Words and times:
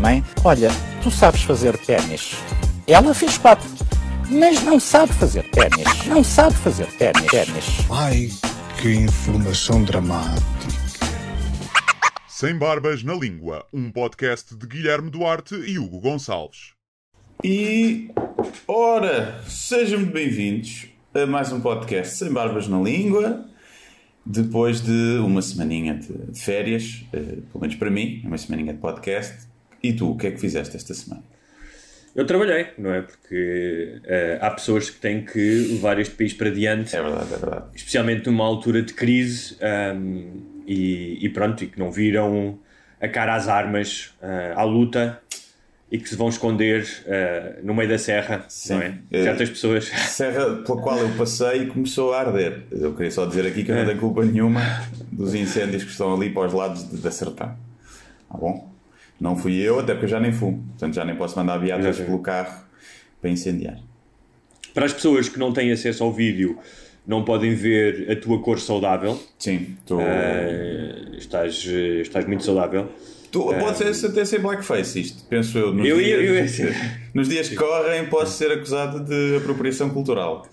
Mãe, 0.00 0.24
olha, 0.44 0.70
tu 1.02 1.10
sabes 1.10 1.42
fazer 1.42 1.76
ténis. 1.78 2.34
Ela 2.86 3.14
fez 3.14 3.38
quatro, 3.38 3.68
mas 4.30 4.62
não 4.62 4.80
sabe 4.80 5.12
fazer 5.12 5.42
ténis. 5.50 6.06
Não 6.06 6.24
sabe 6.24 6.54
fazer 6.56 6.86
ténis. 6.96 7.26
ténis. 7.26 7.64
Ai, 7.90 8.28
que 8.80 8.92
informação 8.94 9.84
dramática. 9.84 10.46
Sem 12.26 12.56
Barbas 12.56 13.02
na 13.02 13.14
Língua, 13.14 13.64
um 13.72 13.90
podcast 13.90 14.54
de 14.56 14.66
Guilherme 14.66 15.10
Duarte 15.10 15.54
e 15.54 15.78
Hugo 15.78 16.00
Gonçalves. 16.00 16.72
E 17.42 18.10
ora, 18.66 19.42
sejam 19.46 20.00
muito 20.00 20.12
bem-vindos 20.12 20.86
a 21.14 21.26
mais 21.26 21.52
um 21.52 21.60
podcast 21.60 22.16
Sem 22.16 22.32
Barbas 22.32 22.68
na 22.68 22.80
Língua. 22.80 23.47
Depois 24.30 24.82
de 24.82 25.18
uma 25.24 25.40
semaninha 25.40 25.94
de, 25.94 26.12
de 26.32 26.38
férias, 26.40 27.02
eh, 27.14 27.18
pelo 27.50 27.60
menos 27.62 27.76
para 27.76 27.90
mim, 27.90 28.20
uma 28.24 28.36
semaninha 28.36 28.74
de 28.74 28.78
podcast. 28.78 29.46
E 29.82 29.94
tu, 29.94 30.10
o 30.10 30.16
que 30.18 30.26
é 30.26 30.30
que 30.30 30.38
fizeste 30.38 30.76
esta 30.76 30.92
semana? 30.92 31.22
Eu 32.14 32.26
trabalhei, 32.26 32.66
não 32.76 32.92
é? 32.92 33.00
Porque 33.02 34.00
eh, 34.04 34.38
há 34.42 34.50
pessoas 34.50 34.90
que 34.90 35.00
têm 35.00 35.24
que 35.24 35.68
levar 35.70 35.98
este 35.98 36.14
país 36.14 36.34
para 36.34 36.50
diante, 36.50 36.94
É 36.94 37.00
verdade, 37.02 37.32
é 37.32 37.36
verdade. 37.38 37.64
especialmente 37.74 38.26
numa 38.26 38.44
altura 38.44 38.82
de 38.82 38.92
crise, 38.92 39.56
ahm, 39.62 40.62
e, 40.66 41.24
e 41.24 41.28
pronto, 41.30 41.64
e 41.64 41.66
que 41.68 41.78
não 41.78 41.90
viram 41.90 42.58
a 43.00 43.08
cara 43.08 43.34
às 43.34 43.48
armas, 43.48 44.12
ah, 44.20 44.54
à 44.56 44.62
luta, 44.64 45.22
e 45.90 45.98
que 45.98 46.08
se 46.08 46.16
vão 46.16 46.28
esconder 46.28 46.86
ah, 47.06 47.58
no 47.62 47.74
meio 47.74 47.88
da 47.88 47.98
serra, 47.98 48.46
não 48.68 48.80
é? 48.80 48.98
Eh, 49.10 49.22
Certas 49.24 49.48
pessoas. 49.50 49.84
Serra 50.08 50.56
pela 50.56 50.82
qual 50.82 50.98
eu 50.98 51.08
passei 51.16 51.66
começou 51.66 52.12
a 52.12 52.20
arder. 52.20 52.64
Eu 52.70 52.94
queria 52.94 53.10
só 53.10 53.24
dizer 53.24 53.46
aqui 53.46 53.64
que 53.64 53.70
eu 53.70 53.76
não 53.76 53.86
tenho 53.86 53.98
culpa 53.98 54.24
nenhuma 54.24 54.60
dos 55.10 55.34
incêndios 55.34 55.84
que 55.84 55.90
estão 55.90 56.14
ali 56.14 56.30
para 56.30 56.46
os 56.46 56.52
lados 56.52 56.88
de, 56.90 56.98
da 56.98 57.10
Sertã. 57.10 57.56
Tá 58.30 58.38
bom? 58.38 58.70
Não 59.20 59.34
fui 59.34 59.56
eu, 59.56 59.80
até 59.80 59.94
porque 59.94 60.04
eu 60.04 60.10
já 60.10 60.20
nem 60.20 60.30
fumo. 60.30 60.62
Portanto, 60.68 60.94
já 60.94 61.04
nem 61.04 61.16
posso 61.16 61.36
mandar 61.36 61.62
Exatamente. 61.62 62.02
pelo 62.02 62.18
carro 62.20 62.62
para 63.20 63.30
incendiar. 63.30 63.78
Para 64.74 64.84
as 64.86 64.92
pessoas 64.92 65.28
que 65.28 65.38
não 65.38 65.52
têm 65.52 65.72
acesso 65.72 66.04
ao 66.04 66.12
vídeo, 66.12 66.58
não 67.06 67.24
podem 67.24 67.54
ver 67.54 68.10
a 68.12 68.16
tua 68.16 68.40
cor 68.42 68.60
saudável. 68.60 69.20
Sim, 69.38 69.76
estou. 69.80 70.00
Ah, 70.00 71.16
estás, 71.16 71.64
eh, 71.66 72.02
estás 72.02 72.26
muito 72.26 72.44
saudável. 72.44 72.92
Tu, 73.30 73.42
pode 73.42 73.76
ser 73.94 74.06
até 74.06 74.24
ser 74.24 74.38
blackface 74.40 75.00
isto, 75.00 75.24
penso 75.28 75.56
eu. 75.58 75.72
Nos, 75.74 75.86
Eu 75.86 76.00
ia- 76.00 76.18
dias, 76.18 76.58
eu 76.58 76.68
ia- 76.70 76.74
nos 77.14 77.28
dias 77.28 77.48
que 77.48 77.56
correm, 77.56 78.06
posso 78.06 78.36
ser 78.38 78.50
acusado 78.50 79.00
de 79.04 79.36
apropriação 79.36 79.90
cultural. 79.90 80.46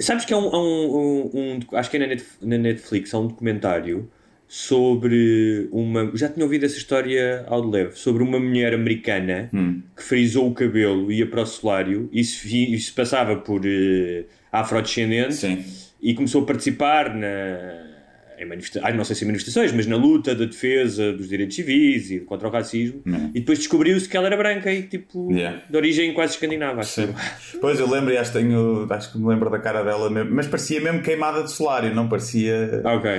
Sabes 0.00 0.24
que 0.24 0.32
há 0.32 0.38
um, 0.38 0.46
há 0.48 0.58
um- 0.62 1.30
um- 1.34 1.76
acho 1.76 1.90
que 1.90 1.96
é 1.96 2.00
na, 2.00 2.06
Net- 2.06 2.24
na 2.40 2.58
Netflix, 2.58 3.12
há 3.14 3.18
um 3.18 3.26
documentário 3.28 4.08
sobre 4.48 5.68
uma. 5.72 6.10
Já 6.14 6.28
tinha 6.28 6.44
ouvido 6.44 6.66
essa 6.66 6.76
história 6.76 7.44
ao 7.48 7.62
de 7.62 7.68
leve, 7.70 7.96
sobre 7.98 8.22
uma 8.22 8.38
mulher 8.38 8.74
americana 8.74 9.48
que 9.96 10.02
frisou 10.02 10.48
o 10.48 10.54
cabelo, 10.54 11.10
ia 11.10 11.26
para 11.26 11.42
o 11.42 11.46
solário 11.46 12.08
e 12.12 12.22
se, 12.22 12.74
e 12.74 12.78
se 12.78 12.92
passava 12.92 13.36
por 13.36 13.62
eh, 13.64 14.24
afrodescendente 14.50 15.34
Sim. 15.34 15.64
e 16.02 16.12
começou 16.14 16.42
a 16.42 16.46
participar 16.46 17.14
na. 17.14 17.91
Em 18.42 18.46
manifesta 18.48 18.80
ah, 18.82 18.92
não 18.92 19.04
sei 19.04 19.14
se 19.16 19.24
em 19.24 19.26
manifestações, 19.28 19.72
mas 19.72 19.86
na 19.86 19.96
luta 19.96 20.34
da 20.34 20.44
defesa 20.44 21.12
dos 21.12 21.28
direitos 21.28 21.54
civis 21.56 22.10
e 22.10 22.20
contra 22.20 22.48
o 22.48 22.50
racismo, 22.50 23.02
e 23.34 23.40
depois 23.40 23.58
descobriu-se 23.58 24.08
que 24.08 24.16
ela 24.16 24.26
era 24.26 24.36
branca 24.36 24.72
e 24.72 24.82
tipo 24.82 25.30
Yeah. 25.32 25.62
de 25.70 25.76
origem 25.76 26.12
quase 26.12 26.34
escandinava. 26.34 26.80
acho 26.80 27.02
Sim. 27.02 27.14
Pois 27.60 27.78
eu 27.78 27.88
lembro, 27.88 28.12
e 28.12 28.16
acho, 28.18 28.32
que 28.32 28.38
tenho, 28.38 28.86
acho 28.90 29.12
que 29.12 29.18
me 29.18 29.26
lembro 29.28 29.48
da 29.50 29.58
cara 29.58 29.82
dela 29.82 30.10
mesmo, 30.10 30.34
mas 30.34 30.46
parecia 30.46 30.80
mesmo 30.80 31.00
queimada 31.02 31.42
de 31.44 31.50
solário, 31.52 31.94
não 31.94 32.08
parecia. 32.08 32.82
Ah, 32.84 32.94
Ok. 32.94 33.10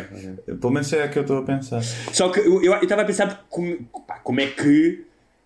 Pelo 0.59 0.71
menos 0.73 0.91
é 0.93 1.03
a 1.03 1.07
que 1.07 1.17
eu 1.17 1.21
estou 1.23 1.37
a 1.37 1.43
pensar. 1.43 1.81
Só 1.81 2.29
que 2.29 2.39
eu 2.39 2.61
estava 2.81 3.01
a 3.01 3.05
pensar 3.05 3.45
como, 3.49 3.77
pá, 4.07 4.15
como 4.23 4.39
é 4.41 4.47
que 4.47 5.03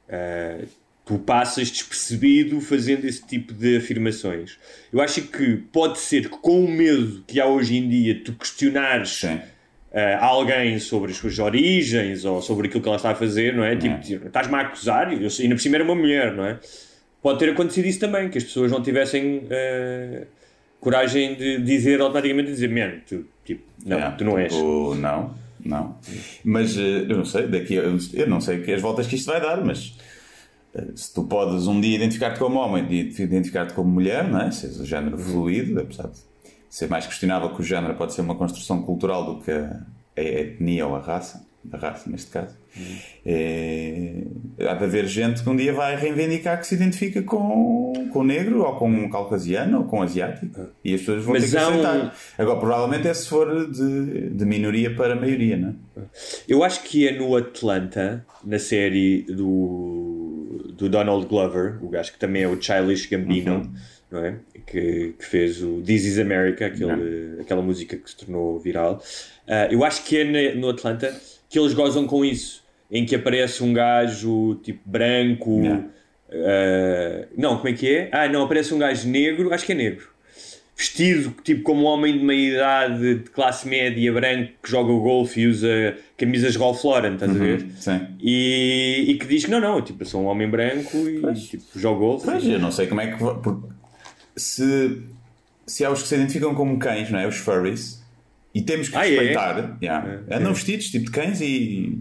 ah, 0.09 0.59
tu 1.05 1.17
passas 1.19 1.69
despercebido 1.71 2.59
fazendo 2.59 3.05
esse 3.05 3.25
tipo 3.25 3.53
de 3.53 3.77
afirmações. 3.77 4.57
Eu 4.91 4.99
acho 5.01 5.21
que 5.21 5.57
pode 5.71 5.99
ser 5.99 6.23
que 6.29 6.37
com 6.37 6.65
o 6.65 6.69
medo 6.69 7.23
que 7.25 7.39
há 7.39 7.45
hoje 7.47 7.77
em 7.77 7.87
dia 7.87 8.21
tu 8.23 8.33
questionares 8.33 9.09
Sim. 9.21 9.39
Ah, 9.93 10.25
alguém 10.25 10.77
sobre 10.79 11.11
as 11.11 11.17
suas 11.17 11.37
origens 11.39 12.25
ou 12.25 12.41
sobre 12.41 12.67
aquilo 12.67 12.81
que 12.81 12.87
ela 12.89 12.97
está 12.97 13.11
a 13.11 13.15
fazer, 13.15 13.53
não 13.53 13.63
é? 13.63 13.75
Tipo, 13.75 13.99
tipo, 13.99 14.27
estás-me 14.27 14.55
a 14.55 14.61
acusar, 14.61 15.11
e 15.13 15.23
eu, 15.23 15.29
ainda 15.39 15.55
por 15.55 15.61
cima 15.61 15.75
era 15.75 15.83
uma 15.83 15.95
mulher, 15.95 16.33
não 16.33 16.45
é? 16.45 16.59
Pode 17.21 17.39
ter 17.39 17.49
acontecido 17.49 17.85
isso 17.85 17.99
também, 17.99 18.29
que 18.29 18.37
as 18.37 18.43
pessoas 18.43 18.71
não 18.71 18.81
tivessem 18.81 19.43
ah, 19.51 20.25
coragem 20.79 21.35
de 21.35 21.59
dizer 21.61 21.99
automaticamente, 22.01 22.51
dizer, 22.51 22.69
man, 22.69 22.99
tu, 23.07 23.25
tipo, 23.43 23.63
não, 23.85 23.97
É, 23.99 24.11
tu 24.11 24.23
não 24.23 24.37
és. 24.37 24.53
tipo, 24.53 24.95
Não, 24.95 25.33
não. 25.65 25.97
Mas 26.43 26.77
eh, 26.77 27.05
eu 27.09 27.17
não 27.17 27.25
sei, 27.25 27.47
daqui 27.47 27.77
a- 27.77 27.83
eu 27.83 28.27
não 28.27 28.39
sei 28.39 28.61
que 28.61 28.71
as 28.71 28.81
voltas 28.81 29.07
que 29.07 29.15
isto 29.15 29.25
vai 29.31 29.41
dar, 29.41 29.63
mas 29.65 29.95
se 30.95 31.13
tu 31.13 31.23
podes 31.23 31.65
um 31.67 31.81
dia 31.81 31.95
identificar-te 31.95 32.37
como 32.37 32.59
homem 32.59 32.85
e 32.91 32.99
identificar-te 33.21 33.73
como 33.73 33.89
mulher, 33.89 34.23
não 34.27 34.41
é? 34.41 34.51
Seres 34.51 34.79
o 34.79 34.85
género 34.85 35.17
fluido, 35.17 35.79
apesar 35.81 36.03
de 36.09 36.17
ser 36.69 36.87
mais 36.89 37.05
questionável 37.05 37.49
que 37.53 37.61
o 37.61 37.63
género 37.63 37.93
pode 37.95 38.13
ser 38.13 38.21
uma 38.21 38.35
construção 38.35 38.81
cultural 38.83 39.25
do 39.25 39.41
que 39.41 39.51
a, 39.51 39.81
a 40.17 40.21
etnia 40.21 40.85
ou 40.87 40.95
a 40.95 40.99
raça, 40.99 41.45
a 41.71 41.77
raça 41.77 42.09
neste 42.09 42.31
caso. 42.31 42.55
É, 43.25 44.23
há 44.69 44.73
de 44.75 44.83
haver 44.83 45.05
gente 45.07 45.43
que 45.43 45.49
um 45.49 45.55
dia 45.55 45.73
vai 45.73 45.95
reivindicar 45.95 46.59
que 46.59 46.67
se 46.67 46.75
identifica 46.75 47.21
com, 47.23 47.91
com 48.13 48.23
negro 48.23 48.61
ou 48.63 48.75
com 48.75 48.89
um 48.89 49.09
caucasiano 49.09 49.79
ou 49.79 49.83
com 49.85 50.01
asiático 50.01 50.67
e 50.83 50.93
as 50.93 50.99
pessoas 51.01 51.23
vão 51.23 51.33
Mas 51.33 51.43
ter 51.45 51.49
que 51.51 51.57
há 51.57 51.67
um- 51.67 51.71
aceitar. 51.71 52.15
Agora, 52.37 52.59
provavelmente 52.59 53.07
é 53.07 53.13
se 53.13 53.27
for 53.27 53.69
de, 53.71 54.29
de 54.29 54.45
minoria 54.45 54.93
para 54.95 55.15
maioria, 55.15 55.57
não 55.57 55.69
é? 55.69 56.01
Eu 56.47 56.63
acho 56.63 56.83
que 56.83 57.07
é 57.07 57.17
no 57.17 57.35
Atlanta, 57.35 58.25
na 58.45 58.59
série 58.59 59.23
do, 59.23 60.71
do 60.77 60.87
Donald 60.87 61.25
Glover, 61.25 61.83
o 61.83 61.89
gajo 61.89 62.13
que 62.13 62.19
também 62.19 62.43
é 62.43 62.47
o 62.47 62.61
Childish 62.61 63.07
Gambino, 63.07 63.73
não 64.11 64.23
é? 64.23 64.35
Que, 64.69 65.13
que 65.17 65.25
fez 65.25 65.63
o 65.63 65.81
This 65.81 66.03
Is 66.03 66.19
America, 66.19 66.65
aquele, 66.65 67.39
aquela 67.39 67.61
música 67.61 67.95
que 67.95 68.09
se 68.09 68.17
tornou 68.17 68.59
viral. 68.59 69.01
Ah, 69.47 69.69
eu 69.71 69.81
acho 69.85 70.03
que 70.03 70.17
é 70.17 70.55
no 70.55 70.69
Atlanta 70.69 71.15
que 71.49 71.57
eles 71.57 71.73
gozam 71.73 72.05
com 72.05 72.25
isso, 72.25 72.61
em 72.91 73.05
que 73.05 73.15
aparece 73.15 73.63
um 73.63 73.71
gajo 73.71 74.55
tipo 74.55 74.81
branco. 74.85 75.61
Yeah. 75.61 75.85
ah, 76.31 77.27
não, 77.37 77.55
como 77.55 77.69
é 77.69 77.73
que 77.73 77.95
é? 77.95 78.09
Ah, 78.11 78.27
não, 78.27 78.43
aparece 78.43 78.73
um 78.73 78.77
gajo 78.77 79.07
negro, 79.07 79.53
acho 79.53 79.65
que 79.65 79.71
é 79.71 79.75
negro 79.75 80.17
vestido 80.77 81.33
tipo 81.43 81.63
como 81.63 81.81
um 81.81 81.85
homem 81.85 82.19
de 82.19 82.23
meia 82.23 82.53
idade, 82.53 83.15
de 83.15 83.29
classe 83.31 83.67
média, 83.67 84.13
branco, 84.13 84.51
que 84.61 84.69
joga 84.69 84.91
o 84.91 85.01
golfe 85.01 85.41
e 85.41 85.47
usa 85.47 85.97
camisas 86.15 86.55
Ralph 86.55 86.83
Lauren, 86.83 87.15
estás 87.15 87.31
a 87.31 87.33
ver? 87.33 87.65
Sim. 87.79 87.99
E, 88.21 89.05
e 89.07 89.17
que 89.17 89.25
diz 89.25 89.45
que 89.45 89.51
não, 89.51 89.59
não, 89.59 89.81
tipo, 89.81 90.03
eu 90.03 90.05
sou 90.05 90.21
um 90.21 90.25
homem 90.27 90.47
branco 90.47 90.95
e 90.97 91.33
tipo, 91.33 91.63
jogo 91.75 91.99
golfe. 91.99 92.25
Pois, 92.27 92.45
eu 92.45 92.59
não 92.59 92.71
sei 92.71 92.85
como 92.85 93.01
é 93.01 93.07
que. 93.07 93.23
Se, 94.37 95.01
se 95.65 95.83
há 95.83 95.91
os 95.91 96.01
que 96.03 96.07
se 96.07 96.15
identificam 96.15 96.53
como 96.55 96.77
cães, 96.79 97.09
não 97.09 97.19
é? 97.19 97.27
Os 97.27 97.37
furries, 97.37 98.03
e 98.53 98.61
temos 98.61 98.89
que 98.89 98.95
Ah, 98.95 99.05
é? 99.05 99.09
respeitar. 99.09 99.77
yeah. 99.81 100.21
É, 100.29 100.35
Andam 100.37 100.51
é. 100.51 100.53
vestidos 100.53 100.87
tipo 100.89 101.05
de 101.05 101.11
cães 101.11 101.41
e. 101.41 101.99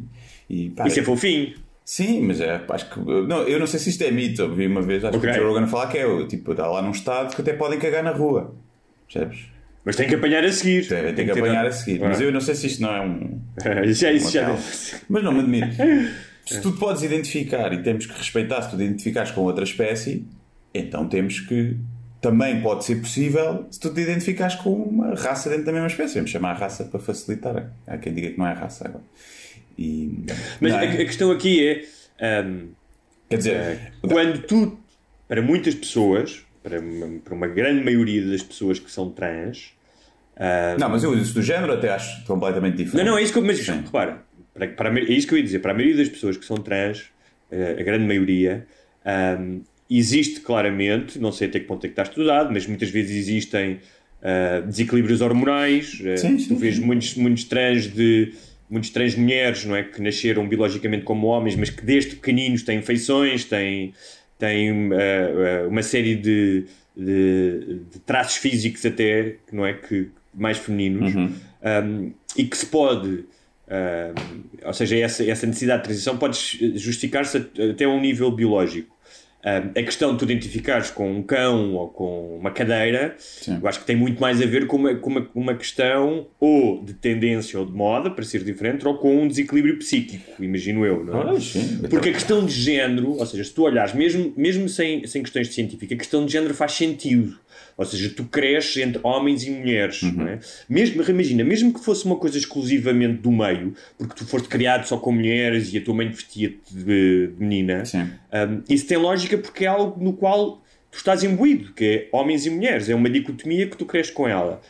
e 0.48 0.70
pá, 0.70 0.86
Isso 0.86 1.00
é 1.00 1.02
fofinho. 1.02 1.54
Sim, 1.84 2.22
mas 2.22 2.40
é, 2.40 2.60
acho 2.68 2.90
que. 2.90 2.98
Não, 3.00 3.42
eu 3.42 3.58
não 3.60 3.66
sei 3.66 3.78
se 3.80 3.90
isto 3.90 4.02
é 4.02 4.10
mito. 4.10 4.42
Eu 4.42 4.54
vi 4.54 4.66
uma 4.66 4.82
vez, 4.82 5.04
acho 5.04 5.16
Ok. 5.16 5.30
que 5.30 5.36
o 5.38 5.40
Joe 5.40 5.48
Rogan 5.52 5.64
a 5.64 5.68
falar 5.68 5.86
que 5.88 5.98
é 5.98 6.26
tipo, 6.26 6.50
está 6.52 6.66
lá 6.66 6.82
num 6.82 6.90
estado 6.90 7.34
que 7.34 7.40
até 7.40 7.52
podem 7.52 7.78
cagar 7.78 8.02
na 8.02 8.10
rua. 8.10 8.54
Percebes? 9.08 9.44
Mas 9.84 9.94
tem 9.94 10.08
que 10.08 10.16
apanhar 10.16 10.42
a 10.44 10.50
seguir. 10.50 10.88
Devem 10.88 11.14
ter 11.14 11.24
que 11.26 11.32
ter- 11.32 11.38
apanhar 11.38 11.64
a 11.64 11.70
seguir. 11.70 12.00
Mas 12.00 12.20
Ah. 12.20 12.24
eu 12.24 12.32
não 12.32 12.40
sei 12.40 12.56
se 12.56 12.66
isto 12.66 12.82
não 12.82 12.90
é 12.92 13.00
um. 13.00 13.40
Já, 13.92 14.10
isso 14.12 14.32
já 14.32 14.48
não. 14.48 14.58
Mas 15.08 15.22
não 15.22 15.30
me 15.32 15.38
admiro. 15.40 15.68
Se 16.44 16.60
tu 16.60 16.72
te 16.72 16.78
podes 16.80 17.02
identificar 17.04 17.72
e 17.72 17.80
temos 17.82 18.04
que 18.06 18.12
respeitar, 18.18 18.62
se 18.62 18.70
tu 18.70 18.76
te 18.76 18.82
identificares 18.82 19.30
com 19.30 19.42
outra 19.42 19.62
espécie, 19.62 20.24
então 20.74 21.08
temos 21.08 21.38
que. 21.38 21.76
Também 22.20 22.60
pode 22.60 22.84
ser 22.84 22.96
possível 22.96 23.66
se 23.70 23.78
tu 23.78 23.92
te 23.92 24.00
identificares 24.00 24.54
com 24.56 24.72
uma 24.72 25.14
raça 25.14 25.48
dentro 25.50 25.66
da 25.66 25.72
mesma 25.72 25.88
espécie. 25.88 26.14
Vamos 26.14 26.30
chamar 26.30 26.50
a 26.52 26.54
raça 26.54 26.84
para 26.84 26.98
facilitar. 26.98 27.70
Há 27.86 27.98
quem 27.98 28.14
diga 28.14 28.30
que 28.30 28.38
não 28.38 28.46
é 28.46 28.52
raça 28.52 28.88
agora. 28.88 29.04
E, 29.78 30.24
Mas 30.60 30.72
é? 30.72 30.78
a 30.78 30.96
questão 30.96 31.30
aqui 31.30 31.66
é. 31.68 32.40
ahm, 32.40 32.68
Quer 33.28 33.36
dizer, 33.36 33.92
quando 34.00 34.42
tu, 34.42 34.78
para 35.28 35.42
muitas 35.42 35.74
pessoas, 35.74 36.44
para 36.62 36.80
uma, 36.80 37.18
para 37.18 37.34
uma 37.34 37.46
grande 37.48 37.84
maioria 37.84 38.24
das 38.24 38.42
pessoas 38.42 38.78
que 38.78 38.90
são 38.90 39.10
trans, 39.10 39.76
não, 40.78 40.88
mas 40.90 41.02
eu 41.02 41.16
isso 41.18 41.34
do 41.34 41.42
género 41.42 41.72
até 41.72 41.90
acho 41.90 42.24
completamente 42.24 42.76
diferente. 42.76 43.04
Não, 43.04 43.12
não, 43.12 43.18
é 43.18 43.22
isso 43.22 43.32
que 43.32 43.38
eu. 43.38 43.44
Mas 43.44 43.58
Sim. 43.58 43.82
repara, 43.84 44.22
para, 44.52 44.68
para 44.68 44.98
é 44.98 45.02
isso 45.04 45.26
que 45.26 45.34
eu 45.34 45.38
ia 45.38 45.44
dizer, 45.44 45.60
para 45.60 45.72
a 45.72 45.74
maioria 45.74 45.96
das 45.96 46.08
pessoas 46.08 46.36
que 46.36 46.44
são 46.44 46.56
trans, 46.58 47.06
eh, 47.50 47.76
a 47.78 47.82
grande 47.82 48.06
maioria, 48.06 48.66
ahm, 49.04 49.60
existe 49.90 50.40
claramente, 50.40 51.18
não 51.18 51.32
sei 51.32 51.48
até 51.48 51.60
que 51.60 51.66
ponto 51.66 51.84
é 51.84 51.88
que 51.88 51.92
está 51.92 52.02
estudado, 52.02 52.52
mas 52.52 52.66
muitas 52.66 52.90
vezes 52.90 53.16
existem 53.16 53.80
ah, 54.22 54.60
desequilíbrios 54.60 55.20
hormonais. 55.20 56.00
eh, 56.04 56.16
Sim, 56.16 56.38
sim, 56.38 56.48
tu 56.48 56.56
vês 56.56 56.78
muitos, 56.78 57.14
muitos 57.14 57.44
trans 57.44 57.86
de 57.86 58.32
muitos 58.68 58.90
trans 58.90 59.14
mulheres, 59.14 59.64
não 59.64 59.76
é, 59.76 59.84
que 59.84 60.02
nasceram 60.02 60.48
biologicamente 60.48 61.04
como 61.04 61.28
homens, 61.28 61.54
mas 61.54 61.70
que 61.70 61.84
desde 61.84 62.16
pequeninos 62.16 62.64
têm 62.64 62.82
feições, 62.82 63.44
têm, 63.44 63.94
têm 64.38 64.90
ah, 64.92 65.64
ah, 65.64 65.68
uma 65.68 65.82
série 65.82 66.16
de, 66.16 66.64
de, 66.96 67.80
de 67.92 67.98
traços 68.04 68.38
físicos 68.38 68.84
até, 68.84 69.36
não 69.52 69.64
é, 69.64 69.74
que 69.74 70.08
mais 70.34 70.58
femininos, 70.58 71.14
um, 71.14 72.12
e 72.36 72.44
que 72.44 72.56
se 72.58 72.66
pode 72.66 73.24
um, 73.68 74.66
ou 74.66 74.72
seja, 74.72 74.96
essa, 74.96 75.24
essa 75.24 75.46
necessidade 75.46 75.82
de 75.82 75.88
transição 75.88 76.16
pode 76.16 76.38
justificar-se 76.78 77.36
até 77.72 77.84
a 77.84 77.88
um 77.88 78.00
nível 78.00 78.30
biológico. 78.30 78.95
A 79.46 79.82
questão 79.82 80.12
de 80.12 80.18
tu 80.18 80.24
identificares 80.24 80.90
com 80.90 81.08
um 81.08 81.22
cão 81.22 81.74
ou 81.74 81.88
com 81.88 82.36
uma 82.36 82.50
cadeira, 82.50 83.16
eu 83.46 83.68
acho 83.68 83.78
que 83.78 83.86
tem 83.86 83.94
muito 83.94 84.20
mais 84.20 84.42
a 84.42 84.46
ver 84.46 84.66
com 84.66 84.76
uma, 84.76 84.94
com 84.96 85.08
uma, 85.08 85.22
com 85.22 85.40
uma 85.40 85.54
questão 85.54 86.26
ou 86.40 86.84
de 86.84 86.94
tendência 86.94 87.56
ou 87.60 87.64
de 87.64 87.70
moda, 87.70 88.10
para 88.10 88.24
ser 88.24 88.42
diferente, 88.42 88.84
ou 88.84 88.98
com 88.98 89.22
um 89.22 89.28
desequilíbrio 89.28 89.78
psíquico, 89.78 90.42
imagino 90.42 90.84
eu, 90.84 91.04
não 91.04 91.36
é? 91.36 91.40
Sim. 91.40 91.78
Porque 91.88 92.08
a 92.08 92.12
questão 92.12 92.44
de 92.44 92.52
género, 92.52 93.12
ou 93.12 93.24
seja, 93.24 93.44
se 93.44 93.54
tu 93.54 93.62
olhares, 93.62 93.94
mesmo, 93.94 94.34
mesmo 94.36 94.68
sem, 94.68 95.06
sem 95.06 95.22
questões 95.22 95.54
científicas, 95.54 95.94
a 95.94 95.98
questão 95.98 96.26
de 96.26 96.32
género 96.32 96.52
faz 96.52 96.72
sentido. 96.72 97.38
Ou 97.76 97.84
seja, 97.84 98.08
tu 98.08 98.24
cresces 98.24 98.78
entre 98.78 99.00
homens 99.02 99.44
e 99.44 99.50
mulheres, 99.50 100.02
não 100.02 100.26
é? 100.26 100.38
Mesmo, 100.68 101.02
imagina, 101.02 101.44
mesmo 101.44 101.74
que 101.74 101.84
fosse 101.84 102.06
uma 102.06 102.16
coisa 102.16 102.38
exclusivamente 102.38 103.20
do 103.20 103.30
meio, 103.30 103.74
porque 103.98 104.14
tu 104.14 104.26
foste 104.26 104.48
criado 104.48 104.86
só 104.86 104.96
com 104.96 105.12
mulheres 105.12 105.72
e 105.72 105.78
a 105.78 105.84
tua 105.84 105.94
mãe 105.94 106.08
vestia-te 106.08 106.74
de, 106.74 107.26
de 107.28 107.32
menina, 107.38 107.82
um, 107.94 108.62
isso 108.68 108.86
tem 108.86 108.96
lógica 108.96 109.36
porque 109.36 109.64
é 109.64 109.68
algo 109.68 110.02
no 110.02 110.14
qual 110.14 110.62
tu 110.90 110.96
estás 110.96 111.22
imbuído, 111.22 111.74
que 111.74 111.84
é 111.84 112.16
homens 112.16 112.46
e 112.46 112.50
mulheres, 112.50 112.88
é 112.88 112.94
uma 112.94 113.10
dicotomia 113.10 113.66
que 113.66 113.76
tu 113.76 113.84
cresces 113.84 114.12
com 114.12 114.26
ela. 114.26 114.62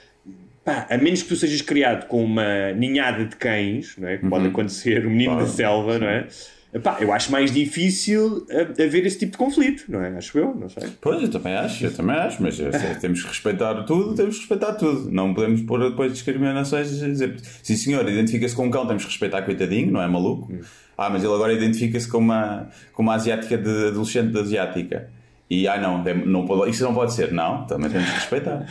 Pá, 0.67 0.87
a 0.91 0.99
menos 0.99 1.23
que 1.23 1.29
tu 1.29 1.37
sejas 1.37 1.63
criado 1.63 2.07
com 2.09 2.23
uma 2.25 2.73
ninhada 2.73 3.25
de 3.25 3.37
cães, 3.37 3.95
não 3.97 4.09
é? 4.09 4.19
que 4.19 4.27
pode 4.29 4.49
acontecer, 4.49 5.07
o 5.07 5.11
menino 5.11 5.37
da 5.37 5.47
selva, 5.47 5.99
não 5.99 6.09
é? 6.09 6.27
Epá, 6.75 6.99
eu 7.01 7.13
acho 7.13 7.31
mais 7.31 7.53
difícil 7.53 8.45
a- 8.51 8.83
haver 8.83 9.07
esse 9.07 9.19
tipo 9.21 9.33
de 9.33 9.39
conflito, 9.39 9.85
não 9.89 10.03
é? 10.03 10.09
Acho 10.19 10.37
eu, 10.37 10.53
não 10.55 10.69
sei. 10.69 10.89
Pois, 11.01 11.23
eu 11.23 11.31
também 11.31 11.55
acho, 11.55 11.85
eu 11.87 11.95
também 11.95 12.17
acho, 12.17 12.43
mas 12.43 12.59
eu 12.59 12.73
sei, 12.73 12.95
temos 12.97 13.23
que 13.23 13.29
respeitar 13.29 13.85
tudo, 13.85 14.15
temos 14.15 14.35
que 14.35 14.41
respeitar 14.41 14.73
tudo. 14.75 15.09
Não 15.11 15.33
podemos 15.33 15.63
pôr 15.63 15.89
depois 15.89 16.13
discriminações 16.13 16.91
e 17.01 17.07
dizer, 17.07 17.37
sim 17.63 17.77
senhor, 17.77 18.07
identifica-se 18.09 18.55
com 18.55 18.67
um 18.67 18.71
cão, 18.71 18.87
temos 18.87 19.05
que 19.05 19.11
respeitar 19.11 19.43
coitadinho, 19.43 19.93
não 19.93 20.03
é 20.03 20.09
maluco? 20.09 20.53
Ah, 20.99 21.09
mas 21.09 21.23
ele 21.23 21.33
agora 21.33 21.53
identifica-se 21.53 22.09
com 22.09 22.19
uma, 22.19 22.69
com 22.93 23.03
uma 23.03 23.15
asiática 23.15 23.57
de 23.57 23.87
adolescente 23.87 24.33
de 24.33 24.39
asiática. 24.41 25.09
E, 25.49 25.69
ah 25.69 25.79
não, 25.81 26.03
não 26.27 26.45
pode, 26.45 26.73
isso 26.73 26.83
não 26.83 26.93
pode 26.93 27.15
ser. 27.15 27.33
Não, 27.33 27.65
também 27.67 27.89
temos 27.89 28.09
que 28.09 28.15
respeitar. 28.17 28.67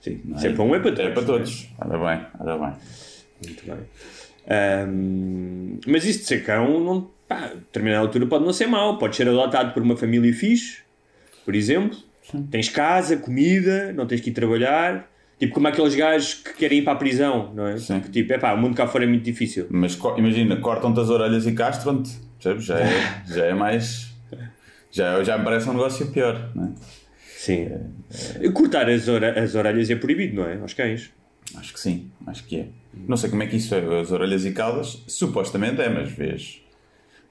Sim, 0.00 0.20
é 0.42 0.50
para 0.50 0.62
um 0.62 0.74
é 0.74 0.80
para 0.80 0.92
todos. 0.92 1.00
É 1.00 1.10
para 1.10 1.22
é? 1.22 1.26
todos. 1.26 1.68
Ora 1.78 1.98
bem, 1.98 2.26
ora 2.38 2.58
bem. 2.58 2.72
Muito 3.44 3.66
bem. 3.66 3.78
Ahm, 4.50 5.78
mas 5.86 6.04
isso 6.04 6.20
de 6.20 6.24
ser 6.24 6.44
cão, 6.44 6.80
não, 6.80 7.10
pá, 7.28 7.36
a 7.36 7.54
determinada 7.54 8.00
altura 8.00 8.26
pode 8.26 8.44
não 8.44 8.52
ser 8.52 8.66
mau. 8.66 8.98
Pode 8.98 9.16
ser 9.16 9.28
adotado 9.28 9.72
por 9.74 9.82
uma 9.82 9.96
família 9.96 10.32
fixe, 10.32 10.78
por 11.44 11.54
exemplo. 11.54 11.98
Tens 12.50 12.68
casa, 12.68 13.16
comida, 13.16 13.92
não 13.92 14.06
tens 14.06 14.20
que 14.20 14.30
ir 14.30 14.32
trabalhar. 14.34 15.08
Tipo 15.38 15.54
como 15.54 15.68
aqueles 15.68 15.94
gajos 15.94 16.34
que 16.34 16.52
querem 16.54 16.78
ir 16.78 16.82
para 16.82 16.94
a 16.94 16.96
prisão, 16.96 17.52
não 17.54 17.66
é? 17.66 17.76
Que 17.76 18.10
tipo, 18.10 18.32
é 18.32 18.38
pá, 18.38 18.52
o 18.52 18.58
mundo 18.58 18.74
cá 18.74 18.86
fora 18.88 19.04
é 19.04 19.06
muito 19.06 19.22
difícil. 19.22 19.66
Mas 19.70 19.98
imagina, 20.16 20.56
cortam-te 20.56 21.00
as 21.00 21.08
orelhas 21.08 21.46
e 21.46 21.52
castram-te. 21.52 22.18
Já 22.40 22.78
é, 22.78 23.22
já 23.26 23.46
é 23.46 23.54
mais. 23.54 24.08
Já, 24.90 25.22
já 25.22 25.36
me 25.36 25.44
parece 25.44 25.68
um 25.68 25.74
negócio 25.74 26.10
pior, 26.10 26.50
não 26.54 26.64
é? 26.64 26.68
Sim. 27.48 28.52
Cortar 28.52 28.90
as, 28.90 29.08
as 29.08 29.54
orelhas 29.54 29.88
é 29.88 29.96
proibido, 29.96 30.36
não 30.36 30.46
é? 30.46 30.58
Aos 30.58 30.74
cães. 30.74 31.10
Acho 31.56 31.72
que 31.72 31.80
sim, 31.80 32.10
acho 32.26 32.44
que 32.44 32.56
é. 32.56 32.66
Não 33.06 33.16
sei 33.16 33.30
como 33.30 33.42
é 33.42 33.46
que 33.46 33.56
isso 33.56 33.74
é, 33.74 34.00
as 34.00 34.12
orelhas 34.12 34.44
e 34.44 34.52
caudas, 34.52 35.02
supostamente 35.06 35.80
é, 35.80 35.88
mas 35.88 36.10
vês. 36.10 36.60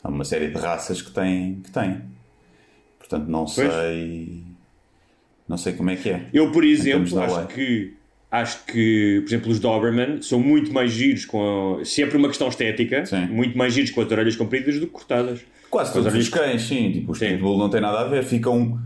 Há 0.03 0.09
uma 0.09 0.23
série 0.23 0.47
de 0.47 0.57
raças 0.57 1.03
que 1.03 1.11
têm. 1.11 1.61
Que 1.63 1.69
têm. 1.69 2.01
Portanto, 2.97 3.27
não 3.27 3.45
sei. 3.45 4.43
Não 5.47 5.55
sei 5.55 5.73
como 5.73 5.91
é 5.91 5.95
que 5.95 6.09
é. 6.09 6.25
Eu, 6.33 6.51
por 6.51 6.63
exemplo, 6.63 7.19
acho 7.19 7.47
que, 7.47 7.93
acho 8.31 8.65
que, 8.65 9.21
por 9.21 9.29
exemplo, 9.29 9.51
os 9.51 9.59
Doberman 9.59 10.21
são 10.23 10.39
muito 10.39 10.73
mais 10.73 10.91
giros 10.91 11.25
com 11.25 11.77
a, 11.79 11.85
se 11.85 12.03
por 12.07 12.17
uma 12.17 12.27
questão 12.27 12.47
estética, 12.47 13.03
muito 13.29 13.55
mais 13.55 13.71
giros 13.71 13.91
com 13.91 14.01
as 14.01 14.11
orelhas 14.11 14.35
compridas 14.35 14.79
do 14.79 14.87
que 14.87 14.93
cortadas. 14.93 15.41
Quase 15.69 15.93
todos 15.93 16.13
os 16.13 16.27
cães, 16.27 16.63
sim. 16.63 16.91
Tipo, 16.91 17.11
os 17.11 17.19
pitbull 17.19 17.57
não 17.57 17.69
tem 17.69 17.81
nada 17.81 17.99
a 17.99 18.05
ver. 18.05 18.23
Ficam 18.23 18.79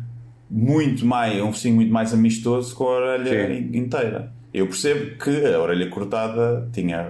muito 0.53 1.05
mais, 1.05 1.41
um 1.41 1.51
focinho 1.53 1.75
muito 1.75 1.91
mais 1.93 2.13
amistoso 2.13 2.75
com 2.75 2.83
a 2.83 2.87
orelha 2.97 3.47
Sim. 3.47 3.53
in- 3.73 3.77
inteira. 3.77 4.31
Eu 4.53 4.67
percebo 4.67 5.17
que 5.17 5.45
a 5.45 5.59
orelha 5.61 5.89
cortada 5.89 6.67
tinha, 6.73 7.07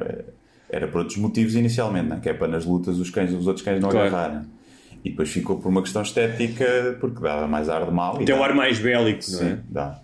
era 0.70 0.88
por 0.88 1.00
outros 1.00 1.18
motivos 1.18 1.56
inicialmente, 1.56 2.08
né? 2.08 2.20
que 2.22 2.30
é 2.30 2.34
para 2.34 2.48
nas 2.48 2.66
lutas 2.66 3.00
os, 3.00 3.10
cães, 3.10 3.34
os 3.34 3.48
outros 3.48 3.66
cães 3.66 3.82
não 3.82 3.90
Claro. 3.90 4.08
agarrarem. 4.08 4.42
E 5.04 5.10
depois 5.10 5.30
ficou 5.32 5.58
por 5.58 5.70
uma 5.70 5.82
questão 5.82 6.04
estética, 6.04 6.96
porque 7.00 7.20
dava 7.20 7.48
mais 7.48 7.68
ar 7.68 7.86
de 7.86 7.92
mal. 7.92 8.20
Tem 8.20 8.36
um 8.36 8.38
dá. 8.38 8.46
ar 8.46 8.54
mais 8.54 8.78
bélico, 8.78 9.20
não 9.32 9.40
Sim, 9.40 9.50
é? 9.54 9.58
dá. 9.68 10.00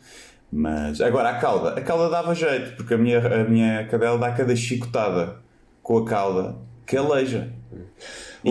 Mas 0.52 1.00
agora 1.02 1.30
a 1.30 1.36
cauda, 1.38 1.74
a 1.78 1.82
cauda 1.82 2.10
dava 2.10 2.34
jeito, 2.34 2.76
porque 2.76 2.96
a 2.96 2.98
minha, 2.98 3.20
a 3.20 3.44
minha 3.44 3.86
cadela 3.86 4.18
dá 4.18 4.32
cada 4.32 4.56
chicotada 4.56 5.36
com 5.84 6.00
a 6.00 6.06
cauda 6.06 6.56
que 6.88 6.98
aleija. 6.98 7.50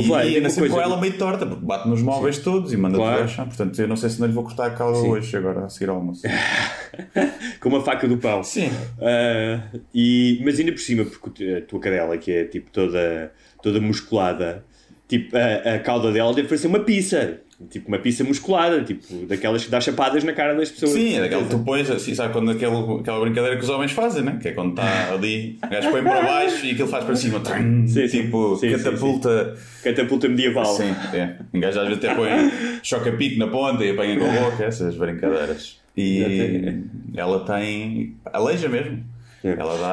E, 0.00 0.34
e 0.36 0.40
uma 0.40 0.50
sempre 0.50 0.70
com 0.70 0.80
ela 0.80 1.00
meio 1.00 1.16
torta, 1.18 1.46
porque 1.46 1.64
bate 1.64 1.88
nos 1.88 2.02
móveis 2.02 2.38
todos 2.38 2.72
e 2.72 2.76
manda 2.76 2.96
Claro. 2.96 3.26
tudo. 3.28 3.46
Portanto, 3.46 3.80
eu 3.80 3.88
não 3.88 3.96
sei 3.96 4.10
se 4.10 4.20
não 4.20 4.26
lhe 4.26 4.32
vou 4.32 4.44
cortar 4.44 4.66
a 4.66 4.70
cauda 4.70 4.98
Sim. 4.98 5.08
hoje, 5.10 5.36
agora 5.36 5.64
a 5.66 5.68
seguir 5.68 5.88
ao 5.90 5.96
almoço. 5.96 6.22
Com 7.60 7.68
uma 7.68 7.80
faca 7.82 8.06
do 8.06 8.18
pau. 8.18 8.42
Sim. 8.44 8.70
Ah, 9.00 9.60
e, 9.94 10.40
mas 10.44 10.58
ainda 10.58 10.72
por 10.72 10.80
cima, 10.80 11.04
porque 11.04 11.62
a 11.62 11.66
tua 11.66 11.80
cadela, 11.80 12.16
que 12.18 12.30
é 12.32 12.44
tipo 12.44 12.70
toda, 12.70 13.32
toda 13.62 13.80
musculada, 13.80 14.64
tipo, 15.08 15.36
a, 15.36 15.74
a 15.74 15.78
cauda 15.78 16.12
dela 16.12 16.32
deve 16.34 16.48
parecer 16.48 16.66
uma 16.66 16.80
pizza. 16.80 17.40
Tipo, 17.70 17.88
uma 17.88 17.98
pizza 17.98 18.22
musculada, 18.22 18.84
tipo, 18.84 19.02
daquelas 19.26 19.64
que 19.64 19.70
dá 19.70 19.80
chapadas 19.80 20.22
na 20.22 20.34
cara 20.34 20.54
das 20.54 20.70
pessoas. 20.70 20.92
Sim, 20.92 21.16
é 21.16 21.20
daquela 21.20 21.42
que 21.42 21.48
tu 21.48 21.58
pões 21.60 21.90
assim, 21.90 22.14
sabe 22.14 22.30
quando 22.34 22.50
aquele, 22.50 22.76
aquela 23.00 23.20
brincadeira 23.20 23.56
que 23.56 23.64
os 23.64 23.70
homens 23.70 23.92
fazem, 23.92 24.22
né? 24.22 24.38
Que 24.42 24.48
é 24.48 24.52
quando 24.52 24.70
está 24.70 24.84
ali, 25.14 25.58
o 25.64 25.66
gajo 25.66 25.90
põe 25.90 26.02
para 26.02 26.22
baixo 26.22 26.66
e 26.66 26.72
aquilo 26.72 26.88
faz 26.88 27.04
para 27.04 27.16
cima, 27.16 27.40
trum, 27.40 27.86
Sim, 27.88 28.06
tipo 28.08 28.56
Sim, 28.56 28.76
sim, 28.76 28.84
catapulta. 28.84 29.56
Catapulta 29.82 30.28
medieval. 30.28 30.66
Sim, 30.66 30.94
é. 31.14 31.36
Um 31.54 31.58
gajo 31.58 31.80
às 31.80 31.88
vezes 31.88 32.04
até 32.04 32.14
põe 32.14 32.28
choca-pique 32.84 33.38
na 33.38 33.46
ponta 33.46 33.82
e 33.82 33.90
apanha 33.90 34.18
com 34.18 34.26
a 34.26 34.50
boca, 34.50 34.62
essas 34.62 34.94
brincadeiras. 34.94 35.80
E 35.96 36.82
ela 37.14 37.40
tem. 37.40 38.16
aleija 38.30 38.68
mesmo. 38.68 39.02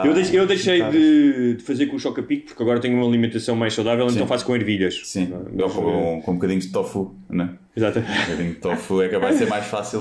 Eu, 0.05 0.13
deixei, 0.13 0.39
eu 0.39 0.47
deixei 0.47 0.83
de, 0.89 1.55
de 1.55 1.63
fazer 1.63 1.87
com 1.87 1.95
o 1.95 1.99
choca-pique 1.99 2.47
porque 2.47 2.63
agora 2.63 2.79
tenho 2.79 2.95
uma 2.95 3.07
alimentação 3.07 3.55
mais 3.55 3.73
saudável, 3.73 4.05
então 4.05 4.23
Sim. 4.23 4.27
faço 4.27 4.45
com 4.45 4.55
ervilhas. 4.55 5.01
Sim, 5.05 5.31
ou 5.57 5.69
com, 5.69 6.21
com 6.21 6.31
um 6.31 6.35
bocadinho 6.35 6.59
de 6.59 6.69
tofu, 6.69 7.15
né? 7.29 7.49
Exato. 7.75 7.99
Um 7.99 8.01
bocadinho 8.01 8.53
de 8.53 8.59
tofu 8.59 9.01
é 9.01 9.09
capaz 9.09 9.33
de 9.33 9.43
ser 9.43 9.49
mais 9.49 9.65
fácil 9.65 9.99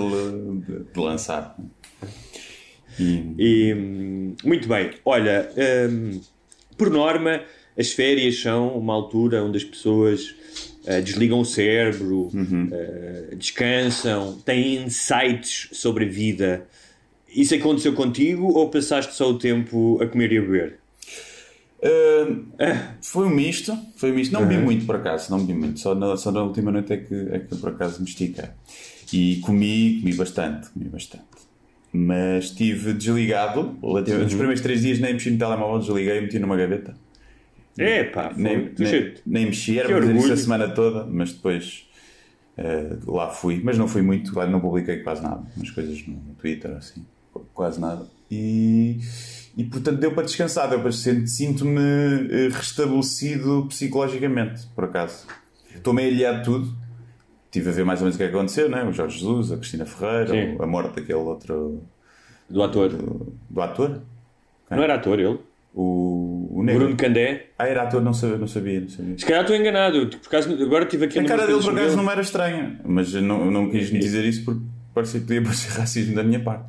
de, 0.67 0.93
de 0.93 1.01
lançar. 1.01 1.57
E, 2.99 3.35
E, 3.39 3.75
muito 4.45 4.69
bem, 4.69 4.91
olha, 5.05 5.49
hum, 5.91 6.21
por 6.77 6.91
norma, 6.91 7.41
as 7.79 7.93
férias 7.93 8.41
são 8.41 8.77
uma 8.77 8.93
altura 8.93 9.43
onde 9.43 9.57
as 9.57 9.65
pessoas 9.65 10.35
ah, 10.87 11.01
desligam 11.01 11.41
o 11.41 11.45
cérebro, 11.45 12.31
ah, 12.35 13.35
descansam, 13.37 14.39
têm 14.45 14.85
insights 14.85 15.69
sobre 15.73 16.05
a 16.05 16.09
vida. 16.09 16.67
Isso 17.35 17.55
aconteceu 17.55 17.95
contigo 17.95 18.47
ou 18.53 18.69
passaste 18.69 19.15
só 19.15 19.31
o 19.31 19.39
tempo 19.39 19.99
a 20.03 20.07
comer 20.07 20.33
e 20.33 20.39
a 20.39 20.41
beber? 20.43 20.79
Uh, 21.85 22.45
foi 23.03 23.27
um 23.27 23.31
misto, 23.31 23.77
foi 23.97 24.13
um 24.13 24.15
misto. 24.15 24.33
Não 24.33 24.43
bebi 24.43 24.57
Uhum. 24.57 24.65
muito 24.65 24.87
por 24.87 24.97
acaso, 24.97 25.31
não 25.31 25.41
bebi 25.45 25.59
muito. 25.59 25.81
Só 25.81 25.95
na, 25.95 26.17
só 26.17 26.31
na 26.31 26.43
última 26.43 26.71
noite 26.71 26.93
é 26.93 26.97
que, 26.99 27.15
é 27.33 27.39
que 27.41 27.57
por 27.57 27.71
acaso 27.71 28.01
me 28.01 28.09
estiquei. 28.09 28.45
E 29.13 29.37
comi, 29.43 29.99
comi 30.01 30.15
bastante, 30.15 30.71
comi 30.71 30.87
bastante. 30.89 31.25
Mas 31.93 32.45
estive 32.45 32.93
desligado. 32.95 33.77
relativamente- 33.83 34.25
Nos 34.25 34.33
Uhum. 34.33 34.39
primeiros 34.39 34.61
três 34.63 34.81
dias 34.83 34.99
nem 35.01 35.13
mexi 35.15 35.31
no 35.31 35.39
telemóvel, 35.39 35.79
desliguei 35.81 36.19
e 36.19 36.21
meti 36.21 36.39
numa 36.39 36.57
gaveta. 36.57 36.95
É 37.79 38.05
pá, 38.05 38.33
nem, 38.37 38.71
nem, 38.79 39.15
nem 39.27 39.47
mexi, 39.47 39.79
era 39.79 39.89
fazer 39.89 40.15
isso 40.17 40.33
a 40.33 40.37
semana 40.37 40.69
toda, 40.69 41.05
mas 41.07 41.33
depois 41.33 41.87
uh, 42.59 43.11
lá 43.13 43.29
fui. 43.31 43.61
Mas 43.65 43.77
não 43.79 43.89
fui 43.89 44.03
muito, 44.03 44.31
claro, 44.33 44.51
não 44.51 44.61
publiquei 44.61 44.99
quase 44.99 45.23
nada. 45.23 45.43
Umas 45.57 45.71
coisas 45.71 46.07
no, 46.07 46.15
no 46.15 46.35
Twitter, 46.35 46.71
assim, 46.77 47.05
quase 47.53 47.81
nada. 47.81 48.07
E, 48.31 48.99
e 49.57 49.65
portanto 49.65 49.99
deu 49.99 50.13
para 50.13 50.23
descansar, 50.25 50.69
deu 50.71 50.81
para 50.81 50.93
sentir- 50.93 51.27
sinto-me 51.29 51.81
eh, 51.81 52.49
restabelecido 52.51 53.67
psicologicamente, 53.69 54.67
por 54.75 54.85
acaso. 54.85 55.27
Estou 55.75 55.93
meio 55.93 56.11
alheado 56.13 56.39
de 56.39 56.45
tudo. 56.45 56.83
Estive 57.47 57.69
a 57.69 57.73
ver 57.73 57.85
mais 57.85 58.01
ou 58.01 58.05
menos 58.05 58.15
o 58.15 58.19
que 58.19 58.25
é 58.25 58.29
que 58.29 58.35
aconteceu, 58.35 58.69
né? 58.71 58.83
o 58.85 58.93
Jorge 58.93 59.19
Jesus, 59.19 59.53
a 59.53 59.57
Cristina 59.59 59.85
Ferreira, 59.85 60.29
Sim. 60.29 60.57
a 60.59 60.67
morte 60.67 60.97
daquele 60.97 61.19
outro. 61.19 61.83
Do 62.49 62.63
ator. 62.63 62.89
Do, 62.89 63.33
do 63.51 63.61
ator? 63.61 64.01
Não 64.71 64.83
era 64.83 64.95
ator 64.95 65.19
ele? 65.21 65.39
O, 65.75 66.49
o 66.51 66.63
negro. 66.63 66.83
Bruno 66.85 66.97
Candé. 66.97 67.47
Ah, 67.59 67.67
era 67.67 67.83
ator, 67.83 68.01
não 68.03 68.15
sabia, 68.15 68.39
não 68.39 68.47
sabia. 68.47 68.81
Não 68.81 68.89
sabia. 68.89 69.19
Se 69.19 69.25
calhar 69.27 69.43
estou 69.43 69.55
enganado. 69.57 70.07
Por 70.09 70.27
acaso, 70.29 70.51
agora 70.63 70.87
tive 70.87 71.05
aqui 71.07 71.19
A 71.19 71.25
cara 71.25 71.47
dele, 71.47 71.63
por 71.63 71.79
acaso, 71.79 71.97
não 71.97 72.11
era 72.11 72.21
estranha, 72.23 72.81
mas 72.85 73.13
não, 73.15 73.51
não 73.51 73.71
quis 73.71 73.91
dizer 73.91 74.25
isso 74.25 74.45
porque 74.47 74.63
parecia 74.95 75.21
que 75.21 75.27
podia 75.27 75.43
parecer 75.43 75.71
racismo 75.79 76.15
da 76.15 76.23
minha 76.23 76.41
parte. 76.41 76.65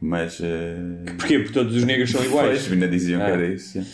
Mas. 0.00 0.38
eh, 0.42 0.76
Porquê? 1.18 1.38
Porque 1.40 1.52
todos 1.52 1.74
os 1.76 1.84
negros 1.84 2.10
são 2.10 2.20
Pois, 2.20 2.30
iguais. 2.30 2.72
ainda 2.72 2.88
diziam 2.88 3.20
Ah. 3.22 3.26
que 3.26 3.30
era 3.32 3.46
isso. 3.46 3.82
sim. 3.82 3.86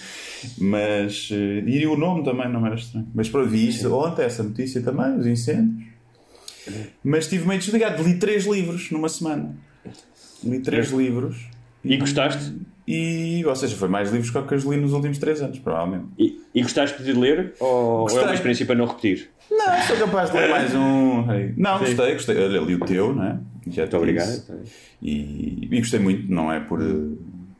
Mas. 0.59 1.29
eh, 1.33 1.63
E 1.67 1.87
o 1.87 1.97
nome 1.97 2.23
também 2.25 2.51
não 2.51 2.65
era 2.67 2.75
estranho. 2.77 3.09
Mas 3.15 3.29
pronto, 3.29 3.49
vi 3.49 3.69
isto 3.69 3.93
ontem, 3.95 4.23
essa 4.25 4.43
notícia 4.43 4.81
também, 4.83 5.17
os 5.19 5.27
incêndios. 5.27 5.85
Mas 7.03 7.25
estive 7.25 7.47
meio 7.47 7.61
desligado. 7.61 8.03
Li 8.03 8.15
três 8.19 8.45
livros 8.47 8.91
numa 8.91 9.09
semana. 9.09 9.55
Li 10.45 10.61
três 10.61 10.91
livros. 10.91 11.37
E 11.85 11.97
gostaste? 11.97 12.55
E, 12.89 13.45
ou 13.45 13.55
seja, 13.57 13.75
foi 13.77 13.89
mais 13.89 14.11
livros 14.13 14.31
que 14.31 14.39
o 14.39 14.47
que 14.47 14.55
eu 14.55 14.59
li 14.73 14.77
nos 14.77 14.93
últimos 14.93 15.19
três 15.19 15.41
anos, 15.43 15.59
provavelmente. 15.59 16.07
E, 16.19 16.41
e 16.55 16.63
gostaste 16.63 17.03
de 17.03 17.13
ler? 17.13 17.55
Ou, 17.61 18.09
ou 18.09 18.11
é 18.21 18.23
uma 18.23 18.35
experiência 18.35 18.65
para 18.67 18.75
não 18.77 18.87
repetir? 18.87 19.31
Não, 19.51 19.83
sou 19.87 19.97
capaz 19.97 20.31
de 20.31 20.37
ler 20.37 20.51
mais 20.51 20.75
um. 20.75 21.23
Não, 21.57 21.79
Sim. 21.79 21.85
gostei, 21.95 22.13
gostei. 22.15 22.37
Olha, 22.37 22.61
li 22.61 22.75
o 22.75 22.81
teu, 22.81 23.15
não 23.15 23.23
é? 23.25 23.39
Já 23.69 23.83
Muito 23.83 23.91
te 23.91 23.97
obrigado. 23.97 24.27
disse. 24.27 24.53
E, 25.03 25.69
e 25.71 25.79
gostei 25.79 26.01
muito, 26.01 26.31
não 26.33 26.53
é? 26.53 26.61
Por, 26.61 26.81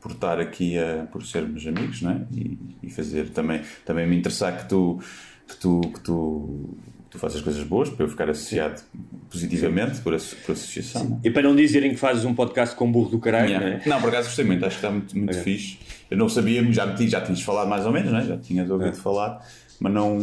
por 0.01 0.11
estar 0.11 0.39
aqui, 0.39 0.77
a, 0.77 1.05
por 1.11 1.25
sermos 1.25 1.65
amigos, 1.67 2.01
não 2.01 2.11
é? 2.11 2.21
E, 2.33 2.57
e 2.83 2.89
fazer 2.89 3.29
também, 3.29 3.61
também 3.85 4.07
me 4.07 4.17
interessar 4.17 4.57
que 4.57 4.69
tu, 4.69 4.99
que 5.47 5.55
tu, 5.57 5.81
que 5.81 5.99
tu, 6.01 6.77
tu 7.09 7.19
faças 7.19 7.41
coisas 7.41 7.63
boas 7.63 7.89
para 7.89 8.05
eu 8.05 8.09
ficar 8.09 8.29
associado 8.29 8.81
positivamente 9.29 9.99
por, 10.01 10.13
asso- 10.13 10.35
por 10.45 10.53
associação. 10.53 11.19
é? 11.23 11.27
E 11.27 11.31
para 11.31 11.41
não 11.43 11.55
dizerem 11.55 11.91
que 11.91 11.97
fazes 11.97 12.23
um 12.25 12.33
podcast 12.33 12.75
com 12.75 12.89
burro 12.91 13.09
do 13.11 13.19
caralho, 13.19 13.47
Yeah. 13.49 13.69
não 13.69 13.75
é? 13.77 13.81
Não, 13.85 13.99
por 14.01 14.09
acaso 14.09 14.27
gostei 14.27 14.45
muito, 14.45 14.65
acho 14.65 14.77
que 14.79 14.85
está 14.85 14.91
muito, 14.91 15.17
muito 15.17 15.31
Ok. 15.31 15.43
fixe. 15.43 15.79
Eu 16.09 16.17
não 16.17 16.29
sabia, 16.29 16.63
já, 16.71 16.95
já 16.95 17.21
tinhas 17.21 17.41
falado 17.41 17.67
mais 17.69 17.85
ou 17.85 17.91
menos, 17.91 18.11
não 18.11 18.19
é? 18.19 18.23
já 18.23 18.37
tinhas 18.37 18.69
ouvido 18.69 18.89
É. 18.91 18.93
falar, 18.93 19.45
mas 19.79 19.93
não. 19.93 20.17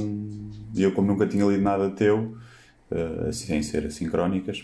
Eu, 0.76 0.92
como 0.92 1.08
nunca 1.08 1.26
tinha 1.26 1.44
lido 1.44 1.62
nada 1.62 1.90
teu, 1.90 2.36
assim, 3.28 3.46
sem 3.46 3.62
ser 3.62 3.86
assim 3.86 4.08
crónicas, 4.08 4.62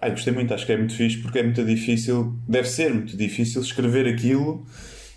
ai, 0.00 0.10
gostei 0.10 0.32
muito, 0.32 0.52
acho 0.54 0.64
que 0.66 0.72
é 0.72 0.76
muito 0.76 0.94
fixe 0.94 1.18
porque 1.18 1.38
é 1.40 1.42
muito 1.42 1.64
difícil, 1.64 2.34
deve 2.48 2.68
ser 2.68 2.92
muito 2.94 3.16
difícil 3.16 3.60
escrever 3.62 4.06
aquilo 4.06 4.64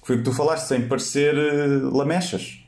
que 0.02 0.08
foi 0.08 0.16
o 0.16 0.20
que 0.20 0.26
tu 0.26 0.34
falaste, 0.34 0.68
sem 0.68 0.88
parecer 0.88 1.36
eh, 1.38 1.68
lamechas. 1.92 2.60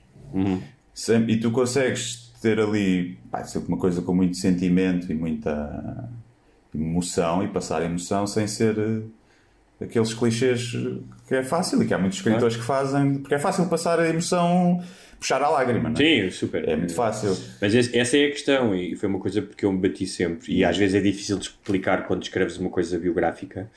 Sem- 0.94 1.30
e 1.30 1.38
tu 1.40 1.50
consegues 1.52 2.32
ter 2.42 2.60
ali 2.60 3.18
pá, 3.32 3.44
uma 3.68 3.78
coisa 3.78 4.02
com 4.02 4.14
muito 4.14 4.38
sentimento 4.38 5.12
e 5.12 5.16
muita 5.16 6.10
emoção 6.76 7.44
e 7.44 7.48
passar 7.48 7.84
emoção 7.84 8.28
sem 8.28 8.46
ser 8.48 8.78
eh, 8.78 9.84
aqueles 9.86 10.14
clichês 10.14 10.72
que 11.28 11.36
é 11.36 11.44
fácil 11.44 11.82
e 11.82 11.88
que 11.88 11.94
há 11.94 11.98
muitos 11.98 12.20
escritores 12.20 12.56
que 12.56 12.64
fazem, 12.64 13.16
porque 13.20 13.34
é 13.36 13.40
fácil 13.40 13.66
passar 13.68 14.00
a 14.00 14.08
emoção, 14.08 14.84
puxar 15.24 15.42
a 15.42 15.50
lágrima, 15.50 15.90
não 15.90 15.96
é? 15.96 15.96
Sim, 15.96 16.30
super. 16.30 16.68
É 16.68 16.76
muito 16.76 16.94
fácil. 16.94 17.36
Mas 17.62 17.74
esse- 17.74 17.98
essa 17.98 18.18
é 18.18 18.26
a 18.26 18.30
questão, 18.32 18.76
e 18.76 18.94
foi 18.96 19.08
uma 19.08 19.20
coisa 19.20 19.42
porque 19.42 19.64
eu 19.66 19.72
me 19.72 19.80
bati 19.80 20.06
sempre, 20.06 20.54
e 20.54 20.66
às 20.66 20.78
vezes 20.78 20.96
é 20.96 21.00
difícil 21.02 21.38
de 21.38 21.46
explicar 21.46 22.06
quando 22.06 22.24
escreves 22.24 22.58
uma 22.58 22.70
coisa 22.70 23.00
biográfica. 23.00 23.70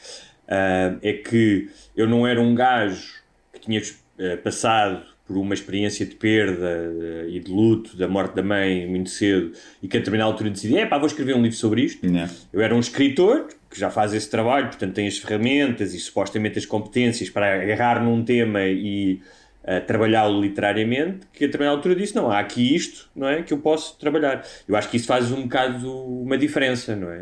ah, 0.48 0.96
é 1.02 1.12
que 1.12 1.68
eu 1.96 2.08
não 2.08 2.24
era 2.26 2.40
um 2.40 2.54
gajo 2.54 3.14
que 3.52 3.60
tinha 3.60 3.80
eh, 4.18 4.36
passado 4.36 5.02
por 5.26 5.36
uma 5.36 5.54
experiência 5.54 6.06
de 6.06 6.14
perda 6.14 6.68
eh, 7.02 7.26
e 7.30 7.40
de 7.40 7.50
luto 7.50 7.96
da 7.96 8.06
morte 8.06 8.34
da 8.36 8.42
mãe 8.44 8.86
muito 8.86 9.10
cedo 9.10 9.50
e 9.82 9.88
que 9.88 9.96
a 9.96 10.00
determinada 10.00 10.30
altura 10.30 10.50
decidi, 10.50 10.76
é 10.78 10.86
pá, 10.86 10.98
vou 10.98 11.06
escrever 11.08 11.34
um 11.34 11.42
livro 11.42 11.56
sobre 11.56 11.82
isto. 11.82 12.06
Yeah. 12.06 12.32
Eu 12.52 12.60
era 12.60 12.72
um 12.74 12.78
escritor 12.80 13.48
que 13.68 13.78
já 13.78 13.90
faz 13.90 14.14
esse 14.14 14.30
trabalho, 14.30 14.66
portanto 14.68 14.94
tem 14.94 15.06
as 15.08 15.18
ferramentas 15.18 15.92
e 15.94 15.98
supostamente 15.98 16.58
as 16.60 16.64
competências 16.66 17.28
para 17.28 17.60
agarrar 17.62 18.00
num 18.04 18.24
tema 18.24 18.64
e 18.64 19.20
uh, 19.66 19.84
trabalhá-lo 19.86 20.40
literariamente, 20.40 21.26
que 21.32 21.44
a 21.44 21.46
determinada 21.46 21.76
altura 21.76 21.94
disse, 21.94 22.14
não, 22.14 22.30
há 22.30 22.38
aqui 22.38 22.74
isto, 22.74 23.08
não 23.14 23.28
é, 23.28 23.42
que 23.42 23.52
eu 23.52 23.58
posso 23.58 23.98
trabalhar. 23.98 24.44
Eu 24.68 24.76
acho 24.76 24.88
que 24.90 24.96
isso 24.96 25.06
faz 25.06 25.30
um 25.32 25.42
bocado 25.42 25.90
uma 26.22 26.38
diferença, 26.38 26.94
não 26.94 27.10
é? 27.10 27.20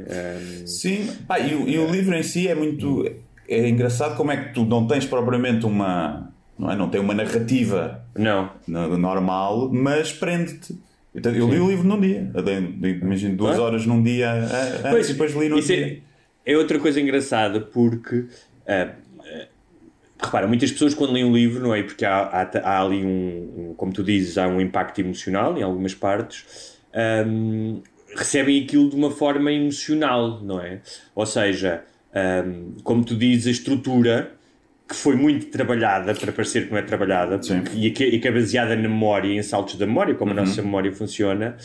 Um, 0.62 0.66
Sim, 0.66 1.10
pá, 1.26 1.38
e, 1.40 1.54
o, 1.54 1.68
e 1.68 1.78
o 1.78 1.90
livro 1.90 2.14
em 2.14 2.22
si 2.22 2.46
é 2.48 2.54
muito. 2.54 3.04
É 3.48 3.68
engraçado 3.68 4.16
como 4.16 4.30
é 4.32 4.36
que 4.36 4.54
tu 4.54 4.64
não 4.64 4.86
tens 4.86 5.04
propriamente 5.04 5.66
uma. 5.66 6.32
Não, 6.58 6.70
é? 6.70 6.76
não 6.76 6.88
tem 6.88 7.00
uma 7.00 7.12
narrativa 7.14 8.04
não. 8.16 8.50
no- 8.66 8.96
normal, 8.96 9.70
mas 9.72 10.12
prende-te. 10.12 10.78
Então, 11.14 11.32
Eu 11.32 11.48
li 11.48 11.58
o 11.60 11.68
livro 11.68 11.86
num 11.86 12.00
dia. 12.00 12.30
Eu 12.34 12.88
Imagino 12.90 13.36
duas 13.36 13.56
Claro. 13.56 13.64
horas 13.72 13.86
num 13.86 14.02
dia 14.02 14.30
a- 14.30 14.88
a- 14.88 14.90
Pois, 14.90 15.08
e 15.08 15.12
depois 15.12 15.32
li 15.34 15.48
no 15.48 15.58
isso 15.58 15.68
dia. 15.68 16.00
é, 16.46 16.52
é 16.52 16.56
outra 16.56 16.78
coisa 16.78 17.00
engraçada 17.00 17.60
porque 17.60 18.24
ah, 18.66 18.88
ah, 19.13 19.13
repara, 20.24 20.46
muitas 20.46 20.70
pessoas 20.72 20.94
quando 20.94 21.12
leem 21.12 21.24
um 21.24 21.32
livro, 21.34 21.62
não 21.62 21.74
é? 21.74 21.82
Porque 21.82 22.04
há, 22.04 22.18
há, 22.18 22.58
há 22.62 22.82
ali 22.82 23.04
um, 23.04 23.70
um- 23.70 23.74
como 23.76 23.92
tu 23.92 24.02
dizes, 24.02 24.36
há 24.38 24.46
um 24.48 24.60
impacto 24.60 25.00
emocional 25.00 25.56
em 25.58 25.62
algumas 25.62 25.94
partes, 25.94 26.76
ahm, 26.94 27.80
recebem 28.16 28.62
aquilo 28.62 28.88
de 28.90 28.96
uma 28.96 29.10
forma 29.10 29.52
emocional, 29.52 30.40
não 30.42 30.60
é? 30.60 30.80
Ou 31.14 31.26
seja, 31.26 31.82
ahm, 32.14 32.72
como 32.82 33.04
tu 33.04 33.14
dizes, 33.16 33.46
a 33.46 33.50
estrutura 33.50 34.32
que 34.88 34.94
foi 34.94 35.16
muito 35.16 35.46
trabalhada 35.46 36.14
para 36.14 36.30
parecer 36.30 36.66
que 36.66 36.70
não 36.70 36.78
é 36.78 36.82
trabalhada 36.82 37.38
e 37.74 37.90
que, 37.90 38.04
e 38.04 38.18
que 38.20 38.28
é 38.28 38.30
baseada 38.30 38.76
na 38.76 38.82
memória, 38.82 39.32
em 39.32 39.42
saltos 39.42 39.76
da 39.76 39.86
memória, 39.86 40.14
como 40.14 40.32
a 40.32 40.34
nossa 40.34 40.60
memória 40.60 40.92
funciona, 40.92 41.56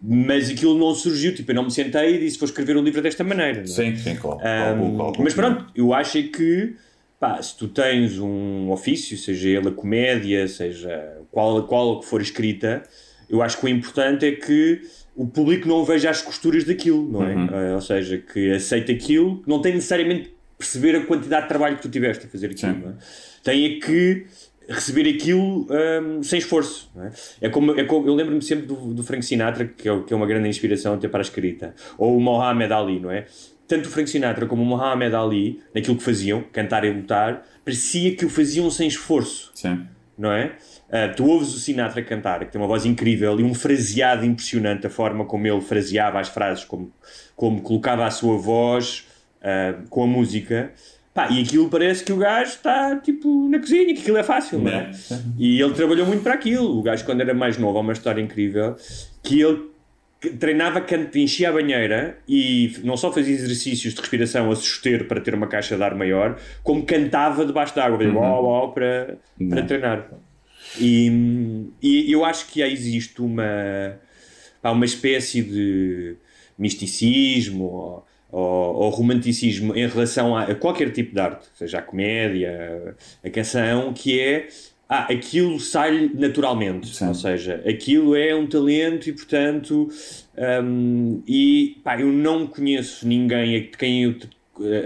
mas 0.00 0.48
aquilo 0.48 0.78
não 0.78 0.94
surgiu, 0.94 1.34
tipo, 1.34 1.50
eu 1.50 1.56
não 1.56 1.64
me 1.64 1.72
sentei 1.72 2.14
e 2.14 2.18
disse 2.20 2.38
vou 2.38 2.46
escrever 2.46 2.76
um 2.76 2.82
livro 2.82 3.02
desta 3.02 3.24
maneira. 3.24 3.54
não 3.58 3.62
é? 3.64 3.66
Sim, 3.66 3.96
sim, 3.96 4.14
claro. 4.14 4.38
Um, 4.80 4.96
mas 5.24 5.34
pronto, 5.34 5.66
eu 5.74 5.92
acho 5.92 6.18
é 6.18 6.22
que 6.22 6.76
pá, 7.18 7.40
se 7.42 7.56
tu 7.56 7.68
tens 7.68 8.18
um 8.18 8.70
ofício, 8.70 9.16
seja 9.16 9.48
ele 9.48 9.68
a 9.68 9.72
comédia, 9.72 10.46
seja 10.48 11.18
qual, 11.30 11.62
qual 11.64 12.00
que 12.00 12.06
for 12.06 12.20
escrita, 12.20 12.82
eu 13.28 13.42
acho 13.42 13.58
que 13.58 13.66
o 13.66 13.68
importante 13.68 14.24
é 14.26 14.32
que 14.32 14.80
o 15.16 15.26
público 15.26 15.66
não 15.68 15.84
veja 15.84 16.10
as 16.10 16.22
costuras 16.22 16.64
daquilo, 16.64 17.10
não 17.10 17.22
é? 17.26 17.34
Uhum. 17.34 17.48
Eh, 17.52 17.74
ou 17.74 17.80
seja, 17.80 18.18
que 18.18 18.52
aceite 18.52 18.92
aquilo, 18.92 19.42
não 19.46 19.60
tem 19.60 19.74
necessariamente 19.74 20.32
perceber 20.56 20.96
a 20.96 21.04
quantidade 21.04 21.42
de 21.42 21.48
trabalho 21.48 21.76
que 21.76 21.82
tu 21.82 21.88
tiveste 21.88 22.26
a 22.26 22.28
fazer 22.28 22.46
aquilo, 22.50 22.72
Sim. 22.74 22.80
não 22.80 22.90
é? 22.90 22.94
Tem 23.42 23.78
que 23.80 24.26
receber 24.68 25.08
aquilo 25.08 25.66
hum, 25.70 26.22
sem 26.22 26.38
esforço. 26.38 26.90
não 26.94 27.04
é? 27.04 27.12
É 27.40 27.48
como, 27.48 27.72
é 27.78 27.84
como- 27.84 28.06
eu 28.06 28.14
lembro-me 28.14 28.42
sempre 28.42 28.66
do, 28.66 28.92
do 28.94 29.02
Frank 29.02 29.24
Sinatra, 29.24 29.64
que 29.66 29.88
é, 29.88 30.00
que 30.02 30.12
é 30.12 30.16
uma 30.16 30.26
grande 30.26 30.48
inspiração 30.48 30.94
até 30.94 31.08
para 31.08 31.20
a 31.20 31.22
escrita, 31.22 31.74
ou 31.96 32.16
o 32.16 32.20
Mohamed 32.20 32.72
Ali, 32.72 33.00
não 33.00 33.10
é? 33.10 33.26
Tanto 33.68 33.86
o 33.86 33.90
Frank 33.90 34.08
Sinatra 34.08 34.46
como 34.46 34.62
o 34.62 34.66
Mohamed 34.66 35.14
Ali, 35.14 35.60
naquilo 35.74 35.96
que 35.96 36.02
faziam, 36.02 36.42
cantar 36.50 36.84
e 36.84 36.90
lutar, 36.90 37.44
parecia 37.62 38.16
que 38.16 38.24
o 38.24 38.30
faziam 38.30 38.70
sem 38.70 38.88
esforço, 38.88 39.50
Sim. 39.54 39.86
não 40.16 40.32
é? 40.32 40.52
Ah, 40.90 41.08
tu 41.08 41.26
ouves 41.26 41.54
o 41.54 41.60
Sinatra 41.60 42.02
cantar, 42.02 42.40
que 42.46 42.50
tem 42.50 42.58
uma 42.58 42.66
voz 42.66 42.86
incrível 42.86 43.38
e 43.38 43.44
um 43.44 43.52
fraseado 43.52 44.24
impressionante, 44.24 44.86
a 44.86 44.90
forma 44.90 45.26
como 45.26 45.46
ele 45.46 45.60
fraseava 45.60 46.18
as 46.18 46.30
frases, 46.30 46.64
como, 46.64 46.90
como 47.36 47.60
colocava 47.60 48.06
a 48.06 48.10
sua 48.10 48.38
voz 48.38 49.06
ah, 49.42 49.74
com 49.90 50.02
a 50.02 50.06
música. 50.06 50.72
Pá, 51.12 51.28
e 51.30 51.42
aquilo 51.42 51.68
parece 51.68 52.04
que 52.04 52.12
o 52.12 52.16
gajo 52.16 52.52
está 52.52 52.96
tipo 52.96 53.48
na 53.48 53.58
cozinha, 53.58 53.92
que 53.92 54.00
aquilo 54.00 54.16
é 54.16 54.22
fácil, 54.22 54.60
não 54.60 54.70
é? 54.70 54.90
É. 55.10 55.18
E 55.36 55.60
ele 55.60 55.74
trabalhou 55.74 56.06
muito 56.06 56.22
para 56.22 56.32
aquilo. 56.32 56.78
O 56.78 56.82
gajo, 56.82 57.04
quando 57.04 57.20
era 57.20 57.34
mais 57.34 57.58
novo, 57.58 57.76
há 57.76 57.80
uma 57.80 57.92
história 57.92 58.22
incrível 58.22 58.76
que 59.22 59.42
ele 59.42 59.68
treinava 60.38 60.80
canto, 60.80 61.16
enchia 61.16 61.48
a 61.48 61.52
banheira 61.52 62.18
e 62.28 62.76
não 62.82 62.96
só 62.96 63.12
fazia 63.12 63.34
exercícios 63.34 63.94
de 63.94 64.00
respiração 64.00 64.50
a 64.50 64.56
suster 64.56 65.06
para 65.06 65.20
ter 65.20 65.34
uma 65.34 65.46
caixa 65.46 65.76
de 65.76 65.82
ar 65.82 65.94
maior, 65.94 66.38
como 66.62 66.84
cantava 66.84 67.46
debaixo 67.46 67.74
d'água, 67.74 68.04
uhum. 68.04 68.16
uau, 68.16 68.44
uau, 68.44 68.72
para, 68.72 69.16
para 69.48 69.62
treinar. 69.62 70.10
E, 70.80 71.70
e 71.80 72.12
eu 72.12 72.24
acho 72.24 72.48
que 72.48 72.60
existe 72.62 73.22
uma, 73.22 73.98
uma 74.62 74.84
espécie 74.84 75.42
de 75.42 76.16
misticismo 76.58 77.64
ou, 77.64 78.06
ou, 78.30 78.74
ou 78.74 78.90
romanticismo 78.90 79.74
em 79.76 79.86
relação 79.86 80.36
a, 80.36 80.44
a 80.44 80.54
qualquer 80.54 80.90
tipo 80.90 81.14
de 81.14 81.20
arte, 81.20 81.46
seja 81.54 81.78
a 81.78 81.82
comédia, 81.82 82.96
a 83.24 83.30
canção, 83.30 83.92
que 83.92 84.20
é 84.20 84.48
ah, 84.88 85.06
aquilo 85.10 85.60
sai 85.60 86.10
naturalmente, 86.14 86.94
Sim. 86.96 87.08
ou 87.08 87.14
seja, 87.14 87.62
aquilo 87.68 88.16
é 88.16 88.34
um 88.34 88.46
talento 88.46 89.08
e 89.08 89.12
portanto 89.12 89.88
hum, 90.64 91.22
e 91.26 91.78
pá, 91.84 92.00
eu 92.00 92.10
não 92.10 92.46
conheço 92.46 93.06
ninguém 93.06 93.60
de 93.60 93.76
quem 93.76 94.04
eu 94.04 94.16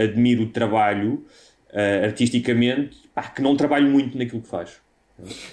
admiro 0.02 0.42
o 0.42 0.48
trabalho 0.48 1.24
ah, 1.72 2.04
artisticamente 2.06 2.96
pá, 3.14 3.22
que 3.22 3.40
não 3.40 3.56
trabalhe 3.56 3.88
muito 3.88 4.18
naquilo 4.18 4.42
que 4.42 4.48
faz. 4.48 4.82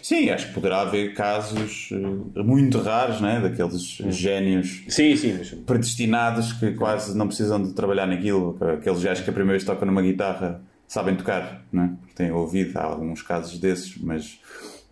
Sim, 0.02 0.30
acho 0.30 0.48
que 0.48 0.54
poderá 0.54 0.82
haver 0.82 1.14
casos 1.14 1.90
eh, 1.92 2.42
muito 2.42 2.80
raros, 2.80 3.22
né? 3.22 3.40
daqueles 3.40 3.84
génios 4.10 4.84
Sim, 4.88 5.16
sim, 5.16 5.36
mas 5.38 5.52
predestinados 5.52 6.54
que 6.54 6.72
quase 6.72 7.16
não 7.16 7.28
precisam 7.28 7.62
de 7.62 7.74
trabalhar 7.74 8.08
naquilo. 8.08 8.58
Aqueles 8.80 9.04
gajos 9.04 9.24
que 9.24 9.30
a 9.30 9.34
primeira 9.34 9.58
vez 9.58 9.64
tocam 9.64 9.86
numa 9.86 10.02
guitarra 10.02 10.62
sabem 10.88 11.16
tocar, 11.16 11.64
né? 11.72 11.94
porque 12.00 12.09
têm 12.20 12.32
ouvido. 12.32 12.78
Há 12.78 12.84
alguns 12.84 13.22
casos 13.22 13.58
desses, 13.58 13.98
mas 13.98 14.40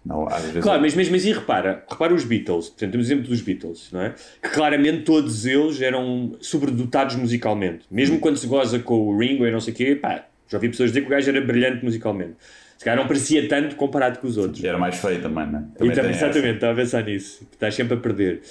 não, 0.05 0.27
às 0.27 0.43
vezes. 0.45 0.63
Claro, 0.63 0.81
mas 0.81 0.95
mesmo 0.95 1.15
assim, 1.15 1.33
repara, 1.33 1.83
repara 1.89 2.13
os 2.13 2.23
Beatles, 2.23 2.69
portanto, 2.69 2.91
temos 2.91 3.07
o 3.07 3.11
exemplo 3.11 3.27
dos 3.27 3.41
Beatles, 3.41 3.89
não 3.91 4.01
é? 4.01 4.15
Que 4.41 4.49
claramente 4.49 5.03
todos 5.03 5.45
eles 5.45 5.81
eram 5.81 6.35
sobredotados 6.39 7.15
musicalmente. 7.15 7.85
Mesmo 7.91 8.19
quando 8.19 8.37
se 8.37 8.47
goza 8.47 8.79
com 8.79 9.07
o 9.07 9.19
Ringo 9.19 9.45
e 9.45 9.51
não 9.51 9.59
sei 9.59 9.73
o 9.73 9.75
quê, 9.75 9.95
pá, 9.95 10.25
já 10.47 10.57
ouvi 10.57 10.69
pessoas 10.69 10.91
dizer 10.91 11.01
que 11.01 11.07
o 11.07 11.09
gajo 11.09 11.29
era 11.29 11.41
brilhante 11.41 11.83
musicalmente. 11.83 12.35
se 12.77 12.85
calhar 12.85 12.97
não 12.97 13.07
parecia 13.07 13.47
tanto 13.49 13.75
comparado 13.75 14.19
com 14.19 14.27
os 14.27 14.37
outros. 14.37 14.63
E 14.63 14.67
era 14.67 14.77
mais 14.77 14.95
feio 14.95 15.21
também, 15.21 15.45
não 15.45 15.59
é? 15.59 15.63
Também 15.77 16.09
exatamente, 16.09 16.55
estava 16.55 16.73
a 16.73 16.75
pensar 16.75 17.03
nisso. 17.03 17.45
Estás 17.51 17.75
sempre 17.75 17.95
a 17.95 17.97
perder. 17.97 18.41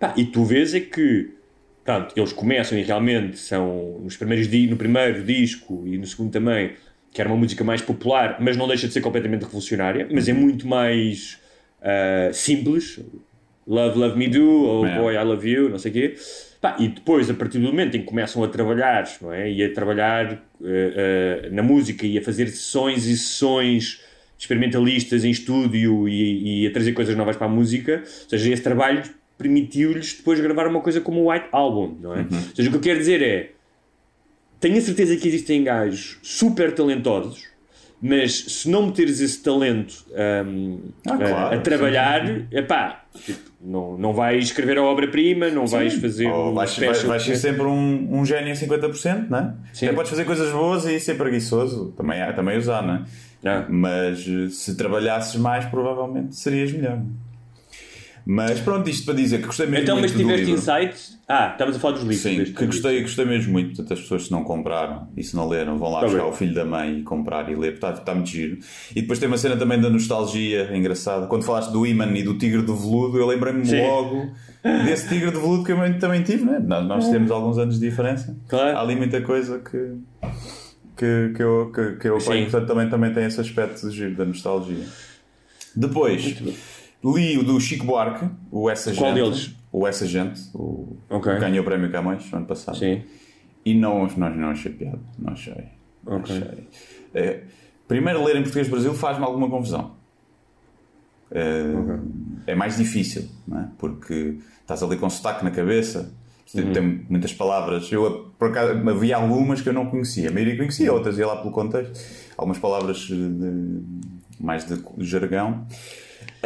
Pá, 0.00 0.12
e 0.16 0.24
tu 0.24 0.44
vês 0.44 0.74
é 0.74 0.80
que 0.80 1.30
pronto, 1.84 2.12
eles 2.16 2.32
começam 2.32 2.76
e 2.76 2.82
realmente 2.82 3.38
são 3.38 4.00
nos 4.02 4.16
primeiros 4.16 4.48
no 4.68 4.76
primeiro 4.76 5.22
disco 5.22 5.84
e 5.86 5.98
no 5.98 6.06
segundo 6.06 6.32
também, 6.32 6.72
que 7.14 7.20
era 7.22 7.30
uma 7.30 7.38
música 7.38 7.62
mais 7.64 7.80
popular, 7.80 8.36
mas 8.40 8.56
não 8.56 8.66
deixa 8.68 8.86
de 8.88 8.92
ser 8.92 9.00
completamente 9.00 9.42
revolucionária, 9.44 10.06
mas 10.12 10.28
é 10.28 10.32
Uhum. 10.32 10.40
muito 10.40 10.66
mais 10.68 11.38
ah, 11.80 12.28
simples. 12.32 13.00
Love, 13.66 13.98
Love 13.98 14.18
Me 14.18 14.28
Do, 14.28 14.44
ou 14.44 14.86
É. 14.86 14.98
Boy, 14.98 15.14
I 15.14 15.24
Love 15.24 15.48
You, 15.48 15.70
não 15.70 15.78
sei 15.78 15.90
o 15.90 15.94
quê. 15.94 16.14
E 16.78 16.88
depois, 16.88 17.30
a 17.30 17.34
partir 17.34 17.58
do 17.58 17.66
momento 17.66 17.96
em 17.96 18.00
que 18.00 18.06
começam 18.06 18.42
a 18.42 18.48
trabalhar, 18.48 19.04
não 19.22 19.32
é? 19.32 19.50
E 19.50 19.62
a 19.62 19.72
trabalhar 19.72 20.32
eh, 20.32 20.36
eh, 21.46 21.48
na 21.50 21.62
música 21.62 22.06
e 22.06 22.18
a 22.18 22.22
fazer 22.22 22.48
sessões 22.48 23.06
e 23.06 23.16
sessões 23.16 24.00
experimentalistas 24.38 25.24
em 25.24 25.30
estúdio 25.30 26.08
e, 26.08 26.62
e 26.64 26.66
a 26.66 26.70
trazer 26.72 26.92
coisas 26.92 27.14
novas 27.16 27.36
para 27.36 27.46
a 27.46 27.50
música, 27.50 28.02
ou 28.04 28.28
seja, 28.30 28.50
esse 28.52 28.62
trabalho 28.62 29.02
permitiu-lhes 29.38 30.14
depois 30.14 30.40
gravar 30.40 30.66
uma 30.66 30.80
coisa 30.80 31.00
como 31.00 31.20
o 31.22 31.30
White 31.30 31.46
Album, 31.52 31.96
não 32.00 32.14
é? 32.14 32.18
Uhum. 32.20 32.28
Ou 32.32 32.54
seja, 32.56 32.68
o 32.68 32.72
que 32.72 32.76
eu 32.78 32.82
quero 32.82 32.98
dizer 32.98 33.22
é, 33.22 33.50
tenho 34.64 34.78
a 34.78 34.80
certeza 34.80 35.14
que 35.16 35.28
existem 35.28 35.62
gajos 35.62 36.18
super 36.22 36.74
talentosos, 36.74 37.44
mas 38.00 38.34
se 38.34 38.70
não 38.70 38.86
meteres 38.86 39.20
esse 39.20 39.42
talento 39.42 40.06
hum, 40.46 40.78
Ah, 41.06 41.12
a- 41.12 41.16
claro, 41.18 41.54
a 41.56 41.60
trabalhar, 41.60 42.46
epá, 42.50 43.04
tipo, 43.26 43.40
não, 43.60 43.98
não 43.98 44.14
vais 44.14 44.44
escrever 44.44 44.78
a 44.78 44.82
obra-prima, 44.82 45.50
não 45.50 45.66
vais 45.66 45.92
fazer 45.94 46.28
Ou 46.28 46.50
um 46.50 46.54
vais, 46.54 46.70
special 46.70 46.92
vais, 46.94 47.02
vais 47.04 47.22
ser 47.22 47.36
sempre 47.36 47.64
um, 47.64 48.08
um 48.20 48.24
gênio 48.24 48.48
em 48.48 48.54
50%, 48.56 49.28
não 49.28 49.38
é? 49.38 49.54
Sim. 49.74 49.86
Até 49.86 49.94
podes 49.96 50.10
fazer 50.10 50.24
coisas 50.24 50.50
boas 50.50 50.86
e 50.86 50.98
ser 50.98 51.16
preguiçoso, 51.18 51.92
também, 51.94 52.18
também 52.34 52.56
usar, 52.56 52.82
não 52.82 52.94
é? 52.94 53.04
Ah. 53.44 53.66
Mas 53.68 54.20
eh, 54.26 54.48
se 54.48 54.74
trabalhasses 54.76 55.36
mais, 55.36 55.66
provavelmente 55.66 56.34
serias 56.36 56.72
melhor. 56.72 57.02
Mas 58.26 58.58
pronto, 58.60 58.88
isto 58.88 59.04
para 59.04 59.14
dizer 59.14 59.38
que 59.40 59.46
gostei 59.46 59.66
mesmo 59.66 59.82
Então, 59.84 60.00
mas 60.00 60.12
muito 60.12 60.26
do 60.26 60.32
tiveste 60.32 60.44
livro. 60.52 60.60
insights? 60.60 61.18
Ah, 61.28 61.48
estamos 61.52 61.76
a 61.76 61.78
falar 61.78 61.94
dos 61.94 62.02
livros. 62.04 62.20
Sim, 62.48 62.54
que 62.54 62.66
gostei, 62.66 63.00
gostei 63.02 63.24
mesmo 63.24 63.52
muito. 63.52 63.68
Portanto, 63.76 63.92
as 63.92 64.00
pessoas 64.00 64.24
se 64.26 64.30
não 64.32 64.42
compraram 64.44 65.08
e 65.16 65.22
se 65.22 65.36
não 65.36 65.48
leram, 65.48 65.76
vão 65.78 65.90
lá 65.90 66.00
Tá 66.00 66.06
buscar 66.06 66.22
bem. 66.22 66.30
o 66.30 66.32
filho 66.32 66.54
da 66.54 66.64
mãe 66.64 66.98
e 66.98 67.02
comprar 67.02 67.50
e 67.50 67.54
ler, 67.54 67.72
porque 67.72 67.86
está, 67.86 67.90
está 67.92 68.14
muito 68.14 68.28
giro. 68.30 68.58
E 68.94 69.00
depois 69.02 69.18
tem 69.18 69.28
uma 69.28 69.36
cena 69.38 69.56
também 69.56 69.80
da 69.80 69.90
nostalgia 69.90 70.74
engraçada. 70.76 71.26
Quando 71.26 71.44
falaste 71.44 71.70
do 71.70 71.86
Iman 71.86 72.16
e 72.16 72.22
do 72.22 72.36
Tigre 72.38 72.62
do 72.62 72.74
Veludo, 72.74 73.18
eu 73.18 73.26
lembrei-me 73.26 73.62
logo 73.86 74.32
desse 74.84 75.08
Tigre 75.08 75.30
do 75.30 75.40
Veludo 75.40 75.64
que 75.64 75.72
eu 75.72 75.98
também 75.98 76.22
tive, 76.22 76.44
né? 76.44 76.58
Nós, 76.58 76.86
nós 76.86 77.08
temos 77.10 77.30
alguns 77.30 77.58
anos 77.58 77.78
de 77.78 77.88
diferença. 77.88 78.36
Claro. 78.48 78.76
Há 78.76 78.80
ali 78.80 78.96
muita 78.96 79.20
coisa 79.20 79.58
que. 79.58 79.96
Que, 80.96 81.32
que 81.34 81.42
eu, 81.42 81.72
que, 81.74 81.96
que 81.96 82.08
eu 82.08 82.16
apanho, 82.18 82.44
portanto 82.48 82.68
também, 82.68 82.88
também 82.88 83.12
tem 83.12 83.24
esse 83.24 83.40
aspecto 83.40 83.88
de 83.90 83.96
giro 83.96 84.14
da 84.14 84.24
nostalgia. 84.24 84.84
Depois, 85.74 86.36
li 87.04 87.36
o 87.38 87.44
do 87.44 87.60
Chico 87.60 87.84
Buarque, 87.84 88.28
o 88.50 88.70
Essa 88.70 88.90
Gente. 88.92 89.00
Qual 89.02 89.14
deles? 89.14 89.54
O 89.70 89.86
Essa 89.86 90.06
Gente, 90.06 90.40
o 90.54 90.96
Ok. 91.10 91.32
que 91.34 91.40
ganhou 91.40 91.62
o 91.62 91.64
prémio 91.64 91.90
Camões 91.90 92.30
no 92.30 92.38
ano 92.38 92.46
passado. 92.46 92.78
Sim. 92.78 93.02
E 93.64 93.74
não, 93.74 94.06
não, 94.16 94.30
não 94.30 94.48
achei 94.50 94.72
piada. 94.72 95.00
Não 95.18 95.32
achei. 95.32 95.64
Não 96.06 96.16
Ok. 96.18 96.36
achei. 96.36 96.68
É, 97.14 97.42
primeiro, 97.88 98.22
ler 98.24 98.36
em 98.36 98.42
português 98.42 98.68
Brasil 98.68 98.94
faz-me 98.94 99.24
alguma 99.24 99.48
confusão. 99.50 99.92
É, 101.30 102.52
é 102.52 102.54
mais 102.54 102.76
difícil, 102.76 103.28
é? 103.52 103.64
Porque 103.78 104.38
estás 104.60 104.82
ali 104.82 104.96
com 104.96 105.08
sotaque 105.10 105.42
na 105.44 105.50
cabeça, 105.50 106.12
tem, 106.52 106.72
tem 106.72 107.06
muitas 107.08 107.32
palavras. 107.32 107.90
Eu, 107.90 108.32
por 108.38 108.48
acaso, 108.50 108.72
havia 108.88 109.16
algumas 109.16 109.60
que 109.60 109.68
eu 109.68 109.72
não 109.72 109.86
conhecia. 109.86 110.28
A 110.28 110.32
maioria 110.32 110.56
conhecia, 110.56 110.92
outras 110.92 111.18
ia 111.18 111.26
lá 111.26 111.36
pelo 111.36 111.50
contexto. 111.50 111.98
Algumas 112.36 112.58
palavras 112.58 112.98
de- 112.98 113.82
mais 114.38 114.64
de 114.66 114.80
jargão. 115.04 115.66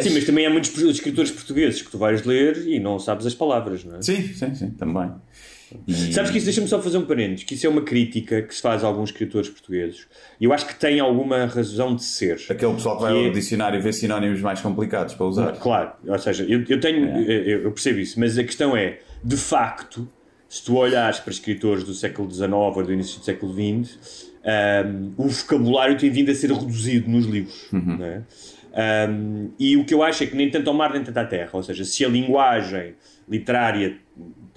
Sim, 0.00 0.10
mas 0.10 0.24
também 0.24 0.46
há 0.46 0.50
muitos 0.50 0.76
escritores 0.80 1.30
portugueses 1.30 1.82
que 1.82 1.90
tu 1.90 1.98
vais 1.98 2.24
ler 2.24 2.66
e 2.68 2.78
não 2.78 2.98
sabes 2.98 3.26
as 3.26 3.34
palavras, 3.34 3.84
não 3.84 3.96
é? 3.96 4.02
Sim, 4.02 4.22
sim, 4.34 4.54
sim, 4.54 4.70
também. 4.70 5.10
E- 5.86 6.12
Sabes 6.14 6.30
que 6.30 6.38
isso, 6.38 6.46
deixa-me 6.46 6.66
só 6.66 6.80
fazer 6.80 6.96
um 6.96 7.04
parênteses, 7.04 7.44
que 7.44 7.54
isso 7.54 7.66
é 7.66 7.68
uma 7.68 7.82
crítica 7.82 8.40
que 8.40 8.54
se 8.54 8.62
faz 8.62 8.82
a 8.82 8.86
alguns 8.86 9.10
escritores 9.10 9.50
portugueses. 9.50 10.06
E 10.40 10.44
eu 10.44 10.52
acho 10.52 10.66
que 10.66 10.74
tem 10.74 10.98
alguma 10.98 11.44
razão 11.44 11.94
de 11.94 12.04
ser. 12.04 12.40
Aquele 12.48 12.72
pessoal 12.74 12.96
que 12.96 13.02
vai 13.02 13.12
Que 13.12 13.18
é- 13.18 13.26
ao 13.26 13.32
dicionário 13.32 13.82
vê 13.82 13.92
sinónimos 13.92 14.40
mais 14.40 14.60
complicados 14.60 15.14
para 15.14 15.26
usar. 15.26 15.52
Claro, 15.58 15.92
ou 16.06 16.18
seja, 16.18 16.44
eu, 16.48 16.64
eu 16.68 16.80
tenho, 16.80 17.06
eu, 17.30 17.62
eu 17.64 17.72
percebo 17.72 17.98
isso, 17.98 18.18
mas 18.18 18.38
a 18.38 18.44
questão 18.44 18.74
é, 18.76 19.00
de 19.22 19.36
facto, 19.36 20.08
se 20.48 20.64
tu 20.64 20.74
olhares 20.76 21.18
para 21.20 21.32
escritores 21.32 21.84
do 21.84 21.92
século 21.92 22.30
XIX 22.30 22.50
ou 22.52 22.82
do 22.82 22.90
início 22.92 23.18
do 23.18 23.24
século 23.26 23.52
XX, 23.52 24.28
ahm, 24.44 25.10
o 25.18 25.28
vocabulário 25.28 25.98
tem 25.98 26.08
vindo 26.08 26.30
a 26.30 26.34
ser 26.34 26.50
reduzido 26.50 27.10
nos 27.10 27.26
livros. 27.26 27.66
não 27.72 28.02
é? 28.06 28.22
Ahm, 28.78 29.48
e 29.58 29.76
o 29.76 29.84
que 29.84 29.92
eu 29.92 30.04
acho 30.04 30.22
é 30.22 30.26
que 30.26 30.36
nem 30.36 30.48
tanto 30.48 30.70
ao 30.70 30.76
mar 30.76 30.92
nem 30.92 31.02
tanto 31.02 31.18
à 31.18 31.24
terra, 31.24 31.50
ou 31.52 31.62
seja, 31.64 31.84
se 31.84 32.04
a 32.04 32.08
linguagem 32.08 32.94
literária 33.28 33.96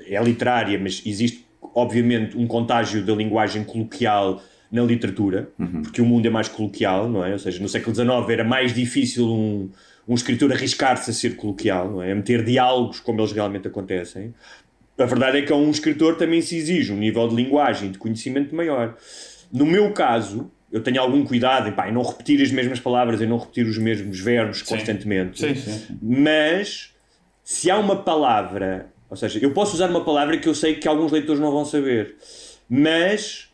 é 0.06 0.24
literária, 0.24 0.78
mas 0.78 1.02
existe 1.04 1.44
obviamente 1.74 2.38
um 2.38 2.46
contágio 2.46 3.04
da 3.04 3.16
linguagem 3.16 3.64
coloquial 3.64 4.40
na 4.72 4.84
literatura, 4.84 5.50
porque 5.82 6.02
o 6.02 6.06
mundo 6.06 6.28
é 6.28 6.30
mais 6.30 6.48
coloquial, 6.48 7.10
não 7.10 7.26
é? 7.26 7.34
Ou 7.34 7.40
seja, 7.40 7.60
no 7.62 7.68
século 7.68 7.96
XIX 7.96 8.30
era 8.30 8.44
mais 8.44 8.74
difícil 8.74 9.28
um, 9.28 9.70
um 10.08 10.14
escritor 10.14 10.52
arriscar-se 10.52 11.10
a 11.10 11.14
ser 11.14 11.36
coloquial, 11.36 11.90
não 11.90 12.04
é? 12.04 12.12
A 12.12 12.16
meter 12.16 12.44
diálogos 12.44 13.00
como 13.00 13.20
eles 13.20 13.32
realmente 13.32 13.68
acontecem. 13.68 14.34
A 15.00 15.06
verdade 15.06 15.40
é 15.40 15.42
que 15.42 15.52
a 15.52 15.56
um 15.56 15.72
escritor 15.72 16.16
também 16.16 16.42
se 16.42 16.56
exige 16.56 16.94
um 16.94 16.98
nível 16.98 17.28
de 17.28 17.36
linguagem, 17.36 17.92
de 17.92 17.98
conhecimento 17.98 18.56
maior. 18.56 18.96
No 19.52 19.66
meu 19.66 19.92
caso, 19.92 20.52
eu 20.72 20.82
tenho 20.82 21.02
algum 21.02 21.24
cuidado 21.26 21.70
em, 21.70 21.72
pá, 21.72 21.90
em 21.90 21.92
não 21.92 22.02
repetir 22.02 22.42
as 22.42 22.52
mesmas 22.52 22.80
palavras, 22.80 23.22
em 23.22 23.28
não 23.28 23.38
repetir 23.38 23.66
os 23.66 23.78
mesmos 23.78 24.20
verbos 24.20 24.62
constantemente. 24.62 25.40
Sim, 25.40 25.56
sim, 25.56 25.72
sim. 25.72 26.00
Mas 26.02 26.94
se 27.44 27.70
há 27.70 27.78
uma 27.78 27.98
palavra, 27.98 28.88
ou 29.10 29.18
seja, 29.18 29.40
eu 29.42 29.52
posso 29.52 29.76
usar 29.76 29.90
uma 29.90 30.04
palavra 30.04 30.38
que 30.38 30.48
eu 30.48 30.56
sei 30.56 30.76
que 30.76 30.88
alguns 30.88 31.12
leitores 31.12 31.42
não 31.42 31.52
vão 31.52 31.66
saber, 31.66 32.16
mas 32.70 33.50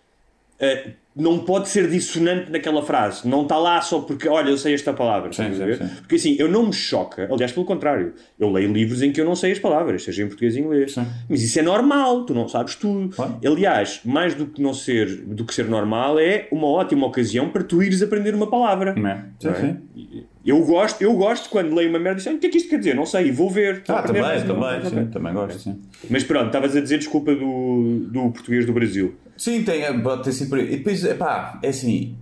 eh, 0.59 0.91
não 1.17 1.39
pode 1.39 1.67
ser 1.69 1.89
dissonante 1.89 2.51
naquela 2.51 2.83
frase. 2.83 3.27
Não 3.27 3.41
está 3.43 3.57
lá 3.57 3.81
só 3.81 3.99
porque, 4.01 4.27
olha, 4.27 4.49
eu 4.49 4.57
sei 4.57 4.73
esta 4.73 4.93
palavra. 4.93 5.33
Sim, 5.33 5.53
sim, 5.53 5.73
sim. 5.73 5.87
Porque 5.97 6.15
assim, 6.15 6.35
eu 6.39 6.47
não 6.49 6.67
me 6.67 6.73
choca, 6.73 7.27
aliás, 7.31 7.51
pelo 7.51 7.65
contrário, 7.65 8.13
eu 8.39 8.51
leio 8.51 8.71
livros 8.71 9.01
em 9.01 9.11
que 9.11 9.19
eu 9.19 9.25
não 9.25 9.35
sei 9.35 9.51
as 9.51 9.59
palavras, 9.59 10.03
seja 10.03 10.23
em 10.23 10.27
português 10.27 10.53
ou 10.55 10.59
em 10.61 10.63
inglês. 10.65 10.95
Mas 11.27 11.41
isso 11.41 11.59
é 11.59 11.61
normal, 11.61 12.25
tu 12.25 12.33
não 12.33 12.47
sabes 12.47 12.75
tudo. 12.75 13.09
Claro. 13.15 13.39
Aliás, 13.45 14.01
mais 14.05 14.35
do 14.35 14.45
que 14.45 14.61
não 14.61 14.73
ser, 14.73 15.23
do 15.25 15.43
que 15.45 15.53
ser 15.53 15.65
normal, 15.65 16.19
é 16.19 16.47
uma 16.51 16.67
ótima 16.67 17.07
ocasião 17.07 17.49
para 17.49 17.63
tu 17.63 17.81
ires 17.81 18.01
aprender 18.01 18.35
uma 18.35 18.49
palavra. 18.49 18.93
Não 18.95 19.09
é? 19.09 19.25
Sim, 19.39 19.47
Não 19.47 19.51
é? 19.55 19.59
sim. 19.61 20.25
Eu 20.47 20.63
gosto, 20.63 21.01
eu 21.01 21.13
gosto 21.13 21.49
quando 21.49 21.75
leio 21.75 21.89
uma 21.89 21.99
merda 21.99 22.21
e 22.21 22.23
digo, 22.23 22.37
o 22.37 22.39
que 22.39 22.47
é 22.47 22.49
que 22.49 22.57
isto 22.57 22.69
quer 22.69 22.77
dizer? 22.79 22.95
Não 22.95 23.05
sei, 23.05 23.31
vou 23.33 23.49
ver. 23.49 23.83
Ah, 23.89 24.01
também, 24.01 24.21
não- 24.21 24.29
também, 24.47 24.79
não- 24.81 24.89
sim, 24.89 25.05
também 25.11 25.33
gosto, 25.33 25.59
sim. 25.59 25.81
Mas 26.09 26.23
pronto, 26.23 26.45
estavas 26.45 26.73
a 26.75 26.79
dizer 26.79 26.97
desculpa 26.99 27.35
do, 27.35 28.07
do 28.09 28.31
português 28.31 28.65
do 28.65 28.71
Brasil. 28.71 29.13
Sim, 29.37 29.63
tem, 29.63 29.83
é, 29.83 29.91
ter 30.23 30.31
sido 30.31 30.49
por 30.49 30.57
aí. 30.57 30.73
E 30.73 30.77
depois, 30.77 31.03
epá, 31.03 31.59
é 31.61 31.67
assim. 31.67 32.15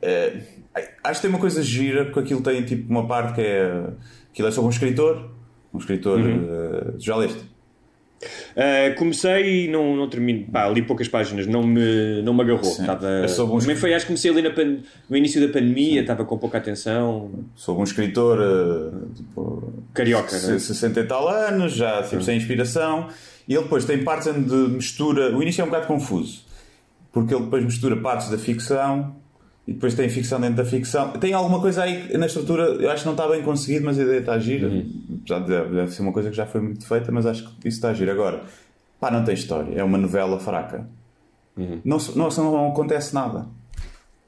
é, 0.00 0.40
acho 1.02 1.20
que 1.20 1.26
tem 1.26 1.30
uma 1.30 1.40
coisa 1.40 1.60
gira, 1.62 2.04
porque 2.04 2.20
aquilo 2.20 2.40
tem 2.40 2.62
tipo 2.64 2.88
uma 2.88 3.06
parte 3.06 3.34
que 3.34 3.40
é. 3.40 3.88
Aquilo 4.30 4.46
é 4.48 4.50
sobre 4.52 4.68
um 4.68 4.70
escritor. 4.70 5.30
Um 5.74 5.78
escritor. 5.78 6.20
Uhum. 6.20 6.46
eh, 6.48 6.92
já 6.98 7.16
leste? 7.16 7.42
Uh, 8.22 8.94
comecei 8.96 9.66
e 9.66 9.68
não, 9.68 9.94
não 9.94 10.08
termino. 10.08 10.46
Pá, 10.50 10.66
li 10.68 10.80
poucas 10.82 11.06
páginas, 11.06 11.46
não 11.46 11.62
me, 11.62 12.22
não 12.22 12.32
me 12.32 12.40
agarrou. 12.42 12.64
Sim. 12.64 12.80
Estava, 12.82 13.26
também 13.60 13.76
foi, 13.76 13.92
acho 13.94 14.06
que 14.06 14.12
comecei 14.12 14.30
ali 14.30 14.42
pan- 14.50 14.78
no 15.08 15.16
início 15.16 15.40
da 15.46 15.52
pandemia, 15.52 16.00
estava 16.00 16.24
com 16.24 16.38
pouca 16.38 16.56
atenção. 16.58 17.30
Sobre 17.54 17.80
um 17.82 17.84
escritor. 17.84 18.38
eh, 18.40 19.06
tipo, 19.16 19.72
Carioca, 19.92 20.34
é? 20.34 20.38
se- 20.38 20.60
60 20.60 21.00
e 21.00 21.04
tal 21.04 21.28
anos, 21.28 21.74
já 21.74 22.02
tipo, 22.02 22.22
sem 22.22 22.36
inspiração. 22.38 23.08
E 23.46 23.54
ele 23.54 23.62
depois 23.64 23.84
tem 23.84 24.02
partes 24.02 24.26
onde 24.28 24.54
mistura. 24.72 25.36
O 25.36 25.42
início 25.42 25.60
é 25.60 25.64
um 25.64 25.68
bocado 25.68 25.86
confuso. 25.86 26.44
Porque 27.12 27.34
ele 27.34 27.44
depois 27.44 27.64
mistura 27.64 27.96
partes 27.96 28.28
da 28.30 28.38
ficção 28.38 29.14
e 29.66 29.72
depois 29.72 29.94
tem 29.94 30.08
ficção 30.08 30.40
dentro 30.40 30.56
da 30.56 30.64
ficção. 30.64 31.10
Tem 31.12 31.32
alguma 31.32 31.60
coisa 31.60 31.82
aí 31.82 32.16
na 32.16 32.26
estrutura, 32.26 32.64
eu 32.64 32.90
acho 32.90 33.02
que 33.02 33.06
não 33.06 33.14
está 33.14 33.26
bem 33.28 33.42
conseguido, 33.42 33.84
mas 33.84 33.98
a 33.98 34.02
ideia 34.02 34.20
está 34.20 34.38
gira. 34.38 34.70
Apesar 35.22 35.40
de 35.40 35.46
deve, 35.74 35.90
ser 35.92 36.02
uma 36.02 36.12
coisa 36.12 36.30
que 36.30 36.36
já 36.36 36.46
foi 36.46 36.60
muito 36.60 36.86
feita, 36.86 37.10
mas 37.10 37.26
acho 37.26 37.42
que 37.56 37.68
isso 37.68 37.78
está 37.78 37.92
gira. 37.92 38.12
Agora, 38.12 38.42
pá, 39.00 39.10
não 39.10 39.24
tem 39.24 39.34
história. 39.34 39.74
É 39.78 39.82
uma 39.82 39.98
novela 39.98 40.38
fraca. 40.38 40.86
Não, 41.84 41.98
se- 41.98 42.16
não, 42.16 42.30
se- 42.30 42.38
não 42.38 42.68
acontece 42.70 43.14
nada. 43.14 43.46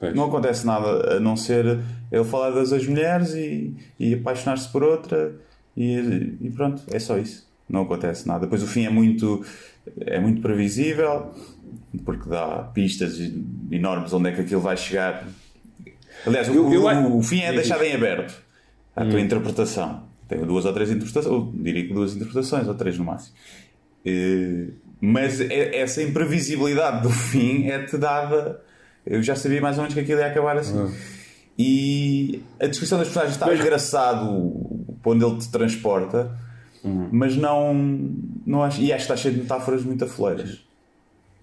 Pois. 0.01 0.15
Não 0.15 0.25
acontece 0.25 0.65
nada 0.67 1.17
a 1.17 1.21
não 1.21 1.37
ser 1.37 1.81
ele 2.11 2.25
falar 2.25 2.51
das 2.51 2.73
ex-mulheres 2.73 3.35
e, 3.35 3.75
e 3.99 4.15
apaixonar-se 4.15 4.69
por 4.71 4.83
outra 4.83 5.35
e, 5.77 6.37
e 6.41 6.51
pronto, 6.51 6.83
é 6.91 6.99
só 6.99 7.19
isso. 7.19 7.47
Não 7.69 7.83
acontece 7.83 8.27
nada. 8.27 8.41
Depois 8.41 8.63
o 8.63 8.67
fim 8.67 8.87
é 8.87 8.91
muito, 8.91 9.45
é 10.01 10.19
muito 10.19 10.41
previsível 10.41 11.33
porque 12.05 12.29
dá 12.29 12.71
pistas 12.73 13.19
enormes 13.71 14.13
onde 14.13 14.29
é 14.31 14.33
que 14.33 14.41
aquilo 14.41 14.61
vai 14.61 14.77
chegar. 14.77 15.27
Aliás, 16.27 16.49
o, 16.49 16.53
Eu- 16.55 16.73
eu 16.73 16.83
o- 16.83 16.89
acho- 16.89 17.17
o 17.17 17.23
fim 17.23 17.41
é 17.41 17.53
deixado 17.53 17.83
em 17.85 17.95
aberto 17.95 18.35
à 18.97 19.05
tua 19.05 19.21
interpretação. 19.21 20.03
Tem 20.27 20.39
duas 20.41 20.65
ou 20.65 20.73
três 20.73 20.91
interpretações, 20.91 21.27
ou 21.35 21.53
diria 21.55 21.87
que 21.87 21.93
duas 21.95 22.15
interpretações, 22.15 22.67
ou 22.69 22.75
três 22.75 22.99
no 22.99 23.05
máximo. 23.05 23.35
Eh, 24.05 24.67
mas 25.01 25.41
é- 25.41 25.77
essa 25.81 26.03
imprevisibilidade 26.03 27.03
do 27.03 27.11
fim 27.11 27.67
é-te 27.69 27.97
dada. 27.97 28.61
Eu 29.07 29.23
já 29.23 29.35
sabia 29.37 29.61
mais 29.61 29.77
ou 29.77 29.83
menos 29.83 29.95
que 29.95 30.01
aquilo 30.01 30.19
ia 30.21 30.27
acabar 30.27 30.57
assim. 30.59 30.77
E 31.59 32.43
a 32.61 32.67
descrição 32.67 32.99
das 32.99 33.09
personagens 33.09 33.35
está 33.37 33.47
engraçado 33.61 34.53
para 35.03 35.13
onde 35.13 35.25
ele 35.25 35.39
te 35.39 35.49
transporta, 35.51 36.31
mas 37.11 37.37
não, 37.37 37.75
não 38.47 38.63
acho, 38.63 38.81
e 38.81 38.93
acho 38.93 39.07
que 39.07 39.13
está 39.13 39.17
cheio 39.17 39.35
de 39.35 39.41
metáforas 39.41 39.83
muito 39.83 40.05
afoleiras. 40.05 40.61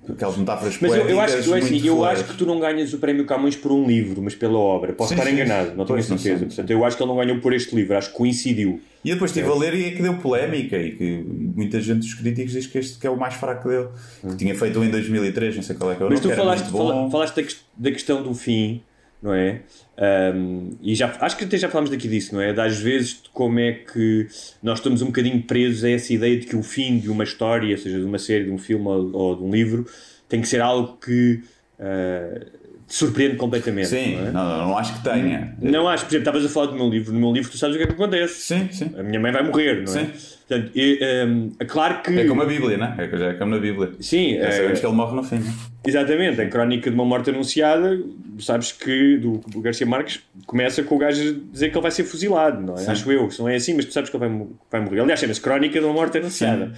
Aquelas 0.10 0.38
metáforas 0.38 0.78
Mas 0.80 0.94
eu, 0.94 1.10
eu 1.10 1.20
acho, 1.20 1.34
poéticas 1.34 1.48
eu, 1.48 1.54
assim, 1.56 1.72
muito 1.74 1.88
eu 1.88 2.06
acho 2.06 2.24
que 2.26 2.38
tu 2.38 2.46
não 2.46 2.60
ganhas 2.60 2.94
o 2.94 2.98
prémio 3.00 3.26
Camões 3.26 3.56
por 3.56 3.72
um 3.72 3.86
livro, 3.88 4.22
mas 4.22 4.36
pela 4.36 4.58
obra. 4.58 4.94
Posso 4.94 5.10
Sim, 5.10 5.15
estar 5.15 5.28
sim. 5.28 5.36
enganado, 5.36 5.76
não 5.76 5.86
tenho 5.86 5.98
não 5.98 6.06
certeza. 6.18 6.46
Portanto, 6.46 6.70
eu 6.72 6.86
acho 6.86 6.98
que 6.98 7.04
ele 7.04 7.10
não 7.10 7.18
ganhou 7.18 7.39
por 7.39 7.54
este 7.54 7.76
livro, 7.76 7.98
acho 7.98 8.10
que 8.12 8.15
coincidiu. 8.15 8.82
E 9.04 9.12
depois 9.12 9.32
estive 9.32 9.50
a 9.52 9.56
ler 9.56 9.74
e 9.74 9.86
é 9.86 9.91
que 9.91 10.02
deu 10.02 10.15
polémica 10.18 10.78
e 10.78 10.91
que 10.96 11.24
muita 11.56 11.80
gente 11.80 12.00
dos 12.00 12.13
críticos 12.15 12.54
diz 12.54 12.68
que 12.68 12.78
este 12.78 12.98
que 13.00 13.06
é 13.06 13.10
o 13.10 13.18
mais 13.18 13.34
fraco 13.36 13.68
dele. 13.70 13.88
Que 14.22 14.36
tinha 14.36 14.56
feito 14.56 14.80
um 14.80 14.84
em 14.84 14.89
2003, 14.89 15.56
não 15.58 15.63
sei 15.63 15.76
qual 15.76 15.91
é 15.91 15.96
que 15.96 16.04
é 16.04 16.06
o 16.06 16.10
Mas 16.10 16.20
tu 16.20 16.30
que 16.30 16.36
falaste, 16.36 16.70
fala- 16.72 17.10
falaste 17.12 17.58
da 17.78 17.91
questão 17.91 18.24
do 18.24 18.34
fim, 18.34 18.82
não 19.21 19.34
é? 19.34 19.62
Ahm, 19.97 20.71
e 20.82 20.93
já, 20.95 21.15
acho 21.19 21.38
que 21.38 21.45
até 21.45 21.58
já 21.58 21.69
falámos 21.69 21.89
daqui 21.89 22.08
disso, 22.08 22.34
não 22.34 22.41
é? 22.41 22.54
Das 22.54 22.80
vezes 22.80 23.21
como 23.34 23.60
é 23.60 23.73
que 23.73 24.28
nós 24.62 24.80
estamos 24.80 25.01
um 25.01 25.08
bocadinho 25.08 25.41
presos 25.43 25.84
a 25.84 25.89
essa 25.89 26.13
ideia 26.13 26.38
de 26.38 26.45
que 26.45 26.56
o 26.56 26.63
fim 26.63 26.99
de 26.99 27.10
uma 27.10 27.23
história, 27.23 27.78
seja 27.78 27.99
de 27.99 28.06
uma 28.06 28.19
série, 28.19 28.45
de 28.45 28.51
um 28.51 28.58
filme 28.58 28.88
ou, 28.88 29.15
ou 29.15 29.36
de 29.36 29.43
um 29.43 29.51
livro, 29.51 29.88
tem 30.28 30.41
que 30.41 30.47
ser 30.47 30.62
algo 30.62 30.97
que 30.97 31.41
te 31.78 32.64
surpreende 32.88 33.36
completamente. 33.36 33.88
Sim, 33.88 34.15
não, 34.17 34.28
é? 34.28 34.32
não, 34.32 34.58
não, 34.67 34.78
acho 34.78 34.93
que 34.93 35.04
tenha. 35.04 35.56
Não 35.62 35.88
acho, 35.88 36.06
por 36.06 36.12
exemplo, 36.12 36.21
estavas 36.30 36.45
a 36.45 36.50
falar 36.50 36.67
do 36.67 36.76
meu 36.76 36.89
livro. 36.89 37.13
No 37.13 37.19
meu 37.19 37.32
livro, 37.32 37.50
tu 37.52 37.58
sabes 37.58 37.76
o 37.76 37.80
que 37.80 37.84
é 37.84 37.88
que 37.88 37.93
acontece. 37.93 38.41
Sim, 38.41 38.69
sim. 38.71 38.91
A 38.98 39.04
minha 39.04 39.19
mãe 39.19 39.32
vai 39.32 39.43
morrer, 39.43 39.84
não 39.84 39.93
é? 39.93 40.06
Sim. 40.06 40.12
Portanto, 40.48 40.71
ahm, 40.76 41.50
é 41.60 41.65
claro 41.65 42.02
que. 42.04 42.19
É 42.19 42.26
como 42.26 42.43
a 42.43 42.45
Bíblia, 42.45 42.78
não 42.78 42.86
é? 42.86 42.95
É 43.00 43.30
é 43.30 43.34
como 43.34 43.52
na 43.52 43.60
Bíblia. 43.60 43.93
Sim, 44.00 44.36
Já 44.38 44.45
é- 44.45 44.52
sabemos 44.52 44.80
que 44.80 44.86
ele 44.86 44.93
morre 44.95 45.15
no 45.15 45.24
fim. 45.24 45.38
não 45.39 45.48
é? 45.48 45.54
Exatamente, 45.88 46.41
a 46.41 46.48
crónica 46.48 46.89
de 46.89 46.95
uma 46.95 47.06
morte 47.06 47.30
anunciada, 47.30 48.00
sabes 48.39 48.71
que 48.71 49.17
do, 49.17 49.41
Garcia 49.62 49.86
Marques 49.86 50.21
começa 50.45 50.82
com 50.84 50.95
o 50.95 50.98
gajo 50.98 51.21
a 51.21 51.52
dizer 51.52 51.69
que 51.69 51.76
ele 51.78 51.82
vai 51.82 51.91
ser 51.91 52.04
fuzilado, 52.04 52.62
não 52.62 52.76
é? 52.76 52.88
Acho 52.88 53.12
eu, 53.12 53.30
se 53.30 53.39
não 53.39 53.50
é 53.50 53.56
assim, 53.56 53.74
mas 53.76 53.86
tu 53.86 53.93
sabes 53.93 54.10
que 54.10 54.15
ele 54.17 54.28
vai, 54.28 54.48
vai 54.71 54.82
morrer. 54.82 55.00
Aliás, 55.02 55.19
chama-se 55.19 55.41
Crónica 55.41 55.80
de 55.80 55.86
uma 55.86 55.93
morte 55.93 56.17
anunciada. 56.17 56.71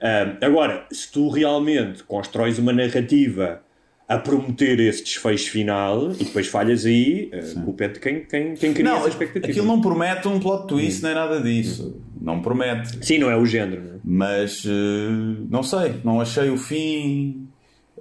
Ah, 0.00 0.36
agora, 0.42 0.86
se 0.92 1.10
tu 1.10 1.28
realmente 1.30 2.02
constróis 2.04 2.58
uma 2.58 2.72
narrativa 2.72 3.60
a 4.08 4.18
prometer 4.18 4.78
esse 4.80 5.02
desfecho 5.02 5.50
final 5.50 6.12
e 6.12 6.24
depois 6.24 6.46
falhas 6.46 6.84
aí, 6.84 7.30
a 7.32 7.60
culpa 7.62 7.84
é 7.84 7.88
de 7.88 8.00
quem, 8.00 8.24
quem, 8.24 8.54
quem 8.54 8.74
cria 8.74 8.84
Não, 8.90 8.98
essa 8.98 9.08
expectativa. 9.08 9.50
aquilo 9.50 9.66
não 9.66 9.80
promete 9.80 10.28
um 10.28 10.38
plot 10.38 10.66
twist 10.68 11.02
nem 11.02 11.14
nada 11.14 11.40
disso. 11.40 12.00
Não 12.20 12.40
promete. 12.42 13.04
Sim, 13.04 13.18
não 13.18 13.30
é 13.30 13.36
o 13.36 13.46
género, 13.46 13.82
não 13.82 13.94
é? 13.94 13.98
Mas 14.04 14.64
eh, 14.66 15.44
não 15.48 15.62
sei, 15.62 15.94
não 16.04 16.20
achei 16.20 16.50
o 16.50 16.56
fim. 16.56 17.48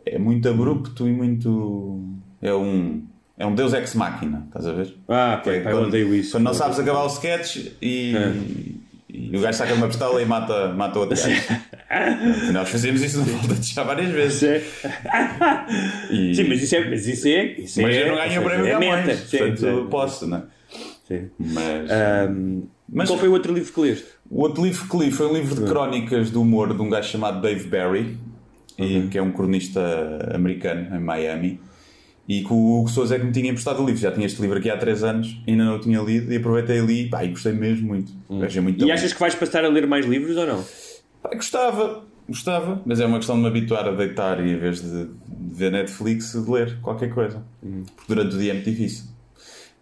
É 0.06 0.18
muito 0.20 0.48
abrupto 0.50 1.08
e 1.08 1.12
muito. 1.14 2.04
É 2.42 2.54
um. 2.54 3.04
É 3.38 3.46
um 3.46 3.56
Deus 3.56 3.74
ex 3.74 3.96
machina, 3.96 4.44
estás 4.48 4.68
a 4.68 4.74
ver? 4.74 4.94
Ah, 5.08 5.40
Que 5.44 5.50
é 5.50 5.60
pá, 5.62 5.70
eu 5.72 5.78
quando- 5.78 5.88
odeio 5.88 6.14
isso. 6.14 6.34
Quando 6.34 6.44
não 6.44 6.54
sabes 6.54 6.78
acabar 6.80 7.04
o 7.04 7.08
sketch 7.08 7.72
e, 7.82 8.14
e 9.14 9.38
o 9.38 9.42
gajo 9.42 9.58
saca 9.58 9.74
uma 9.76 9.88
pistola 9.88 10.22
e 10.22 10.26
mata, 10.26 10.70
mata 10.74 10.98
outro 11.00 11.16
gajo. 11.16 11.42
Nós 12.52 12.68
fazemos 12.70 13.02
isso 13.02 13.20
no 13.20 13.26
Volta 13.26 13.54
de 13.56 13.74
já 13.74 13.84
várias 13.84 14.10
vezes. 14.10 14.42
E- 16.10 16.34
Sim, 16.36 16.44
mas 16.50 16.62
isso 16.64 16.76
é. 16.76 16.90
Mas, 16.90 17.08
isso 17.08 17.28
é, 17.28 17.46
isso 17.60 17.82
mas 17.82 17.96
é, 17.96 18.04
eu 18.04 18.08
não 18.10 18.16
ganho 18.16 18.42
o 18.42 18.44
prémio 18.44 18.68
é 18.68 18.80
meta. 18.80 19.16
Sim, 19.16 19.38
portanto 19.38 19.60
sim. 19.60 19.88
posso, 19.90 20.28
não 20.28 20.38
é? 20.38 20.42
Sim. 21.08 21.30
Mas, 21.40 21.92
Ahm, 21.92 22.62
mas 22.90 23.10
Qual 23.10 23.20
foi 23.20 23.30
o 23.30 23.34
outro 23.34 23.54
livro 23.54 23.72
que 23.72 23.80
leste? 23.82 24.06
o 24.30 24.42
outro 24.42 24.64
livro 24.64 24.88
que 24.90 24.98
li 24.98 25.12
foi 25.12 25.28
um 25.28 25.34
livro 25.34 25.56
de 25.56 25.70
crónicas 25.70 26.32
de 26.32 26.38
humor 26.38 26.74
de 26.76 26.82
um 26.82 26.90
gajo 26.90 27.08
chamado 27.10 27.40
Dave 27.42 27.68
Barry, 27.68 28.18
e, 28.80 29.08
que 29.12 29.18
é 29.18 29.22
um 29.22 29.32
cronista 29.32 29.80
americano 30.34 30.96
em 30.96 31.00
Miami. 31.00 31.60
E 32.28 32.42
que 32.44 32.54
o 32.54 32.80
Hugo 32.80 32.90
Souza 32.90 33.16
é 33.16 33.20
que 33.20 33.26
me 33.26 33.32
tinha 33.34 33.50
emprestado 33.50 33.82
o 33.82 33.86
livro. 33.86 34.00
Já 34.00 34.12
tinha 34.12 34.26
este 34.26 34.42
livro 34.42 34.58
aqui 34.58 34.70
há 34.70 34.78
3 34.78 35.04
anos, 35.04 35.38
ainda 35.48 35.66
não 35.66 35.76
o 35.76 35.80
tinha 35.80 36.00
lido 36.02 36.32
e 36.32 36.38
aproveitei 36.38 36.78
e 36.80 36.82
li. 36.86 37.10
Pá, 37.10 37.24
e 37.26 37.30
gostei 37.30 37.52
mesmo 37.52 37.88
muito. 37.88 38.14
É 38.30 38.62
muito 38.62 38.82
E 38.82 38.88
bom. 38.88 38.94
achas 38.94 39.12
que 39.12 39.20
vais 39.20 39.36
passar 39.36 39.66
a 39.66 39.68
ler 39.68 39.86
mais 39.88 40.06
livros 40.06 40.38
ou 40.38 40.48
não? 40.48 40.64
Pá, 41.22 41.36
gostava, 41.36 42.06
gostava, 42.30 42.82
mas 42.86 43.00
é 43.02 43.06
uma 43.06 43.18
questão 43.18 43.36
de 43.36 43.42
me 43.42 43.48
habituar 43.50 43.86
a 43.88 43.92
deitar 43.92 44.40
e 44.46 44.52
em 44.52 44.58
vez 44.58 44.82
de, 44.82 45.06
de 45.06 45.10
ver 45.56 45.72
Netflix, 45.74 46.32
de 46.32 46.50
ler 46.50 46.78
qualquer 46.82 47.14
coisa. 47.14 47.44
Porque 47.62 48.14
durante 48.14 48.36
o 48.36 48.40
dia 48.40 48.52
é 48.52 48.54
muito 48.54 48.70
difícil. 48.70 49.06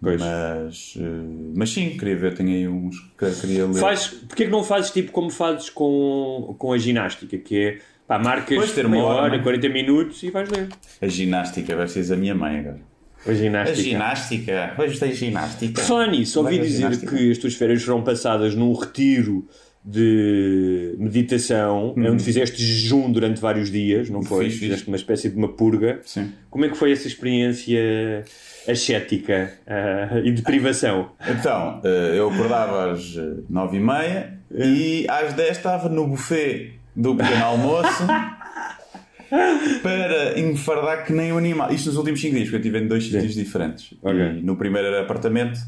Pois. 0.01 0.19
Mas, 0.19 0.95
eh, 0.97 1.51
mas 1.55 1.69
sim, 1.69 1.91
queria 1.91 2.15
ver, 2.17 2.33
tenho 2.33 2.49
aí 2.49 2.67
uns 2.67 2.99
que 3.19 3.31
queria 3.39 3.67
ler. 3.67 3.79
Faz, 3.79 4.07
porque 4.07 4.43
é 4.43 4.45
que 4.47 4.51
não 4.51 4.63
fazes 4.63 4.89
tipo 4.89 5.11
como 5.11 5.29
fazes 5.29 5.69
com, 5.69 6.55
com 6.57 6.73
a 6.73 6.77
ginástica, 6.79 7.37
que 7.37 7.55
é 7.55 7.77
pá, 8.11 8.19
marcas 8.19 8.57
Pois, 8.57 8.71
ter 8.73 8.85
uma 8.85 8.97
hora, 8.97 9.21
hora, 9.21 9.29
não 9.29 9.35
é? 9.35 9.43
40 9.43 9.69
minutos 9.69 10.21
e 10.23 10.29
vais 10.29 10.49
ler. 10.49 10.67
A 11.01 11.07
ginástica, 11.07 11.75
vai 11.75 11.87
ser 11.87 12.11
a 12.11 12.17
minha 12.17 12.35
mãe 12.35 12.59
agora. 12.59 12.79
A 13.25 13.29
A 13.29 13.33
ginástica. 13.33 13.81
ginástica, 13.81 14.75
hoje 14.77 14.99
tem 14.99 15.13
ginástica. 15.13 16.07
Nisso, 16.07 16.39
ouvi 16.39 16.59
dizer 16.59 16.77
ginástica. 16.77 17.15
que 17.15 17.31
as 17.31 17.37
tuas 17.37 17.53
férias 17.53 17.83
foram 17.83 18.03
passadas 18.03 18.55
num 18.55 18.73
retiro 18.73 19.47
de 19.83 20.95
meditação, 20.99 21.95
onde 21.97 22.23
fizeste 22.23 22.61
jejum 22.61 23.11
durante 23.11 23.39
vários 23.39 23.71
dias, 23.71 24.09
não 24.09 24.21
foi? 24.21 24.45
Uhum. 24.45 24.51
Fiz, 24.51 24.53
fiz. 24.53 24.63
Fizeste 24.63 24.87
uma 24.87 24.97
espécie 24.97 25.29
de 25.29 25.37
uma 25.37 25.47
purga. 25.47 26.01
Sim. 26.03 26.31
Como 26.49 26.65
é 26.65 26.69
que 26.69 26.75
foi 26.75 26.91
essa 26.91 27.07
experiência 27.07 28.23
ascética 28.67 29.53
ah, 29.65 30.19
e 30.23 30.31
de 30.31 30.41
privação? 30.41 31.11
Então, 31.27 31.79
eh, 31.83 32.13
eu 32.15 32.29
acordava 32.29 32.91
às 32.91 33.15
nove 33.49 33.77
e 33.77 33.79
meia 33.79 34.33
e 34.53 35.05
às 35.09 35.33
10 35.33 35.57
estava 35.57 35.89
no 35.89 36.07
buffet 36.07 36.80
do 36.95 37.15
pequeno 37.15 37.45
almoço 37.45 38.07
para 39.81 40.39
enfardar 40.39 41.05
que 41.05 41.13
nem 41.13 41.31
um 41.31 41.37
animal. 41.37 41.71
Isto 41.71 41.87
nos 41.87 41.97
últimos 41.97 42.19
5 42.19 42.35
dias, 42.35 42.49
porque 42.49 42.55
eu 42.57 42.59
estive 42.59 42.83
em 42.83 42.87
dois 42.87 43.03
sítios 43.05 43.33
diferentes. 43.33 43.93
Ok. 44.01 44.19
E 44.19 44.41
no 44.41 44.55
primeiro 44.55 44.87
era 44.87 45.01
apartamento, 45.01 45.59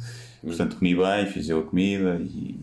portanto 0.41 0.75
comi 0.75 0.95
bem, 0.95 1.25
fiz 1.27 1.49
eu 1.49 1.59
a 1.59 1.63
comida 1.63 2.19
e, 2.21 2.59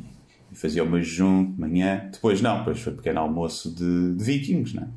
e 0.53 0.57
fazia 0.57 0.85
o 0.85 0.87
meu 0.87 1.03
jejum 1.03 1.53
de 1.53 1.61
manhã. 1.61 2.09
Depois 2.13 2.41
não, 2.41 2.59
depois 2.59 2.81
foi 2.81 2.93
pequeno 2.93 3.21
almoço 3.21 3.75
de, 3.75 4.15
de 4.15 4.25
vikings, 4.25 4.77
não 4.77 4.85
é? 4.85 4.89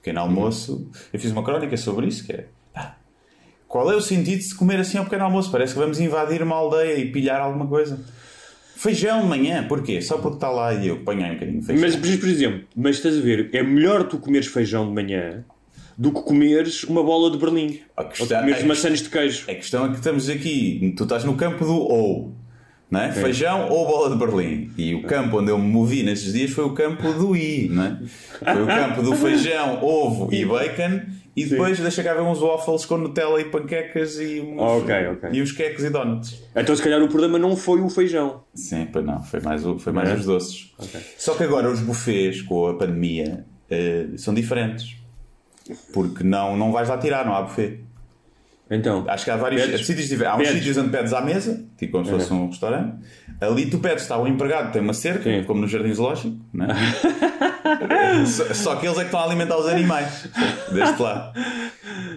Pequeno 0.00 0.20
almoço. 0.20 0.88
Eu 1.12 1.18
fiz 1.18 1.30
uma 1.32 1.42
crónica 1.42 1.76
sobre 1.76 2.06
isso, 2.06 2.24
que 2.24 2.32
é... 2.32 2.48
Qual 3.68 3.90
é 3.90 3.96
o 3.96 4.00
sentido 4.00 4.38
de 4.38 4.44
se 4.44 4.54
comer 4.54 4.78
assim 4.78 4.96
ao 4.96 5.04
pequeno 5.04 5.24
almoço? 5.24 5.50
Parece 5.50 5.74
que 5.74 5.78
vamos 5.80 5.98
invadir 5.98 6.40
uma 6.40 6.54
aldeia 6.54 6.98
e 6.98 7.10
pilhar 7.10 7.40
alguma 7.40 7.66
coisa. 7.66 7.98
Feijão 8.76 9.22
de 9.22 9.26
manhã, 9.28 9.64
porquê? 9.66 10.02
Só 10.02 10.18
porque 10.18 10.36
está 10.36 10.50
lá 10.50 10.74
e 10.74 10.88
eu 10.88 10.96
apanhei 10.96 11.30
um 11.30 11.34
bocadinho 11.34 11.60
de 11.60 11.66
feijão. 11.66 11.88
Mas, 11.88 11.96
por 12.16 12.28
exemplo, 12.28 12.60
mas 12.76 12.96
estás 12.96 13.16
a 13.16 13.20
ver, 13.20 13.48
é 13.52 13.62
melhor 13.62 14.04
tu 14.04 14.18
comeres 14.18 14.46
feijão 14.48 14.86
de 14.86 14.92
manhã 14.92 15.44
do 15.96 16.12
que 16.12 16.20
comeres 16.20 16.84
uma 16.84 17.02
bola 17.02 17.30
de 17.30 17.38
Berlim. 17.38 17.80
A 17.96 18.02
Ou 18.02 18.08
questão- 18.10 18.40
comeres 18.40 18.62
a- 18.62 18.66
maçãs 18.66 19.00
de 19.02 19.08
queijo. 19.08 19.50
A 19.50 19.54
questão 19.54 19.86
é 19.86 19.88
que 19.88 19.94
estamos 19.96 20.28
aqui, 20.28 20.92
tu 20.94 21.04
estás 21.04 21.24
no 21.24 21.34
campo 21.36 21.64
do 21.64 21.74
ou, 21.74 22.34
não 22.90 23.00
é? 23.00 23.12
Feijão 23.12 23.70
ou 23.70 23.86
bola 23.86 24.10
de 24.10 24.16
Berlim. 24.16 24.70
E 24.76 24.94
o 24.94 25.02
campo 25.04 25.38
onde 25.38 25.50
eu 25.50 25.58
me 25.58 25.66
movi 25.68 26.02
nesses 26.02 26.34
dias 26.34 26.50
foi 26.50 26.64
o 26.64 26.70
campo 26.74 27.10
do 27.14 27.34
i, 27.34 27.68
não 27.72 27.82
é? 27.82 27.98
Foi 28.52 28.62
o 28.62 28.66
campo 28.66 29.02
do 29.02 29.14
feijão, 29.16 29.82
ovo 29.82 30.28
e 30.34 30.44
bacon. 30.44 31.00
E 31.36 31.44
depois 31.44 31.78
deixa 31.78 32.02
cá 32.02 32.14
ver 32.14 32.22
uns 32.22 32.38
waffles 32.38 32.86
com 32.86 32.96
Nutella 32.96 33.38
e 33.40 33.44
panquecas 33.44 34.18
e 34.18 34.40
uns, 34.40 34.58
Ok, 34.58 34.94
ok. 35.08 35.28
e 35.34 35.42
uns 35.42 35.52
queques 35.52 35.84
e 35.84 35.90
donuts. 35.90 36.42
Então, 36.56 36.74
se 36.74 36.82
calhar, 36.82 37.02
o 37.02 37.08
problema 37.08 37.38
não 37.38 37.54
foi 37.54 37.80
o 37.82 37.90
feijão. 37.90 38.42
Sim, 38.54 38.88
pois 38.90 39.04
não, 39.04 39.22
foi 39.22 39.40
mais, 39.40 39.66
o- 39.66 39.78
foi 39.78 39.92
mais 39.92 40.08
É? 40.08 40.14
os 40.14 40.24
doces. 40.24 40.72
Só 41.18 41.34
que 41.34 41.42
agora 41.44 41.70
os 41.70 41.80
buffets 41.80 42.40
com 42.40 42.68
a 42.68 42.74
pandemia 42.74 43.44
eh, 43.70 44.06
são 44.16 44.32
diferentes. 44.32 44.96
Porque 45.92 46.22
não, 46.24 46.56
não 46.56 46.72
vais 46.72 46.88
lá 46.88 46.96
tirar, 46.96 47.26
não 47.26 47.34
há 47.34 47.42
buffet. 47.42 47.80
Então, 48.70 49.04
Acho 49.06 49.24
que 49.24 49.30
há 49.30 49.36
vários 49.36 49.62
sítios. 49.86 50.22
Há 50.22 50.36
uns 50.36 50.48
sítios 50.48 50.76
onde 50.76 50.90
pedes 50.90 51.12
à 51.12 51.20
mesa, 51.20 51.64
tipo 51.76 51.92
como 51.92 52.04
se 52.04 52.10
fosse 52.12 52.32
um 52.32 52.48
restaurante. 52.48 52.96
Ali 53.40 53.66
tu 53.66 53.78
pedes, 53.78 54.02
está 54.02 54.18
o 54.18 54.26
empregado, 54.26 54.72
tem 54.72 54.80
uma 54.80 54.94
cerca, 54.94 55.24
Sim. 55.24 55.44
como 55.44 55.60
no 55.60 55.68
jardim 55.68 55.92
zoológico, 55.92 56.36
né? 56.54 56.68
só, 58.26 58.54
só 58.54 58.76
que 58.76 58.86
eles 58.86 58.96
é 58.96 59.00
que 59.00 59.06
estão 59.06 59.20
a 59.20 59.24
alimentar 59.24 59.58
os 59.58 59.66
animais, 59.66 60.28
deste 60.72 61.02
lado. 61.02 61.38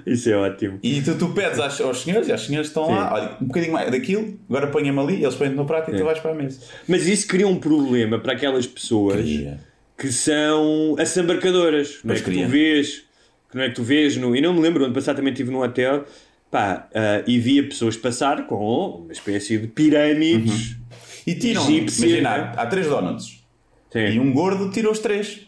isso 0.06 0.30
é 0.30 0.38
ótimo. 0.38 0.80
E 0.82 1.02
tu, 1.02 1.16
tu 1.18 1.30
pedes 1.30 1.60
aos, 1.60 1.82
aos 1.82 2.02
senhores, 2.02 2.30
e 2.30 2.32
as 2.32 2.42
senhores 2.42 2.70
estão 2.70 2.90
lá, 2.90 3.14
olha, 3.14 3.38
um 3.42 3.48
bocadinho 3.48 3.74
mais 3.74 3.92
daquilo, 3.92 4.40
agora 4.50 4.68
põe-me 4.68 4.98
ali, 4.98 5.22
eles 5.22 5.36
põem-te 5.36 5.56
no 5.56 5.66
prato 5.66 5.92
e 5.94 5.98
tu 5.98 6.06
vais 6.06 6.20
para 6.20 6.32
a 6.32 6.36
mesa. 6.36 6.62
Mas 6.88 7.06
isso 7.06 7.28
cria 7.28 7.48
um 7.48 7.60
problema 7.60 8.18
para 8.18 8.34
aquelas 8.34 8.66
pessoas 8.66 9.22
Cria. 9.22 9.60
que 9.98 10.12
são 10.12 10.96
assambarcadoras. 10.98 12.00
Não 12.04 12.16
é 12.16 12.18
que 12.18 12.32
tu 12.32 12.48
vês, 12.48 13.04
que 13.52 13.58
não 13.58 13.64
é 13.64 13.70
que 13.70 13.76
tu 13.76 13.84
vês 13.84 14.16
no. 14.16 14.34
E 14.36 14.40
não 14.40 14.54
me 14.54 14.62
lembro, 14.62 14.86
ano 14.86 14.94
passado 14.94 15.18
também 15.18 15.34
estive 15.34 15.52
num 15.52 15.62
hotel 15.62 16.06
pá, 16.50 16.88
ah, 16.94 17.24
e 17.28 17.40
via 17.40 17.64
pessoas 17.64 17.96
passar 17.96 18.48
com 18.48 19.02
uma 19.04 19.12
espécie 19.12 19.58
de 19.58 19.68
pirâmides. 19.68 20.78
E 21.26 21.36
tiram, 21.36 21.64
Egípcia, 21.64 22.06
imagina, 22.06 22.38
né? 22.38 22.54
há, 22.58 22.66
três 22.66 22.88
donuts. 22.88 23.44
Sim. 23.92 24.00
E 24.00 24.20
um 24.20 24.32
gordo 24.34 24.70
tira 24.72 24.90
os 24.90 25.00
três. 25.00 25.48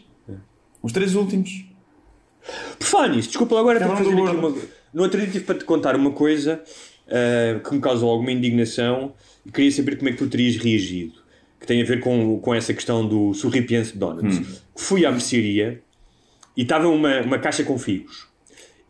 Os 0.82 0.92
três 0.92 1.14
últimos. 1.14 1.64
Por 2.78 2.86
falar 2.86 3.08
nisso, 3.08 3.28
desculpa 3.28 3.58
agora 3.58 3.78
um 3.86 3.96
fazer 3.96 4.10
aqui 4.10 4.36
uma... 4.36 4.54
No 4.92 5.02
outro 5.02 5.18
dia 5.18 5.30
tive 5.30 5.44
para 5.44 5.56
te 5.56 5.64
contar 5.64 5.94
uma 5.96 6.10
coisa 6.10 6.62
ah, 7.08 7.60
que 7.60 7.74
me 7.74 7.80
causou 7.80 8.10
alguma 8.10 8.32
indignação 8.32 9.12
e 9.44 9.50
queria 9.50 9.70
saber 9.70 9.96
como 9.96 10.08
é 10.08 10.12
que 10.12 10.18
tu 10.18 10.28
terias 10.28 10.56
reagido. 10.56 11.14
Que 11.60 11.66
tem 11.66 11.80
a 11.80 11.84
ver 11.84 12.00
com, 12.00 12.40
com 12.40 12.54
essa 12.54 12.74
questão 12.74 13.06
do 13.06 13.32
sorripiense 13.34 13.92
de 13.92 13.98
donuts. 13.98 14.38
Hum. 14.38 14.44
Fui 14.74 15.06
à 15.06 15.10
mercearia 15.10 15.80
e 16.56 16.62
estava 16.62 16.88
uma, 16.88 17.20
uma 17.20 17.38
caixa 17.38 17.62
com 17.62 17.78
figos. 17.78 18.26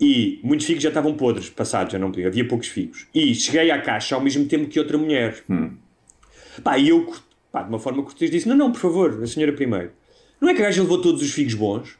E 0.00 0.40
muitos 0.42 0.66
figos 0.66 0.82
já 0.82 0.88
estavam 0.88 1.14
podres, 1.14 1.50
passados, 1.50 1.92
já 1.92 1.98
não 1.98 2.10
podia, 2.10 2.28
havia 2.28 2.46
poucos 2.48 2.68
figos. 2.68 3.06
E 3.14 3.34
cheguei 3.34 3.70
à 3.70 3.80
caixa 3.80 4.14
ao 4.14 4.20
mesmo 4.20 4.46
tempo 4.46 4.68
que 4.68 4.78
outra 4.78 4.96
mulher. 4.96 5.44
Pá, 6.62 6.78
e 6.78 6.88
eu, 6.88 7.12
pá, 7.50 7.62
de 7.62 7.68
uma 7.68 7.78
forma 7.78 8.02
cortês, 8.02 8.30
disse: 8.30 8.48
Não, 8.48 8.56
não, 8.56 8.72
por 8.72 8.80
favor, 8.80 9.22
a 9.22 9.26
senhora 9.26 9.52
primeiro. 9.52 9.90
Não 10.40 10.48
é 10.48 10.54
que 10.54 10.60
a 10.62 10.64
gaja 10.66 10.82
levou 10.82 11.00
todos 11.00 11.22
os 11.22 11.30
figos 11.32 11.54
bons? 11.54 11.96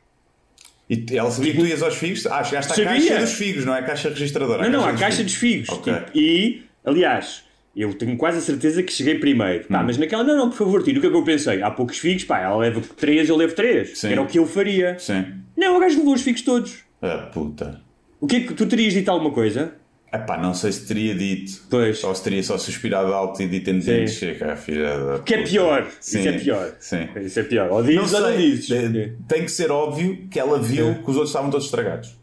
E 0.91 1.07
ela 1.17 1.31
sabia 1.31 1.53
que 1.53 1.59
tu 1.59 1.67
ias 1.67 1.83
aos 1.83 1.95
figos? 1.97 2.27
Ah, 2.27 2.43
chegaste 2.45 2.73
à 2.73 2.75
Sabia. 2.75 2.91
caixa 2.93 3.19
dos 3.21 3.33
figos, 3.33 3.65
não 3.65 3.75
é 3.75 3.79
a 3.79 3.83
caixa 3.83 4.09
registradora. 4.09 4.65
Não, 4.65 4.81
não, 4.81 4.85
a 4.88 4.91
dos 4.91 5.01
caixa 5.01 5.23
dos 5.23 5.35
figos. 5.35 5.69
Ok. 5.71 5.93
Tipo, 5.93 6.11
e, 6.19 6.62
aliás, 6.85 7.45
eu 7.75 7.95
tenho 7.95 8.17
quase 8.17 8.38
a 8.38 8.41
certeza 8.41 8.83
que 8.83 8.93
cheguei 8.93 9.15
primeiro. 9.15 9.65
Hum. 9.65 9.69
Pá, 9.71 9.83
mas 9.83 9.97
naquela, 9.97 10.25
não, 10.25 10.37
não, 10.37 10.51
por 10.51 10.57
favor, 10.59 10.83
tira. 10.83 10.99
O 10.99 11.01
que 11.01 11.07
é 11.07 11.11
que 11.11 11.17
eu 11.17 11.25
pensei? 11.25 11.62
Há 11.62 11.71
poucos 11.71 11.99
figos, 11.99 12.25
pá, 12.25 12.41
ela 12.41 12.57
leva 12.57 12.81
três, 12.97 13.29
eu 13.29 13.37
levo 13.37 13.55
três. 13.55 13.99
Sim. 13.99 14.09
Era 14.12 14.21
o 14.23 14.27
que 14.27 14.38
eu 14.38 14.47
faria. 14.47 14.99
Sim. 14.99 15.25
Não, 15.57 15.77
a 15.77 15.81
gaja 15.81 15.97
levou 15.97 16.15
os 16.15 16.21
figos 16.23 16.43
todos. 16.43 16.79
Ah, 17.01 17.31
puta. 17.33 17.81
O 18.21 18.27
que 18.27 18.37
é 18.37 18.41
que 18.41 18.55
tu 18.55 18.67
terias 18.67 18.93
dito 18.93 19.09
alguma 19.11 19.31
coisa? 19.31 19.75
Epá, 20.12 20.37
não 20.37 20.53
sei 20.53 20.70
se 20.72 20.87
teria 20.87 21.14
dito. 21.14 21.62
Pois. 21.70 22.05
Ou 22.05 22.14
se 22.14 22.22
teria 22.22 22.42
só 22.42 22.59
suspirado 22.59 23.14
alto 23.14 23.40
e 23.42 23.48
dito 23.48 23.70
em 23.70 23.79
dentes, 23.79 24.14
chega, 24.14 24.55
filha 24.57 24.98
da. 24.98 25.18
Que 25.20 25.35
é 25.35 25.38
puta." 25.38 25.51
pior. 25.51 25.87
Sim. 26.01 26.18
Isso 26.18 26.29
é 26.29 26.33
pior. 26.38 26.72
Sim. 26.79 27.09
Isso 27.25 27.40
é 27.40 27.42
pior. 27.42 27.70
Ou 27.70 27.83
dizes 27.83 28.12
ou 28.12 28.20
não 28.20 28.29
sei. 28.29 28.51
dizes. 28.51 29.12
Tem 29.27 29.44
que 29.44 29.51
ser 29.51 29.70
óbvio 29.70 30.29
que 30.31 30.38
ela 30.38 30.59
viu 30.59 30.96
que 30.96 31.11
os 31.11 31.16
outros 31.16 31.31
estavam 31.31 31.51
todos 31.51 31.64
estragados. 31.64 32.14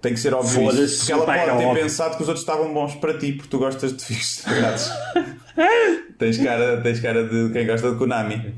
Tem 0.00 0.14
que 0.14 0.20
ser 0.20 0.32
óbvio 0.32 0.66
Foda-se, 0.66 0.84
isso. 0.84 0.98
Porque 0.98 1.12
ela 1.12 1.26
pode 1.26 1.38
era 1.38 1.56
ter 1.56 1.64
óbvio. 1.64 1.82
pensado 1.82 2.16
que 2.16 2.22
os 2.22 2.28
outros 2.28 2.42
estavam 2.42 2.72
bons 2.72 2.94
para 2.94 3.18
ti, 3.18 3.32
porque 3.32 3.48
tu 3.50 3.58
gostas 3.58 3.94
de 3.94 4.04
figos 4.04 4.38
estragados. 4.38 4.90
tens, 6.16 6.38
cara, 6.38 6.80
tens 6.80 7.00
cara 7.00 7.24
de 7.24 7.52
quem 7.52 7.66
gosta 7.66 7.90
de 7.90 7.96
Konami. 7.98 8.54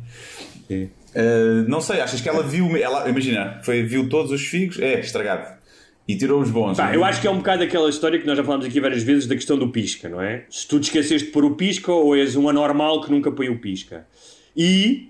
Sim. 0.68 0.90
Uh, 1.14 1.68
não 1.68 1.80
sei, 1.80 2.00
achas 2.00 2.20
que 2.20 2.28
ela 2.28 2.42
viu. 2.42 2.76
Ela, 2.76 3.08
imagina, 3.08 3.60
foi, 3.62 3.82
viu 3.82 4.08
todos 4.08 4.30
os 4.30 4.42
figos, 4.42 4.78
é, 4.78 5.00
estragado. 5.00 5.61
E 6.06 6.16
tirou 6.16 6.40
os 6.40 6.50
bons. 6.50 6.76
Pá, 6.76 6.94
eu 6.94 7.04
acho 7.04 7.20
que 7.20 7.26
é 7.26 7.30
um 7.30 7.36
bocado 7.36 7.62
aquela 7.62 7.88
história 7.88 8.18
que 8.18 8.26
nós 8.26 8.36
já 8.36 8.42
falámos 8.42 8.66
aqui 8.66 8.80
várias 8.80 9.02
vezes 9.02 9.26
da 9.26 9.34
questão 9.34 9.56
do 9.56 9.68
pisca, 9.68 10.08
não 10.08 10.20
é? 10.20 10.44
Se 10.50 10.66
tu 10.66 10.80
te 10.80 10.84
esqueceste 10.84 11.26
de 11.26 11.32
pôr 11.32 11.44
o 11.44 11.54
pisca 11.54 11.92
ou 11.92 12.16
és 12.16 12.34
um 12.34 12.48
anormal 12.48 13.00
que 13.02 13.10
nunca 13.10 13.30
põe 13.30 13.48
o 13.48 13.58
pisca. 13.58 14.06
E 14.56 15.08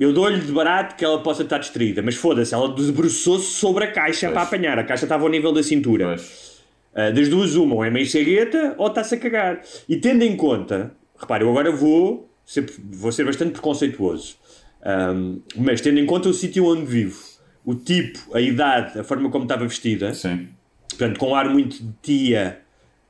eu 0.00 0.12
dou-lhe 0.12 0.40
de 0.40 0.50
barato 0.50 0.96
que 0.96 1.04
ela 1.04 1.22
possa 1.22 1.42
estar 1.42 1.58
distraída, 1.58 2.00
mas 2.02 2.14
foda-se, 2.14 2.54
ela 2.54 2.74
debruçou-se 2.74 3.46
sobre 3.46 3.84
a 3.84 3.92
caixa 3.92 4.26
Pois. 4.26 4.32
para 4.32 4.42
apanhar. 4.42 4.78
A 4.78 4.84
caixa 4.84 5.04
estava 5.04 5.22
ao 5.24 5.30
nível 5.30 5.52
da 5.52 5.62
cintura. 5.62 6.06
Pois. 6.06 6.52
Ah, 6.94 7.10
das 7.10 7.28
duas, 7.28 7.54
uma, 7.54 7.74
ou 7.74 7.84
é 7.84 7.90
meio 7.90 8.06
cegueta 8.06 8.74
ou 8.78 8.86
está-se 8.86 9.14
a 9.14 9.18
cagar. 9.18 9.62
E 9.88 9.96
tendo 9.96 10.22
em 10.22 10.36
conta, 10.36 10.94
repare, 11.18 11.44
eu 11.44 11.50
agora 11.50 11.70
vou 11.70 12.30
ser, 12.44 12.66
vou 12.90 13.12
ser 13.12 13.24
bastante 13.24 13.52
preconceituoso, 13.52 14.36
Ahm, 14.84 15.38
mas 15.56 15.80
tendo 15.80 16.00
em 16.00 16.06
conta 16.06 16.28
o 16.28 16.34
sítio 16.34 16.66
onde 16.66 16.84
vivo, 16.84 17.16
o 17.64 17.74
tipo, 17.74 18.18
a 18.34 18.40
idade, 18.40 18.98
a 18.98 19.04
forma 19.04 19.30
como 19.30 19.44
estava 19.44 19.66
vestida, 19.66 20.12
Sim. 20.14 20.48
portanto, 20.88 21.18
com 21.18 21.30
um 21.30 21.34
ar 21.34 21.48
muito 21.48 21.82
de 21.82 21.92
tia, 22.02 22.60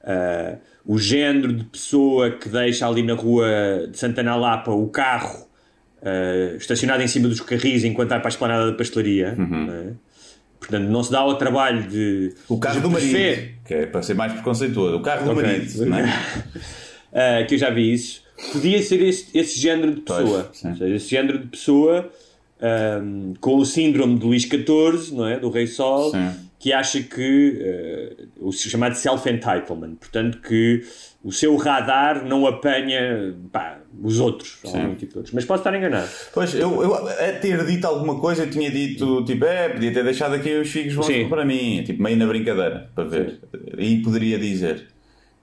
ah, 0.05 0.57
o 0.85 0.99
género 0.99 1.53
de 1.53 1.65
pessoa 1.65 2.31
que 2.31 2.49
deixa 2.49 2.87
ali 2.87 3.03
na 3.03 3.15
rua 3.15 3.47
de 3.91 3.97
Santana 3.99 4.35
Lapa 4.37 4.71
o 4.73 4.88
carro 4.88 5.49
ah, 6.03 6.55
estacionado 6.57 7.03
em 7.03 7.07
cima 7.09 7.29
dos 7.29 7.41
carris 7.41 7.85
enquanto 7.85 8.11
vai 8.11 8.19
para 8.19 8.29
a 8.29 8.31
esplanada 8.31 8.71
da 8.71 8.77
pastelaria. 8.77 9.35
não 9.37 9.73
é? 9.73 9.93
Portanto, 10.59 10.85
não 10.88 11.03
se 11.03 11.11
dá 11.11 11.19
ao 11.19 11.37
trabalho 11.37 11.83
de. 11.88 12.35
O 12.49 12.57
carro 12.59 12.77
de 12.77 12.83
do 12.83 12.91
marido, 12.91 13.49
que 13.65 13.75
é 13.75 13.87
para 13.87 14.01
ser 14.01 14.15
mais 14.15 14.33
preconceituoso. 14.33 14.97
O 14.97 15.01
carro 15.03 15.25
do 15.25 15.33
Ok. 15.33 15.43
marido, 15.43 15.87
não 15.87 15.99
é? 15.99 16.05
ah, 17.12 17.45
que 17.49 17.55
eu 17.55 17.59
já 17.59 17.69
vi 17.71 17.93
isso, 17.93 18.23
podia 18.53 18.81
ser 18.83 19.03
esse, 19.03 19.37
esse 19.37 19.59
género 19.59 19.93
de 19.95 20.03
Pois, 20.03 20.21
pessoa. 20.21 20.47
Ou 20.49 20.55
seja, 20.55 20.88
esse 20.88 21.09
género 21.09 21.38
de 21.41 21.47
pessoa 21.49 22.09
ahm, 22.62 23.35
com 23.40 23.57
o 23.57 23.66
síndrome 23.66 24.18
de 24.18 24.25
Luís 24.25 24.42
XIV, 24.44 25.14
não 25.14 25.27
é? 25.27 25.38
do 25.38 25.51
Rei 25.51 25.66
Sol, 25.66 26.11
Sim. 26.12 26.31
que 26.59 26.72
acha 26.72 27.03
que 27.03 27.59
ah, 27.61 28.25
o 28.40 28.53
chamado 28.53 28.94
self-entitlement, 28.94 29.96
portanto, 29.96 30.38
que 30.40 30.83
o 31.25 31.31
seu 31.33 31.57
radar 31.57 32.25
não 32.25 32.46
apanha 32.46 33.35
pá, 33.53 33.79
os 34.03 34.18
outros, 34.20 34.61
tipo 34.98 35.18
outros. 35.18 35.35
Mas 35.35 35.44
posso 35.44 35.61
estar 35.61 35.77
enganado. 35.77 36.09
Pois, 36.33 36.55
eu, 36.55 36.83
eu 36.83 36.94
a 36.94 37.33
ter 37.40 37.64
dito 37.66 37.85
alguma 37.87 38.18
coisa, 38.18 38.44
eu 38.44 38.51
tinha 38.51 38.70
dito, 38.70 39.25
tipo, 39.25 39.44
é, 39.44 39.68
podia 39.68 39.92
ter 39.92 40.05
deixado 40.05 40.35
aqui 40.35 40.51
os 40.55 40.70
figos 40.70 40.94
bons 40.94 41.07
Sim. 41.07 41.29
para 41.29 41.44
mim, 41.44 41.83
tipo, 41.85 42.03
meio 42.03 42.16
na 42.16 42.27
brincadeira, 42.27 42.90
para 42.94 43.05
ver. 43.05 43.40
E 43.79 44.03
poderia 44.03 44.38
dizer. 44.38 44.88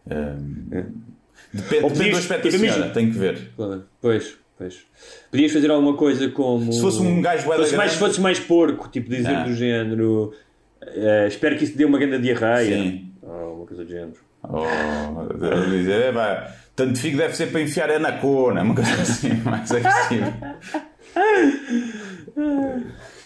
Hum, 0.10 1.10
Depende, 1.52 1.84
Ou 1.84 1.90
depende 1.90 2.12
do 2.12 2.18
aspecto 2.18 2.44
da 2.44 2.52
tipo, 2.52 2.64
senhora, 2.64 2.90
tem 2.92 3.12
que 3.12 3.18
ver. 3.18 3.52
Pois, 4.00 4.38
pois. 4.60 4.86
Podias 5.32 5.52
fazer 5.52 5.72
alguma 5.72 5.96
coisa 5.98 6.30
como. 6.30 6.72
Se 6.72 6.80
fosse 6.82 7.02
um 7.02 7.20
gajo 7.22 7.44
fosse 7.46 7.76
mais, 7.76 7.92
grande- 7.92 7.98
fosse 7.98 8.22
mais 8.22 8.40
porco, 8.40 8.88
tipo 8.90 9.10
dizer 9.10 9.30
Ah. 9.36 9.44
do 9.44 9.56
género. 9.56 10.32
eh, 10.82 11.26
espero 11.28 11.58
que 11.58 11.64
isso 11.64 11.74
te 11.74 11.80
dê 11.80 11.86
uma 11.86 11.98
grande 11.98 12.20
diarreia. 12.20 12.78
Sim. 12.78 13.12
Ou 13.24 13.56
uma 13.58 13.66
coisa 13.66 13.84
do 13.84 13.90
género. 13.90 14.14
Oh, 14.42 15.66
dizer, 15.70 16.02
é, 16.02 16.12
pá, 16.14 16.54
tanto 16.76 16.98
figo 16.98 17.18
deve 17.18 17.36
ser 17.36 17.48
para 17.52 17.60
enfiar 17.62 17.90
é 17.90 18.00
na 18.00 18.14
cona, 18.14 18.62
uma 18.62 18.74
coisa 18.74 18.90
assim, 18.94 19.34
mais 19.44 19.70
agressiva. 19.70 20.34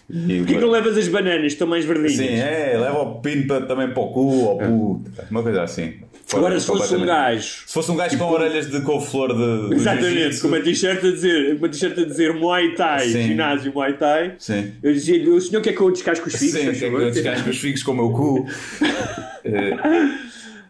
E 0.10 0.38
Porquê 0.39 0.56
que 0.56 0.60
não 0.60 0.69
levas 0.69 0.98
as 0.98 1.08
bananas? 1.08 1.54
Estão 1.54 1.67
mais 1.67 1.86
verdinhas. 1.86 2.13
Sim, 2.13 2.36
é, 2.39 2.78
leva 2.78 3.00
o 3.02 3.22
pino 3.22 3.48
para- 3.48 3.65
também 3.65 3.89
para 3.91 4.02
o 4.04 4.12
cu, 4.12 4.50
ao 4.50 4.58
puta, 4.58 5.28
uma 5.30 5.43
coisa 5.43 5.63
assim. 5.63 6.00
Agora, 6.38 6.60
se 6.60 6.65
fosse 6.67 6.96
um 6.96 7.06
gajo. 7.06 7.43
Se 7.65 7.74
fosse 7.74 7.91
um 7.91 7.96
gajo 7.96 8.17
com 8.17 8.26
orelhas 8.26 8.69
de 8.69 8.82
couve-flor 8.82 9.34
de, 9.36 9.69
de 9.69 9.76
Exatamente, 9.76 10.39
com 10.41 10.48
uma 10.48 10.60
t-shirt 10.62 10.98
a 11.04 11.12
dizer, 11.12 11.56
uma 11.56 11.69
t-shirt 11.69 11.98
a 12.00 12.06
dizer 12.06 12.34
Muay 12.34 12.76
Thai, 12.76 13.08
Sim. 13.10 13.24
ginásio 13.24 13.74
Muay 13.74 13.93
Thai. 13.93 14.36
Sim. 14.38 14.72
Eu 14.82 14.93
dizia-lhe, 14.93 15.30
o 15.30 15.39
senhor 15.41 15.62
quer 15.62 15.74
que 15.74 15.82
eu 15.82 15.91
descasque 15.91 16.28
os 16.28 16.36
figos? 16.36 16.54
Sim, 16.56 16.65
faz 16.65 16.78
que 16.80 16.86
é 16.86 16.88
que 16.88 16.91
favor?" 16.93 17.08
eu 17.08 17.12
descasco 17.12 17.50
os 17.50 17.58
figos 17.60 17.84
com 17.84 17.91
o 17.91 17.96
meu 17.96 18.10
cu 18.12 18.46
Eh, 19.46 19.78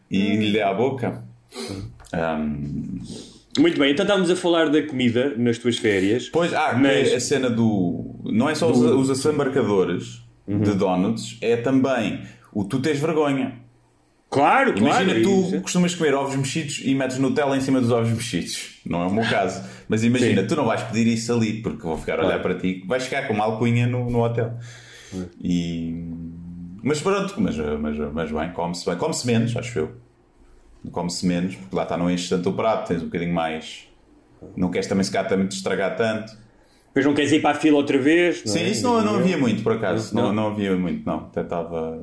e 0.09 0.35
lhe 0.37 0.51
dê 0.51 0.61
à 0.61 0.73
boca. 0.73 1.23
Muito 3.59 3.77
bem, 3.79 3.91
então 3.91 4.03
estávamos 4.03 4.31
a 4.31 4.35
falar 4.35 4.69
da 4.69 4.81
comida 4.81 5.33
nas 5.37 5.57
tuas 5.59 5.77
férias. 5.77 6.27
Pois, 6.29 6.53
ah, 6.53 6.73
Mas- 6.75 7.13
a 7.13 7.19
cena 7.19 7.49
do. 7.49 8.15
Não 8.25 8.49
é 8.49 8.55
só 8.55 8.71
os, 8.71 8.79
os 8.79 9.09
assambarcadores 9.11 10.21
Uhum. 10.47 10.59
de 10.61 10.71
donuts, 10.73 11.37
é 11.39 11.55
também 11.55 12.21
o 12.51 12.65
tu 12.65 12.79
tens 12.81 12.99
vergonha. 12.99 13.53
Claro, 14.33 14.73
claro. 14.73 15.05
Imagina, 15.05 15.21
tu 15.23 15.61
costumas 15.61 15.93
comer 15.93 16.15
ovos 16.15 16.35
mexidos 16.35 16.81
e 16.83 16.95
metes 16.95 17.19
Nutella 17.19 17.55
em 17.55 17.61
cima 17.61 17.79
dos 17.79 17.91
ovos 17.91 18.09
mexidos. 18.09 18.79
Não 18.83 19.03
é 19.03 19.05
o 19.05 19.13
meu 19.13 19.23
caso. 19.29 19.63
Mas 19.87 20.03
imagina, 20.03 20.41
Sim. 20.41 20.47
tu 20.47 20.55
não 20.55 20.65
vais 20.65 20.81
pedir 20.83 21.05
isso 21.07 21.31
ali, 21.31 21.61
porque 21.61 21.83
vou 21.83 21.97
ficar 21.97 22.19
a 22.19 22.25
olhar 22.25 22.41
para 22.41 22.55
ti, 22.55 22.83
vais 22.87 23.03
ficar 23.03 23.27
com 23.27 23.33
uma 23.33 23.43
alcunha 23.43 23.85
no, 23.85 24.09
no 24.09 24.23
hotel. 24.23 24.57
E... 25.39 25.93
Mas 26.81 26.99
pronto, 26.99 27.35
mas, 27.37 27.55
mas, 27.57 27.97
mas 28.11 28.31
bem, 28.31 28.51
come-se 28.51 28.85
bem. 28.85 28.97
Come-se 28.97 29.27
menos, 29.27 29.55
acho 29.55 29.79
eu. 29.79 29.91
Come-se 30.91 31.25
menos, 31.25 31.55
porque 31.55 31.75
lá 31.75 31.83
está, 31.83 31.95
não 31.95 32.09
enches 32.09 32.27
tanto 32.27 32.49
o 32.49 32.53
prato, 32.53 32.87
tens 32.87 33.01
um 33.01 33.05
bocadinho 33.05 33.33
mais. 33.33 33.87
Não 34.57 34.69
queres 34.69 34.87
também 34.87 35.03
se 35.03 35.11
também 35.11 35.47
te 35.47 35.55
estragar 35.55 35.95
tanto. 35.95 36.35
Depois 36.87 37.05
não 37.05 37.13
queres 37.13 37.31
ir 37.31 37.41
para 37.41 37.51
a 37.51 37.59
fila 37.59 37.77
outra 37.77 37.97
vez? 37.97 38.41
Sim, 38.45 38.59
é? 38.59 38.69
isso 38.69 38.83
não, 38.83 39.03
não 39.03 39.15
havia 39.15 39.37
muito, 39.37 39.63
por 39.63 39.73
acaso. 39.73 40.13
Não, 40.13 40.23
Não. 40.23 40.33
não 40.33 40.47
havia 40.47 40.75
muito, 40.75 41.05
não. 41.05 41.19
Até 41.19 41.41
estava. 41.41 41.97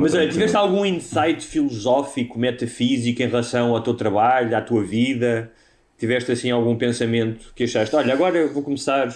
Mas 0.00 0.14
olha, 0.14 0.28
tiveste 0.28 0.56
algum 0.56 0.84
insight 0.84 1.44
filosófico, 1.46 2.38
metafísico 2.38 3.22
em 3.22 3.26
relação 3.26 3.74
ao 3.74 3.80
teu 3.82 3.94
trabalho, 3.94 4.56
à 4.56 4.60
tua 4.60 4.82
vida? 4.82 5.50
Tiveste 5.98 6.32
assim 6.32 6.50
algum 6.50 6.76
pensamento 6.76 7.52
que 7.54 7.64
achaste, 7.64 7.94
olha, 7.94 8.12
agora 8.12 8.36
eu 8.36 8.52
vou 8.52 8.62
começar 8.62 9.08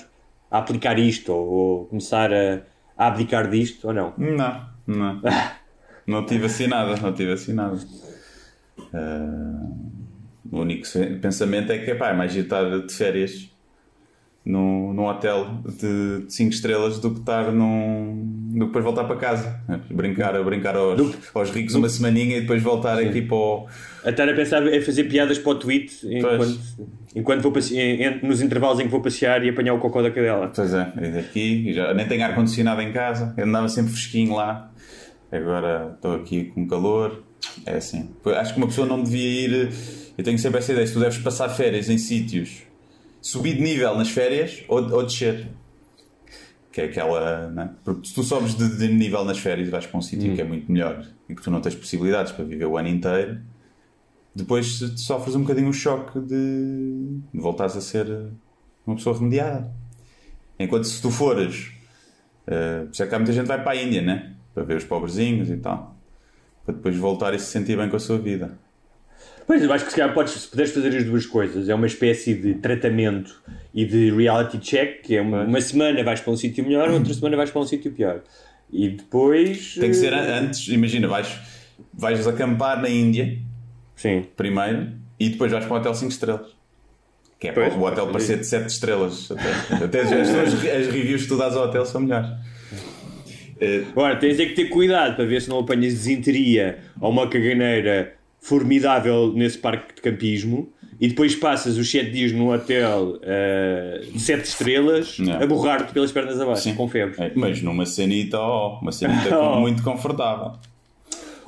a 0.50 0.58
aplicar 0.58 0.98
isto, 0.98 1.32
ou 1.32 1.46
vou 1.46 1.86
começar 1.86 2.32
a, 2.32 2.60
a 2.96 3.08
abdicar 3.08 3.50
disto, 3.50 3.88
ou 3.88 3.92
não? 3.92 4.14
Não, 4.16 4.66
não. 4.86 5.20
Não 6.06 6.24
tive 6.24 6.46
assim 6.46 6.68
nada, 6.68 6.94
não 7.00 7.12
tive 7.12 7.32
assim 7.32 7.52
nada. 7.52 7.76
Ah, 8.94 9.66
o 10.52 10.60
único 10.60 10.86
pensamento 11.20 11.72
é 11.72 11.78
que 11.78 11.90
epá, 11.90 12.10
é 12.10 12.12
mais 12.12 12.30
giro 12.32 12.44
estar 12.44 12.78
de 12.78 12.94
férias 12.94 13.50
num, 14.46 14.92
num 14.94 15.04
hotel 15.06 15.58
de 15.78 16.24
5 16.28 16.52
estrelas 16.52 17.00
do 17.00 17.10
que 17.10 17.18
estar 17.20 17.50
num. 17.52 18.22
do 18.52 18.60
que 18.60 18.66
depois 18.66 18.84
voltar 18.84 19.04
para 19.04 19.16
casa. 19.16 19.60
Brincar, 19.90 20.40
brincar 20.44 20.76
aos, 20.76 21.00
aos 21.34 21.50
ricos 21.50 21.74
uma 21.74 21.88
semaninha 21.88 22.38
e 22.38 22.40
depois 22.42 22.62
voltar 22.62 22.96
aqui 22.98 23.20
para 23.22 23.36
o. 23.36 23.66
A 24.04 24.10
estar 24.10 24.28
a 24.28 24.34
pensar 24.34 24.64
em 24.72 24.80
fazer 24.80 25.04
piadas 25.04 25.36
para 25.38 25.50
o 25.50 25.54
tweet 25.56 25.98
enquanto, 26.06 26.58
enquanto 27.16 27.42
vou 27.42 27.52
passe- 27.52 27.76
em- 27.76 28.02
em- 28.04 28.20
nos 28.26 28.40
intervalos 28.40 28.78
em 28.78 28.84
que 28.84 28.88
vou 28.90 29.00
passear 29.02 29.44
e 29.44 29.48
apanhar 29.50 29.74
o 29.74 29.78
cocó 29.80 30.00
da 30.00 30.10
cadela. 30.12 30.50
Pois 30.54 30.72
é, 30.72 30.92
e 31.02 31.08
daqui, 31.10 31.68
e 31.68 31.72
já 31.74 31.92
nem 31.92 32.06
tenho 32.06 32.24
ar-condicionado 32.24 32.80
em 32.80 32.92
casa, 32.92 33.34
eu 33.36 33.44
andava 33.44 33.68
sempre 33.68 33.90
fresquinho 33.92 34.34
lá, 34.36 34.70
agora 35.32 35.92
estou 35.96 36.14
aqui 36.14 36.44
com 36.44 36.66
calor, 36.68 37.24
é 37.66 37.74
assim. 37.78 38.10
Acho 38.38 38.52
que 38.54 38.58
uma 38.60 38.68
pessoa 38.68 38.86
não 38.86 39.02
devia 39.02 39.46
ir, 39.48 39.68
eu 40.16 40.22
tenho 40.24 40.38
sempre 40.38 40.58
essa 40.58 40.70
ideia, 40.72 40.86
se 40.86 40.92
tu 40.92 41.00
deves 41.00 41.18
passar 41.18 41.48
férias 41.48 41.90
em 41.90 41.98
sítios, 41.98 42.62
subir 43.26 43.56
de 43.56 43.62
nível 43.62 43.96
nas 43.96 44.08
férias 44.08 44.62
ou, 44.68 44.78
ou 44.92 45.02
descer. 45.02 45.48
Que 46.70 46.82
é 46.82 46.84
aquela, 46.84 47.50
né? 47.50 47.74
Porque 47.84 48.06
se 48.06 48.14
tu 48.14 48.22
sobes 48.22 48.54
de, 48.54 48.76
de 48.76 48.86
nível 48.88 49.24
nas 49.24 49.38
férias 49.38 49.68
vais 49.68 49.84
para 49.84 49.98
um 49.98 50.02
sítio 50.02 50.32
que 50.32 50.40
é 50.40 50.44
muito 50.44 50.70
melhor 50.70 51.04
e 51.28 51.34
que 51.34 51.42
tu 51.42 51.50
não 51.50 51.60
tens 51.60 51.74
possibilidades 51.74 52.30
para 52.30 52.44
viver 52.44 52.66
o 52.66 52.76
ano 52.76 52.88
inteiro, 52.88 53.40
depois 54.32 54.78
sofres 54.96 55.34
um 55.34 55.40
bocadinho 55.40 55.68
o 55.68 55.72
choque 55.72 56.20
de, 56.20 57.18
de 57.34 57.40
voltares 57.40 57.76
a 57.76 57.80
ser 57.80 58.06
uma 58.86 58.94
pessoa 58.94 59.18
remediada. 59.18 59.74
Enquanto 60.56 60.84
se 60.84 61.02
tu 61.02 61.10
fores, 61.10 61.72
uh, 62.46 62.84
por 62.84 62.92
isso 62.92 63.02
é 63.02 63.06
que 63.08 63.14
há 63.14 63.18
muita 63.18 63.32
gente 63.32 63.42
que 63.42 63.48
vai 63.48 63.62
para 63.62 63.72
a 63.72 63.82
Índia, 63.82 64.02
né? 64.02 64.34
para 64.54 64.62
ver 64.62 64.76
os 64.76 64.84
pobrezinhos 64.84 65.50
e 65.50 65.56
tal, 65.56 65.96
para 66.64 66.74
depois 66.74 66.96
voltar 66.96 67.34
e 67.34 67.38
se 67.38 67.46
sentir 67.46 67.76
bem 67.76 67.90
com 67.90 67.96
a 67.96 68.00
sua 68.00 68.18
vida. 68.18 68.56
Pois, 69.46 69.62
eu 69.62 69.72
acho 69.72 69.84
que 69.84 69.90
se 69.92 69.96
calhar 69.96 70.12
podes, 70.12 70.44
fazer 70.46 70.96
as 70.96 71.04
duas 71.04 71.24
coisas, 71.24 71.68
é 71.68 71.74
uma 71.74 71.86
espécie 71.86 72.34
de 72.34 72.54
tratamento 72.54 73.40
e 73.72 73.84
de 73.84 74.10
reality 74.10 74.58
check, 74.58 75.02
que 75.02 75.16
é 75.16 75.20
uma, 75.20 75.44
uma 75.44 75.60
semana 75.60 76.02
vais 76.02 76.20
para 76.20 76.32
um 76.32 76.36
sítio 76.36 76.64
melhor, 76.64 76.90
outra 76.90 77.14
semana 77.14 77.36
vais 77.36 77.50
para 77.50 77.60
um 77.60 77.66
sítio 77.66 77.92
pior. 77.92 78.22
E 78.72 78.88
depois. 78.88 79.74
Tem 79.78 79.90
que 79.90 79.94
ser 79.96 80.12
eh, 80.12 80.16
an- 80.16 80.40
antes, 80.46 80.66
imagina, 80.68 81.06
vais, 81.06 81.38
vais 81.94 82.26
acampar 82.26 82.82
na 82.82 82.88
Índia 82.88 83.38
Sim. 83.94 84.24
primeiro 84.36 84.88
e 85.20 85.28
depois 85.28 85.52
vais 85.52 85.64
para 85.64 85.74
um 85.74 85.78
hotel 85.78 85.94
5 85.94 86.10
estrelas. 86.10 86.56
Que 87.38 87.48
é 87.48 87.52
Pois, 87.52 87.68
para 87.72 87.78
o 87.80 87.84
hotel 87.84 88.08
parecer 88.08 88.38
de 88.38 88.46
7 88.46 88.66
estrelas. 88.66 89.30
Até, 89.30 89.84
até 89.84 90.00
as, 90.00 90.12
as, 90.12 90.54
as 90.54 90.86
reviews 90.88 91.22
que 91.22 91.28
tu 91.28 91.36
dás 91.38 91.54
ao 91.54 91.66
hotel 91.68 91.86
são 91.86 92.00
melhores. 92.00 92.28
Eh, 93.60 93.84
Agora, 93.92 94.16
tens 94.16 94.40
é 94.40 94.46
que 94.46 94.54
ter 94.54 94.64
cuidado 94.70 95.14
para 95.14 95.24
ver 95.24 95.40
se 95.40 95.48
não 95.48 95.60
apanhas 95.60 95.92
desinteria 95.94 96.78
ou 97.00 97.10
uma 97.10 97.28
caganeira 97.28 98.15
formidável 98.46 99.32
nesse 99.34 99.58
parque 99.58 99.94
de 99.96 100.00
campismo 100.00 100.72
e 101.00 101.08
depois 101.08 101.34
passas 101.34 101.76
os 101.76 101.90
7 101.90 102.10
dias 102.10 102.32
num 102.32 102.48
hotel 102.50 103.18
eh, 103.22 104.02
de 104.12 104.20
7 104.20 104.44
estrelas 104.44 105.18
Não. 105.18 105.42
a 105.42 105.46
borrar-te 105.46 105.92
pelas 105.92 106.12
pernas 106.12 106.40
abaixo, 106.40 106.62
Sim. 106.62 106.74
com 106.74 106.88
febre. 106.88 107.16
é, 107.22 107.32
mas 107.34 107.60
numa 107.60 107.84
cenita, 107.84 108.38
oh, 108.40 108.78
uma 108.80 108.92
cenita 108.92 109.36
Oh. 109.38 109.60
muito 109.60 109.82
confortável. 109.82 110.52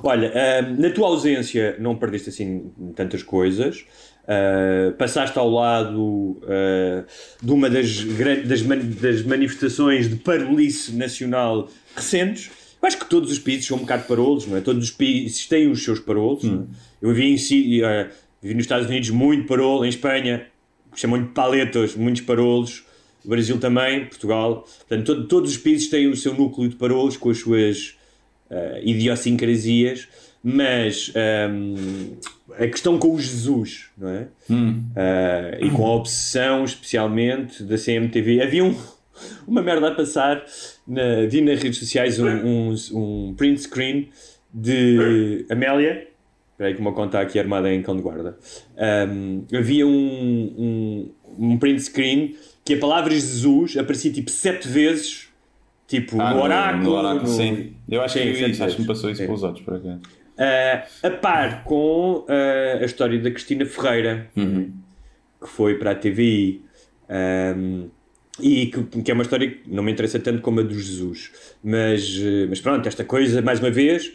Olha, 0.03 0.31
ahm, 0.35 0.75
na 0.79 0.89
tua 0.91 1.07
ausência 1.07 1.75
não 1.79 1.95
perdeste 1.95 2.29
assim 2.29 2.71
tantas 2.95 3.23
coisas. 3.23 3.85
Ah, 4.27 4.93
passaste 4.97 5.39
ao 5.39 5.49
lado 5.49 6.39
ah, 6.47 7.03
de 7.41 7.51
uma 7.51 7.69
das, 7.69 8.03
das, 8.45 8.61
man- 8.61 8.77
das 9.01 9.23
manifestações 9.23 10.07
de 10.09 10.17
parolice 10.17 10.91
nacional 10.95 11.67
recentes. 11.95 12.51
Eu 12.81 12.87
acho 12.87 12.97
que 12.97 13.09
todos 13.09 13.31
os 13.31 13.39
países 13.39 13.65
são 13.65 13.77
um 13.77 13.81
bocado 13.81 14.05
parolos, 14.07 14.45
não 14.47 14.57
é? 14.57 14.61
Todos 14.61 14.83
os 14.85 14.91
países 14.91 15.45
têm 15.47 15.69
os 15.69 15.83
seus 15.83 15.99
parolos. 15.99 16.43
é? 16.45 16.47
Eu 17.01 17.13
vi, 17.13 17.25
em, 17.33 17.37
si- 17.37 17.81
ah, 17.83 18.09
vi 18.41 18.53
nos 18.53 18.63
Estados 18.63 18.87
Unidos 18.87 19.09
muito 19.09 19.47
parolo, 19.47 19.83
em 19.85 19.89
Espanha 19.89 20.45
chamam-lhe 20.95 21.27
paletos, 21.27 21.95
muitos 21.95 22.21
parolos. 22.21 22.83
O 23.23 23.27
Brasil 23.29 23.57
também, 23.59 24.05
Portugal. 24.05 24.65
Portanto, 24.87 25.05
todo- 25.05 25.27
todos 25.27 25.51
os 25.51 25.57
países 25.57 25.89
têm 25.89 26.07
o 26.07 26.15
seu 26.15 26.33
núcleo 26.33 26.69
de 26.69 26.75
parolos 26.77 27.17
com 27.17 27.29
as 27.29 27.37
suas 27.39 27.95
uh, 28.49 28.79
idiosincrasias, 28.81 30.07
mas 30.41 31.11
um, 31.51 32.15
a 32.57 32.65
questão 32.67 32.97
com 32.97 33.13
o 33.13 33.19
Jesus, 33.19 33.87
não 33.97 34.09
é? 34.09 34.27
Uh, 34.49 35.65
e 35.65 35.69
com 35.71 35.85
a 35.85 35.95
obsessão, 35.95 36.63
especialmente, 36.63 37.61
da 37.63 37.77
CMTV. 37.77 38.41
Havia 38.41 38.63
um, 38.63 38.73
uma 39.47 39.61
merda 39.61 39.87
a 39.89 39.95
passar, 39.95 40.43
na, 40.87 41.25
vi 41.27 41.41
nas 41.41 41.61
redes 41.61 41.79
sociais 41.79 42.19
um, 42.19 42.27
um, 42.27 42.75
um 42.93 43.33
print 43.35 43.61
screen 43.61 44.09
de 44.53 45.45
Amélia. 45.49 46.07
Espera 46.51 46.69
aí 46.69 46.73
que 46.75 46.81
uma 46.81 46.91
conta 46.93 47.19
aqui 47.19 47.39
armada 47.39 47.73
em 47.73 47.81
cão 47.81 47.95
de 47.95 48.01
guarda. 48.01 48.37
Um, 49.09 49.45
havia 49.57 49.87
um, 49.87 51.09
um, 51.37 51.57
print 51.57 51.81
screen 51.83 52.35
que 52.65 52.73
a 52.73 52.77
palavra 52.77 53.11
Jesus 53.13 53.77
aparecia 53.77 54.11
tipo 54.11 54.29
sete 54.29 54.67
vezes, 54.67 55.29
tipo 55.87 56.19
Ah, 56.21 56.33
no 56.33 56.41
oráculo. 56.41 56.83
no 56.83 56.91
oráculo, 56.91 57.21
no- 57.23 57.27
sim. 57.37 57.73
Eu 57.89 58.01
acho 58.01 58.17
Sim, 58.19 58.25
que 58.25 58.35
sete 58.35 58.51
isso, 58.51 58.63
acho 58.63 58.75
que 58.75 58.81
me 58.81 58.87
passou 58.87 59.09
isso 59.09 59.21
Sim. 59.21 59.25
pelos 59.27 59.43
outros, 59.43 59.63
por 59.63 59.75
acaso. 59.75 60.01
Uh, 60.37 61.07
a 61.07 61.09
par 61.11 61.63
com 61.63 62.25
uh, 62.27 62.81
a 62.81 62.85
história 62.85 63.19
da 63.19 63.29
Cristina 63.31 63.65
Ferreira, 63.65 64.29
que 64.35 65.47
foi 65.47 65.75
para 65.77 65.91
a 65.91 65.95
TVI. 65.95 66.61
um, 67.57 67.89
e 68.41 68.67
que, 68.67 69.01
que 69.01 69.11
é 69.11 69.13
uma 69.13 69.23
história 69.23 69.49
que 69.49 69.61
não 69.67 69.83
me 69.83 69.91
interessa 69.91 70.19
tanto 70.19 70.41
como 70.41 70.59
a 70.59 70.63
do 70.63 70.73
Jesus. 70.73 71.31
Mas, 71.63 72.17
uh, 72.17 72.47
mas 72.49 72.61
pronto, 72.61 72.87
esta 72.87 73.03
coisa, 73.03 73.41
mais 73.41 73.59
uma 73.59 73.69
vez, 73.69 74.07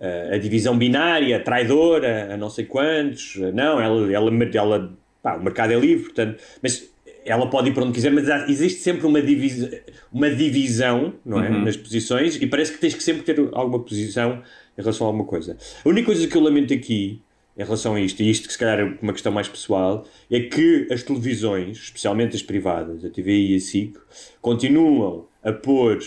uh, 0.00 0.34
a 0.34 0.38
divisão 0.38 0.76
binária, 0.76 1.40
traidora, 1.40 2.34
a 2.34 2.36
não 2.36 2.50
sei 2.50 2.64
quantos. 2.64 3.36
uh, 3.36 3.52
não, 3.52 3.80
ela, 3.80 4.12
ela, 4.12 4.30
ela 4.54 4.96
pá, 5.22 5.36
o 5.36 5.42
mercado 5.42 5.72
é 5.72 5.78
livre, 5.78 6.04
portanto. 6.04 6.42
Mas 6.62 6.90
ela 7.24 7.48
pode 7.48 7.70
ir 7.70 7.74
para 7.74 7.84
onde 7.84 7.92
quiser, 7.92 8.10
mas 8.10 8.28
existe 8.48 8.80
sempre 8.80 9.06
uma, 9.06 9.22
divisa, 9.22 9.70
uma 10.12 10.28
divisão 10.28 11.14
não 11.24 11.42
é? 11.42 11.48
nas 11.48 11.76
posições 11.76 12.36
e 12.40 12.46
parece 12.46 12.72
que 12.72 12.78
tens 12.78 12.94
que 12.94 13.02
sempre 13.02 13.22
ter 13.22 13.38
alguma 13.52 13.78
posição 13.78 14.42
em 14.76 14.82
relação 14.82 15.06
a 15.06 15.10
alguma 15.10 15.24
coisa. 15.24 15.56
A 15.84 15.88
única 15.88 16.06
coisa 16.06 16.26
que 16.26 16.36
eu 16.36 16.42
lamento 16.42 16.74
aqui 16.74 17.22
em 17.56 17.62
relação 17.62 17.94
a 17.94 18.00
isto, 18.00 18.22
e 18.22 18.30
isto 18.30 18.46
que 18.46 18.52
se 18.52 18.58
calhar 18.58 18.80
é 18.80 18.98
uma 19.02 19.12
questão 19.12 19.30
mais 19.30 19.48
pessoal, 19.48 20.06
é 20.30 20.40
que 20.40 20.88
as 20.90 21.02
televisões, 21.02 21.78
especialmente 21.78 22.34
as 22.34 22.42
privadas, 22.42 23.04
a 23.04 23.10
TVI 23.10 23.52
e 23.52 23.56
a 23.56 23.60
SIC, 23.60 23.96
continuam 24.40 25.26
a 25.42 25.52
pôr 25.52 25.98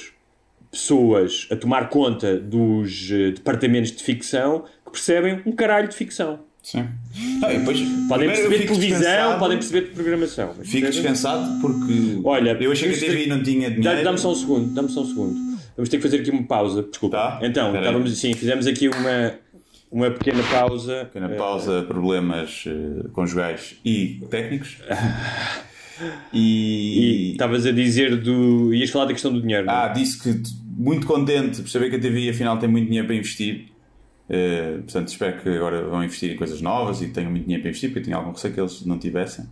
pessoas 0.71 1.47
a 1.51 1.55
tomar 1.55 1.89
conta 1.89 2.38
dos 2.38 3.10
eh, 3.12 3.31
departamentos 3.31 3.91
de 3.91 4.03
ficção 4.03 4.65
que 4.86 4.91
percebem 4.91 5.41
um 5.45 5.51
caralho 5.51 5.88
de 5.88 5.95
ficção. 5.95 6.39
Sim. 6.62 6.88
Não, 7.39 7.47
depois, 7.47 7.79
Podem 8.10 8.27
perceber 8.27 8.58
de 8.58 8.65
televisão, 8.65 9.38
podem 9.38 9.58
perceber 9.58 9.81
de 9.88 9.93
programação. 9.93 10.53
Fico 10.63 10.88
descansado 10.88 11.62
porque 11.62 12.19
Olha, 12.23 12.58
eu 12.60 12.71
achei 12.71 12.91
que 12.91 13.05
a 13.05 13.08
TVI 13.08 13.27
não 13.27 13.43
tinha 13.43 13.69
dinheiro. 13.69 14.03
Dá-me 14.03 14.17
só 14.17 14.31
um 14.31 14.36
segundo, 14.36 14.73
dá-me 14.73 14.89
só 14.89 15.01
um 15.01 15.05
segundo. 15.05 15.55
Vamos 15.77 15.89
ter 15.89 15.97
que 15.97 16.03
fazer 16.03 16.21
aqui 16.21 16.31
uma 16.31 16.43
pausa, 16.43 16.84
desculpa. 16.84 17.17
Tá? 17.17 17.39
Então, 17.43 17.75
estávamos 17.75 18.12
assim, 18.12 18.34
fizemos 18.34 18.65
aqui 18.65 18.88
uma, 18.88 19.34
uma 19.95 20.12
pequena 20.12 20.43
pausa. 20.43 21.05
Pequena 21.05 21.34
Eh, 21.34 21.38
pausa, 21.38 21.84
problemas 21.84 22.65
eh, 22.67 23.08
conjugais 23.13 23.77
e 23.86 24.19
técnicos. 24.29 24.77
e. 26.34 27.31
Estavas 27.31 27.65
a 27.65 27.71
dizer 27.71 28.17
do. 28.17 28.73
ias 28.73 28.89
falar 28.89 29.05
da 29.05 29.13
questão 29.13 29.31
do 29.31 29.41
dinheiro. 29.41 29.65
não 29.65 29.73
é? 29.73 29.77
Ah, 29.77 29.88
disse 29.88 30.21
que 30.21 30.41
muito 30.77 31.08
contente 31.08 31.62
por 31.62 31.69
saber 31.69 31.89
que 31.89 31.95
a 31.95 31.99
TVI 31.99 32.29
afinal 32.29 32.58
tem 32.60 32.67
muito 32.67 32.88
dinheiro 32.88 33.08
para 33.08 33.15
investir. 33.15 33.67
Eh, 34.29 34.79
portanto, 34.84 35.08
espero 35.08 35.41
que 35.41 35.49
agora 35.49 35.84
vão 35.88 36.03
investir 36.03 36.31
em 36.31 36.36
coisas 36.36 36.60
novas 36.62 37.01
e 37.01 37.08
tenham 37.10 37.31
muito 37.31 37.43
dinheiro 37.43 37.62
para 37.62 37.69
investir, 37.69 37.89
porque 37.89 37.99
eu 37.99 38.03
tinha 38.03 38.17
algum 38.17 38.31
receio 38.31 38.53
que 38.53 38.60
eles 38.60 38.86
não 38.86 38.97
tivessem. 38.99 39.45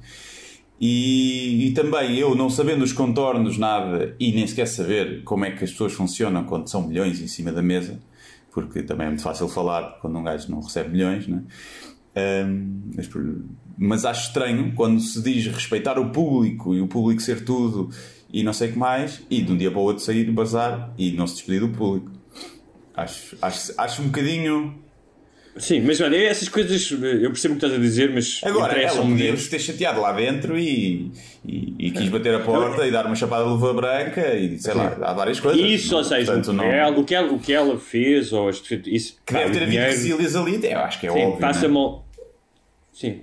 E, 0.82 1.67
e 1.67 1.71
também 1.71 2.17
eu, 2.17 2.36
não 2.36 2.49
sabendo 2.49 2.84
os 2.84 2.91
contornos, 2.91 3.58
nada, 3.58 4.13
e 4.19 4.34
nem 4.34 4.45
sequer 4.45 4.65
saber 4.65 5.21
como 5.23 5.45
é 5.45 5.51
que 5.51 5.63
as 5.63 5.71
pessoas 5.71 5.93
funcionam 5.93 6.43
quando 6.43 6.67
são 6.67 6.86
milhões 6.86 7.21
em 7.21 7.27
cima 7.27 7.51
da 7.53 7.62
mesa, 7.62 7.99
porque 8.54 8.84
também 8.84 9.08
é 9.08 9.10
muito 9.10 9.24
fácil 9.24 9.48
falar 9.48 9.98
quando 10.00 10.18
um 10.18 10.24
gajo 10.24 10.50
não 10.52 10.62
recebe 10.62 10.89
milhões, 10.89 11.28
né? 11.28 11.44
Ahm, 12.16 12.92
mas, 12.96 13.10
mas 13.78 14.06
acho 14.06 14.28
estranho 14.28 14.74
quando 14.76 15.00
se 15.00 15.22
diz 15.22 15.48
respeitar 15.48 15.98
o 15.98 16.12
público 16.12 16.76
e 16.76 16.82
o 16.82 16.88
público 16.88 17.22
ser 17.22 17.44
tudo 17.44 17.89
e 18.32 18.44
não 18.44 18.54
sei 18.54 18.70
o 18.70 18.74
que 18.74 18.80
mais, 18.80 19.22
e 19.30 19.42
de 19.42 19.52
um 19.52 19.58
dia 19.58 19.70
para 19.70 19.80
o 19.80 19.84
outro 19.84 20.04
sair, 20.04 20.30
bazar 20.32 20.92
e 20.98 21.12
não 21.12 21.28
se 21.28 21.36
despedir 21.36 21.62
do 21.62 21.70
público. 21.70 22.12
Acho, 22.96 23.38
acho, 23.42 23.74
acho 23.78 24.02
um 24.02 24.06
bocadinho. 24.06 24.83
Sim, 25.58 25.82
mas 25.82 26.02
olha, 26.02 26.18
essas 26.18 26.50
coisas 26.50 26.89
eu 26.92 27.30
percebo 27.30 27.54
o 27.54 27.58
que 27.58 27.66
estás 27.66 27.74
a 27.74 27.78
dizer, 27.78 28.12
mas 28.12 28.42
Agora, 28.44 28.80
ela 28.82 29.02
vos 29.04 29.48
ter 29.48 29.60
chateado 29.60 30.02
lá 30.02 30.12
dentro 30.12 30.58
e, 30.58 31.12
e, 31.46 31.76
e 31.78 31.92
quis 31.92 32.10
bater 32.10 32.34
a 32.34 32.39
porta 32.39 32.88
e 32.88 32.92
dar 32.92 33.06
uma 33.06 33.16
chapada 33.16 33.44
de 33.44 33.50
luva 33.52 33.72
branca 33.72 34.34
e 34.34 34.58
sei 34.58 34.74
lá, 34.74 34.98
há 35.02 35.13
várias 35.13 35.39
coisas. 35.39 35.62
Isso, 35.62 35.96
ou 35.96 36.04
seja, 36.04 36.26
Portanto, 36.26 36.54
não- 36.54 36.63
ela- 36.63 36.98
o, 37.00 37.04
que 37.04 37.13
ela, 37.13 37.32
o 37.32 37.39
que 37.39 37.54
ela 37.54 37.78
fez, 37.80 38.34
ou 38.34 38.50
isso, 38.50 38.66
que 39.24 39.34
deve 39.34 39.46
pá, 39.46 39.50
o 39.50 39.54
ter 39.54 39.63
havido 39.63 39.84
Cecílias 39.92 40.36
ali, 40.36 40.60
eu 40.66 40.80
acho 40.80 41.00
que 41.00 41.06
é 41.08 41.12
Sim, 41.12 41.20
óbvio. 41.20 41.39
passa-me 41.39 41.74
né? 41.76 41.80
ao... 41.80 42.08
Sim, 42.92 43.22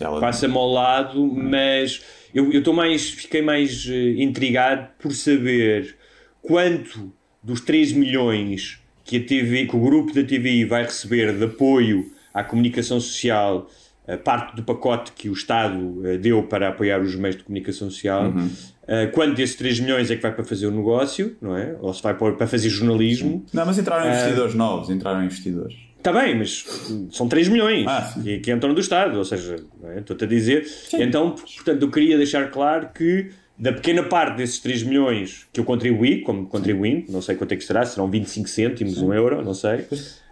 Ela- 0.00 0.20
passa-me 0.20 0.56
ao 0.56 0.68
lado, 0.72 1.24
mas 1.24 2.02
eu 2.34 2.52
eu 2.52 2.58
estou 2.58 2.74
mais, 2.74 3.10
fiquei 3.10 3.42
mais 3.42 3.86
eh, 3.88 4.22
intrigado 4.22 4.88
por 4.98 5.12
saber 5.12 5.96
quanto 6.42 7.12
dos 7.40 7.60
3 7.60 7.92
milhões 7.92 8.79
que, 9.10 9.16
a 9.16 9.20
TV, 9.24 9.66
que 9.66 9.74
o 9.74 9.80
grupo 9.80 10.14
da 10.14 10.22
TVI 10.22 10.64
vai 10.64 10.84
receber 10.84 11.36
de 11.36 11.44
apoio 11.44 12.12
à 12.32 12.44
comunicação 12.44 13.00
social, 13.00 13.68
a 14.06 14.16
parte 14.16 14.54
do 14.54 14.62
pacote 14.62 15.10
que 15.12 15.28
o 15.28 15.32
Estado 15.32 16.00
eh, 16.06 16.16
deu 16.16 16.44
para 16.44 16.68
apoiar 16.68 17.00
os 17.00 17.16
meios 17.16 17.36
de 17.36 17.42
comunicação 17.42 17.90
social, 17.90 18.26
Uhum. 18.30 18.48
eh, 18.86 19.06
quanto 19.08 19.34
desses 19.34 19.56
3 19.56 19.80
milhões 19.80 20.10
é 20.12 20.16
que 20.16 20.22
vai 20.22 20.32
para 20.32 20.44
fazer 20.44 20.66
o 20.68 20.70
negócio, 20.70 21.36
não 21.42 21.56
é? 21.56 21.76
Ou 21.80 21.92
se 21.92 22.00
vai 22.02 22.14
para 22.14 22.46
fazer 22.46 22.68
jornalismo. 22.68 23.44
Não, 23.52 23.66
mas 23.66 23.78
entraram 23.78 24.04
Ah. 24.08 24.14
investidores 24.14 24.54
novos, 24.54 24.90
entraram 24.90 25.24
investidores. 25.24 25.74
Está 25.98 26.12
bem, 26.12 26.38
mas 26.38 26.64
são 27.10 27.28
3 27.28 27.48
milhões 27.48 27.84
Ah, 27.88 28.02
sim. 28.14 28.22
que, 28.22 28.38
que 28.38 28.52
entram 28.52 28.72
do 28.72 28.80
Estado, 28.80 29.18
ou 29.18 29.24
seja, 29.24 29.56
é? 29.84 29.98
estou-te 29.98 30.24
a 30.24 30.26
dizer. 30.26 30.64
Então, 30.94 31.32
portanto, 31.32 31.82
eu 31.82 31.90
queria 31.90 32.16
deixar 32.16 32.48
claro 32.50 32.88
que 32.94 33.30
da 33.60 33.72
pequena 33.72 34.02
parte 34.02 34.38
desses 34.38 34.58
3 34.58 34.82
milhões 34.84 35.46
que 35.52 35.60
eu 35.60 35.64
contribuí, 35.64 36.22
como 36.22 36.46
contribuinte, 36.46 37.12
não 37.12 37.20
sei 37.20 37.36
quanto 37.36 37.52
é 37.52 37.56
que 37.56 37.62
será, 37.64 37.84
serão 37.84 38.10
25 38.10 38.48
cêntimos, 38.48 38.96
1 38.98 39.12
euro, 39.12 39.44
não 39.44 39.52
sei, 39.54 39.84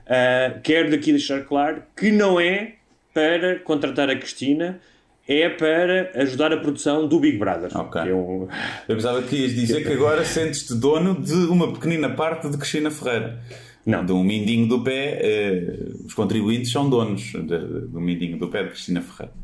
ah, 0.06 0.58
quero 0.62 0.90
daqui 0.90 1.12
deixar 1.12 1.42
claro 1.44 1.82
que 1.94 2.10
não 2.10 2.40
é 2.40 2.76
para 3.12 3.58
contratar 3.60 4.08
a 4.08 4.16
Cristina, 4.16 4.80
é 5.28 5.48
para 5.50 6.10
ajudar 6.22 6.52
a 6.54 6.56
produção 6.56 7.06
do 7.06 7.20
Big 7.20 7.36
Brother. 7.36 7.70
Ok. 7.76 8.00
que 8.02 8.08
é 8.08 8.14
um- 8.14 8.48
Eu 8.88 8.96
pensava 8.96 9.20
que 9.22 9.36
ias 9.36 9.52
dizer 9.54 9.82
que 9.84 9.92
agora 9.92 10.24
sentes-te 10.24 10.74
dono 10.74 11.20
de 11.20 11.34
uma 11.34 11.70
pequenina 11.72 12.08
parte 12.08 12.48
de 12.48 12.56
Cristina 12.56 12.90
Ferreira. 12.90 13.38
Não. 13.84 14.04
De 14.06 14.12
um 14.12 14.22
mindinho 14.24 14.66
do 14.66 14.82
pé, 14.82 15.18
eh, 15.20 15.78
os 16.06 16.14
contribuintes 16.14 16.70
são 16.72 16.88
donos 16.88 17.32
do 17.32 18.00
mindinho 18.00 18.38
do 18.38 18.48
pé 18.48 18.62
de 18.62 18.70
Cristina 18.70 19.02
Ferreira. 19.02 19.34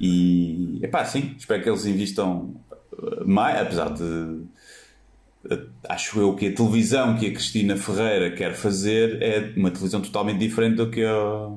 E, 0.00 0.80
epá, 0.82 1.04
sim, 1.04 1.34
espero 1.38 1.62
que 1.62 1.68
eles 1.68 1.86
investam 1.86 2.54
eh, 2.72 2.73
mais, 3.26 3.60
apesar 3.60 3.90
de 3.92 4.44
acho 5.88 6.20
eu 6.20 6.34
que 6.34 6.48
a 6.48 6.54
televisão 6.54 7.16
que 7.16 7.26
a 7.26 7.30
Cristina 7.30 7.76
Ferreira 7.76 8.30
quer 8.34 8.54
fazer 8.54 9.22
é 9.22 9.52
uma 9.56 9.70
televisão 9.70 10.00
totalmente 10.00 10.38
diferente 10.38 10.76
do 10.76 10.90
que, 10.90 11.04
a, 11.04 11.50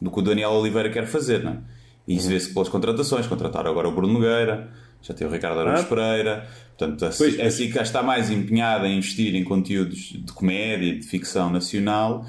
do 0.00 0.10
que 0.10 0.18
o 0.18 0.22
Daniel 0.22 0.50
Oliveira 0.52 0.90
quer 0.90 1.06
fazer, 1.06 1.42
não 1.42 1.52
é? 1.52 1.58
E 2.06 2.16
isso 2.16 2.28
vê-se 2.28 2.52
pelas 2.52 2.68
contratações. 2.68 3.26
Contrataram 3.26 3.70
agora 3.70 3.88
o 3.88 3.92
Bruno 3.92 4.12
Nogueira, 4.14 4.70
já 5.02 5.12
tem 5.14 5.26
o 5.26 5.30
Ricardo 5.30 5.60
Araújo 5.60 5.82
Ah. 5.82 5.86
Pereira. 5.86 6.48
Portanto, 6.76 7.04
a, 7.04 7.10
Pois, 7.16 7.38
a 7.38 7.50
SICA 7.50 7.82
está 7.82 8.02
mais 8.02 8.30
empenhada 8.30 8.88
em 8.88 8.98
investir 8.98 9.34
em 9.34 9.44
conteúdos 9.44 9.98
de 10.12 10.32
comédia, 10.32 10.96
de 10.98 11.04
ficção 11.06 11.50
nacional. 11.50 12.24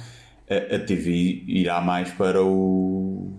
A, 0.49 0.75
a 0.75 0.79
TV 0.79 1.43
irá 1.47 1.79
mais 1.79 2.09
para 2.11 2.43
o. 2.43 3.31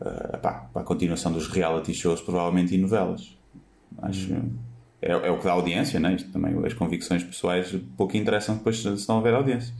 ah, 0.00 0.38
pá, 0.38 0.52
para 0.72 0.82
a 0.82 0.84
continuação 0.84 1.32
dos 1.32 1.46
reality 1.48 1.94
shows, 1.94 2.20
provavelmente, 2.20 2.74
e 2.74 2.78
novelas. 2.78 3.36
Acho. 4.00 4.34
É, 5.00 5.10
é 5.10 5.30
o 5.30 5.38
que 5.38 5.44
dá 5.44 5.52
audiência, 5.52 5.98
né? 5.98 6.14
Isto 6.14 6.30
também, 6.30 6.54
as 6.64 6.74
convicções 6.74 7.24
pessoais 7.24 7.74
pouco 7.96 8.16
interessam 8.16 8.56
depois 8.56 8.78
se 8.78 9.08
não 9.08 9.16
houver 9.16 9.34
audiência. 9.34 9.74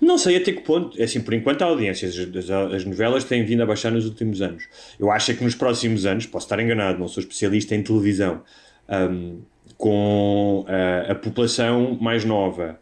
Não 0.00 0.16
sei 0.16 0.36
até 0.36 0.52
que 0.52 0.62
ponto, 0.62 0.98
é 1.00 1.04
assim, 1.04 1.20
por 1.20 1.34
enquanto 1.34 1.62
a 1.62 1.66
audiência, 1.66 2.08
as, 2.08 2.16
as- 2.18 2.72
as 2.74 2.84
novelas 2.84 3.24
têm 3.24 3.44
vindo 3.44 3.62
a 3.62 3.66
baixar 3.66 3.90
nos 3.92 4.06
últimos 4.06 4.40
anos. 4.40 4.64
Eu 4.98 5.10
acho 5.10 5.30
é 5.32 5.34
que 5.34 5.44
nos 5.44 5.54
próximos 5.54 6.06
anos, 6.06 6.26
posso 6.26 6.46
estar 6.46 6.58
enganado, 6.60 6.98
não 6.98 7.08
sou 7.08 7.20
especialista 7.20 7.74
em 7.74 7.82
televisão, 7.82 8.42
hum, 8.88 9.40
com 9.76 10.64
ah, 10.68 11.12
a 11.12 11.14
população 11.14 11.96
mais 12.00 12.24
nova 12.24 12.78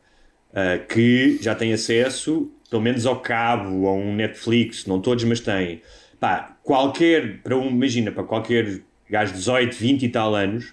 ah, 0.54 0.78
que 0.78 1.38
já 1.42 1.54
tem 1.54 1.72
acesso, 1.72 2.50
pelo 2.70 2.82
menos 2.82 3.06
ao 3.06 3.20
cabo, 3.20 3.86
a 3.88 3.92
um 3.94 4.14
Netflix, 4.14 4.86
não 4.86 5.00
todos, 5.00 5.24
mas 5.24 5.40
têm. 5.40 5.82
Pá, 6.20 6.56
qualquer, 6.62 7.42
para 7.42 7.56
um, 7.56 7.68
imagina, 7.68 8.12
para 8.12 8.22
qualquer 8.24 8.80
gajo 9.12 9.32
de 9.32 9.38
18, 9.38 9.76
20 9.76 10.02
e 10.02 10.08
tal 10.08 10.34
anos, 10.34 10.72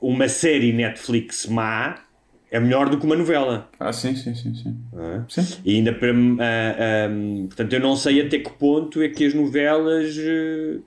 uma 0.00 0.28
série 0.28 0.72
Netflix 0.72 1.46
má 1.46 1.98
é 2.50 2.60
melhor 2.60 2.88
do 2.88 2.98
que 2.98 3.04
uma 3.04 3.16
novela. 3.16 3.68
Ah, 3.80 3.92
sim, 3.92 4.14
sim, 4.14 4.34
sim. 4.34 4.54
sim. 4.54 4.76
é? 4.94 5.22
Sim. 5.28 5.60
E 5.64 5.74
ainda 5.76 5.92
para. 5.92 6.10
ah, 6.10 6.76
ah, 6.78 7.46
portanto, 7.46 7.72
eu 7.72 7.80
não 7.80 7.96
sei 7.96 8.20
até 8.20 8.38
que 8.38 8.50
ponto 8.50 9.02
é 9.02 9.08
que 9.08 9.24
as 9.24 9.34
novelas. 9.34 10.16
eh, 10.18 10.78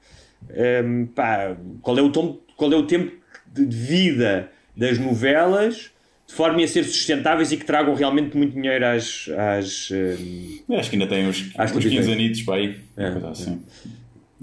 ah, 0.51 1.07
pá, 1.13 1.57
qual, 1.81 1.97
é 1.97 2.01
o 2.01 2.11
tom, 2.11 2.39
qual 2.55 2.71
é 2.71 2.75
o 2.75 2.85
tempo 2.85 3.11
de 3.51 3.65
vida 3.65 4.49
das 4.77 4.99
novelas 4.99 5.91
de 6.27 6.33
forma 6.33 6.63
a 6.63 6.67
ser 6.67 6.83
sustentáveis 6.83 7.51
e 7.51 7.57
que 7.57 7.65
tragam 7.65 7.93
realmente 7.93 8.37
muito 8.37 8.53
dinheiro 8.53 8.85
às. 8.85 9.27
às 9.29 9.89
ah, 9.91 10.63
Eu 10.69 10.79
acho 10.79 10.89
que 10.89 10.95
ainda 10.95 11.07
tem 11.07 11.27
uns, 11.27 11.51
uns 11.59 11.71
tem. 11.71 11.81
15 11.81 12.11
anitos 12.11 12.41
para 12.43 12.55
aí. 12.55 12.79
É, 12.95 13.11
Coisa 13.11 13.29
assim. 13.29 13.61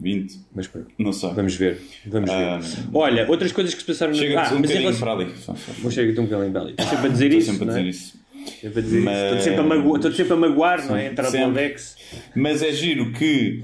20. 0.03 0.41
mas 0.55 0.67
pronto, 0.67 0.89
Não 0.99 1.13
sei. 1.13 1.31
vamos 1.33 1.55
ver. 1.55 1.81
Vamos 2.07 2.29
ver. 2.31 2.37
Ah, 2.37 2.61
Olha, 2.93 3.31
outras 3.31 3.53
coisas 3.53 3.73
que 3.73 3.81
se 3.81 3.87
passaram 3.87 4.13
Chega 4.13 4.35
ah, 4.35 4.41
um 4.41 4.43
mas 4.43 4.53
bocadinho 4.63 4.81
relação- 4.81 5.01
para 5.01 5.13
ali. 5.13 5.33
Vou 5.81 5.91
chegar 5.91 6.21
um 6.21 6.25
bocadinho 6.27 6.53
para 6.53 6.61
ali. 6.63 6.71
Estou 6.73 6.87
sempre 6.87 7.07
a 7.07 7.11
dizer 7.11 7.25
Estou 7.27 7.39
isso. 7.41 7.51
sempre 7.53 7.63
a 7.63 7.67
não 7.67 7.75
dizer 7.75 7.87
é? 7.87 7.91
isso. 7.91 8.23
Sempre 8.61 8.79
a 8.79 8.83
dizer 8.83 8.97
isso. 8.99 9.05
Mas- 9.05 9.23
Estou 9.23 9.41
sempre 9.41 9.61
a 9.61 9.63
magoar, 9.63 9.97
estou 9.97 10.13
sempre 10.13 10.33
a 10.33 10.37
magoar 10.37 10.87
não 10.87 10.97
é? 10.97 11.07
Entrar 11.07 11.31
no. 11.31 11.45
Aldex. 11.45 11.97
Mas 12.35 12.63
é 12.63 12.73
giro 12.73 13.13
que 13.13 13.63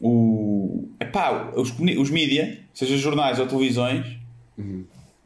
o, 0.00 0.88
epá, 1.00 1.52
os, 1.56 1.70
os 1.98 2.10
mídia, 2.10 2.58
seja 2.74 2.96
jornais 2.96 3.38
ou 3.38 3.46
televisões, 3.46 4.06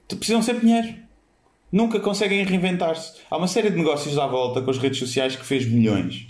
te- 0.09 0.17
precisam 0.17 0.43
sempre 0.43 0.61
de 0.63 0.67
dinheiro. 0.67 0.89
Nunca 1.73 2.01
conseguem 2.01 2.45
reinventar-se. 2.45 3.13
Há 3.31 3.37
uma 3.37 3.47
série 3.47 3.71
de 3.71 3.77
negócios 3.77 4.19
à 4.19 4.27
volta 4.27 4.61
com 4.61 4.71
as 4.71 4.79
redes 4.79 4.99
sociais 4.99 5.37
que 5.37 5.47
fez 5.47 5.65
milhões. 5.67 6.27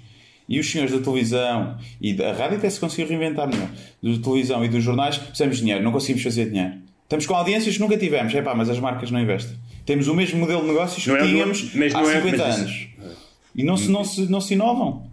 E 0.50 0.58
os 0.58 0.68
senhores 0.70 0.92
da 0.92 0.98
televisão 0.98 1.78
e 2.00 2.12
da 2.12 2.32
rádio 2.32 2.58
até 2.58 2.68
se 2.68 2.80
conseguiu 2.80 3.06
reinventar 3.06 3.48
melhor. 3.48 3.68
Da 4.02 4.18
televisão 4.22 4.64
e 4.64 4.68
dos 4.68 4.82
jornais, 4.82 5.16
precisamos 5.16 5.56
de 5.58 5.62
dinheiro, 5.62 5.82
não 5.84 5.92
conseguimos 5.92 6.22
fazer 6.24 6.50
dinheiro. 6.50 6.72
Estamos 7.04 7.24
com 7.24 7.34
audiências 7.34 7.74
que 7.76 7.80
nunca 7.80 7.96
tivemos. 7.96 8.34
Epá, 8.34 8.52
mas 8.54 8.68
as 8.68 8.78
marcas 8.80 9.10
não 9.12 9.20
investem. 9.20 9.54
Temos 9.86 10.08
o 10.08 10.14
mesmo 10.14 10.40
modelo 10.40 10.60
de 10.62 10.66
negócios 10.68 11.02
que 11.04 11.08
Não 11.08 11.16
é- 11.16 11.22
tínhamos 11.26 11.72
mas 11.74 11.94
há 11.94 12.02
não 12.02 12.10
é- 12.10 12.16
50 12.16 12.36
mas 12.36 12.54
isso- 12.56 12.64
anos. 12.64 12.88
E 13.54 13.62
não 13.64 13.76
se, 13.76 13.88
não, 13.88 14.04
se, 14.04 14.20
não 14.30 14.40
se 14.40 14.54
inovam. 14.54 15.08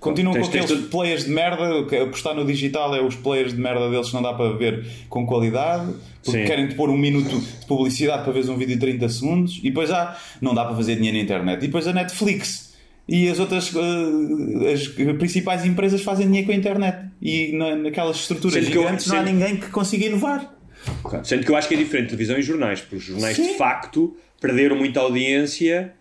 Continuam 0.00 0.34
Tens- 0.34 0.46
com 0.46 0.52
tens 0.52 0.64
aqueles 0.64 0.80
tudo- 0.82 0.90
players 0.90 1.24
de 1.24 1.30
merda, 1.30 1.84
que 1.86 1.96
apostar 1.96 2.34
no 2.34 2.44
digital 2.46 2.94
é 2.94 3.00
os 3.02 3.14
players 3.16 3.52
de 3.52 3.60
merda 3.60 3.90
deles 3.90 4.08
que 4.08 4.14
não 4.14 4.22
dá 4.22 4.32
para 4.32 4.52
ver 4.56 4.86
com 5.08 5.26
qualidade, 5.26 5.92
porque 6.24 6.40
Sim. 6.40 6.46
querem 6.46 6.68
te 6.68 6.74
pôr 6.76 6.88
um 6.88 6.96
minuto 6.96 7.28
de 7.40 7.66
publicidade 7.66 8.22
para 8.22 8.32
veres 8.32 8.48
um 8.48 8.56
vídeo 8.56 8.74
de 8.74 8.80
30 8.80 9.08
segundos, 9.08 9.58
e 9.58 9.68
depois 9.70 9.90
ah, 9.90 10.16
não 10.40 10.54
dá 10.54 10.64
para 10.64 10.76
fazer 10.76 10.96
dinheiro 10.96 11.16
na 11.16 11.22
internet. 11.24 11.58
E 11.64 11.66
depois 11.66 11.86
a 11.88 11.92
Netflix 11.92 12.67
e 13.08 13.28
as 13.28 13.38
outras 13.38 13.72
eh, 13.74 14.72
as 14.72 14.86
principais 15.16 15.64
empresas 15.64 16.02
fazem 16.02 16.26
dinheiro 16.26 16.46
com 16.46 16.52
a 16.52 16.56
internet. 16.56 17.08
E 17.22 17.52
na, 17.56 17.74
naquelas 17.74 18.16
estruturas 18.16 18.54
Sendo 18.54 18.70
que 18.70 18.76
eu- 18.78 18.82
gigantes 18.82 19.06
não 19.06 19.18
há 19.18 19.22
ninguém 19.22 19.56
que 19.56 19.68
consiga 19.70 20.06
inovar. 20.06 20.54
Sendo 21.24 21.44
que 21.44 21.50
eu 21.50 21.56
acho 21.56 21.66
que 21.68 21.74
é 21.74 21.76
diferente 21.78 22.06
televisão 22.08 22.38
e 22.38 22.42
jornais, 22.42 22.80
porque 22.80 22.96
os 22.96 23.02
jornais 23.02 23.36
Sim. 23.36 23.48
de 23.48 23.54
facto 23.58 24.16
perderam 24.40 24.76
muita 24.76 25.00
audiência 25.00 25.92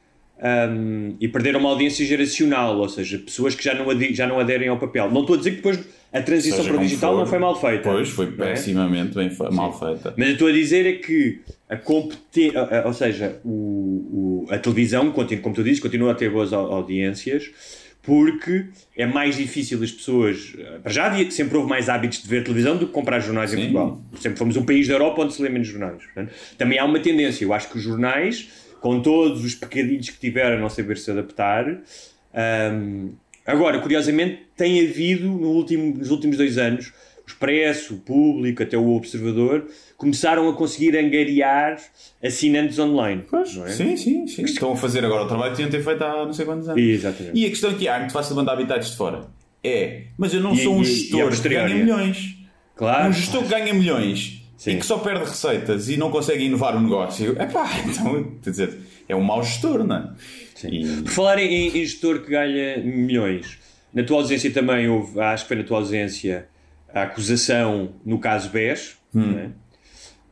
hum, 0.70 1.16
e 1.20 1.28
perderam 1.28 1.60
uma 1.60 1.70
audiência 1.70 2.06
geracional, 2.06 2.78
ou 2.78 2.88
seja, 2.88 3.18
pessoas 3.18 3.56
que 3.56 3.64
já 3.64 3.74
não, 3.74 3.86
já 4.14 4.28
não 4.28 4.40
aderem 4.40 4.68
ao 4.68 4.78
papel. 4.78 5.10
Não 5.10 5.22
estou 5.22 5.36
a 5.36 5.38
dizer 5.38 5.52
que 5.52 5.56
depois 5.58 5.80
a 6.14 6.22
transição 6.22 6.58
Seja 6.60 6.70
para 6.70 6.80
o 6.80 6.84
digital 6.84 7.14
for. 7.14 7.20
não 7.20 7.26
foi 7.28 7.40
mal 7.40 7.60
feita. 7.60 7.90
Pois, 7.90 8.10
foi 8.10 8.26
é? 8.26 8.30
pessimamente 8.54 9.14
bem 9.16 9.30
fe- 9.30 9.50
mal 9.52 9.78
feita. 9.78 10.14
Mas 10.18 10.28
eu 10.28 10.34
estou 10.34 10.48
a 10.48 10.52
dizer 10.52 10.86
é 10.86 10.94
que 10.94 11.40
a 11.70 11.76
competência, 11.76 12.54
ou 12.86 12.94
seja, 12.94 13.40
o, 13.44 13.50
o- 13.50 14.48
a 14.50 14.58
televisão, 14.58 15.12
continua, 15.12 15.44
como 15.44 15.56
tu 15.56 15.64
dizes, 15.64 15.80
continua 15.82 16.12
a 16.12 16.16
ter 16.16 16.30
boas 16.32 16.54
au- 16.54 16.72
audiências, 16.72 17.52
porque 18.02 18.68
é 18.96 19.06
mais 19.06 19.36
difícil 19.36 19.84
as 19.84 19.92
pessoas. 19.92 20.56
Para 20.82 20.92
já 20.94 21.30
sempre 21.32 21.58
houve 21.58 21.70
mais 21.70 21.90
hábitos 21.90 22.22
de 22.24 22.28
ver 22.30 22.44
televisão 22.44 22.78
do 22.78 22.88
que 22.88 22.94
comprar 22.94 23.20
jornais 23.20 23.52
em 23.54 23.58
Sim. 23.58 23.62
Portugal. 23.74 24.02
Sempre 24.18 24.40
fomos 24.40 24.56
um 24.56 24.66
país 24.66 24.88
da 24.88 24.94
Europa 24.94 25.24
onde 25.24 25.34
se 25.34 25.42
lê 25.42 25.50
menos 25.50 25.68
jornais. 25.68 26.02
Portanto, 26.06 26.32
também 26.58 26.80
há 26.80 26.86
uma 26.86 27.00
tendência. 27.00 27.44
Eu 27.44 27.54
acho 27.54 27.70
que 27.70 27.78
os 27.78 27.84
jornais, 27.84 28.48
com 28.80 29.02
todos 29.02 29.44
os 29.44 29.54
pecadilhos 29.56 30.10
que 30.10 30.20
tiveram 30.20 30.56
a 30.56 30.60
não 30.62 30.70
saber 30.70 30.98
se 30.98 31.12
adaptar, 31.12 31.66
hum, 32.72 33.12
agora, 33.48 33.80
curiosamente, 33.80 34.40
tem 34.56 34.80
havido 34.88 35.26
no 35.28 35.48
último, 35.50 35.98
nos 35.98 36.12
últimos 36.12 36.38
dois 36.38 36.58
anos, 36.58 36.88
o 37.26 37.30
Expresso, 37.30 37.96
o 37.96 37.98
Público, 37.98 38.62
até 38.64 38.78
o 38.78 38.90
Observador, 38.96 39.66
começaram 39.98 40.48
a 40.50 40.54
conseguir 40.54 40.96
angariar 40.98 41.78
assinantes 42.24 42.78
online. 42.80 43.24
Pois, 43.30 43.56
não 43.56 43.66
é? 43.66 43.70
sim, 43.70 43.98
sim, 43.98 44.28
sim. 44.28 44.44
Estão 44.44 44.72
a 44.74 44.76
fazer 44.76 45.04
agora 45.04 45.24
o 45.24 45.28
trabalho 45.28 45.52
que 45.52 45.58
tinham 45.58 45.70
ter 45.70 45.84
feito 45.84 46.02
há 46.04 46.26
não 46.26 46.34
sei 46.34 46.46
quantos 46.46 46.70
anos. 46.70 46.82
Exatamente. 46.82 47.38
E 47.38 47.46
a 47.46 47.50
questão 47.50 47.72
aqui, 47.72 47.88
ah, 47.88 48.00
muito 48.00 48.14
fácil 48.14 48.36
mandar 48.36 48.54
habitats 48.54 48.92
de 48.92 48.96
fora. 48.98 49.26
É, 49.64 50.04
mas 50.18 50.34
eu 50.34 50.40
não 50.42 50.54
E- 50.54 50.64
sou 50.64 50.76
um 50.76 50.80
e- 50.80 50.84
e 50.84 50.86
gestor 50.86 51.24
que 51.24 51.28
posteriori? 51.30 51.70
ganha 51.74 51.84
milhões. 51.84 52.36
Claro. 52.76 53.10
Um 53.10 53.14
gestor 53.14 53.44
que 53.44 53.50
ganha 53.50 53.74
milhões 53.74 54.44
Sim. 54.56 54.72
e 54.72 54.78
que 54.78 54.86
só 54.86 55.00
perde 55.00 55.26
receitas 55.26 55.90
e 55.90 55.98
não 55.98 56.10
consegue 56.12 56.46
inovar 56.46 56.78
o 56.78 56.80
negócio. 56.80 57.36
É 57.38 57.46
pá, 57.46 57.68
então, 57.86 58.24
quer 58.44 58.50
dizer, 58.52 58.78
é 59.10 59.16
um 59.16 59.22
mau 59.24 59.44
gestor, 59.44 59.84
não 59.86 59.96
é? 59.98 60.10
E- 60.66 61.02
Por 61.04 61.12
falar 61.12 61.40
em, 61.40 61.68
em 61.68 61.72
gestor 61.86 62.20
que 62.22 62.32
ganha 62.32 62.78
milhões, 62.78 63.58
na 63.94 64.04
tua 64.04 64.18
ausência 64.18 64.50
também 64.52 64.88
houve, 64.90 65.20
acho 65.20 65.44
que 65.44 65.48
foi 65.50 65.58
na 65.58 65.64
tua 65.64 65.78
ausência, 65.78 66.48
a 66.94 67.04
acusação 67.04 67.94
no 68.06 68.20
caso 68.20 68.50
BES. 68.50 68.98
não 69.14 69.40
é? 69.40 69.50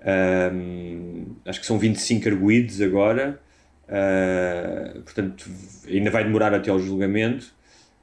Ahm, 0.08 1.36
acho 1.46 1.60
que 1.60 1.66
são 1.66 1.78
25 1.80 2.28
arguídos 2.30 2.82
agora. 2.82 3.40
Ah, 3.88 4.94
portanto, 5.04 5.50
ainda 5.88 6.10
vai 6.12 6.24
demorar 6.24 6.54
até 6.54 6.70
ao 6.70 6.80
julgamento. 6.80 7.54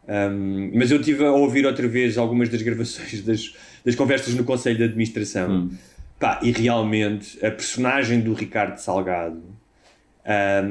Ahm, 0.08 0.70
mas 0.74 0.90
eu 0.90 0.98
estive 0.98 1.24
a 1.24 1.32
ouvir 1.32 1.64
outra 1.66 1.86
vez 1.86 2.18
algumas 2.18 2.48
das 2.48 2.60
gravações 2.62 3.22
das, 3.24 3.54
das 3.84 3.94
conversas 3.94 4.34
no 4.34 4.44
Conselho 4.44 4.76
de 4.78 4.84
Administração. 4.84 5.70
Pá, 6.18 6.38
e 6.42 6.52
realmente 6.52 7.44
a 7.44 7.50
personagem 7.50 8.20
do 8.20 8.32
Ricardo 8.32 8.76
Salgado 8.78 9.42
pá, 10.24 10.62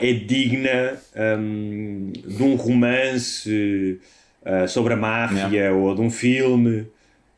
é 0.00 0.12
digna 0.12 0.98
ahm, 1.16 2.12
de 2.12 2.42
um 2.42 2.54
romance 2.56 3.98
ah, 4.44 4.66
sobre 4.66 4.92
a 4.94 4.96
máfia 4.96 5.72
ou 5.72 5.94
de 5.94 6.00
um 6.00 6.10
filme. 6.10 6.86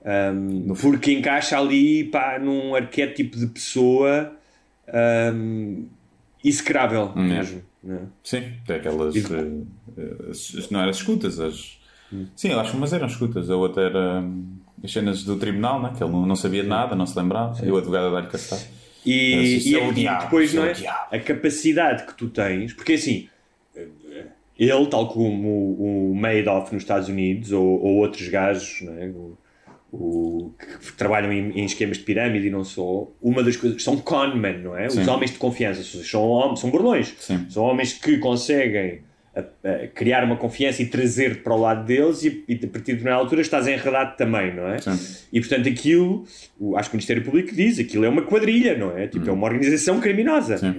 ahm, 0.05 0.73
porque 0.81 1.13
encaixa 1.13 1.59
ali 1.59 2.05
pá, 2.05 2.39
num 2.39 2.75
arquétipo 2.75 3.37
de 3.39 3.47
pessoa 3.47 4.33
ahm, 4.93 5.85
execrável 6.45 7.13
Yeah. 7.17 7.35
mesmo. 7.35 7.63
não 7.83 7.95
é? 7.97 8.01
Sim, 8.25 8.43
tem 8.67 8.77
aquelas. 8.77 9.15
E- 9.17 9.23
as- 10.31 10.71
não 10.71 10.81
eram 10.81 10.91
as 10.91 10.97
escutas, 10.97 11.39
as. 11.41 11.79
Sim, 12.37 12.49
eu 12.51 12.61
acho 12.61 12.73
que 12.73 12.77
umas 12.77 12.93
eram 12.93 13.07
escutas, 13.07 13.49
a 13.49 13.57
outra 13.57 13.85
era 13.85 14.21
hum, 14.21 14.57
as 14.85 14.93
cenas 14.93 15.23
do 15.25 15.37
tribunal, 15.37 15.81
né? 15.83 15.93
que 15.97 16.03
ele 16.05 16.13
não, 16.13 16.27
não 16.27 16.37
sabia 16.37 16.63
nada, 16.63 16.95
não 16.95 17.07
se 17.07 17.19
lembrava, 17.19 17.65
e 17.65 17.71
o 17.71 17.77
advogado 17.79 18.09
a 18.09 18.11
dar-lhe 18.11 18.27
cacetado. 18.29 18.63
E, 19.05 19.71
e, 19.71 19.75
é 19.75 19.85
o 19.87 19.91
e 19.91 19.95
diabo, 19.95 20.25
depois 20.25 20.55
é 20.55 20.57
não 20.59 20.65
é? 20.67 20.75
a 21.11 21.19
capacidade 21.19 22.07
que 22.07 22.15
tu 22.15 22.29
tens, 22.29 22.73
porque 22.73 22.93
assim, 22.93 23.29
ele, 24.59 24.87
tal 24.87 25.09
como 25.09 25.49
o, 25.49 26.11
o 26.13 26.15
Madoff 26.15 26.73
nos 26.73 26.83
Estados 26.83 27.09
Unidos 27.09 27.53
ou, 27.53 27.65
ou 27.83 27.97
outros 27.97 28.29
gajos 28.29 28.83
é? 28.99 29.07
o, 29.09 29.37
o- 29.93 30.55
que 30.83 30.93
trabalham 30.93 31.33
em, 31.33 31.51
em 31.59 31.65
esquemas 31.65 31.99
de 31.99 32.05
pirâmide 32.05 32.47
e 32.47 32.51
não 32.51 32.63
só, 32.65 33.09
uma 33.21 33.43
das 33.43 33.57
coisas 33.57 33.83
são 33.83 33.97
conmen, 33.97 34.59
não 34.59 34.77
é? 34.77 34.87
Os 34.87 34.95
Sim. 34.95 35.09
homens 35.09 35.33
de 35.33 35.39
confiança 35.39 35.83
são, 35.83 36.23
homens, 36.23 36.61
são 36.61 36.71
burlões, 36.71 37.15
Sim. 37.19 37.47
são 37.51 37.65
homens 37.65 37.93
que 37.95 38.19
conseguem 38.19 39.01
a- 39.35 39.69
a 39.85 39.87
criar 39.89 40.25
uma 40.25 40.37
confiança 40.37 40.83
e 40.83 40.87
trazer-te 40.87 41.41
para 41.41 41.55
o 41.55 41.61
lado 41.61 41.85
deles 41.87 42.23
e, 42.25 42.45
e 42.49 42.55
a 42.55 42.59
partir 42.59 42.69
de 42.69 42.93
determinada 42.93 43.17
altura 43.23 43.41
estás 43.41 43.67
enredado 43.67 44.17
também, 44.17 44.55
não 44.55 44.69
é? 44.69 44.79
Sim. 44.79 44.99
E 45.33 45.41
portanto 45.41 45.69
aquilo, 45.69 46.25
o- 46.61 46.77
acho 46.77 46.91
que 46.91 46.95
o 46.95 46.99
Ministério 46.99 47.23
Público 47.25 47.55
diz, 47.55 47.79
aquilo 47.79 48.05
é 48.05 48.09
uma 48.09 48.23
quadrilha, 48.23 48.77
não 48.77 48.97
é? 48.97 49.07
Tipo, 49.09 49.29
é 49.29 49.33
uma 49.33 49.47
organização 49.47 50.01
criminosa. 50.01 50.59
Sim. 50.59 50.75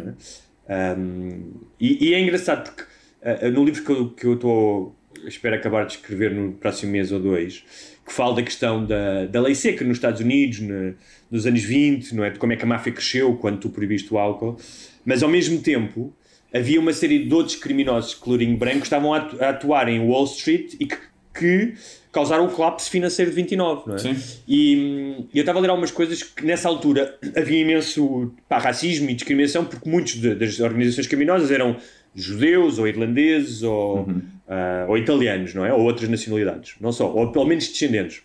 é? 0.68 0.96
Um, 0.98 1.52
e, 1.80 2.10
e 2.10 2.14
é 2.14 2.20
engraçado 2.22 2.64
porque 2.70 2.84
uh, 2.84 3.52
no 3.52 3.66
livro 3.66 3.84
que 3.84 3.92
eu 3.92 4.10
que 4.12 4.26
eu 4.26 4.34
estou 4.36 4.96
espero 5.28 5.56
acabar 5.56 5.86
de 5.86 5.94
escrever 5.94 6.32
no 6.34 6.54
próximo 6.54 6.92
mês 6.94 7.12
ou 7.12 7.20
dois 7.20 7.64
que 8.06 8.12
fala 8.14 8.36
da 8.36 8.44
questão 8.44 8.86
da, 8.86 9.26
da 9.26 9.42
lei 9.42 9.56
seca 9.56 9.84
nos 9.86 9.98
Estados 9.98 10.20
Unidos 10.22 10.60
na, 10.62 10.94
nos 11.32 11.46
anos 11.46 11.64
20, 11.64 12.14
não 12.16 12.24
é? 12.24 12.30
de 12.30 12.40
como 12.40 12.52
é 12.54 12.56
que 12.56 12.64
a 12.64 12.68
máfia 12.68 12.92
cresceu 12.94 13.34
quando 13.36 13.60
tu 13.60 13.70
proibiste 13.70 14.14
o 14.14 14.18
álcool 14.18 14.58
mas 15.06 15.22
ao 15.24 15.30
mesmo 15.30 15.60
tempo 15.62 16.14
havia 16.54 16.80
uma 16.80 16.94
série 16.94 17.20
de 17.26 17.34
outros 17.34 17.56
criminosos 17.56 18.12
de 18.12 18.18
colorinho 18.18 18.56
branco 18.58 18.80
que 18.80 18.84
estavam 18.86 19.14
a 19.14 19.18
atu- 19.18 19.44
a 19.44 19.50
atuar 19.50 19.90
em 19.90 20.00
Wall 20.00 20.26
Street 20.26 20.76
e 20.80 20.86
que, 20.86 20.98
que 21.34 21.74
causaram 22.12 22.46
o 22.46 22.50
colapso 22.52 22.90
financeiro 22.92 23.32
de 23.32 23.36
29, 23.38 23.84
não 23.88 23.96
é? 23.96 23.98
Sim. 23.98 24.16
E 24.48 25.26
eu 25.34 25.40
estava 25.42 25.58
a 25.58 25.62
ler 25.62 25.70
algumas 25.70 25.90
coisas 25.92 26.22
que 26.22 26.46
nessa 26.46 26.70
altura 26.70 27.18
havia 27.36 27.60
imenso 27.60 28.32
pá, 28.48 28.60
racismo 28.60 29.10
e 29.10 29.14
discriminação 29.16 29.66
porque 29.66 29.90
muitos 29.90 30.14
de- 30.22 30.36
das 30.36 30.60
organizações 30.60 31.08
criminosas 31.08 31.50
eram 31.50 31.76
judeus 32.16 32.78
ou 32.78 32.88
irlandeses 32.88 33.64
ou, 33.64 34.08
ah, 34.48 34.86
ou 34.88 34.96
italianos, 34.98 35.56
não 35.56 35.66
é? 35.66 35.74
Ou 35.74 35.82
outras 35.82 36.08
nacionalidades, 36.08 36.76
não 36.80 36.92
só, 36.92 37.12
ou 37.12 37.32
pelo 37.32 37.46
menos 37.46 37.68
descendentes. 37.68 38.22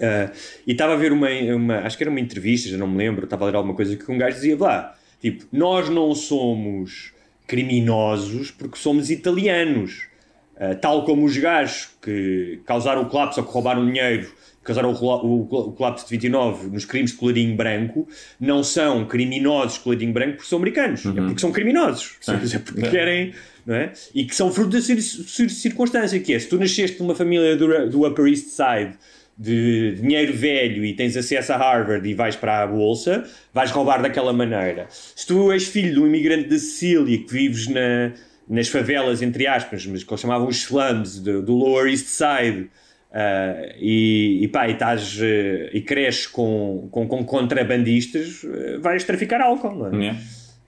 Ah, 0.00 0.30
e 0.64 0.70
estava 0.70 0.92
a 0.92 0.96
ver 0.96 1.10
uma, 1.10 1.28
uma, 1.28 1.78
acho 1.80 1.96
que 1.96 2.04
era 2.04 2.10
uma 2.10 2.20
entrevista, 2.20 2.68
já 2.68 2.76
não 2.76 2.86
me 2.86 2.96
lembro, 2.98 3.24
estava 3.24 3.44
a 3.44 3.50
ler 3.50 3.56
alguma 3.56 3.74
coisa 3.74 3.96
que 3.96 4.08
um 4.12 4.16
gajo 4.16 4.36
dizia 4.36 4.56
lá, 4.56 4.96
tipo, 5.20 5.44
nós 5.52 5.88
não 5.88 6.14
somos 6.14 7.12
criminosos 7.48 8.52
porque 8.52 8.78
somos 8.78 9.10
italianos. 9.10 10.06
Uh, 10.54 10.74
tal 10.80 11.04
como 11.04 11.24
os 11.24 11.36
gajos 11.36 11.88
que 12.02 12.60
causaram 12.66 13.02
o 13.02 13.06
colapso 13.06 13.40
ou 13.40 13.46
que 13.46 13.52
roubaram 13.52 13.86
dinheiro, 13.86 14.28
causaram 14.64 14.92
o, 14.92 14.94
o, 14.94 15.40
o 15.42 15.72
colapso 15.72 16.04
de 16.04 16.10
29 16.10 16.68
nos 16.68 16.84
crimes 16.84 17.12
de 17.12 17.16
colorinho 17.16 17.56
branco, 17.56 18.08
não 18.40 18.64
são 18.64 19.06
criminosos 19.06 19.74
de 19.74 19.80
colorinho 19.80 20.12
branco 20.12 20.32
porque 20.32 20.48
são 20.48 20.58
americanos, 20.58 21.06
é 21.06 21.12
porque 21.12 21.40
são 21.40 21.52
criminosos, 21.52 22.16
é 22.28 22.58
porque 22.58 22.90
querem, 22.90 23.34
não 23.64 23.74
é? 23.76 23.92
E 24.12 24.24
que 24.24 24.34
são 24.34 24.52
fruto 24.52 24.70
da 24.70 24.80
cir 24.80 25.00
cir 25.00 25.48
circunstância, 25.48 26.18
que 26.18 26.34
é, 26.34 26.38
se 26.40 26.48
tu 26.48 26.58
nasceste 26.58 27.00
numa 27.00 27.14
família 27.14 27.56
do, 27.56 27.88
do 27.88 28.06
Upper 28.06 28.26
East 28.26 28.48
Side 28.48 28.98
de 29.38 29.92
dinheiro 30.00 30.32
velho 30.32 30.84
e 30.84 30.92
tens 30.94 31.16
acesso 31.16 31.52
a 31.52 31.56
Harvard 31.56 32.08
e 32.08 32.12
vais 32.12 32.34
para 32.34 32.62
a 32.62 32.66
bolsa, 32.66 33.24
vais 33.54 33.70
roubar 33.70 34.02
daquela 34.02 34.32
maneira. 34.32 34.86
Se 34.90 35.24
tu 35.26 35.52
és 35.52 35.64
filho 35.68 35.94
de 35.94 36.00
um 36.00 36.06
imigrante 36.06 36.48
da 36.48 36.58
Sicília 36.58 37.16
que 37.18 37.32
vives 37.32 37.68
na, 37.68 38.12
nas 38.48 38.68
favelas, 38.68 39.22
entre 39.22 39.46
aspas, 39.46 39.86
mas 39.86 40.02
que 40.02 40.16
chamavam 40.16 40.48
os 40.48 40.56
slums 40.56 41.20
do, 41.20 41.40
do 41.40 41.54
Lower 41.54 41.88
East 41.88 42.06
Side, 42.06 42.68
ah, 43.12 43.74
e, 43.78 44.40
e 44.42 44.48
pá, 44.48 44.68
e, 44.68 44.72
estás, 44.72 45.18
eh, 45.20 45.70
e 45.72 45.80
cresces 45.80 46.26
com, 46.26 46.88
com, 46.90 47.06
com 47.06 47.24
contrabandistas, 47.24 48.44
eh, 48.44 48.78
vais 48.78 49.02
traficar 49.04 49.40
álcool, 49.40 49.74
não 49.74 49.86
é? 49.86 49.96
Yeah. 49.96 50.20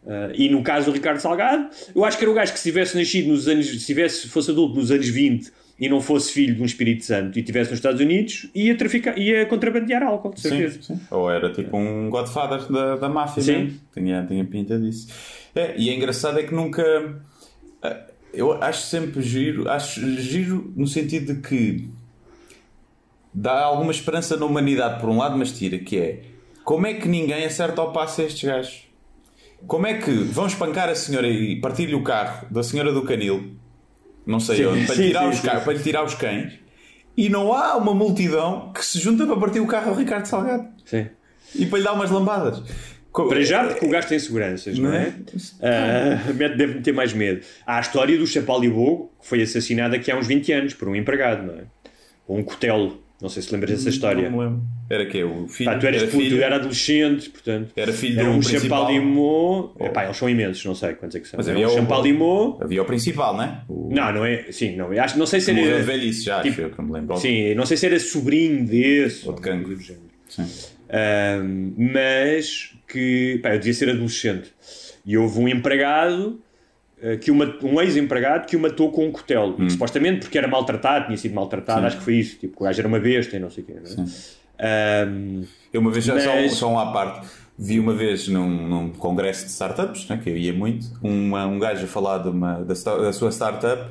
Uh, 0.02 0.32
e 0.34 0.48
no 0.48 0.62
caso 0.62 0.86
do 0.86 0.92
Ricardo 0.92 1.20
Salgado, 1.20 1.68
eu 1.94 2.02
acho 2.06 2.16
que 2.16 2.24
era 2.24 2.30
o 2.30 2.34
gajo 2.34 2.54
que 2.54 2.58
se 2.58 2.70
tivesse 2.70 2.96
nascido 2.96 3.28
nos 3.28 3.46
anos, 3.46 3.68
se 3.68 3.84
tivesse, 3.84 4.28
fosse 4.28 4.50
adulto 4.50 4.76
nos 4.76 4.90
anos 4.90 5.06
20 5.06 5.52
e 5.80 5.88
não 5.88 6.00
fosse 6.00 6.30
filho 6.32 6.54
de 6.54 6.60
um 6.62 6.64
Espírito 6.66 7.04
Santo 7.06 7.38
e 7.38 7.40
estivesse 7.40 7.70
nos 7.70 7.78
Estados 7.78 8.00
Unidos, 8.00 8.50
ia, 8.54 8.76
traficar, 8.76 9.18
ia 9.18 9.46
contrabandear 9.46 10.02
álcool, 10.02 10.34
de 10.34 10.40
certeza. 10.42 10.82
Sim, 10.82 10.96
sim. 10.96 11.00
Ou 11.10 11.30
era 11.30 11.50
tipo 11.50 11.74
um 11.76 12.10
Godfather 12.10 12.70
da, 12.70 12.96
da 12.96 13.08
máfia, 13.08 13.42
Sim. 13.42 13.52
mesmo. 13.64 13.80
Tinha, 13.94 14.26
tinha 14.26 14.44
pinta 14.44 14.78
disso. 14.78 15.08
É, 15.54 15.74
e 15.78 15.88
é 15.88 15.94
engraçado 15.94 16.38
é 16.38 16.42
que 16.42 16.54
nunca. 16.54 16.84
ah, 17.82 18.06
Eu 18.32 18.62
acho 18.62 18.82
sempre 18.86 19.22
giro, 19.22 19.70
acho 19.70 20.00
giro 20.20 20.70
no 20.76 20.86
sentido 20.86 21.34
de 21.34 21.40
que 21.40 21.88
dá 23.32 23.62
alguma 23.62 23.90
esperança 23.90 24.36
na 24.36 24.44
humanidade, 24.44 25.00
por 25.00 25.08
um 25.08 25.16
lado, 25.16 25.38
mas 25.38 25.50
tira, 25.50 25.78
que 25.78 25.96
é 25.96 26.22
como 26.62 26.86
é 26.86 26.94
que 26.94 27.08
ninguém 27.08 27.44
acerta 27.44 27.80
ao 27.80 27.92
passo 27.92 28.20
a 28.20 28.24
estes 28.24 28.44
gajos? 28.48 28.84
Como 29.66 29.86
é 29.86 29.94
que 29.94 30.10
vão 30.10 30.46
espancar 30.46 30.88
a 30.88 30.94
senhora 30.94 31.26
e 31.26 31.60
partir-lhe 31.60 31.94
o 31.94 32.02
carro 32.02 32.46
da 32.50 32.62
senhora 32.62 32.92
do 32.92 33.02
canil, 33.02 33.56
não 34.26 34.38
sei 34.40 34.56
Sim, 34.58 34.66
onde, 34.66 34.86
para, 34.86 34.94
lhe 34.94 35.02
sim, 35.02 35.08
tirar 35.08 35.22
sim, 35.22 35.28
os 35.28 35.40
para 35.64 35.72
lhe 35.72 35.82
tirar 35.82 36.04
os 36.04 36.14
cães, 36.14 36.52
e 37.16 37.28
não 37.28 37.52
há 37.52 37.76
uma 37.76 37.94
multidão 37.94 38.72
que 38.72 38.84
se 38.84 38.98
junta 38.98 39.26
para 39.26 39.36
partir 39.36 39.60
o 39.60 39.66
carro 39.66 39.90
ao 39.90 39.96
Ricardo 39.96 40.26
Salgado 40.26 40.68
Sim. 40.84 41.06
e 41.54 41.66
para 41.66 41.78
lhe 41.78 41.84
dar 41.84 41.92
umas 41.92 42.10
lambadas. 42.10 42.62
Para 43.12 43.42
já, 43.42 43.64
porque 43.64 43.84
o 43.84 43.88
gajo 43.88 44.06
tem 44.08 44.18
seguranças, 44.20 44.78
não, 44.78 44.90
Não 44.90 44.96
é? 44.96 45.12
é? 45.60 46.32
Mete- 46.32 46.56
deve 46.56 46.80
ter 46.80 46.92
mais 46.92 47.12
medo. 47.12 47.44
Há 47.66 47.78
a 47.78 47.80
história 47.80 48.16
do 48.16 48.24
Chapalibo, 48.26 49.10
que 49.20 49.26
foi 49.26 49.42
assassinado 49.42 49.96
aqui 49.96 50.12
há 50.12 50.16
uns 50.16 50.28
20 50.28 50.52
anos 50.52 50.74
por 50.74 50.88
um 50.88 50.94
empregado, 50.94 51.42
não 51.44 51.54
é? 51.54 51.64
Ou 52.28 52.38
um 52.38 52.44
cutelo. 52.44 53.02
Não 53.20 53.28
sei 53.28 53.42
se 53.42 53.52
lembras 53.52 53.70
dessa 53.70 53.88
história. 53.90 54.30
Não 54.30 54.38
me 54.38 54.44
lembro. 54.44 54.62
Era 54.88 55.04
que 55.06 55.22
O 55.22 55.46
filho? 55.46 55.70
Pá, 55.70 55.78
tu 55.78 55.86
eras 55.86 56.02
era 56.02 56.10
puto, 56.10 56.22
filho? 56.22 56.38
eu 56.38 56.42
era 56.42 56.56
adolescente, 56.56 57.28
portanto. 57.30 57.70
Era 57.76 57.92
filho 57.92 58.14
Era 58.18 58.22
de 58.28 58.34
um 58.34 58.38
um 58.38 58.40
principal? 58.40 58.80
Champalimau. 58.86 59.76
Oh. 59.78 59.84
Epá, 59.84 60.04
eles 60.04 60.16
são 60.16 60.28
imensos, 60.28 60.64
não 60.64 60.74
sei 60.74 60.94
quantos 60.94 61.16
é 61.16 61.20
que 61.20 61.28
são. 61.28 61.36
Mas 61.36 61.46
Era 61.48 61.56
havia 61.56 61.68
um 61.68 61.70
o- 61.70 61.74
Champalimau. 61.74 62.58
Havia 62.62 62.82
o 62.82 62.84
principal, 62.84 63.36
não 63.36 63.42
é? 63.44 63.60
O 63.68 63.88
Não, 63.94 64.12
não 64.12 64.24
é. 64.24 64.50
Sim, 64.50 64.76
não. 64.76 64.90
Acho, 64.92 65.18
não 65.18 65.26
sei 65.26 65.40
se 65.40 65.52
que 65.52 65.60
morreu 65.60 65.74
era. 65.76 65.84
velhice 65.84 66.24
já, 66.24 66.40
tipo, 66.40 66.54
acho 66.54 66.60
eu 66.62 66.70
que 66.70 66.82
me 66.82 66.92
lembro. 66.92 67.16
Sim, 67.18 67.54
não 67.54 67.66
sei 67.66 67.76
se 67.76 67.86
era 67.86 68.00
sobrinho 68.00 68.64
desse. 68.66 69.28
Ou 69.28 69.34
de 69.34 69.40
cancro. 69.42 69.78
Sim. 70.28 70.46
Ahm, 70.92 71.72
mas 71.76 72.72
que 72.88 73.38
pá, 73.42 73.50
eu 73.54 73.58
devia 73.58 73.74
ser 73.74 73.90
adolescente 73.90 74.50
e 75.06 75.16
houve 75.16 75.38
um 75.38 75.48
empregado 75.48 76.40
que 77.20 77.30
uma, 77.30 77.54
um 77.62 77.80
ex-empregado 77.80 78.46
que 78.46 78.56
o 78.56 78.60
matou 78.60 78.90
com 78.90 79.06
um 79.06 79.12
cutelo 79.12 79.56
Hum. 79.58 79.68
supostamente 79.70 80.20
porque 80.20 80.36
era 80.38 80.46
maltratado, 80.48 81.06
tinha 81.06 81.16
sido 81.16 81.34
maltratado 81.34 81.86
acho 81.86 81.98
que 81.98 82.02
foi 82.04 82.14
isso, 82.16 82.36
tipo, 82.38 82.62
o 82.62 82.64
gajo 82.66 82.80
era 82.80 82.88
uma 82.88 82.98
besta 83.00 83.36
e 83.36 83.38
não 83.40 83.50
sei 83.50 83.64
o 83.64 83.66
quê 83.66 83.72
é? 83.74 85.02
Ahm, 85.04 85.44
Eu 85.72 85.80
uma 85.80 85.90
vez, 85.90 86.04
já 86.04 86.18
só, 86.20 86.34
Mas- 86.34 86.52
só 86.54 86.72
um 86.72 86.78
à 86.78 86.92
parte, 86.92 87.26
vi 87.58 87.78
uma 87.78 87.94
vez 87.94 88.26
num, 88.28 88.48
num 88.68 88.90
congresso 88.90 89.44
de 89.46 89.50
startups, 89.52 90.06
né, 90.08 90.20
que 90.22 90.28
eu 90.28 90.36
ia 90.36 90.52
muito, 90.52 90.86
uma, 91.02 91.46
um 91.46 91.58
gajo 91.58 91.84
a 91.84 91.88
falar 91.88 92.18
de 92.18 92.28
uma, 92.28 92.54
da, 92.64 92.74
da 92.74 93.12
sua 93.12 93.30
startup 93.30 93.90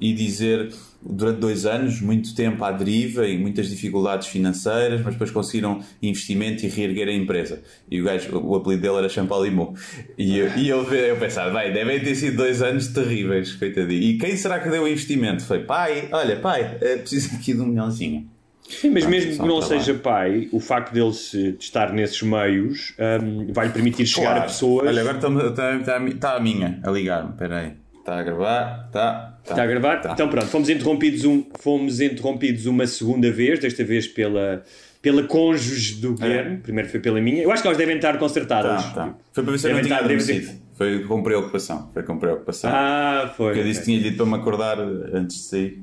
e 0.00 0.12
dizer 0.12 0.72
durante 1.04 1.38
dois 1.38 1.66
anos, 1.66 2.00
muito 2.00 2.34
tempo 2.34 2.64
à 2.64 2.72
deriva 2.72 3.26
e 3.26 3.38
muitas 3.38 3.68
dificuldades 3.68 4.28
financeiras, 4.28 5.02
mas 5.02 5.14
depois 5.14 5.30
conseguiram 5.30 5.80
investimento 6.02 6.64
e 6.64 6.68
reerguer 6.68 7.08
a 7.08 7.12
empresa. 7.12 7.62
E 7.90 8.00
o 8.00 8.04
gajo, 8.04 8.38
o 8.38 8.56
apelido 8.56 8.82
dele 8.82 8.96
era 8.98 9.08
Champalimau. 9.08 9.74
E 10.16 10.38
eu, 10.38 10.56
e 10.56 10.68
eu, 10.68 10.82
eu 10.92 11.16
pensava, 11.16 11.50
vai, 11.50 11.72
devem 11.72 12.00
ter 12.00 12.14
sido 12.14 12.36
dois 12.36 12.62
anos 12.62 12.88
terríveis, 12.88 13.54
coitadinho. 13.54 14.02
E 14.02 14.18
quem 14.18 14.36
será 14.36 14.58
que 14.58 14.68
deu 14.68 14.84
o 14.84 14.88
investimento? 14.88 15.44
Foi, 15.44 15.60
pai, 15.60 16.08
olha, 16.10 16.36
pai, 16.36 16.78
eh, 16.80 16.96
preciso 16.96 17.34
aqui 17.34 17.52
de 17.52 17.60
um 17.60 17.66
milhãozinho. 17.66 18.28
sim, 18.68 18.90
mas 18.90 19.04
mesmo 19.04 19.32
que 19.32 19.46
não 19.46 19.58
um 19.58 19.62
seja 19.62 19.94
pai 19.94 20.48
o 20.50 20.58
facto 20.58 20.92
dele 20.92 21.12
se, 21.12 21.56
estar 21.60 21.92
nesses 21.92 22.22
meios 22.22 22.94
ahm, 22.98 23.52
vai-lhe 23.52 23.72
permitir 23.72 24.06
chegar 24.06 24.30
a 24.30 24.34
Claro. 24.34 24.50
pessoas 24.50 24.88
Olha, 24.88 25.00
agora 25.02 25.16
está 25.18 25.50
tá, 25.50 25.78
tá, 25.98 26.00
tá 26.18 26.36
a 26.36 26.40
minha 26.40 26.80
a 26.82 26.90
ligar-me. 26.90 27.30
Espera 27.30 27.58
aí. 27.58 27.72
Está 27.98 28.20
a 28.20 28.22
gravar? 28.22 28.84
Está. 28.86 29.33
Está 29.44 29.62
a 29.62 29.66
gravar? 29.66 29.96
Tá. 30.00 30.12
Então 30.12 30.28
pronto, 30.28 30.46
fomos 30.46 30.68
interrompidos, 30.70 31.24
um, 31.24 31.44
fomos 31.60 32.00
interrompidos 32.00 32.66
uma 32.66 32.86
segunda 32.86 33.30
vez, 33.30 33.58
desta 33.60 33.84
vez 33.84 34.08
pela, 34.08 34.62
pela 35.02 35.22
cônjuge 35.24 35.96
do 35.96 36.14
Guilherme, 36.14 36.56
primeiro 36.58 36.88
foi 36.88 36.98
pela 36.98 37.20
minha. 37.20 37.42
Eu 37.42 37.52
acho 37.52 37.60
que 37.60 37.68
elas 37.68 37.78
devem 37.78 37.96
estar 37.96 38.18
consertadas. 38.18 38.82
Tá, 38.86 38.90
tá. 38.90 39.14
Foi 39.32 39.44
para 39.44 39.52
ver 39.52 39.58
se 39.58 39.68
eu 39.68 39.74
não 39.74 39.82
tinha 39.82 39.98
adormecido. 39.98 40.64
Foi 40.74 41.04
com 41.04 41.22
preocupação. 41.22 41.90
Foi 41.92 42.02
com 42.02 42.18
preocupação. 42.18 42.70
Ah, 42.72 43.32
foi. 43.36 43.48
Porque 43.48 43.60
eu 43.60 43.64
disse 43.64 43.80
que 43.80 43.86
tinha 43.86 44.00
dito 44.00 44.16
para 44.16 44.26
me 44.26 44.34
acordar 44.34 44.80
antes 44.80 45.36
de 45.36 45.42
sair. 45.42 45.82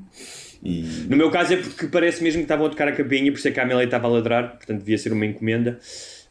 E. 0.62 1.06
No 1.08 1.16
meu 1.16 1.30
caso 1.30 1.54
é 1.54 1.56
porque 1.56 1.86
parece 1.86 2.22
mesmo 2.22 2.40
que 2.40 2.44
estavam 2.44 2.66
a 2.66 2.68
tocar 2.68 2.88
a 2.88 2.92
campainha, 2.92 3.30
por 3.32 3.38
isso 3.38 3.48
é 3.48 3.50
que 3.50 3.60
a 3.60 3.62
Amélia 3.62 3.84
estava 3.84 4.06
a 4.06 4.10
ladrar, 4.10 4.56
portanto 4.56 4.78
devia 4.80 4.98
ser 4.98 5.12
uma 5.12 5.24
encomenda, 5.24 5.78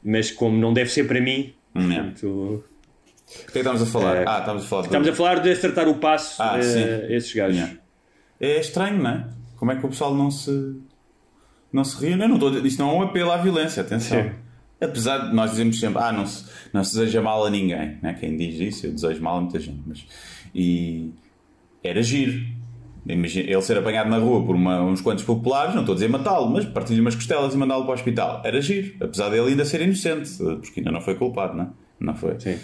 mas 0.03 0.31
como 0.31 0.57
não 0.57 0.73
deve 0.73 0.89
ser 0.89 1.05
para 1.05 1.19
mim, 1.19 1.53
é. 1.75 1.79
portanto, 1.79 2.63
O 3.31 3.37
que 3.37 3.43
é 3.43 3.51
que 3.51 3.57
estamos 3.59 3.81
a 3.81 3.85
falar? 3.85 4.15
É. 4.17 4.25
ah, 4.27 4.39
estamos 4.39 4.63
a 4.63 4.67
falar 4.67 4.81
estamos 4.85 5.07
a 5.07 5.13
falar 5.13 5.39
de 5.39 5.51
acertar 5.51 5.87
o 5.87 5.95
passo 5.95 6.41
Ah, 6.41 6.55
a 6.55 6.61
sim. 6.61 6.79
esses 7.09 7.33
gajos. 7.33 7.55
Yeah. 7.57 7.75
É 8.39 8.59
estranho, 8.59 9.01
não 9.01 9.09
é? 9.09 9.27
Como 9.57 9.71
é 9.71 9.75
que 9.75 9.85
o 9.85 9.89
pessoal 9.89 10.13
não 10.15 10.29
se. 10.31 10.81
não 11.71 11.83
se 11.83 12.03
reúne? 12.03 12.27
Não 12.27 12.35
estou 12.35 12.51
Isto 12.65 12.79
não 12.81 12.89
é 12.91 12.93
um 12.93 13.01
apelo 13.03 13.31
à 13.31 13.37
violência, 13.37 13.81
atenção. 13.81 14.21
Sim. 14.23 14.31
Apesar 14.81 15.29
de 15.29 15.35
nós 15.35 15.51
dizemos 15.51 15.79
sempre, 15.79 16.01
ah, 16.01 16.11
não 16.11 16.25
se, 16.25 16.45
não 16.73 16.83
se 16.83 16.97
deseja 16.97 17.21
mal 17.21 17.45
a 17.45 17.49
ninguém, 17.51 17.99
né? 18.01 18.17
quem 18.19 18.35
diz 18.35 18.59
isso, 18.59 18.87
eu 18.87 18.91
desejo 18.93 19.21
mal 19.21 19.37
a 19.37 19.41
muita 19.41 19.59
gente, 19.59 19.81
mas. 19.85 20.05
E. 20.55 21.11
era 21.83 22.01
giro. 22.01 22.41
Imagina, 23.07 23.49
ele 23.49 23.61
ser 23.63 23.77
apanhado 23.77 24.09
na 24.11 24.17
rua 24.19 24.45
por 24.45 24.55
uma- 24.55 24.81
uns 24.83 25.01
quantos 25.01 25.23
populares, 25.23 25.73
não 25.73 25.81
estou 25.81 25.93
a 25.93 25.95
dizer 25.95 26.07
matá-lo, 26.07 26.49
mas 26.51 26.65
partir-lhe 26.65 27.01
umas 27.01 27.15
costelas 27.15 27.53
e 27.53 27.57
mandá-lo 27.57 27.83
para 27.83 27.91
o 27.91 27.93
hospital. 27.95 28.41
Era 28.45 28.61
giro, 28.61 28.95
apesar 29.03 29.29
dele 29.29 29.49
ainda 29.49 29.65
ser 29.65 29.81
inocente, 29.81 30.29
porque 30.37 30.79
ainda 30.81 30.91
não 30.91 31.01
foi 31.01 31.15
culpado, 31.15 31.55
não 31.57 31.63
é? 31.63 31.67
Não 31.99 32.15
foi. 32.15 32.39
Sim. 32.39 32.57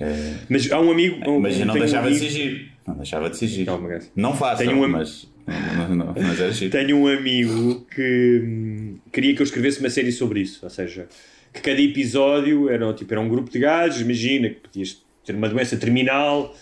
É, 0.00 0.34
Mas 0.48 0.70
há 0.72 0.80
um 0.80 0.90
amigo. 0.90 1.16
um- 1.30 1.40
mas 1.40 1.58
não 1.58 1.74
um 1.74 1.78
deixava 1.78 2.08
de 2.10 2.16
amigo- 2.16 2.24
ser 2.24 2.30
giro. 2.30 2.64
Não 2.86 2.94
deixava 2.96 3.30
de 3.30 3.36
giro. 3.46 3.66
Calma. 3.66 3.98
Não 4.16 4.32
Tenho 4.64 4.82
um 4.82 4.88
mas, 4.88 5.28
não, 5.46 5.94
não, 5.94 6.14
mas 6.16 6.40
era 6.40 6.52
giro. 6.52 6.70
Tenho 6.70 6.96
um 6.96 7.06
amigo 7.06 7.86
que 7.94 8.42
hum, 8.44 8.96
queria 9.12 9.34
que 9.34 9.42
eu 9.42 9.44
escrevesse 9.44 9.80
uma 9.80 9.90
série 9.90 10.10
sobre 10.12 10.40
isso, 10.40 10.60
ou 10.62 10.70
seja, 10.70 11.06
que 11.52 11.60
cada 11.60 11.80
episódio 11.80 12.68
era, 12.70 12.92
tipo, 12.94 13.12
era 13.12 13.20
um 13.20 13.28
grupo 13.28 13.50
de 13.50 13.58
gajos, 13.58 14.00
imagina 14.00 14.48
que 14.48 14.56
podias 14.56 15.02
ter 15.24 15.34
uma 15.34 15.48
doença 15.48 15.76
terminal, 15.76 16.54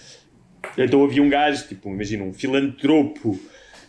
então 0.76 1.05
havia 1.05 1.22
um 1.22 1.28
gajo, 1.28 1.66
tipo, 1.68 1.89
imagina, 1.91 2.24
um 2.24 2.32
filantropo 2.32 3.39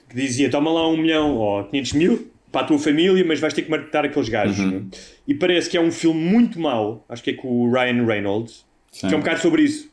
que 0.09 0.15
dizia, 0.15 0.49
toma 0.49 0.71
lá 0.71 0.87
um 0.89 0.97
milhão 0.97 1.35
ou 1.35 1.63
500 1.65 1.93
mil 1.93 2.31
para 2.51 2.61
a 2.61 2.63
tua 2.65 2.79
família, 2.79 3.23
mas 3.25 3.39
vais 3.39 3.53
ter 3.53 3.61
que 3.63 3.69
matar 3.71 4.05
aqueles 4.05 4.27
gajos. 4.29 4.59
Uhum. 4.59 4.89
E 5.27 5.33
parece 5.35 5.69
que 5.69 5.77
é 5.77 5.81
um 5.81 5.91
filme 5.91 6.19
muito 6.19 6.59
mau, 6.59 7.05
acho 7.07 7.23
que 7.23 7.31
é 7.31 7.33
com 7.33 7.47
o 7.47 7.71
Ryan 7.71 8.05
Reynolds, 8.05 8.65
que 8.91 9.05
é 9.05 9.15
um 9.15 9.19
bocado 9.19 9.39
sobre 9.41 9.63
isso. 9.63 9.89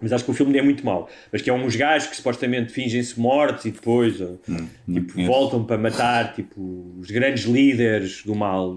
Mas 0.00 0.12
acho 0.12 0.24
que 0.24 0.30
o 0.30 0.34
filme 0.34 0.56
é 0.56 0.62
muito 0.62 0.86
mau. 0.86 1.08
Mas 1.32 1.42
que 1.42 1.50
é 1.50 1.52
uns 1.52 1.74
gajos 1.74 2.08
que 2.08 2.16
supostamente 2.16 2.72
fingem-se 2.72 3.18
mortos 3.18 3.64
e 3.64 3.72
depois 3.72 4.20
uh, 4.20 4.38
tipo, 4.92 5.12
conheço. 5.12 5.32
voltam 5.32 5.64
para 5.64 5.76
matar 5.76 6.34
tipo, 6.34 6.94
os 7.00 7.10
grandes 7.10 7.44
líderes 7.44 8.22
do 8.24 8.34
mal. 8.34 8.76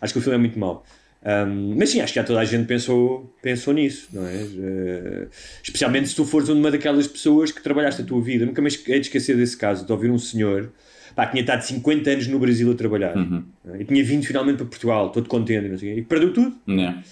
Acho 0.00 0.12
que 0.12 0.18
o 0.20 0.22
filme 0.22 0.36
é 0.36 0.38
muito 0.38 0.58
mau. 0.58 0.84
Um, 1.22 1.74
mas 1.76 1.90
sim, 1.90 2.00
acho 2.00 2.12
que 2.14 2.20
já 2.20 2.24
toda 2.24 2.38
a 2.40 2.44
gente 2.44 2.66
pensou, 2.66 3.34
pensou 3.42 3.74
nisso, 3.74 4.08
não 4.12 4.24
é? 4.26 4.34
Uh, 4.36 5.28
especialmente 5.62 6.08
se 6.08 6.14
tu 6.14 6.24
fores 6.24 6.48
uma 6.48 6.70
daquelas 6.70 7.06
pessoas 7.08 7.50
que 7.50 7.60
trabalhaste 7.62 8.02
a 8.02 8.04
tua 8.04 8.22
vida. 8.22 8.46
Nunca 8.46 8.62
mais 8.62 8.74
hei 8.86 9.00
de 9.00 9.06
esquecer 9.06 9.36
desse 9.36 9.56
caso, 9.56 9.84
de 9.84 9.90
ouvir 9.92 10.10
um 10.10 10.18
senhor 10.18 10.70
pá, 11.16 11.26
que 11.26 11.32
tinha 11.32 11.42
estado 11.42 11.62
50 11.62 12.10
anos 12.10 12.26
no 12.28 12.38
Brasil 12.38 12.70
a 12.70 12.74
trabalhar 12.76 13.16
Uhum. 13.16 13.42
é? 13.74 13.82
e 13.82 13.84
tinha 13.84 14.04
vindo 14.04 14.24
finalmente 14.24 14.58
para 14.58 14.66
Portugal, 14.66 15.10
todo 15.10 15.28
contente, 15.28 15.66
e 15.66 15.68
não 15.68 15.76
sei 15.78 15.98
e 15.98 16.02
perdeu 16.02 16.32
tudo. 16.32 16.54
Yeah. 16.68 17.02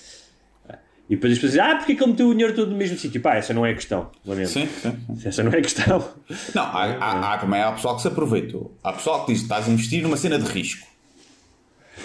E 1.08 1.14
depois 1.14 1.32
as 1.32 1.38
pessoas 1.38 1.52
dizem, 1.52 1.66
ah, 1.66 1.76
porque 1.76 1.92
é 1.92 1.94
que 1.94 2.02
ele 2.02 2.10
meteu 2.10 2.28
o 2.28 2.32
dinheiro 2.32 2.54
todo 2.54 2.70
no 2.70 2.76
mesmo 2.76 2.98
sítio? 2.98 3.20
Pá, 3.20 3.36
essa 3.36 3.54
não 3.54 3.64
é 3.64 3.70
a 3.70 3.74
questão, 3.74 4.10
lamento. 4.26 4.50
Sim, 4.50 4.68
sim. 4.82 4.92
Essa 5.24 5.42
não 5.42 5.50
é 5.50 5.58
a 5.58 5.62
questão. 5.62 6.06
Não, 6.54 6.62
há, 6.62 6.84
há, 6.84 7.34
há 7.34 7.38
também 7.38 7.62
há 7.62 7.72
pessoal 7.72 7.96
que 7.96 8.02
se 8.02 8.08
aproveitou. 8.08 8.76
Há 8.84 8.92
pessoal 8.92 9.24
que 9.24 9.32
diz 9.32 9.40
que 9.40 9.46
estás 9.46 9.66
a 9.68 9.70
investir 9.72 10.02
numa 10.02 10.18
cena 10.18 10.38
de 10.38 10.44
risco. 10.44 10.86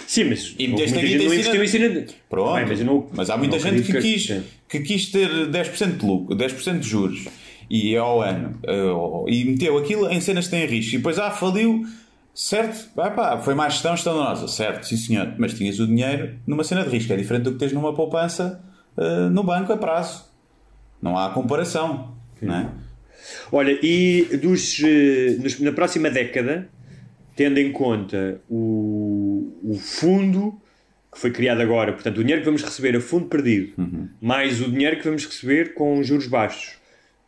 Sim, 0.06 0.24
mas 0.24 0.54
E 0.58 0.68
muita 0.68 0.86
gente 0.86 1.18
não 1.18 1.34
investiu 1.34 1.64
em 1.64 1.68
cena... 1.68 2.06
Pronto. 2.28 2.54
Bem, 2.54 2.66
mas, 2.66 2.80
não, 2.80 3.06
Mas 3.12 3.30
há 3.30 3.36
muita 3.36 3.58
gente 3.58 3.82
que 3.82 4.00
quis, 4.00 4.42
que 4.68 4.80
quis 4.80 5.10
ter 5.10 5.28
10% 5.48 5.98
de 5.98 6.06
lucro, 6.06 6.36
10% 6.36 6.78
de 6.78 6.88
juros 6.88 7.24
e 7.70 7.96
ao 7.96 8.20
ano 8.20 8.58
eh, 8.66 9.28
e 9.28 9.44
meteu 9.44 9.78
aquilo 9.78 10.10
em 10.10 10.20
cenas 10.20 10.46
que 10.46 10.50
têm 10.50 10.66
risco 10.66 10.94
e 10.94 10.98
depois, 10.98 11.18
ah, 11.18 11.30
faliu, 11.30 11.82
certo? 12.34 12.90
Ah, 12.98 13.10
pá, 13.10 13.38
foi 13.38 13.54
má 13.54 13.68
gestão 13.68 13.94
estanosa, 13.94 14.48
certo, 14.48 14.86
sim 14.86 14.96
senhor, 14.96 15.34
mas 15.38 15.54
tinhas 15.54 15.78
o 15.80 15.86
dinheiro 15.86 16.38
numa 16.46 16.64
cena 16.64 16.84
de 16.84 16.90
risco, 16.90 17.12
é 17.12 17.16
diferente 17.16 17.44
do 17.44 17.52
que 17.52 17.58
tens 17.58 17.72
numa 17.72 17.94
poupança 17.94 18.62
eh, 18.98 19.28
no 19.30 19.42
banco 19.42 19.72
a 19.72 19.76
prazo. 19.76 20.24
Não 21.02 21.16
há 21.18 21.30
comparação, 21.30 22.14
não 22.40 22.54
é? 22.54 22.68
Olha, 23.52 23.78
e 23.82 24.36
dos, 24.38 24.80
eh, 24.82 25.36
nos- 25.40 25.60
na 25.60 25.72
próxima 25.72 26.10
década, 26.10 26.68
tendo 27.36 27.58
em 27.58 27.72
conta 27.72 28.40
o, 28.48 29.52
o 29.62 29.74
fundo 29.74 30.60
que 31.12 31.18
foi 31.20 31.30
criado 31.30 31.60
agora, 31.60 31.92
portanto, 31.92 32.18
o 32.18 32.20
dinheiro 32.22 32.40
que 32.40 32.46
vamos 32.46 32.62
receber 32.62 32.96
a 32.96 33.00
fundo 33.00 33.26
perdido, 33.26 33.72
Uhum. 33.78 34.08
mais 34.20 34.60
o 34.60 34.70
dinheiro 34.70 34.96
que 34.98 35.04
vamos 35.04 35.24
receber 35.24 35.74
com 35.74 36.02
juros 36.02 36.26
baixos, 36.26 36.76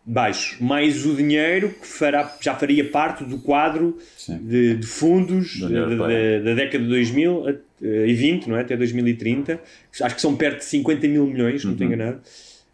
baixos, 0.09 0.61
mais 0.61 1.05
o 1.05 1.17
dinheiro 1.17 1.71
que 1.81 1.87
fará, 1.87 2.37
já 2.41 2.55
faria 2.55 2.89
parte 2.89 3.25
do 3.25 3.39
quadro 3.39 3.99
de, 4.29 4.77
de 4.77 4.87
fundos 4.87 5.59
Da 5.61 5.69
da, 5.69 5.87
da- 5.97 6.55
década 6.55 6.85
de 6.85 6.89
2020, 6.91 8.47
não 8.49 8.57
é? 8.57 8.61
até 8.61 8.77
2030, 8.77 9.61
acho 10.01 10.15
que 10.15 10.21
são 10.21 10.37
perto 10.37 10.59
de 10.59 10.65
50 10.67 11.09
mil 11.09 11.27
milhões, 11.27 11.61
se 11.63 11.67
não 11.67 11.73
Uhum. 11.73 11.75
estou 11.75 11.87
enganado. 11.87 12.21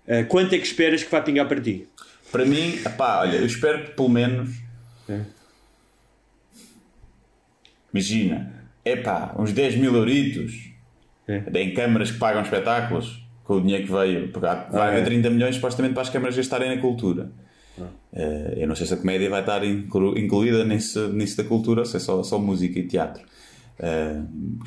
Eh, 0.07 0.24
quanto 0.24 0.55
é 0.55 0.59
que 0.59 0.66
esperas 0.66 1.03
que 1.03 1.11
vai 1.11 1.22
pingar 1.24 1.49
para 1.49 1.59
ti? 1.61 1.87
Para 2.30 2.45
mim, 2.45 2.78
pá, 2.99 3.20
olha, 3.20 3.37
eu 3.37 3.47
espero 3.47 3.83
que 3.85 3.91
pelo 3.93 4.09
menos. 4.11 4.51
Imagina, 7.93 8.53
é 8.85 8.97
pá, 8.97 9.35
uns 9.39 9.53
10 9.53 9.76
mil 9.76 9.95
euritos 9.95 10.70
É. 11.28 11.43
em 11.55 11.72
câmaras 11.74 12.11
que 12.11 12.18
pagam 12.18 12.43
espetáculos 12.43 13.21
com 13.53 13.59
o 13.59 13.61
dinheiro 13.61 13.84
que 13.86 13.92
veio. 13.92 14.28
Porque 14.28 14.46
há- 14.46 14.66
vai 14.70 14.80
Ah, 14.88 14.88
haver 14.90 15.03
é. 15.03 15.05
30 15.05 15.30
milhões 15.30 15.55
supostamente 15.57 15.94
para 15.94 16.03
as 16.03 16.11
câmaras 16.11 16.36
gastarem 16.36 16.74
na 16.74 16.80
cultura. 16.80 17.30
Eh, 18.14 18.55
eu 18.59 18.68
não 18.68 18.74
sei 18.76 18.86
se 18.86 18.92
a 18.94 18.96
comédia 18.98 19.30
vai 19.30 19.40
estar 19.40 19.64
inclu- 19.64 20.16
incluída 20.18 20.64
nisso, 20.64 21.09
nisso 21.09 21.36
da 21.38 21.44
cultura, 21.44 21.80
ou 21.80 21.86
se 21.86 21.96
é 21.96 22.00
só, 22.00 22.22
só 22.22 22.38
música 22.38 22.78
e 22.78 22.86
teatro. 22.86 23.22
Eh, 23.80 24.20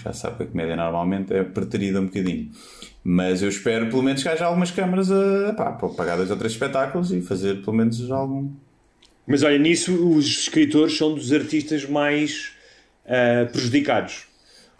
já 0.03 0.11
sabe 0.13 0.37
que 0.37 0.43
a 0.43 0.45
comédia 0.47 0.75
normalmente 0.75 1.31
é 1.33 1.43
preterida 1.43 2.01
um 2.01 2.05
bocadinho. 2.05 2.49
Mas 3.03 3.43
eu 3.43 3.49
espero 3.49 3.87
pelo 3.89 4.01
menos 4.01 4.23
que 4.23 4.27
haja 4.29 4.45
algumas 4.45 4.71
câmaras 4.71 5.11
a, 5.11 5.53
pá, 5.53 5.71
para 5.73 5.89
pagar 5.89 6.15
dois 6.17 6.31
ou 6.31 6.37
três 6.37 6.53
espetáculos 6.53 7.11
e 7.11 7.21
fazer 7.21 7.61
pelo 7.63 7.77
menos 7.77 8.09
algum. 8.09 8.49
Mas 9.27 9.43
olha, 9.43 9.59
nisso 9.59 9.93
os 10.09 10.25
escritores 10.25 10.97
são 10.97 11.13
dos 11.13 11.31
artistas 11.31 11.85
mais 11.87 12.49
ah, 13.07 13.45
prejudicados. 13.51 14.25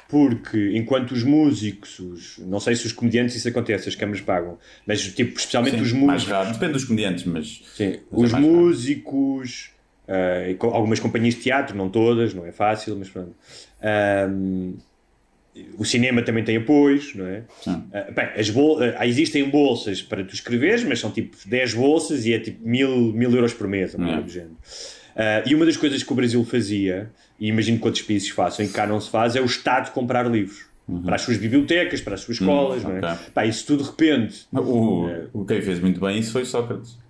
Porque 0.08 0.72
enquanto 0.76 1.12
os 1.14 1.24
músicos, 1.24 1.98
os- 2.00 2.38
não 2.40 2.60
sei 2.60 2.76
se 2.76 2.86
os 2.86 2.92
comediantes 2.92 3.36
isso 3.36 3.48
acontece, 3.50 3.90
as 3.90 3.96
câmaras 3.96 4.22
pagam, 4.22 4.58
mas 4.86 5.02
tipo, 5.14 5.38
especialmente 5.38 5.78
Sim, 5.78 5.82
os 5.82 5.92
mais 5.94 6.04
músicos. 6.22 6.32
raro. 6.32 6.54
Depende 6.54 6.74
dos 6.74 6.86
comediantes, 6.86 7.24
mas. 7.26 7.64
Sim, 7.76 8.00
mas 8.12 8.22
é 8.22 8.26
os 8.26 8.32
mais 8.32 8.46
raro. 8.46 8.46
músicos, 8.58 9.70
co- 10.60 10.68
algumas 10.68 11.00
companhias 11.00 11.34
de 11.36 11.42
teatro, 11.42 11.76
não 11.76 11.90
todas, 11.90 12.34
não 12.34 12.46
é 12.46 12.52
fácil, 12.52 12.96
mas 12.98 13.10
pronto. 13.10 13.36
Ahm, 13.82 14.74
o 15.78 15.86
cinema 15.86 16.22
também 16.22 16.44
tem 16.44 16.58
apoios, 16.58 17.16
não 17.16 17.26
é? 17.26 17.44
Ah, 17.66 18.12
bem, 18.12 18.26
as 18.38 18.50
bol 18.50 18.78
ah, 18.98 19.08
existem 19.08 19.50
bolsas 19.50 20.02
para 20.02 20.24
tu 20.24 20.34
escreveres, 20.36 20.84
mas 20.84 21.00
são 21.00 21.10
tipo 21.12 21.36
10 21.46 21.74
bolsas 21.74 22.26
e 22.26 22.34
é 22.34 22.40
tipo 22.40 22.68
mil, 22.68 23.12
mil 23.14 23.32
euros 23.34 23.54
por 23.54 23.68
mês, 23.68 23.94
uma 23.96 24.18
É. 24.18 24.22
do 24.22 24.30
género. 24.30 24.58
Ah, 25.16 25.44
e 25.46 25.56
uma 25.56 25.66
das 25.66 25.78
coisas 25.78 26.04
que 26.04 26.12
o 26.12 26.16
Brasil 26.16 26.44
fazia, 26.44 27.10
e 27.40 27.48
imagino 27.48 27.80
que 27.80 27.86
outros 27.86 28.04
países 28.04 28.30
façam 28.30 28.66
e 28.66 28.68
que 28.68 28.74
cá 28.74 28.86
não 28.86 29.00
se 29.00 29.10
faz, 29.10 29.36
é 29.36 29.42
o 29.42 29.46
Estado 29.46 29.92
comprar 29.92 30.30
livros. 30.30 30.66
Para 31.04 31.16
as 31.16 31.22
suas 31.24 31.38
bibliotecas, 31.38 32.00
para 32.02 32.14
as 32.14 32.22
suas 32.22 32.40
escolas, 32.40 32.84
não 32.84 32.92
é? 32.92 32.94
Uhum. 32.94 33.00
ok. 33.14 33.18
Pá, 33.34 33.46
isso 33.46 33.66
tudo 33.66 33.84
de 33.84 33.90
repente. 33.90 34.46
O, 34.54 35.08
o 35.34 35.44
quem 35.46 35.60
fez 35.62 35.80
muito 35.80 36.00
bem 36.00 36.20
isso 36.20 36.32
foi 36.32 36.46
Sócrates. 36.46 36.98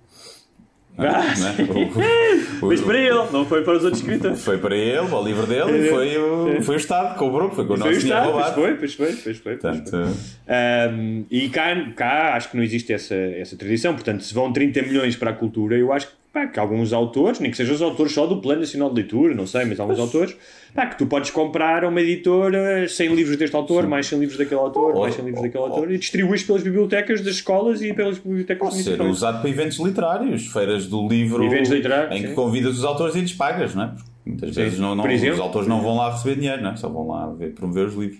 Ah, 0.97 1.23
Não 1.37 1.47
é? 1.49 2.61
O- 2.61 2.67
Mas 2.67 2.79
para 2.79 2.97
ele, 2.97 3.29
não 3.33 3.45
foi 3.45 3.65
para 3.65 3.75
os 3.75 3.83
outros 3.83 4.01
escritores. 4.01 4.41
Foi 4.41 4.57
para 4.57 4.73
ele, 4.77 5.05
para 5.05 5.19
o 5.19 5.25
livro 5.25 5.45
dele, 5.45 5.87
e 5.87 5.89
foi 5.89 6.17
o, 6.17 6.61
foi 6.63 6.75
o 6.75 6.77
Estado 6.77 7.11
que 7.13 7.19
cobrou, 7.19 7.51
foi 7.51 7.65
com 7.67 7.73
o 7.73 7.77
Foi 7.77 7.87
o 7.89 7.91
nosso 7.93 8.05
Estado, 8.05 8.21
pois 8.31 8.33
roubado. 8.33 8.61
foi, 8.61 8.75
pois 8.75 8.93
foi, 8.93 9.05
pois 9.07 9.37
foi. 9.37 9.57
pois 9.57 9.77
foi. 9.79 9.81
Portanto, 9.81 10.17
Um, 10.47 11.25
e 11.29 11.49
cá, 11.49 11.91
cá 11.97 12.35
acho 12.35 12.49
que 12.49 12.55
não 12.55 12.63
existe 12.63 12.93
essa, 12.93 13.13
essa 13.13 13.57
tradição. 13.57 13.93
Portanto, 13.93 14.23
se 14.23 14.33
vão 14.33 14.53
30 14.53 14.83
milhões 14.83 15.17
para 15.17 15.31
a 15.31 15.33
cultura, 15.33 15.75
eu 15.77 15.91
acho 15.91 16.07
que, 16.07 16.13
pá, 16.35 16.47
que 16.47 16.59
alguns 16.59 16.91
autores, 16.91 17.39
nem 17.39 17.49
que 17.49 17.55
sejam 17.55 17.73
os 17.75 17.81
autores 17.81 18.11
só 18.11 18.27
do 18.27 18.41
Plano 18.41 18.59
Nacional 18.59 18.89
de 18.89 18.95
Leitura, 18.95 19.33
não 19.33 19.47
sei, 19.47 19.63
mas 19.63 19.79
alguns 19.79 19.97
autores, 19.99 20.35
pá, 20.73 20.85
que 20.85 20.97
tu 20.97 21.05
podes 21.07 21.31
comprar 21.31 21.85
a 21.85 21.87
uma 21.87 22.01
editora 22.01 22.85
100 22.89 23.15
livros 23.15 23.37
deste 23.37 23.55
autor, 23.55 23.87
mais 23.87 24.05
100 24.07 24.19
livros 24.19 24.37
daquele 24.37 24.59
autor, 24.59 24.93
Ou- 24.95 25.01
mais 25.03 25.15
100 25.15 25.23
livros 25.23 25.41
daquele 25.43 25.63
autor, 25.63 25.89
e 25.89 25.97
distribuis 25.97 26.43
pelas 26.43 26.61
bibliotecas 26.61 27.21
das 27.21 27.35
escolas 27.35 27.81
e 27.81 27.93
pelas 27.93 28.17
bibliotecas 28.19 28.69
pode 28.69 28.83
ser 28.83 29.01
usado 29.01 29.39
para 29.39 29.49
eventos 29.49 29.79
literários, 29.79 30.47
feiras 30.47 30.87
do 30.87 31.07
livro, 31.07 31.41
Eventos 31.41 31.69
literários, 31.71 32.17
em 32.17 32.21
que 32.23 32.27
sim. 32.27 32.35
convidas 32.35 32.77
os 32.77 32.83
autores 32.83 33.15
e 33.15 33.21
lhes 33.21 33.33
pagas, 33.33 33.73
não 33.73 33.83
é? 33.83 33.87
Porque 33.87 34.09
muitas 34.25 34.49
Sim. 34.53 34.61
vezes 34.61 34.77
não, 34.79 34.93
não- 34.93 35.09
exemplo. 35.09 35.35
os 35.35 35.39
autores 35.39 35.67
não 35.69 35.81
vão 35.81 35.95
lá 35.95 36.11
receber 36.11 36.35
dinheiro, 36.35 36.61
não 36.61 36.71
é? 36.71 36.75
Só 36.75 36.89
vão 36.89 37.07
lá 37.07 37.27
ver, 37.31 37.53
promover 37.53 37.85
os 37.87 37.95
livros. 37.95 38.19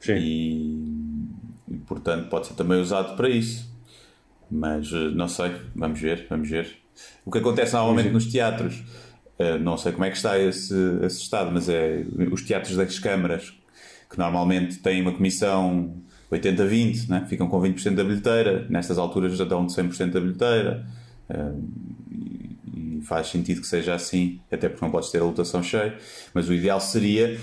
Sim. 0.00 0.14
E, 0.16 0.84
e, 1.72 1.74
portanto 1.86 2.30
pode 2.30 2.46
ser 2.46 2.54
também 2.54 2.80
usado 2.80 3.14
para 3.16 3.28
isso. 3.28 3.68
Mas 4.50 4.90
eh, 4.92 5.10
não 5.14 5.28
sei, 5.28 5.52
vamos 5.76 6.00
ver, 6.00 6.26
vamos 6.30 6.48
ver. 6.48 6.80
O 7.24 7.30
que 7.30 7.38
acontece 7.38 7.74
normalmente 7.74 8.10
nos 8.10 8.26
teatros, 8.26 8.82
eh, 9.38 9.58
não 9.58 9.76
sei 9.76 9.92
como 9.92 10.04
é 10.04 10.10
que 10.10 10.16
está 10.16 10.38
esse, 10.38 10.74
esse 11.02 11.20
estado, 11.20 11.50
mas 11.52 11.68
é 11.68 12.04
os 12.32 12.42
teatros 12.42 12.76
das 12.76 12.98
câmaras, 12.98 13.52
que 14.10 14.18
normalmente 14.18 14.78
têm 14.78 15.02
uma 15.02 15.12
comissão 15.12 15.94
80-20, 16.32 17.08
né? 17.08 17.26
ficam 17.28 17.46
com 17.48 17.60
20% 17.60 17.94
da 17.94 18.04
bilheteira, 18.04 18.66
nestas 18.68 18.98
alturas 18.98 19.36
já 19.36 19.44
dão 19.44 19.66
de 19.66 19.72
100% 19.72 20.12
da 20.12 20.20
bilheteira. 20.20 20.84
eh, 21.32 21.52
e- 22.10 22.58
e 22.98 23.02
faz 23.04 23.28
sentido 23.28 23.60
que 23.60 23.66
seja 23.68 23.94
assim, 23.94 24.40
até 24.50 24.68
porque 24.68 24.84
não 24.84 24.90
podes 24.90 25.10
ter 25.10 25.18
a 25.20 25.24
lotação 25.24 25.62
cheia, 25.62 25.96
mas 26.34 26.48
o 26.48 26.52
ideal 26.52 26.80
seria 26.80 27.38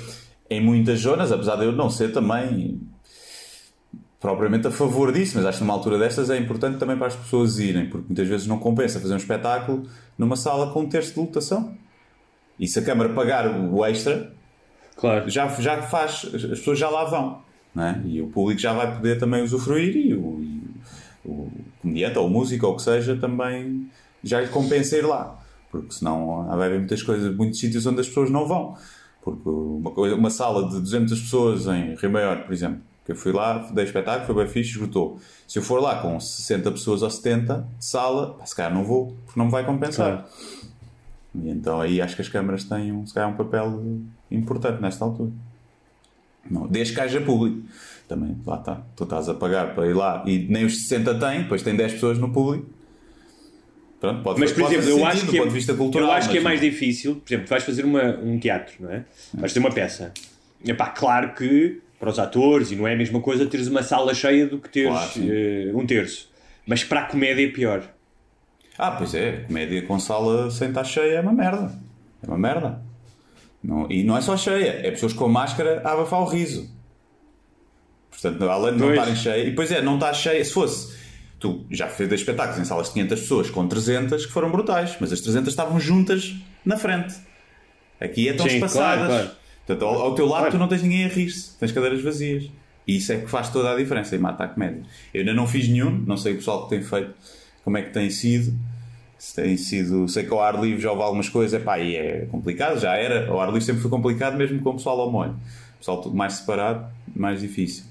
em 0.50 0.60
muitas 0.62 1.00
zonas, 1.00 1.32
apesar 1.32 1.56
de 1.56 1.64
eu 1.66 1.72
não 1.72 1.90
ser 1.90 2.12
também 2.12 2.82
propriamente 4.20 4.68
a 4.68 4.72
favor 4.72 5.12
disso, 5.12 5.34
mas 5.36 5.46
acho 5.46 5.60
que 5.60 5.64
numa 5.64 5.74
altura 5.74 5.98
destas 6.00 6.30
é 6.30 6.38
importante 6.38 6.78
também 6.78 6.98
para 6.98 7.08
as 7.08 7.16
pessoas 7.16 7.60
irem, 7.60 7.88
porque 7.90 8.08
muitas 8.08 8.28
vezes 8.28 8.48
não 8.48 8.58
compensa 8.58 9.00
fazer 9.00 9.14
um 9.14 9.18
espetáculo 9.18 9.84
numa 10.18 10.36
sala 10.36 10.72
com 10.72 10.82
um 10.82 10.90
terço 10.90 11.14
de 11.14 11.20
lotação. 11.20 11.76
E 12.60 12.68
se 12.68 12.80
a 12.80 12.82
Câmara 12.84 13.10
pagar 13.14 13.48
o 13.48 13.86
extra, 13.86 14.34
Claro. 14.96 15.30
já, 15.30 15.48
já 15.60 15.82
faz, 15.84 16.26
as 16.34 16.42
pessoas 16.42 16.80
já 16.80 16.90
lá 16.90 17.06
vão. 17.06 17.42
É? 17.78 17.96
E 18.06 18.20
o 18.22 18.28
público 18.28 18.60
já 18.60 18.74
vai 18.74 18.92
poder 18.96 19.20
também 19.20 19.44
usufruir 19.44 19.96
e 19.96 20.14
o, 20.16 20.40
e 20.42 20.64
o 21.24 21.52
comediante 21.80 22.18
ou 22.18 22.26
o 22.26 22.30
músico 22.30 22.66
ou 22.66 22.74
o 22.74 22.76
que 22.76 22.82
seja 22.82 23.16
também 23.16 23.88
já 24.24 24.42
lhe 24.42 24.48
compensa 24.48 24.98
ir 24.98 25.06
lá. 25.06 25.40
Porque 25.70 25.94
senão 25.94 26.48
vai 26.48 26.68
haver 26.68 26.80
muitas 26.80 27.04
coisas, 27.04 27.36
muitos 27.36 27.60
sítios 27.60 27.86
onde 27.86 28.02
as 28.02 28.08
pessoas 28.08 28.32
não 28.32 28.48
vão. 28.48 28.76
Porque 29.22 29.48
uma, 29.48 29.92
coisa, 29.92 30.16
uma 30.16 30.32
sala 30.32 30.68
de 30.68 30.80
200 30.80 31.20
pessoas 31.20 31.68
em 31.68 31.94
Rio 31.96 32.10
Maior, 32.10 32.44
por 32.46 32.52
exemplo, 32.54 32.80
que 33.08 33.14
eu 33.14 33.16
fui 33.16 33.32
lá, 33.32 33.60
dei 33.72 33.86
espetáculo, 33.86 34.26
foi 34.26 34.36
bem 34.36 34.48
fixe, 34.48 34.72
esgotou. 34.72 35.18
Se 35.48 35.58
eu 35.58 35.64
for 35.64 35.82
lá 35.82 36.02
com 36.02 36.20
60 36.20 36.70
pessoas 36.72 37.02
ou 37.02 37.10
70 37.10 37.66
de 37.80 37.86
sala, 37.86 38.38
se 38.44 38.54
calhar 38.54 38.74
não 38.74 38.84
vou, 38.84 39.16
porque 39.26 39.40
não 39.40 39.46
me 39.46 39.52
vai 39.52 39.66
compensar. 39.66 40.28
E 41.34 41.50
então 41.50 41.80
aí 41.80 42.02
acho 42.02 42.18
que 42.18 42.22
as 42.22 42.28
câmaras 42.28 42.66
têm 42.66 42.92
um, 42.92 43.08
se 43.08 43.14
calhar, 43.14 43.30
um 43.30 43.38
papel 43.38 43.82
importante 44.30 44.82
nesta 44.82 45.06
altura. 45.06 45.32
Não, 46.52 46.68
desde 46.68 46.94
que 46.94 47.00
haja 47.00 47.22
público. 47.22 47.66
Também, 48.10 48.36
lá 48.46 48.58
está. 48.58 48.82
Tu 48.94 49.06
estás 49.06 49.30
a 49.30 49.34
pagar 49.34 49.74
para 49.74 49.88
ir 49.88 49.94
lá 49.94 50.24
e 50.28 50.40
nem 50.40 50.66
os 50.66 50.78
60 50.82 51.18
têm, 51.18 51.44
depois 51.44 51.62
tem 51.62 51.78
10 51.78 51.94
pessoas 51.94 52.18
no 52.18 52.34
público. 52.34 52.68
Pronto, 54.02 54.22
pode, 54.22 54.40
Mas, 54.42 54.52
por 54.52 54.64
pode 54.64 54.76
exemplo, 54.76 54.90
eu 54.90 54.98
sentido 54.98 55.08
acho 55.08 55.44
que, 55.44 55.50
vista 55.50 55.74
cultural. 55.74 56.10
eu 56.10 56.14
acho 56.14 56.30
que 56.30 56.40
é 56.40 56.42
mais 56.42 56.60
difícil. 56.60 57.16
Por 57.16 57.30
exemplo, 57.30 57.48
tu 57.48 57.50
vais 57.52 57.64
fazer 57.64 57.86
uma, 57.86 58.18
um 58.18 58.38
teatro, 58.38 58.76
não 58.82 58.92
é? 58.92 59.06
Vais 59.34 59.54
ter 59.54 59.60
uma 59.60 59.72
peça. 59.72 60.12
Epá, 60.66 60.90
claro 60.90 61.34
que 61.34 61.82
para 62.00 62.10
os 62.10 62.20
atores, 62.20 62.72
e 62.72 62.76
não 62.76 62.88
é 62.88 62.94
a 62.94 62.98
mesma 62.98 63.20
coisa 63.22 63.46
teres 63.46 63.68
uma 63.68 63.82
sala 63.84 64.14
cheia 64.14 64.46
do 64.48 64.60
que 64.60 64.70
teres 64.70 64.90
Claro, 64.92 65.12
eh, 65.18 65.72
um 65.74 65.86
terço. 65.86 66.30
Mas 66.66 66.84
para 66.84 67.02
a 67.02 67.06
comédia 67.06 67.46
é 67.48 67.50
pior. 67.52 67.84
Ah, 68.78 68.92
pois 68.92 69.16
é, 69.16 69.44
comédia 69.48 69.82
com 69.82 70.00
sala 70.00 70.52
sem 70.52 70.70
estar 70.70 70.84
cheia 70.84 71.16
é 71.16 71.22
uma 71.22 71.34
merda. 71.34 71.72
É 72.22 72.28
uma 72.28 72.38
merda. 72.38 72.82
Não, 73.64 73.90
e 73.92 74.04
não 74.04 74.16
é 74.16 74.22
só 74.22 74.38
cheia, 74.38 74.82
é 74.86 74.92
pessoas 74.92 75.14
com 75.14 75.28
máscara 75.28 75.82
a 75.84 75.94
abafar 75.94 76.22
o 76.22 76.26
riso. 76.26 76.70
Portanto, 78.12 78.50
além 78.50 78.74
de 78.74 78.80
não 78.80 78.88
Pois. 78.88 78.98
estarem 79.00 79.16
cheia. 79.16 79.42
E 79.44 79.50
depois 79.50 79.72
é, 79.72 79.82
não 79.82 79.96
está 79.96 80.14
cheia. 80.14 80.44
Se 80.44 80.52
fosse. 80.52 80.96
Tu 81.40 81.66
já 81.70 81.88
fez 81.88 82.12
espetáculos 82.12 82.60
em 82.60 82.66
salas 82.66 82.88
de 82.88 82.94
500 82.94 83.20
pessoas 83.22 83.50
com 83.52 83.68
300 83.68 84.26
que 84.26 84.32
foram 84.32 84.52
brutais, 84.52 84.98
mas 85.00 85.12
as 85.14 85.22
300 85.22 85.50
estavam 85.50 85.80
juntas 85.80 86.34
na 86.66 86.78
frente. 86.78 87.14
Aqui 88.00 88.28
é 88.30 88.34
tão 88.34 88.48
Sim, 88.48 88.56
espaçadas. 88.56 89.06
claro, 89.08 89.24
claro. 89.26 89.38
Portanto, 89.68 89.86
ao, 89.86 90.02
ao 90.02 90.16
teu 90.16 90.26
lado 90.26 90.40
Claro. 90.44 90.54
tu 90.54 90.58
não 90.58 90.68
tens 90.70 90.82
ninguém 90.82 91.04
a 91.04 91.10
rir-se, 91.10 91.58
tens 91.60 91.74
cadeiras 91.74 92.02
vazias. 92.02 92.50
E 92.88 92.96
isso 92.96 93.12
é 93.12 93.18
que 93.18 93.28
faz 93.28 93.50
toda 93.50 93.70
a 93.74 93.76
diferença 93.76 94.16
e 94.16 94.20
mata 94.20 94.46
a 94.46 94.48
comédia. 94.48 94.82
Eu 95.14 95.20
ainda 95.20 95.34
não 95.34 95.46
fiz 95.46 95.68
nenhum, 95.68 95.92
não 95.92 96.16
sei 96.16 96.34
o 96.34 96.36
pessoal 96.38 96.64
que 96.64 96.70
tem 96.70 96.82
feito, 96.82 97.14
como 97.66 97.78
é 97.78 97.82
que 97.82 97.90
tem 97.92 98.10
sido. 98.10 98.58
Se 99.20 99.36
tem 99.36 99.58
sido, 99.58 100.08
sei 100.08 100.24
que 100.26 100.32
ao 100.32 100.42
ar 100.42 100.62
livre 100.62 100.80
já 100.80 100.92
houve 100.92 101.02
algumas 101.04 101.28
coisas, 101.28 101.60
epá, 101.60 101.80
e 101.80 101.96
é 101.96 102.28
complicado, 102.32 102.80
já 102.80 102.96
era. 102.96 103.28
Ao 103.30 103.42
ar 103.42 103.48
livre 103.48 103.62
sempre 103.62 103.82
foi 103.82 103.92
complicado, 103.92 104.38
mesmo 104.38 104.62
com 104.62 104.70
o 104.70 104.74
pessoal 104.76 105.02
ao 105.02 105.12
molho. 105.12 105.32
O 105.76 105.80
pessoal 105.80 106.02
tudo 106.02 106.16
mais 106.16 106.34
separado, 106.34 106.88
mais 107.14 107.42
difícil. 107.42 107.84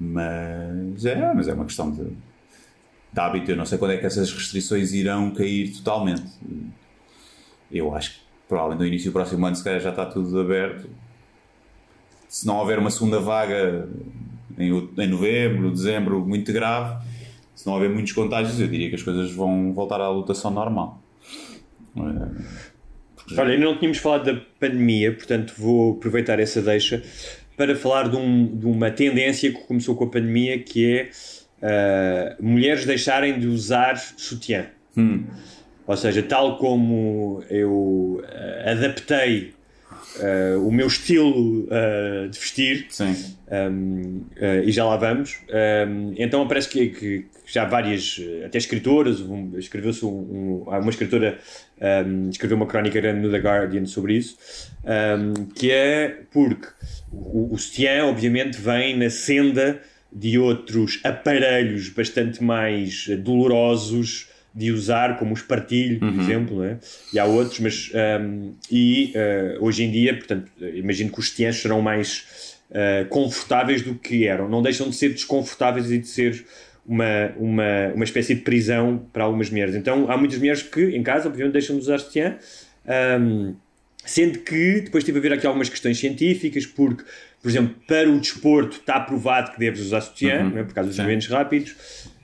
Mas 0.00 1.04
é, 1.04 1.34
mas 1.34 1.46
é 1.46 1.54
uma 1.54 1.64
questão 1.66 1.90
de, 1.92 2.04
de 2.04 3.20
hábito. 3.20 3.50
Eu 3.52 3.56
não 3.56 3.66
sei 3.66 3.78
quando 3.78 3.92
é 3.92 3.98
que 3.98 4.06
essas 4.06 4.32
restrições 4.32 4.92
irão 4.92 5.30
cair 5.30 5.70
totalmente. 5.74 6.24
Eu 7.70 7.94
acho 7.94 8.12
que 8.12 8.16
provavelmente 8.48 8.80
no 8.80 8.86
início 8.86 9.10
do 9.10 9.12
próximo 9.12 9.46
ano, 9.46 9.54
se 9.54 9.62
calhar 9.62 9.80
já 9.80 9.90
está 9.90 10.06
tudo 10.06 10.40
aberto. 10.40 10.88
Se 12.34 12.44
não 12.48 12.56
houver 12.56 12.80
uma 12.80 12.90
segunda 12.90 13.20
vaga 13.20 13.88
em, 14.58 14.70
em 14.98 15.06
novembro, 15.06 15.70
dezembro, 15.70 16.26
muito 16.26 16.52
grave, 16.52 17.00
se 17.54 17.64
não 17.64 17.74
houver 17.74 17.88
muitos 17.88 18.10
contágios, 18.10 18.58
eu 18.60 18.66
diria 18.66 18.88
que 18.88 18.96
as 18.96 19.02
coisas 19.04 19.30
vão 19.30 19.72
voltar 19.72 20.00
à 20.00 20.08
lotação 20.08 20.50
normal. 20.50 21.00
É, 21.96 22.00
Olha, 23.38 23.52
ainda 23.52 23.64
não 23.64 23.78
tínhamos 23.78 23.98
falado 23.98 24.24
da 24.24 24.40
pandemia, 24.58 25.14
portanto 25.14 25.54
vou 25.56 25.92
aproveitar 25.92 26.40
essa 26.40 26.60
deixa 26.60 27.04
para 27.56 27.76
falar 27.76 28.08
de, 28.08 28.16
um- 28.16 28.48
de 28.58 28.66
uma 28.66 28.90
tendência 28.90 29.52
que 29.52 29.60
começou 29.68 29.94
com 29.94 30.02
a 30.02 30.10
pandemia, 30.10 30.58
que 30.58 30.92
é 30.92 31.10
ah, 31.62 32.36
mulheres 32.40 32.84
deixarem 32.84 33.38
de 33.38 33.46
usar 33.46 33.96
sutiã. 33.96 34.66
Ou 35.86 35.96
seja, 35.96 36.20
tal 36.24 36.58
como 36.58 37.44
eu 37.48 38.20
ah, 38.26 38.72
adaptei 38.72 39.54
ah, 40.20 40.58
o 40.58 40.70
meu 40.70 40.86
estilo 40.86 41.66
ah, 41.70 42.26
de 42.28 42.38
vestir, 42.38 42.86
um, 43.70 44.22
uh, 44.36 44.64
e 44.64 44.72
já 44.72 44.84
lá 44.84 44.96
vamos. 44.96 45.38
Um, 45.88 46.14
então 46.16 46.46
parece 46.48 46.68
que, 46.68 46.88
que 46.88 47.26
já 47.46 47.64
várias, 47.64 48.18
uh, 48.18 48.46
até 48.46 48.58
escritoras, 48.58 49.20
um, 49.20 49.52
escreveu-se 49.58 50.04
um, 50.04 50.08
um- 50.08 50.64
uma 50.66 50.90
escritora 50.90 51.38
escreveu 52.30 52.56
uma 52.56 52.66
crónica 52.66 53.00
grande 53.00 53.20
no 53.20 53.30
The 53.30 53.38
Guardian 53.38 53.84
sobre 53.84 54.14
isso, 54.14 54.36
que 55.54 55.70
é 55.70 56.20
porque 56.32 56.68
o, 57.12 57.52
o 57.52 57.58
sutiã 57.58 58.06
obviamente 58.06 58.58
vem 58.58 58.96
na 58.96 59.10
senda 59.10 59.80
de 60.12 60.38
outros 60.38 61.00
aparelhos 61.02 61.88
bastante 61.88 62.42
mais 62.42 63.06
uh, 63.08 63.16
dolorosos 63.16 64.28
de 64.54 64.70
usar, 64.70 65.18
como 65.18 65.32
o 65.32 65.34
espartilho, 65.34 65.98
por 65.98 66.20
exemplo, 66.20 66.58
não 66.58 66.64
é? 66.64 66.78
e 67.12 67.18
há 67.18 67.24
outros, 67.24 67.58
mas 67.58 67.90
um, 68.20 68.54
e 68.70 69.12
uh, 69.16 69.64
hoje 69.64 69.82
em 69.82 69.90
dia, 69.90 70.16
portanto, 70.16 70.50
imagino 70.74 71.10
que 71.10 71.18
os 71.18 71.28
sutiãs 71.28 71.56
serão 71.56 71.82
mais 71.82 72.56
uh, 72.70 73.08
confortáveis 73.08 73.82
do 73.82 73.96
que 73.96 74.26
eram. 74.26 74.48
Não 74.48 74.62
deixam 74.62 74.88
de 74.88 74.94
ser 74.94 75.08
desconfortáveis 75.08 75.90
e 75.90 75.98
de 75.98 76.06
ser 76.06 76.46
uma, 76.86 77.32
uma, 77.36 77.92
uma 77.94 78.04
espécie 78.04 78.34
de 78.36 78.42
prisão 78.42 79.04
para 79.12 79.24
algumas 79.24 79.50
mulheres. 79.50 79.74
Então 79.74 80.08
há 80.08 80.16
muitas 80.16 80.38
mulheres 80.38 80.62
que 80.62 80.96
em 80.96 81.02
casa, 81.02 81.28
obviamente, 81.28 81.54
deixam 81.54 81.74
de 81.76 81.82
usar 81.82 81.98
sutiã. 81.98 82.36
Um, 83.20 83.54
Sendo 84.04 84.40
que 84.40 84.82
depois 84.82 85.02
tive 85.02 85.18
a 85.18 85.22
ver 85.22 85.32
aqui 85.32 85.46
algumas 85.46 85.70
questões 85.70 85.98
científicas, 85.98 86.66
porque, 86.66 87.02
por 87.44 87.50
exemplo, 87.50 87.74
para 87.86 88.08
o 88.08 88.18
desporto 88.18 88.78
está 88.78 88.98
provado 88.98 89.52
que 89.52 89.58
deves 89.58 89.78
usar 89.82 90.00
sutiã, 90.00 90.44
não 90.44 90.56
é? 90.58 90.64
por 90.64 90.72
causa 90.72 90.88
dos 90.88 90.98
movimentos 90.98 91.26
rápidos. 91.28 91.74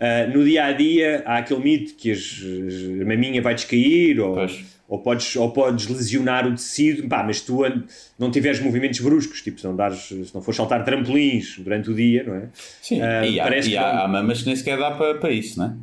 Ah, 0.00 0.26
no 0.32 0.42
dia 0.42 0.64
a 0.64 0.72
dia 0.72 1.22
há 1.26 1.36
aquele 1.36 1.60
mito 1.60 1.94
que 1.94 2.10
as, 2.10 2.18
as- 2.18 3.02
a 3.02 3.04
maminha 3.04 3.42
vai 3.42 3.54
descair 3.54 4.18
ou, 4.18 4.32
Pois. 4.34 4.64
ou, 4.88 4.98
podes, 5.00 5.36
ou 5.36 5.52
podes 5.52 5.88
lesionar 5.88 6.46
o 6.46 6.52
tecido, 6.52 7.06
Pá, 7.06 7.22
mas 7.22 7.42
tu 7.42 7.60
não 8.18 8.30
tiveres 8.30 8.60
movimentos 8.60 8.98
bruscos, 9.00 9.42
tipo 9.42 9.60
se 9.60 9.66
não, 9.66 9.76
dares, 9.76 9.98
se 10.04 10.30
não 10.34 10.40
fores 10.40 10.56
saltar 10.56 10.82
trampolins 10.86 11.58
durante 11.58 11.90
o 11.90 11.94
dia, 11.94 12.24
não 12.24 12.34
é? 12.36 12.48
Sim, 12.80 13.02
Ah, 13.02 13.26
e, 13.26 13.38
há, 13.38 13.42
parece 13.42 13.68
e 13.72 13.76
há, 13.76 14.00
há 14.04 14.08
mamas 14.08 14.40
que 14.40 14.46
nem 14.46 14.56
sequer 14.56 14.78
dá 14.78 14.90
para, 14.92 15.16
para 15.18 15.30
isso, 15.30 15.58
não 15.58 15.66
é? 15.66 15.74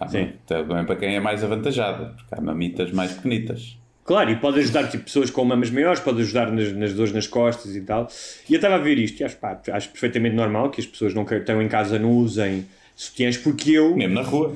Há 0.00 0.08
Sim. 0.08 0.30
Também 0.46 0.86
para 0.86 0.96
quem 0.96 1.14
é 1.14 1.20
mais 1.20 1.44
avantajado, 1.44 2.14
porque 2.16 2.34
há 2.34 2.40
mamitas 2.40 2.90
mais 2.90 3.12
pequenitas. 3.12 3.76
Claro, 4.08 4.30
e 4.30 4.36
pode 4.36 4.58
ajudar 4.60 4.88
tipo, 4.88 5.04
pessoas 5.04 5.28
com 5.28 5.44
mamas 5.44 5.70
maiores, 5.70 6.00
pode 6.00 6.22
ajudar 6.22 6.50
nas, 6.50 6.72
nas 6.72 6.94
dores 6.94 7.12
nas 7.12 7.26
costas 7.26 7.76
e 7.76 7.82
tal. 7.82 8.08
E 8.48 8.54
eu 8.54 8.56
estava 8.56 8.76
a 8.76 8.78
ver 8.78 8.98
isto 8.98 9.20
e 9.20 9.24
acho, 9.24 9.36
pá, 9.36 9.60
acho 9.70 9.90
perfeitamente 9.90 10.34
normal 10.34 10.70
que 10.70 10.80
as 10.80 10.86
pessoas 10.86 11.12
não 11.12 11.26
que- 11.26 11.34
estão 11.34 11.60
em 11.60 11.68
casa 11.68 11.98
não 11.98 12.12
usem 12.12 12.64
sutiãs, 12.96 13.36
porque 13.36 13.72
eu, 13.72 13.94
Mesmo 13.94 14.14
na 14.14 14.22
rua. 14.22 14.54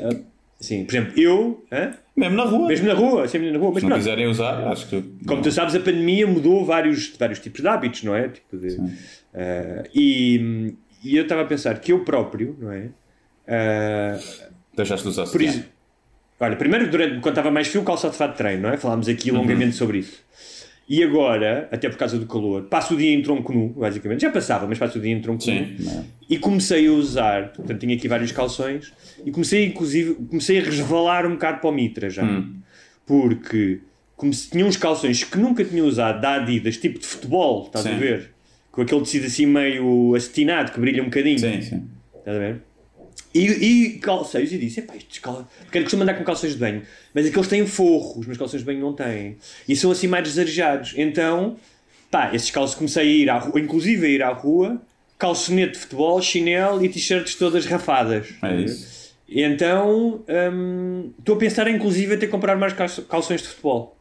sim, 0.59 0.87
por 0.87 0.95
exemplo, 0.95 1.21
eu, 1.21 1.63
hã? 1.71 1.93
Mesmo 2.17 2.35
na 2.37 2.45
rua. 2.45 2.67
mesmo 2.69 2.87
na 2.89 2.95
rua, 2.95 3.29
sempre 3.29 3.51
na 3.51 3.59
rua, 3.59 3.73
mas 3.75 3.83
Se 3.83 3.89
não 3.91 3.97
quiserem 3.97 4.27
usar, 4.27 4.69
acho 4.69 4.89
que. 4.89 5.03
como 5.27 5.43
tu 5.43 5.53
sabes, 5.53 5.75
a 5.75 5.81
pandemia 5.81 6.27
mudou 6.27 6.65
vários, 6.65 7.15
vários 7.19 7.39
tipos 7.39 7.61
de 7.61 7.69
hábitos, 7.69 8.03
não 8.05 8.15
é? 8.17 8.29
Tipo 8.29 8.57
de, 8.57 8.79
ah, 9.35 9.83
e, 9.95 10.75
e 11.05 11.15
eu 11.15 11.25
estava 11.25 11.43
a 11.43 11.45
pensar 11.45 11.79
que 11.79 11.93
eu 11.93 12.05
próprio, 12.07 12.57
não 12.59 12.73
é? 12.73 12.89
Ah, 13.47 14.19
Deixaste 14.75 15.03
de 15.05 15.11
usar 15.11 15.25
Por 15.25 15.33
sutiã. 15.43 15.63
Olha, 16.47 16.57
primeiro, 16.57 16.91
durante, 16.91 17.21
quando 17.21 17.35
estava 17.35 17.51
mais 17.51 17.69
frio, 17.69 17.83
calçado 17.83 18.13
de 18.13 18.19
fato 18.19 18.33
de 18.33 18.39
treino, 18.39 18.63
não 18.63 18.71
é? 18.71 18.77
Falámos 18.77 19.09
aqui 19.09 19.31
longamente 19.31 19.77
sobre 19.77 19.99
isso. 19.99 20.23
E 20.89 21.03
agora, 21.03 21.69
até 21.71 21.89
por 21.89 21.97
causa 21.97 22.19
do 22.19 22.27
calor, 22.27 22.65
passo 22.65 22.95
o 22.95 22.97
dia 22.97 23.13
em 23.13 23.23
tronco 23.23 23.53
nu, 23.53 23.69
basicamente. 23.69 24.21
Já 24.21 24.31
passava, 24.31 24.67
mas 24.67 24.79
passo 24.79 24.99
o 24.99 25.01
dia 25.01 25.13
em 25.13 25.21
tronco 25.21 25.43
Sim, 25.43 25.77
nu. 25.79 26.05
E 26.29 26.39
comecei 26.39 26.87
a 26.87 26.93
usar, 26.93 27.53
portanto, 27.53 27.79
tinha 27.79 27.95
aqui 27.95 28.09
vários 28.09 28.33
calções, 28.33 28.93
e 29.25 29.31
comecei, 29.31 29.67
inclusive, 29.67 30.15
comecei 30.29 30.59
a 30.59 30.63
resvalar 30.63 31.25
um 31.27 31.31
bocado 31.31 31.61
para 31.61 31.71
o 31.71 31.73
mitra 31.73 32.11
já. 32.11 32.45
Porque 33.07 33.81
como 34.17 34.33
se 34.33 34.51
tinha 34.51 34.65
uns 34.65 34.77
calções 34.77 35.25
que 35.25 35.39
nunca 35.39 35.65
tinha 35.65 35.85
usado 35.85 36.21
da 36.21 36.35
Adidas, 36.35 36.77
tipo 36.77 36.99
de 36.99 37.07
futebol, 37.07 37.65
estás 37.67 37.87
a 37.87 37.91
Sim. 37.91 37.97
ver? 37.97 38.31
Com 38.71 38.83
aquele 38.83 39.01
tecido 39.01 39.27
assim 39.27 39.47
meio 39.47 40.15
acetinado, 40.15 40.73
que 40.73 40.81
brilha 40.81 41.03
um 41.03 41.07
bocadinho. 41.07 41.39
Sim, 41.39 41.61
sim. 41.61 41.89
Estás 42.19 42.37
a 42.37 42.41
ver? 42.41 42.63
E, 43.35 43.41
e 43.47 43.99
calceiros, 43.99 44.53
e 44.53 44.59
disse: 44.59 44.81
epá, 44.81 44.95
estes. 44.97 45.21
Porque 45.65 45.81
costumo 45.81 46.03
andar 46.03 46.15
com 46.15 46.25
calções 46.25 46.53
de 46.53 46.59
banho, 46.59 46.83
mas 47.15 47.27
aqueles 47.27 47.49
têm 47.49 47.67
forro, 47.67 48.21
os 48.21 48.27
meus 48.27 48.39
calções 48.39 48.61
de 48.61 48.67
banho 48.67 48.81
não 48.81 48.93
têm. 48.93 49.37
E 49.69 49.75
são 49.75 49.91
assim 49.91 50.07
mais 50.07 50.25
desarejados. 50.25 50.95
Então, 50.97 51.57
pá, 52.11 52.31
esses 52.35 52.51
calços 52.51 52.77
comecei 52.77 53.03
a 53.03 53.07
ir 53.07 53.31
à 53.31 53.39
rua, 53.39 53.59
inclusive 53.61 54.07
a 54.07 54.09
ir 54.11 54.23
à 54.23 54.29
rua, 54.33 54.81
calçonete 55.19 55.73
de 55.73 55.79
futebol, 55.79 56.21
chinelo 56.21 56.85
e 56.85 56.89
t-shirts 56.89 57.35
todas 57.37 57.65
rafadas. 57.65 58.29
É 58.43 58.55
isso. 58.61 59.03
E 59.29 59.43
então, 59.43 60.23
hum, 60.53 61.13
estou 61.19 61.37
a 61.37 61.39
pensar 61.39 61.67
inclusive 61.69 62.15
até 62.15 62.27
comprar 62.27 62.57
mais 62.57 62.75
calções 63.09 63.41
de 63.41 63.49
futebol. 63.49 63.97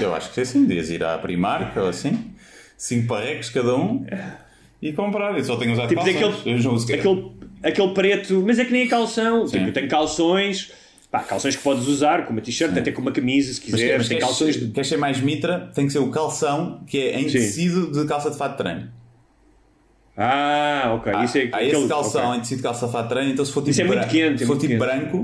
Eu 0.00 0.14
acho 0.14 0.32
que 0.32 0.38
é 0.38 0.42
assim. 0.44 0.64
Devias 0.64 0.90
ir 0.90 1.02
à 1.02 1.18
Primark 1.18 1.76
ou 1.76 1.88
assim, 1.88 2.30
5 2.76 3.08
parrecos 3.08 3.50
cada 3.50 3.74
um 3.74 4.06
e 4.80 4.92
comprar. 4.92 5.36
Eu 5.36 5.42
só 5.44 5.56
tenho 5.56 5.72
usado 5.72 5.88
Tipo 5.88 6.02
calções. 6.04 6.82
sequer. 6.82 6.98
aquele, 7.00 7.32
aquele 7.62 7.92
preto, 7.94 8.42
mas 8.46 8.58
é 8.58 8.64
que 8.64 8.72
nem 8.72 8.82
é 8.82 8.86
calção. 8.86 9.46
Sim. 9.46 9.58
Tipo, 9.60 9.72
tem 9.72 9.88
calções, 9.88 10.72
pá, 11.10 11.20
calções 11.20 11.56
que 11.56 11.62
podes 11.62 11.86
usar 11.86 12.24
com 12.26 12.32
uma 12.32 12.40
t-shirt, 12.40 12.76
até 12.76 12.92
com 12.92 13.00
uma 13.02 13.12
camisa 13.12 13.52
se 13.52 13.60
Mas, 13.60 13.70
quiseres. 13.70 13.98
mas 13.98 14.08
tem 14.08 14.18
queres, 14.18 14.28
calções 14.30 14.56
de 14.60 14.68
queres 14.68 14.88
ser 14.88 14.96
mais 14.96 15.20
mitra, 15.20 15.70
tem 15.74 15.86
que 15.86 15.92
ser 15.92 15.98
o 16.00 16.10
calção 16.10 16.82
que 16.86 16.98
é 16.98 17.20
em 17.20 17.28
Sim. 17.28 17.38
tecido 17.38 17.92
de 17.92 18.06
calça 18.06 18.30
de 18.30 18.36
fato 18.36 18.52
de 18.52 18.58
treino. 18.58 18.88
Ah, 20.16 20.94
ok. 20.96 21.12
Há, 21.14 21.24
isso 21.24 21.38
é 21.38 21.48
há 21.52 21.62
esse 21.62 21.86
calção 21.88 22.26
ok. 22.28 22.38
em 22.38 22.40
tecido 22.40 22.56
de 22.58 22.62
calça 22.64 22.86
de 22.86 22.92
fato 22.92 23.02
de 23.04 23.08
treino, 23.10 23.30
então 23.32 23.44
se 23.44 23.52
for 23.52 23.60
tipo, 23.60 23.70
Isso 23.70 23.80
é 23.82 23.84
muito 23.84 24.00
bran- 24.00 24.08
quente, 24.08 24.38
se 24.38 24.44
é 24.44 24.46
for 24.46 24.56
muito 24.56 24.68
tipo 24.68 24.84
quente. 24.84 25.00
branco, 25.00 25.16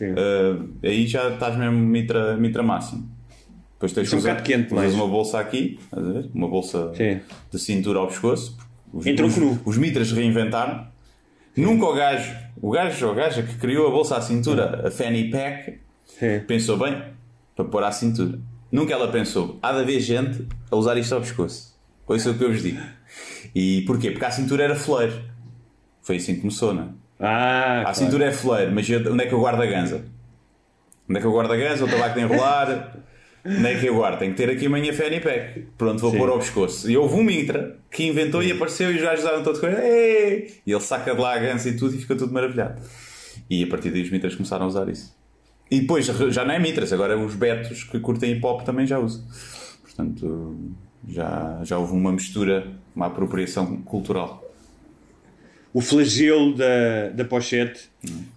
uh, 0.00 0.68
aí 0.84 1.06
já 1.08 1.28
estás 1.30 1.56
mesmo 1.56 1.78
mitra, 1.78 2.36
mitra 2.36 2.62
máximo. 2.62 3.10
Depois 3.74 3.92
tens 3.92 4.12
é 4.12 4.14
um 4.14 4.18
usar- 4.20 4.30
bocado 4.34 4.46
quente, 4.48 4.72
mais. 4.72 4.94
uma 4.94 5.08
bolsa 5.08 5.40
aqui, 5.40 5.76
estás 5.82 6.06
a 6.06 6.12
ver? 6.12 6.30
uma 6.32 6.46
bolsa 6.48 6.92
Sim. 6.94 7.18
de 7.50 7.58
cintura 7.58 7.98
ao 7.98 8.06
pescoço. 8.06 8.56
Os, 8.92 9.04
Em 9.06 9.16
tronco 9.16 9.32
os, 9.32 9.38
nu. 9.40 9.60
os 9.64 9.76
mitras 9.76 10.12
reinventaram. 10.12 10.86
Nunca 11.56 11.84
o 11.86 11.94
gajo, 11.94 12.34
o 12.60 12.70
gajo 12.70 13.08
ou 13.08 13.14
gaja 13.14 13.42
que 13.42 13.54
criou 13.56 13.86
a 13.88 13.90
bolsa 13.90 14.16
à 14.16 14.20
cintura, 14.22 14.86
a 14.86 14.90
fanny 14.90 15.30
pack, 15.30 15.78
Sim. 16.06 16.40
pensou 16.46 16.78
bem 16.78 17.02
para 17.54 17.64
pôr 17.66 17.84
à 17.84 17.92
cintura. 17.92 18.38
Nunca 18.70 18.94
ela 18.94 19.08
pensou, 19.08 19.58
há 19.62 19.72
de 19.72 19.80
haver 19.80 20.00
gente 20.00 20.46
a 20.70 20.76
usar 20.76 20.96
isto 20.96 21.14
ao 21.14 21.20
pescoço. 21.20 21.78
Ouça 22.06 22.30
o 22.30 22.34
que 22.38 22.44
eu 22.44 22.50
vos 22.50 22.62
digo. 22.62 22.80
E 23.54 23.82
porquê? 23.82 24.10
Porque 24.10 24.24
a 24.24 24.30
cintura 24.30 24.64
era 24.64 24.74
fleiro. 24.74 25.22
Foi 26.00 26.16
assim 26.16 26.34
que 26.34 26.40
começou, 26.40 26.72
não 26.74 26.82
é? 26.82 26.86
Ah, 27.20 27.78
A 27.80 27.82
claro. 27.82 27.96
cintura 27.98 28.24
é 28.26 28.32
fleiro, 28.32 28.72
mas 28.72 28.88
onde 28.90 29.22
é 29.24 29.26
que 29.26 29.32
eu 29.34 29.40
guardo 29.40 29.60
a 29.62 29.66
ganza? 29.66 30.04
Onde 31.08 31.18
é 31.18 31.20
que 31.20 31.26
eu 31.26 31.32
guardo 31.32 31.52
a 31.52 31.56
ganza? 31.56 31.84
O 31.84 31.88
tabaco 31.88 32.14
de 32.14 32.20
enrolar? 32.24 32.96
Onde 33.44 33.66
é 33.66 33.78
que 33.78 33.86
eu 33.86 33.96
guardo? 33.96 34.18
Tenho 34.20 34.30
que 34.32 34.36
ter 34.36 34.50
aqui 34.50 34.66
a 34.66 34.70
minha 34.70 34.92
fanny 34.94 35.20
pack. 35.20 35.66
Pronto, 35.76 36.00
vou 36.00 36.12
Sim. 36.12 36.18
pôr 36.18 36.28
ao 36.28 36.38
pescoço. 36.38 36.90
E 36.90 36.96
houve 36.96 37.14
um 37.16 37.24
mitra 37.24 37.76
que 37.90 38.04
inventou 38.04 38.42
e 38.42 38.52
apareceu 38.52 38.92
e 38.92 38.96
os 38.96 39.02
gajos 39.02 39.24
daram 39.24 39.42
todos 39.42 39.60
com 39.60 39.66
"Ei!" 39.66 40.54
E 40.64 40.70
ele 40.70 40.80
saca 40.80 41.14
de 41.14 41.20
lá 41.20 41.34
a 41.34 41.38
ganza 41.38 41.68
e 41.68 41.76
tudo 41.76 41.94
e 41.94 41.98
fica 41.98 42.14
tudo 42.14 42.32
maravilhado. 42.32 42.80
E 43.50 43.64
a 43.64 43.66
partir 43.66 43.90
daí 43.90 44.02
os 44.02 44.10
mitras 44.10 44.34
começaram 44.34 44.64
a 44.64 44.68
usar 44.68 44.88
isso. 44.88 45.14
E 45.70 45.80
depois 45.80 46.04
já 46.06 46.44
não 46.44 46.52
é 46.52 46.58
Mitras, 46.58 46.92
agora 46.92 47.18
os 47.18 47.34
betos 47.34 47.82
que 47.84 47.98
curtem 47.98 48.32
hip 48.32 48.44
hop 48.44 48.62
também 48.62 48.86
já 48.86 48.98
usam. 48.98 49.24
Portanto, 49.82 50.56
já, 51.08 51.60
já 51.64 51.78
houve 51.78 51.94
uma 51.94 52.12
mistura, 52.12 52.66
uma 52.94 53.06
apropriação 53.06 53.76
cultural. 53.82 54.44
O 55.74 55.80
flagelo 55.80 56.54
da, 56.54 57.08
da 57.14 57.24
pochete, 57.24 57.82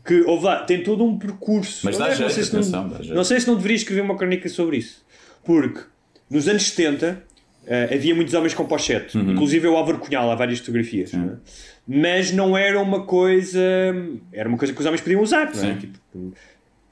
que 0.05 0.21
houve 0.21 0.45
lá, 0.45 0.63
tem 0.63 0.81
todo 0.83 1.03
um 1.03 1.17
percurso. 1.17 1.81
Mas 1.83 1.97
dá 1.97 2.07
jeito, 2.09 2.21
não 2.21 2.29
sei, 2.29 2.43
se 2.43 2.55
atenção, 2.55 2.87
não, 2.87 3.15
não 3.15 3.23
sei 3.25 3.39
se 3.39 3.47
não 3.47 3.55
deveria 3.55 3.75
escrever 3.75 4.01
uma 4.01 4.15
crónica 4.15 4.47
sobre 4.47 4.77
isso. 4.77 5.03
Porque 5.43 5.81
nos 6.29 6.47
anos 6.47 6.63
70 6.69 7.21
eh, 7.67 7.89
havia 7.93 8.15
muitos 8.15 8.33
homens 8.33 8.53
com 8.53 8.65
pochete, 8.65 9.17
Uhum. 9.17 9.31
inclusive 9.33 9.67
o 9.67 9.75
Álvaro 9.75 9.97
Cunhal, 9.99 10.31
há 10.31 10.35
várias 10.35 10.59
fotografias. 10.59 11.11
não 11.13 11.25
é? 11.25 11.35
Mas 11.87 12.31
não 12.31 12.57
era 12.57 12.79
uma 12.81 13.03
coisa. 13.05 13.59
Era 14.31 14.47
uma 14.49 14.57
coisa 14.57 14.73
que 14.73 14.79
os 14.79 14.85
homens 14.85 15.01
podiam 15.01 15.21
usar, 15.21 15.53
não 15.53 15.63
é? 15.69 15.75
Tipo, 15.75 15.99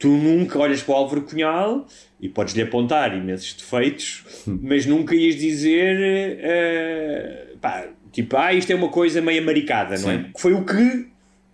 tu 0.04 0.10
nunca 0.10 0.60
olhas 0.60 0.82
para 0.84 0.94
o 0.94 0.98
Álvaro 0.98 1.22
Cunhal 1.22 1.88
e 2.20 2.28
podes-lhe 2.28 2.62
apontar 2.62 3.16
imensos 3.18 3.54
defeitos, 3.54 4.26
Hum. 4.46 4.60
mas 4.62 4.86
nunca 4.86 5.16
ias 5.16 5.36
dizer. 5.38 6.38
eh, 6.42 7.48
pá, 7.62 7.86
tipo, 8.12 8.36
ah, 8.36 8.54
isto 8.54 8.70
é 8.70 8.76
uma 8.76 8.90
coisa 8.90 9.22
meio 9.22 9.42
amaricada, 9.42 9.98
não 9.98 10.12
é? 10.12 10.18
Sim. 10.18 10.24
Que 10.36 10.42
foi 10.42 10.54
o 10.54 10.66
que 10.66 11.08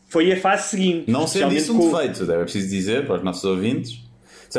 foi 0.08 0.32
a 0.32 0.38
fase 0.38 0.70
seguinte. 0.70 1.12
Não 1.12 1.28
sendo 1.28 1.54
isso 1.54 1.76
um 1.76 1.80
com- 1.80 1.91
defeito, 1.91 2.26
deve 2.26 2.41
preciso 2.43 2.70
dizer 2.70 3.06
para 3.06 3.18
os 3.18 3.24
nossos 3.24 3.43
ouvintes. 3.43 4.04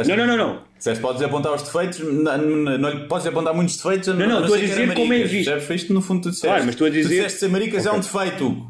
Não, 0.07 0.16
não, 0.16 0.24
não, 0.26 0.36
não. 0.36 0.70
Podes 1.03 1.20
apontar 1.20 1.53
os 1.53 1.62
defeitos, 1.64 1.99
não, 1.99 2.38
não, 2.38 2.78
não 2.78 3.09
podes 3.09 3.26
apontar 3.26 3.53
muitos 3.53 3.76
defeitos. 3.76 4.07
Não, 4.07 4.14
não, 4.28 4.41
estou 4.43 4.55
a 4.55 4.59
dizer 4.61 4.95
como 4.95 5.12
é 5.12 5.24
visto. 5.24 5.61
Foi 5.62 5.74
isto 5.74 5.93
no 5.93 6.01
fundo 6.01 6.22
tu 6.22 6.28
disseste. 6.30 6.47
Claro, 6.47 6.64
mas 6.64 6.74
estou 6.74 6.86
a 6.86 6.91
dizer- 6.91 7.09
Tu 7.09 7.22
disseste 7.24 7.49
maricas 7.49 7.84
é 7.86 7.91
um 7.91 7.99
defeito. 7.99 8.66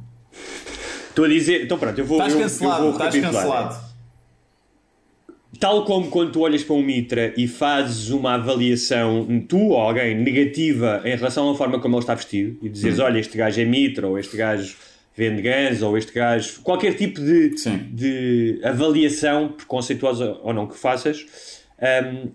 Estou 1.10 1.24
a 1.26 1.28
dizer. 1.28 1.64
Então 1.64 1.78
pronto, 1.78 1.98
eu 1.98 2.04
vou. 2.06 2.16
Estás 2.16 2.32
eu- 2.32 2.38
eu 2.38 2.44
cancelado, 2.44 2.82
vou 2.84 2.92
estás 2.92 3.14
cancelado. 3.14 3.89
Tal 5.60 5.84
como 5.84 6.08
quando 6.08 6.32
tu 6.32 6.40
olhas 6.40 6.64
para 6.64 6.74
um 6.74 6.82
Mitra 6.82 7.34
e 7.36 7.46
fazes 7.46 8.08
uma 8.08 8.34
avaliação, 8.34 9.26
tu 9.46 9.58
ou 9.58 9.76
alguém, 9.76 10.14
negativa 10.16 11.02
em 11.04 11.14
relação 11.14 11.50
à 11.50 11.54
forma 11.54 11.78
como 11.78 11.96
ele 11.96 12.02
está 12.02 12.14
vestido 12.14 12.56
e 12.62 12.68
dizes, 12.70 12.98
Hum. 12.98 13.02
olha, 13.02 13.18
este 13.18 13.36
gajo 13.36 13.60
é 13.60 13.64
Mitra, 13.66 14.08
ou 14.08 14.18
este 14.18 14.36
gajo 14.38 14.74
vende 15.14 15.42
gans, 15.42 15.82
ou 15.82 15.98
este 15.98 16.12
gajo. 16.14 16.62
qualquer 16.62 16.94
tipo 16.94 17.20
de, 17.20 17.58
Sim. 17.58 17.78
de 17.92 18.58
avaliação, 18.64 19.48
preconceituosa 19.48 20.38
ou 20.42 20.54
não 20.54 20.66
que 20.66 20.78
faças, 20.78 21.26
hum, 21.78 22.30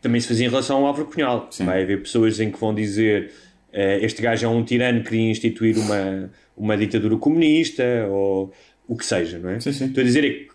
também 0.00 0.18
se 0.18 0.26
fazia 0.28 0.46
em 0.46 0.48
relação 0.48 0.78
ao 0.78 0.86
Álvaro 0.86 1.04
Cunhal. 1.06 1.48
Sim. 1.50 1.66
Vai 1.66 1.82
haver 1.82 2.00
pessoas 2.00 2.40
em 2.40 2.50
que 2.50 2.58
vão 2.58 2.74
dizer 2.74 3.30
eh, 3.72 3.98
este 4.02 4.22
gajo 4.22 4.46
é 4.46 4.48
um 4.48 4.64
tirano 4.64 5.02
que 5.02 5.10
queria 5.10 5.30
instituir 5.30 5.76
uma, 5.76 6.30
uma 6.56 6.76
ditadura 6.78 7.16
comunista 7.18 7.84
ou 8.08 8.50
o 8.86 8.96
que 8.96 9.04
seja, 9.04 9.38
não 9.38 9.50
é? 9.50 9.60
Sim, 9.60 9.72
sim. 9.72 9.84
Estou 9.86 10.00
a 10.00 10.04
dizer 10.04 10.24
é 10.24 10.30
que 10.30 10.48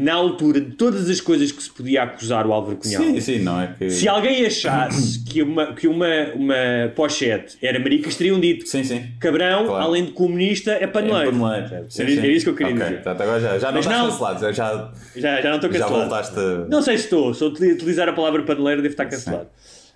na 0.00 0.14
altura 0.14 0.60
de 0.60 0.76
todas 0.76 1.10
as 1.10 1.20
coisas 1.20 1.50
que 1.50 1.60
se 1.60 1.68
podia 1.70 2.04
acusar 2.04 2.46
o 2.46 2.52
Álvaro 2.52 2.76
Cunhal, 2.76 3.02
Sim, 3.02 3.20
sim, 3.20 3.38
não 3.40 3.60
é 3.60 3.74
que. 3.76 3.90
se 3.90 4.06
alguém 4.08 4.46
achasse 4.46 5.24
que 5.24 5.42
uma, 5.42 5.74
que 5.74 5.88
uma, 5.88 6.06
uma 6.36 6.54
pochete 6.94 7.58
era 7.60 7.80
maricas, 7.80 8.14
teriam 8.14 8.38
dito 8.38 8.64
Sim, 8.68 8.84
sim. 8.84 9.06
cabrão, 9.18 9.66
Claro. 9.66 9.84
além 9.84 10.04
de 10.04 10.12
comunista, 10.12 10.70
é 10.70 10.84
É 10.84 10.86
paneleiro. 10.86 11.32
paneleiro. 11.32 11.86
Sim, 11.90 12.02
Era, 12.02 12.10
sim. 12.12 12.18
era 12.18 12.26
isso 12.28 12.44
que 12.44 12.50
eu 12.50 12.54
queria 12.54 12.72
Ok, 12.74 12.84
dizer. 12.84 12.94
portanto, 13.02 13.20
agora 13.22 13.40
já, 13.40 13.58
já 13.58 13.66
não 13.66 13.74
Mas 13.74 13.84
estás 13.86 14.00
não- 14.00 14.10
cancelado, 14.10 14.40
já, 14.40 14.52
já, 14.52 14.92
Já, 15.16 15.40
já 15.42 15.48
não 15.48 15.56
estou 15.56 15.72
já 15.72 15.78
cancelado. 15.80 16.08
voltaste 16.08 16.38
a... 16.38 16.66
Não 16.70 16.80
sei 16.82 16.96
se 16.96 17.04
estou, 17.04 17.34
se 17.34 17.42
eu 17.42 17.48
utili- 17.48 17.72
utilizar 17.72 18.08
a 18.08 18.12
palavra 18.12 18.42
paneleiro 18.44 18.80
devo 18.82 18.92
estar 18.92 19.06
cancelado. 19.06 19.48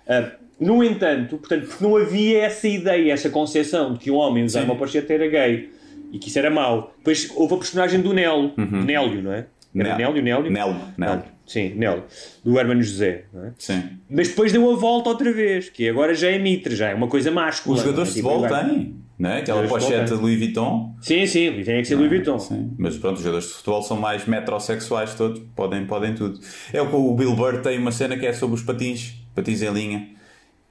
Ah, 0.05 0.31
no 0.59 0.83
entanto, 0.83 1.37
portanto, 1.37 1.65
porque 1.65 1.81
não 1.81 1.95
havia 1.95 2.41
essa 2.43 2.67
ideia, 2.67 3.13
essa 3.13 3.29
concepção 3.29 3.93
de 3.93 3.99
que 3.99 4.11
um 4.11 4.15
homem 4.15 4.43
usar 4.43 4.59
Sim. 4.59 4.65
uma 4.65 4.75
pochete 4.75 5.13
era 5.13 5.27
gay 5.27 5.69
e 6.11 6.19
que 6.19 6.27
isso 6.27 6.37
era 6.37 6.49
mau. 6.51 6.93
Depois 6.97 7.31
houve 7.35 7.53
a 7.53 7.57
personagem 7.57 8.01
do 8.01 8.13
Nelo, 8.13 8.51
Nélio, 8.57 9.21
não 9.23 9.31
é? 9.33 9.45
Nel- 9.73 9.97
Nélio, 9.97 10.21
Nélio? 10.23 10.51
Nelo, 10.51 10.75
Nelo. 10.97 11.23
Sim, 11.45 11.73
Nélio, 11.75 12.03
do 12.43 12.57
Hermano 12.57 12.81
José, 12.81 13.25
não 13.33 13.45
é? 13.45 13.51
Sim. 13.57 13.83
Mas 14.09 14.29
depois 14.29 14.51
deu 14.51 14.71
a 14.71 14.75
volta 14.75 15.09
outra 15.09 15.31
vez, 15.33 15.69
que 15.69 15.89
agora 15.89 16.13
já 16.13 16.29
é 16.29 16.37
mitra, 16.39 16.75
já 16.75 16.89
é 16.89 16.93
uma 16.93 17.07
coisa 17.07 17.31
máscula. 17.31 17.75
Os 17.75 17.81
jogadores 17.83 18.13
de 18.13 18.21
não 18.21 18.29
é? 18.29 18.33
Tipo, 18.35 18.47
futebol 18.47 18.69
têm, 18.75 18.95
não 19.19 19.29
é? 19.29 19.37
Aquela 19.39 19.67
pochete 19.67 20.05
de 20.05 20.13
Louis 20.13 20.37
Vuitton. 20.39 20.95
Sim, 21.01 21.25
sim, 21.25 21.51
tem 21.65 21.81
que 21.81 21.85
ser 21.85 21.95
Louis 21.95 22.09
Vuitton. 22.09 22.39
Sim. 22.39 22.71
Mas 22.77 22.95
pronto, 22.97 23.17
os 23.17 23.23
jogadores 23.23 23.47
de 23.47 23.53
futebol 23.55 23.81
são 23.81 23.97
mais 23.97 24.25
metrosexuais 24.25 25.15
todos, 25.15 25.41
podem, 25.55 25.85
podem 25.85 26.13
tudo. 26.15 26.39
É 26.71 26.81
o 26.81 26.87
que 26.89 26.95
o 26.95 27.13
Bill 27.13 27.35
Burr 27.35 27.61
tem 27.61 27.77
uma 27.77 27.91
cena 27.91 28.15
que 28.17 28.25
é 28.25 28.31
sobre 28.31 28.55
os 28.55 28.61
patins, 28.63 29.15
patins 29.35 29.61
em 29.61 29.71
linha. 29.73 30.07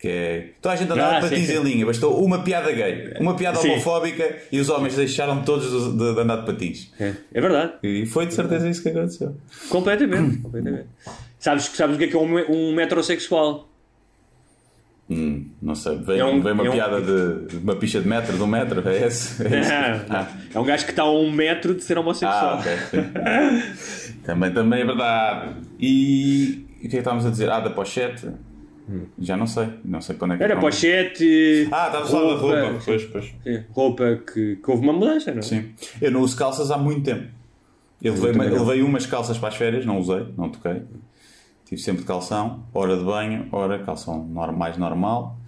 Que 0.02 0.08
é. 0.08 0.48
Toda 0.60 0.72
a 0.74 0.76
gente 0.76 0.90
andava 0.92 1.24
Ah, 1.24 1.32
em 1.34 1.62
linha, 1.62 1.86
bastou 1.86 2.24
uma 2.24 2.40
piada 2.42 2.72
gay, 2.72 3.14
uma 3.20 3.36
piada 3.36 3.56
Sim. 3.58 3.70
homofóbica 3.70 4.36
e 4.50 4.58
os 4.58 4.68
homens 4.68 4.96
deixaram 4.96 5.42
todos 5.44 5.92
de, 5.96 5.96
de 6.14 6.20
andar 6.20 6.38
de 6.38 6.46
patins. 6.46 6.92
É, 6.98 7.12
é 7.32 7.40
verdade, 7.40 7.74
E 7.84 8.04
foi 8.04 8.26
de 8.26 8.34
certeza 8.34 8.68
isso 8.68 8.82
que 8.82 8.88
aconteceu. 8.88 9.36
completamente. 9.68 10.38
completamente. 10.38 10.86
Sabes, 11.38 11.66
sabes 11.66 11.94
o 11.94 11.98
que 12.00 12.06
é 12.06 12.08
que 12.08 12.16
é 12.16 12.18
um, 12.18 12.36
um 12.50 12.74
metrosexual? 12.74 13.68
Hum, 15.08 15.46
não 15.60 15.74
sei, 15.76 15.98
vem, 15.98 16.18
É 16.18 16.24
um- 16.24 16.40
vem 16.40 16.52
uma 16.52 16.66
é 16.66 16.70
um- 16.70 16.72
piada 16.72 17.00
de, 17.00 17.56
uma 17.58 17.76
picha 17.76 18.00
de 18.00 18.08
metro, 18.08 18.36
de 18.36 18.42
um 18.42 18.46
metro, 18.46 18.88
é 18.88 19.06
esse? 19.06 19.42
É, 19.46 19.60
esse? 19.60 19.70
Não, 19.70 20.16
Ah. 20.16 20.28
É 20.54 20.58
um 20.58 20.64
gajo 20.64 20.84
que 20.84 20.90
está 20.90 21.02
a 21.04 21.12
um 21.12 21.30
metro 21.30 21.74
de 21.76 21.82
ser 21.84 21.96
homossexual. 21.98 22.56
Ah, 22.56 22.58
ok. 22.60 22.72
sim. 22.90 24.14
também, 24.24 24.52
também 24.52 24.80
é 24.80 24.84
verdade. 24.84 25.54
E 25.78 26.64
o 26.78 26.80
que 26.80 26.86
é 26.86 26.90
que 26.90 26.96
estávamos 26.96 27.24
a 27.26 27.30
dizer? 27.30 27.48
Ah, 27.50 27.60
da 27.60 27.70
pochete? 27.70 28.26
Já 29.18 29.36
não 29.36 29.46
sei. 29.46 29.68
Não 29.84 30.00
sei 30.00 30.16
onde 30.20 30.34
é 30.34 30.36
que 30.36 30.42
Era 30.44 30.54
vamos. 30.56 30.74
pochete. 30.74 31.68
Ah, 31.70 31.86
estava 31.86 32.04
a 32.04 32.06
falar 32.08 32.34
da 32.34 32.40
roupa. 32.40 32.82
Pois, 32.84 33.04
pois. 33.04 33.24
Sim, 33.42 33.64
roupa 33.70 34.16
que, 34.32 34.56
que 34.56 34.70
houve 34.70 34.82
uma 34.82 34.92
mudança, 34.92 35.30
não 35.30 35.38
é? 35.38 35.42
Sim. 35.42 35.72
Eu 36.00 36.10
não 36.10 36.20
uso 36.20 36.36
calças 36.36 36.70
há 36.70 36.76
muito 36.78 37.04
tempo. 37.04 37.28
Eu 38.02 38.14
levei, 38.14 38.32
também 38.32 38.50
não. 38.50 38.64
levei 38.64 38.82
umas 38.82 39.06
calças 39.06 39.38
para 39.38 39.48
as 39.48 39.56
férias, 39.56 39.86
não 39.86 39.98
usei, 39.98 40.26
não 40.36 40.48
toquei. 40.50 40.82
Tive 41.64 41.80
sempre 41.80 42.02
de 42.02 42.06
calção, 42.08 42.66
hora 42.74 42.96
de 42.96 43.04
banho, 43.04 43.48
hora 43.52 43.78
calção 43.78 44.24
nor- 44.26 44.52
mais 44.52 44.76
normal. 44.76 45.38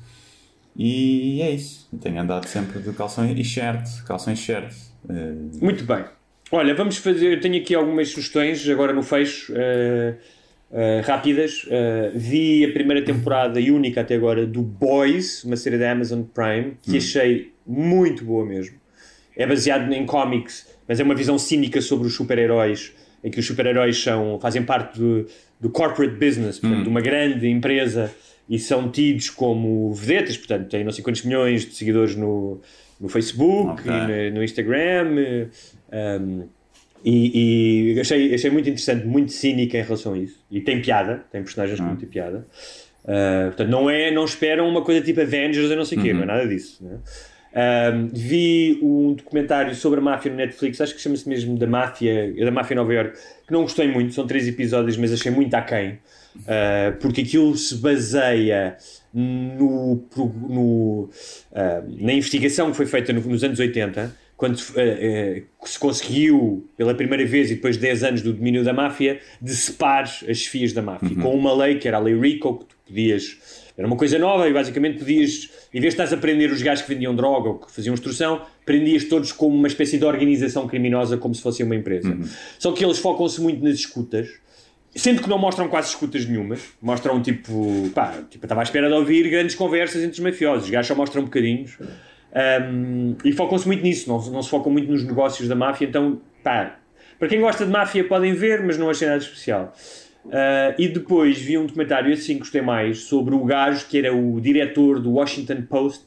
E 0.76 1.40
é 1.42 1.50
isso. 1.50 1.88
Eu 1.92 1.98
tenho 1.98 2.20
andado 2.20 2.46
sempre 2.46 2.80
de 2.80 2.92
calção 2.92 3.26
e 3.28 3.44
shirt, 3.44 4.02
calção 4.06 4.32
e 4.32 4.36
shirt. 4.36 4.72
Eh, 5.08 5.34
Muito 5.60 5.84
bem. 5.84 6.04
Olha, 6.50 6.74
vamos 6.74 6.96
fazer. 6.96 7.32
Eu 7.34 7.40
tenho 7.40 7.56
aqui 7.60 7.74
algumas 7.74 8.08
sugestões 8.10 8.66
agora 8.68 8.92
no 8.92 9.02
fecho, 9.02 9.52
eh, 9.56 10.14
eh, 10.74 11.00
rápidas. 11.04 11.64
Eh, 11.70 12.10
vi 12.14 12.64
a 12.64 12.72
primeira 12.72 13.02
temporada 13.04 13.60
e 13.60 13.70
única 13.70 14.00
até 14.00 14.16
agora 14.16 14.44
do 14.44 14.60
Boys, 14.60 15.44
uma 15.44 15.56
série 15.56 15.78
da 15.78 15.92
Amazon 15.92 16.22
Prime, 16.22 16.76
que 16.82 16.96
achei 16.98 17.52
muito 17.64 18.24
boa 18.24 18.44
mesmo. 18.44 18.76
É 19.36 19.46
baseado 19.46 19.92
em 19.92 20.04
cómics, 20.04 20.66
mas 20.88 20.98
é 20.98 21.04
uma 21.04 21.14
visão 21.14 21.38
cínica 21.38 21.80
sobre 21.80 22.06
os 22.08 22.14
super-heróis, 22.14 22.92
em 23.22 23.30
que 23.30 23.38
os 23.40 23.46
super-heróis 23.46 23.96
são, 24.02 24.38
fazem 24.40 24.64
parte 24.64 24.98
do, 24.98 25.26
do 25.60 25.70
corporate 25.70 26.14
business, 26.16 26.58
portanto, 26.58 26.82
de 26.82 26.88
uma 26.88 27.00
grande 27.00 27.48
empresa 27.48 28.12
e 28.48 28.58
são 28.58 28.90
tidos 28.90 29.30
como 29.30 29.92
vedetas, 29.94 30.36
portanto, 30.36 30.68
têm 30.68 30.84
não 30.84 30.92
sei 30.92 31.02
quantos 31.02 31.22
milhões 31.24 31.64
de 31.64 31.74
seguidores 31.74 32.14
no, 32.14 32.60
no 33.00 33.08
Facebook 33.08 33.80
Ok. 33.80 33.90
e 33.90 34.30
no, 34.30 34.36
no 34.36 34.44
Instagram. 34.44 35.16
eh, 35.90 36.18
um, 36.20 36.48
e, 37.04 37.92
e 37.94 38.00
achei, 38.00 38.34
achei 38.34 38.50
muito 38.50 38.68
interessante, 38.68 39.06
muito 39.06 39.30
cínica 39.32 39.76
em 39.78 39.82
relação 39.82 40.14
a 40.14 40.18
isso. 40.18 40.40
E 40.50 40.60
tem 40.60 40.80
piada, 40.80 41.22
tem 41.30 41.42
personagens 41.42 41.78
com 41.78 41.84
muita 41.90 42.06
piada. 42.06 42.46
Uh, 43.04 43.48
portanto, 43.48 43.68
não, 43.68 43.90
é, 43.90 44.10
não 44.10 44.24
esperam 44.24 44.66
uma 44.66 44.82
coisa 44.82 45.02
tipo 45.02 45.20
Avengers 45.20 45.70
ou 45.70 45.76
não 45.76 45.84
sei 45.84 45.98
o 45.98 46.02
quê, 46.02 46.12
não 46.14 46.22
é 46.22 46.26
nada 46.26 46.48
disso. 46.48 46.82
Né? 46.82 46.96
Um, 47.94 48.08
vi 48.12 48.78
um 48.82 49.12
documentário 49.12 49.74
sobre 49.74 50.00
a 50.00 50.02
máfia 50.02 50.30
no 50.30 50.38
Netflix, 50.38 50.80
acho 50.80 50.94
que 50.94 51.00
chama-se 51.00 51.28
mesmo 51.28 51.56
da 51.56 51.66
máfia, 51.66 52.34
da 52.42 52.50
máfia 52.50 52.74
Nova 52.74 52.92
York, 52.92 53.12
que 53.46 53.52
não 53.52 53.60
gostei 53.62 53.86
muito, 53.86 54.12
são 54.14 54.26
três 54.26 54.48
episódios, 54.48 54.96
mas 54.96 55.12
achei 55.12 55.30
muito 55.30 55.54
aquém, 55.54 55.98
uh, 56.38 56.96
porque 57.00 57.20
aquilo 57.20 57.54
se 57.56 57.76
baseia 57.76 58.76
no, 59.12 60.02
no, 60.48 61.02
uh, 61.02 61.10
na 62.00 62.12
investigação 62.14 62.70
que 62.70 62.76
foi 62.76 62.86
feita 62.86 63.12
no- 63.12 63.20
nos 63.20 63.44
anos 63.44 63.60
80, 63.60 64.23
quando 64.44 64.56
uh, 64.56 64.60
uh, 64.60 65.66
se 65.66 65.78
conseguiu 65.78 66.68
pela 66.76 66.94
primeira 66.94 67.24
vez 67.24 67.50
e 67.50 67.54
depois 67.54 67.76
de 67.76 67.82
10 67.82 68.04
anos 68.04 68.22
do 68.22 68.30
domínio 68.30 68.62
da 68.62 68.74
máfia, 68.74 69.18
decepar 69.40 70.02
as 70.02 70.36
chefias 70.36 70.74
da 70.74 70.82
máfia, 70.82 71.16
com 71.16 71.34
uma 71.34 71.54
lei 71.54 71.78
que 71.78 71.88
era 71.88 71.96
a 71.96 72.00
lei 72.00 72.14
RICO, 72.14 72.58
que 72.58 72.64
tu 72.66 72.76
podias 72.86 73.64
era 73.76 73.86
uma 73.88 73.96
coisa 73.96 74.18
nova 74.18 74.46
e 74.48 74.52
basicamente 74.52 74.98
podias, 74.98 75.50
em 75.72 75.80
vez 75.80 75.94
de 75.94 76.00
estás 76.00 76.12
a 76.12 76.16
prender 76.16 76.52
os 76.52 76.62
gajos 76.62 76.84
que 76.84 76.94
vendiam 76.94 77.14
droga 77.16 77.48
ou 77.48 77.58
que 77.58 77.72
faziam 77.72 77.94
instrução, 77.94 78.42
prendias 78.66 79.04
todos 79.04 79.32
como 79.32 79.56
uma 79.56 79.66
espécie 79.66 79.98
de 79.98 80.04
organização 80.04 80.68
criminosa, 80.68 81.16
como 81.16 81.34
se 81.34 81.42
fosse 81.42 81.64
uma 81.64 81.74
empresa. 81.74 82.16
Só 82.58 82.70
que 82.70 82.84
eles 82.84 82.98
focam-se 82.98 83.40
muito 83.40 83.64
nas 83.64 83.74
escutas, 83.74 84.28
sendo 84.94 85.22
que 85.22 85.28
não 85.28 85.38
mostram 85.38 85.66
quase 85.68 85.88
escutas 85.88 86.24
nenhumas. 86.24 86.60
Mostram 86.80 87.20
tipo, 87.20 87.90
pá, 87.92 88.22
tipo, 88.30 88.44
estava 88.44 88.60
à 88.60 88.62
espera 88.62 88.86
de 88.88 88.94
ouvir 88.94 89.28
grandes 89.28 89.56
conversas 89.56 90.04
entre 90.04 90.12
os 90.12 90.20
mafiosos, 90.20 90.66
os 90.66 90.70
gajos 90.70 90.86
só 90.86 90.94
mostram 90.94 91.24
bocadinhos. 91.24 91.76
Um, 92.34 93.16
e 93.24 93.32
focam-se 93.32 93.66
muito 93.66 93.82
nisso, 93.82 94.08
não, 94.08 94.20
não 94.30 94.42
se 94.42 94.50
focam 94.50 94.72
muito 94.72 94.90
nos 94.90 95.04
negócios 95.04 95.48
da 95.48 95.54
máfia, 95.54 95.86
então, 95.86 96.20
pá, 96.42 96.76
para 97.18 97.28
quem 97.28 97.40
gosta 97.40 97.64
de 97.64 97.70
máfia 97.70 98.02
podem 98.04 98.34
ver, 98.34 98.62
mas 98.62 98.76
não 98.76 98.90
achei 98.90 99.06
nada 99.06 99.22
especial. 99.22 99.72
Uh, 100.24 100.74
e 100.78 100.88
depois 100.88 101.38
vi 101.38 101.56
um 101.56 101.66
documentário, 101.66 102.12
esse 102.12 102.24
sim 102.24 102.38
gostei 102.38 102.62
mais, 102.62 103.04
sobre 103.04 103.34
o 103.34 103.44
gajo 103.44 103.86
que 103.86 103.98
era 103.98 104.14
o 104.14 104.40
diretor 104.40 104.98
do 104.98 105.12
Washington 105.12 105.62
Post 105.62 106.04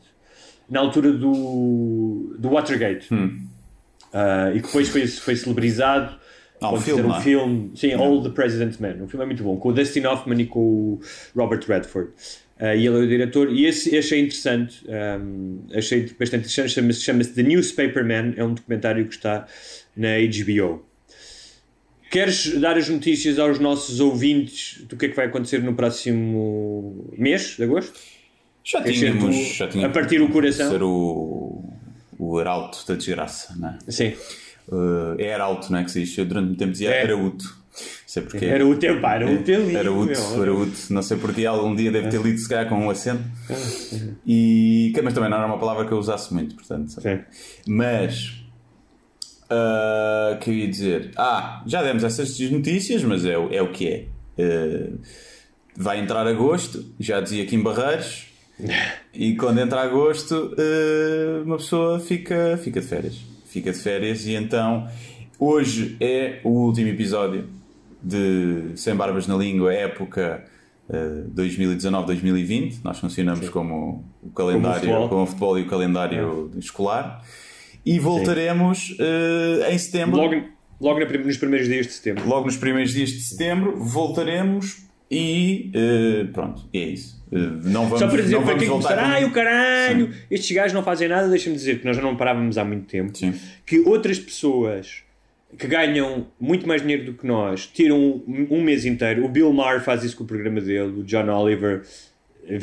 na 0.70 0.80
altura 0.80 1.14
do, 1.14 2.36
do 2.38 2.50
Watergate. 2.50 3.08
Uh, 3.14 4.56
e 4.56 4.62
que 4.62 4.68
depois 4.68 4.90
foi, 4.90 5.08
foi 5.08 5.36
celebrizado 5.36 6.18
um 6.62 6.82
filme, 6.82 7.02
ser 7.02 7.08
um 7.08 7.16
é? 7.16 7.22
filme, 7.22 7.72
sim, 7.76 7.94
All 7.94 8.22
the 8.22 8.30
President's 8.30 8.80
Men. 8.80 9.02
Um 9.02 9.08
filme 9.08 9.24
é 9.24 9.26
muito 9.28 9.44
bom, 9.44 9.58
com 9.58 9.70
o 9.70 9.74
Dustin 9.74 10.06
Hoffman 10.06 10.42
e 10.42 10.46
com 10.46 10.60
o 10.60 11.00
Robert 11.36 11.62
Redford. 11.68 12.10
Ah, 12.60 12.76
e 12.76 12.88
ele 12.88 12.96
é 12.96 13.00
o 13.00 13.08
diretor, 13.08 13.52
e 13.52 13.66
esse 13.66 13.96
achei 13.96 14.20
interessante, 14.20 14.84
ahm, 14.90 15.60
achei 15.76 16.02
bastante 16.20 16.48
interessante, 16.48 16.70
chama-se 16.70 17.02
chama 17.02 17.24
The 17.24 17.44
Newspaper 17.44 18.04
Man, 18.04 18.34
é 18.36 18.44
um 18.44 18.54
documentário 18.56 19.06
que 19.08 19.14
está 19.14 19.46
na 19.96 20.10
HBO. 20.18 20.84
Queres 22.10 22.58
dar 22.60 22.78
as 22.78 22.88
notícias 22.90 23.38
aos 23.38 23.60
nossos 23.60 24.00
ouvintes 24.00 24.82
do 24.88 24.96
que 24.96 25.06
é 25.06 25.10
que 25.10 25.16
vai 25.16 25.26
acontecer 25.28 25.62
no 25.62 25.76
próximo 25.76 27.14
mês 27.18 27.56
de 27.58 27.64
agosto? 27.64 28.00
Já 28.64 28.82
tínhamos, 28.82 29.36
já 29.56 29.68
tínhamos. 29.68 29.92
a 29.96 30.00
partir 30.00 30.18
do 30.20 30.30
coração? 30.30 30.72
Ser 30.72 30.82
o, 30.84 31.64
o 32.18 32.40
arauto 32.40 32.86
da 32.88 32.96
desgraça, 32.96 33.56
não 33.58 33.70
é? 33.70 33.78
Sim, 33.92 34.14
Uh, 34.70 35.16
é 35.18 35.34
arauto, 35.34 35.72
não 35.72 35.80
é 35.80 35.86
que 35.86 35.92
se 35.92 36.02
diz? 36.02 36.18
Eu 36.18 36.26
durante 36.26 36.48
muito 36.48 36.60
tempo 36.60 36.74
dizia 36.74 36.90
É. 36.90 37.04
arauto. 37.04 37.46
Sei 38.22 38.30
porquê. 38.30 38.46
era 38.46 38.66
o 38.66 38.76
teu 38.76 39.00
pá, 39.02 39.16
era 39.16 39.30
o 39.32 39.38
teu 39.44 39.62
livro. 39.62 39.78
Era 39.78 39.92
meu. 39.92 40.04
era 40.44 40.54
útil. 40.54 40.74
Não 40.90 41.02
sei 41.02 41.18
porquê, 41.18 41.46
algum 41.46 41.76
dia 41.76 41.92
deve 41.92 42.10
ter 42.10 42.22
lido 42.22 42.38
se 42.40 42.48
calhar 42.50 42.68
com 42.70 42.76
um 42.76 42.90
acento. 42.90 43.24
E, 44.26 44.92
que- 44.94 45.02
mas 45.02 45.14
também 45.14 45.30
não 45.30 45.38
era 45.38 45.46
uma 45.48 45.58
palavra 45.60 45.86
que 45.86 45.92
eu 45.92 45.98
usasse 45.98 46.34
muito, 46.34 46.56
portanto. 46.56 46.90
Sim. 47.02 47.20
Mas, 47.68 48.44
ah, 49.50 50.38
que 50.42 50.50
eu 50.50 50.54
ia 50.54 50.68
dizer? 50.68 51.12
Ah, 51.18 51.64
já 51.66 51.82
demos 51.84 52.04
essas 52.04 52.40
notícias, 52.40 53.04
mas 53.04 53.26
é, 53.26 53.38
o- 53.38 53.54
é 53.54 53.62
o 53.62 53.72
que 53.72 53.88
é. 53.88 54.06
Ah, 54.40 54.94
vai 55.76 56.00
entrar 56.00 56.26
agosto, 56.28 56.84
já 57.00 57.20
dizia 57.22 57.44
aqui 57.44 57.56
em 57.56 57.62
Barreiros, 57.62 58.26
e 59.14 59.36
quando 59.36 59.60
entra 59.60 59.82
agosto, 59.82 60.56
ah, 60.58 61.44
uma 61.46 61.58
pessoa 61.58 62.00
fica, 62.00 62.60
fica 62.64 62.82
de 62.82 62.88
férias. 62.88 63.16
Fica 63.46 63.72
de 63.72 63.78
férias, 63.80 64.26
e 64.26 64.34
então 64.36 64.88
hoje 65.40 65.96
é 66.02 66.40
o 66.44 66.50
último 66.50 66.90
episódio 66.90 67.48
de 68.04 68.72
Sem 68.76 68.96
Barbas 68.96 69.28
na 69.28 69.36
Língua, 69.36 69.74
época 69.74 70.44
eh, 70.90 71.24
2019-2020. 71.36 72.80
Nós 72.84 73.00
funcionamos 73.00 73.50
como 73.50 74.06
o 74.22 74.30
calendário, 74.32 74.80
futebol. 74.82 75.10
como 75.10 75.22
o 75.24 75.26
futebol 75.26 75.60
e 75.60 75.62
o 75.64 75.68
calendário 75.68 76.52
escolar. 76.58 77.22
E 77.86 78.00
voltaremos 78.00 78.96
eh, 79.00 79.74
em 79.74 79.78
setembro, 79.78 80.18
logo, 80.18 80.36
Logo, 80.80 81.00
logo 81.00 81.18
nos 81.26 81.38
primeiros 81.38 81.68
dias 81.68 81.88
de 81.88 81.94
setembro. 81.94 82.26
nos 82.46 82.58
primeiros 82.58 82.92
dias 82.94 83.10
de 83.10 83.20
setembro, 83.22 83.78
voltaremos 83.78 84.86
e 85.10 85.72
eh, 85.74 86.26
pronto, 86.34 86.68
é 86.74 86.80
isso. 86.80 87.18
Não 87.64 87.84
vamos, 87.86 88.00
Só 88.00 88.08
para 88.08 88.22
dizer 88.22 88.36
não 88.36 88.44
para 88.44 88.58
quem 88.58 88.70
começar, 88.70 88.94
com- 88.96 89.02
ai 89.02 89.26
o 89.26 89.32
caralho, 89.32 90.14
estes 90.32 90.56
gajos 90.56 90.72
não 90.74 90.82
fazem 90.84 91.10
nada, 91.10 91.28
deixa-me 91.28 91.56
dizer 91.58 91.80
que 91.80 91.86
nós 91.86 91.96
já 91.98 92.02
não 92.02 92.16
parávamos 92.16 92.58
há 92.58 92.64
muito 92.64 92.86
tempo. 92.88 93.18
Sim. 93.18 93.34
Que 93.66 93.80
outras 93.80 94.18
pessoas 94.20 95.04
que 95.58 95.68
ganham 95.68 96.28
muito 96.40 96.68
mais 96.68 96.82
dinheiro 96.82 97.06
do 97.06 97.14
que 97.14 97.26
nós 97.26 97.68
tiram 97.68 98.00
um, 98.00 98.48
um 98.50 98.62
mês 98.64 98.86
inteiro. 98.86 99.24
O 99.26 99.30
Bill 99.30 99.52
Maher 99.54 99.84
faz 99.84 100.04
isso 100.04 100.18
com 100.18 100.24
o 100.24 100.28
programa 100.28 100.60
dele, 100.62 101.00
o 101.00 101.04
John 101.04 101.30
Oliver. 101.30 101.84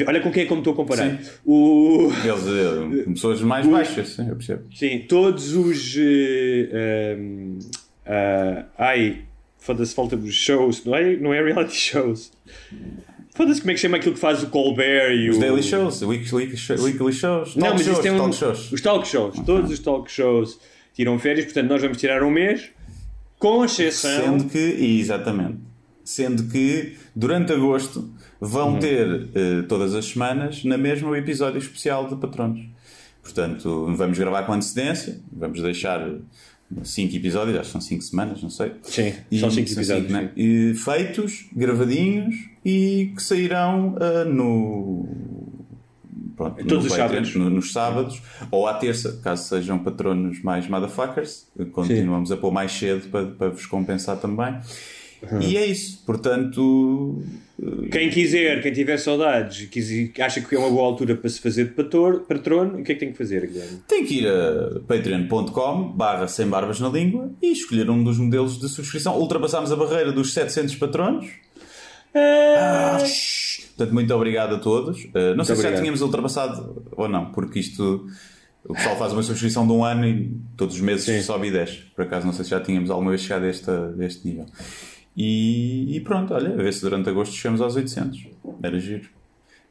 Olha 0.07 0.21
com 0.21 0.33
quem 0.33 0.45
é 0.45 0.47
que 0.47 0.53
eu 0.53 0.57
me 0.57 0.61
estou 0.63 0.73
a 0.73 0.77
comparar. 0.77 1.11
Sim. 1.23 1.31
O, 1.45 2.11
Eles, 2.25 3.05
pessoas 3.07 3.41
mais 3.43 3.67
baixas, 3.67 4.09
sim, 4.11 4.29
eu 4.29 4.37
percebo. 4.37 4.63
sim, 4.75 5.05
todos 5.09 5.55
os. 5.55 5.95
eh, 5.99 7.17
um, 7.19 7.59
ah, 8.07 8.65
ai, 8.79 9.21
foda-se, 9.59 9.95
falta 9.95 10.17
os 10.17 10.35
shows, 10.35 10.85
não 10.85 10.95
é, 10.95 11.17
não 11.17 11.35
é 11.35 11.43
reality 11.43 11.75
shows. 11.77 12.33
Foda-se, 13.35 13.61
como 13.61 13.73
é 13.73 13.75
que 13.75 13.81
chama 13.81 13.97
aquilo 13.97 14.15
que 14.15 14.21
faz 14.21 14.43
o 14.43 14.47
Colbert 14.47 15.13
e 15.13 15.29
Os 15.29 15.37
o. 15.37 15.41
daily 15.41 15.63
shows, 15.63 16.01
weekly, 16.03 16.47
weekly 16.83 17.13
shows, 17.13 17.57
Não, 17.57 17.63
talk 17.69 17.75
mas 17.75 17.85
shows, 17.85 17.93
isso 17.99 18.03
tem 18.03 18.13
um, 18.13 18.17
talk 18.19 18.35
shows. 18.37 18.73
os 18.73 18.81
talk 18.81 19.09
shows. 19.09 19.39
Todos 19.41 19.71
os 19.71 19.79
talk 19.81 20.11
shows 20.11 20.59
tiram 20.95 21.19
férias, 21.19 21.45
portanto 21.47 21.69
nós 21.69 21.83
vamos 21.83 21.99
tirar 21.99 22.23
um 22.23 22.31
mês, 22.31 22.71
com 23.39 23.65
exceção. 23.65 24.39
Sendo 24.39 24.51
que, 24.51 24.59
exatamente, 24.59 25.59
sendo 26.05 26.45
que 26.45 26.97
durante 27.15 27.53
agosto 27.53 28.11
vão 28.41 28.79
ter 28.79 29.29
eh, 29.35 29.63
todas 29.69 29.95
as 29.95 30.07
semanas 30.07 30.65
na 30.65 30.79
mesma 30.79 31.11
o 31.11 31.17
episódio 31.17 31.59
especial 31.59 32.09
de 32.09 32.17
Patronos. 32.17 32.65
Portanto, 33.23 33.87
vamos 33.97 34.19
gravar 34.19 34.43
com 34.45 34.53
antecedência, 34.53 35.19
vamos 35.33 35.61
deixar 35.63 36.07
5 36.83 37.17
episódios, 37.17 37.57
acho 37.57 37.67
que 37.67 37.73
são 37.73 37.81
5 37.81 38.03
semanas, 38.03 38.43
não 38.43 38.51
sei. 38.51 38.73
Sim, 38.83 39.15
E- 39.31 39.41
são 39.41 39.51
cinco 39.51 39.71
episódios, 39.71 40.11
né? 40.11 40.31
E 40.37 40.75
feitos, 40.75 41.47
gravadinhos 41.55 42.35
e 42.65 43.13
que 43.17 43.23
sairão 43.23 43.97
ah, 44.01 44.25
no. 44.25 45.09
Pronto, 46.37 46.65
Todos 46.67 46.87
os 46.87 46.93
sábados. 46.93 47.35
no- 47.35 47.51
nos 47.51 47.73
sábados 47.73 48.21
ou 48.51 48.67
à 48.67 48.75
terça, 48.75 49.21
caso 49.23 49.49
sejam 49.49 49.79
patronos 49.79 50.43
mais 50.43 50.67
motherfuckers. 50.69 51.47
Continuamos 51.73 52.31
a 52.33 52.37
pôr 52.37 52.53
mais 52.53 52.73
cedo 52.73 53.09
para, 53.09 53.27
para 53.27 53.49
vos 53.51 53.67
compensar 53.67 54.17
também. 54.19 54.55
Uhum. 55.31 55.41
E 55.41 55.57
é 55.57 55.65
isso. 55.65 56.03
Portanto, 56.05 57.23
Quem 57.91 58.11
quiser, 58.11 58.61
quem 58.61 58.73
tiver 58.73 58.99
saudades, 58.99 59.69
quis- 59.69 60.11
acha 60.21 60.41
que 60.41 60.55
é 60.55 60.59
uma 60.59 60.69
boa 60.69 60.85
altura 60.85 61.15
para 61.17 61.31
se 61.31 61.41
fazer 61.41 61.67
de 61.67 61.71
pator, 61.71 62.21
patrono, 62.29 62.81
o 62.81 62.83
que 62.83 62.93
é 62.93 62.95
que 62.95 63.01
tem 63.01 63.13
que 63.13 63.17
fazer, 63.17 63.47
Guilherme? 63.47 63.79
tem 63.89 64.05
que 64.05 64.19
ir 64.21 64.27
a 64.29 64.81
patreon.com 64.87 65.93
barra 65.93 66.27
sem 66.27 66.47
barbas 66.47 66.81
na 66.81 66.89
língua 66.89 67.31
e 67.41 67.53
escolher 67.53 67.89
um 67.89 68.03
dos 68.03 68.19
modelos 68.19 68.59
de 68.59 68.69
subscrição. 68.69 69.17
Ultrapassámos 69.19 69.71
a 69.73 69.77
barreira 69.77 70.13
dos 70.13 70.33
700 70.35 70.75
patronos. 70.77 71.27
Ah. 72.15 72.99
Portanto, 73.77 73.93
muito 73.93 74.15
obrigado 74.15 74.55
a 74.55 74.59
todos. 74.59 75.05
Uh, 75.05 75.35
não 75.37 75.45
sei 75.45 75.57
se 75.57 75.63
já 75.63 75.69
obrigado. 75.69 75.81
tínhamos 75.81 76.01
ultrapassado 76.01 76.85
ou 76.93 77.09
não, 77.09 77.33
porque 77.33 77.59
isto 77.59 78.07
o 78.65 78.73
pessoal 78.75 78.97
faz 78.97 79.13
uma 79.13 79.23
subscrição 79.23 79.67
de 79.67 79.73
um 79.73 79.85
ano 79.85 80.07
e 80.07 80.37
todos 80.57 80.77
os 80.77 80.81
meses 80.81 81.05
Sim. 81.05 81.21
sobe 81.23 81.49
e 81.49 81.51
desce. 81.51 81.79
Por 81.95 82.05
acaso, 82.05 82.25
não 82.25 82.33
sei 82.33 82.45
se 82.45 82.51
já 82.53 82.61
tínhamos 82.61 82.91
alguma 82.91 83.11
vez 83.11 83.23
chegado 83.23 83.45
a 83.45 83.49
este, 83.51 83.69
a 83.71 83.93
este 84.05 84.27
nível. 84.27 84.47
E, 85.17 85.97
e 85.97 86.01
pronto, 86.01 86.33
olha, 86.35 86.51
a 86.55 86.57
ver 86.57 86.73
se 86.73 86.81
durante 86.81 87.09
agosto 87.09 87.35
chegamos 87.35 87.61
aos 87.61 87.77
800. 87.77 88.27
Era 88.63 88.79
giro. 88.79 89.09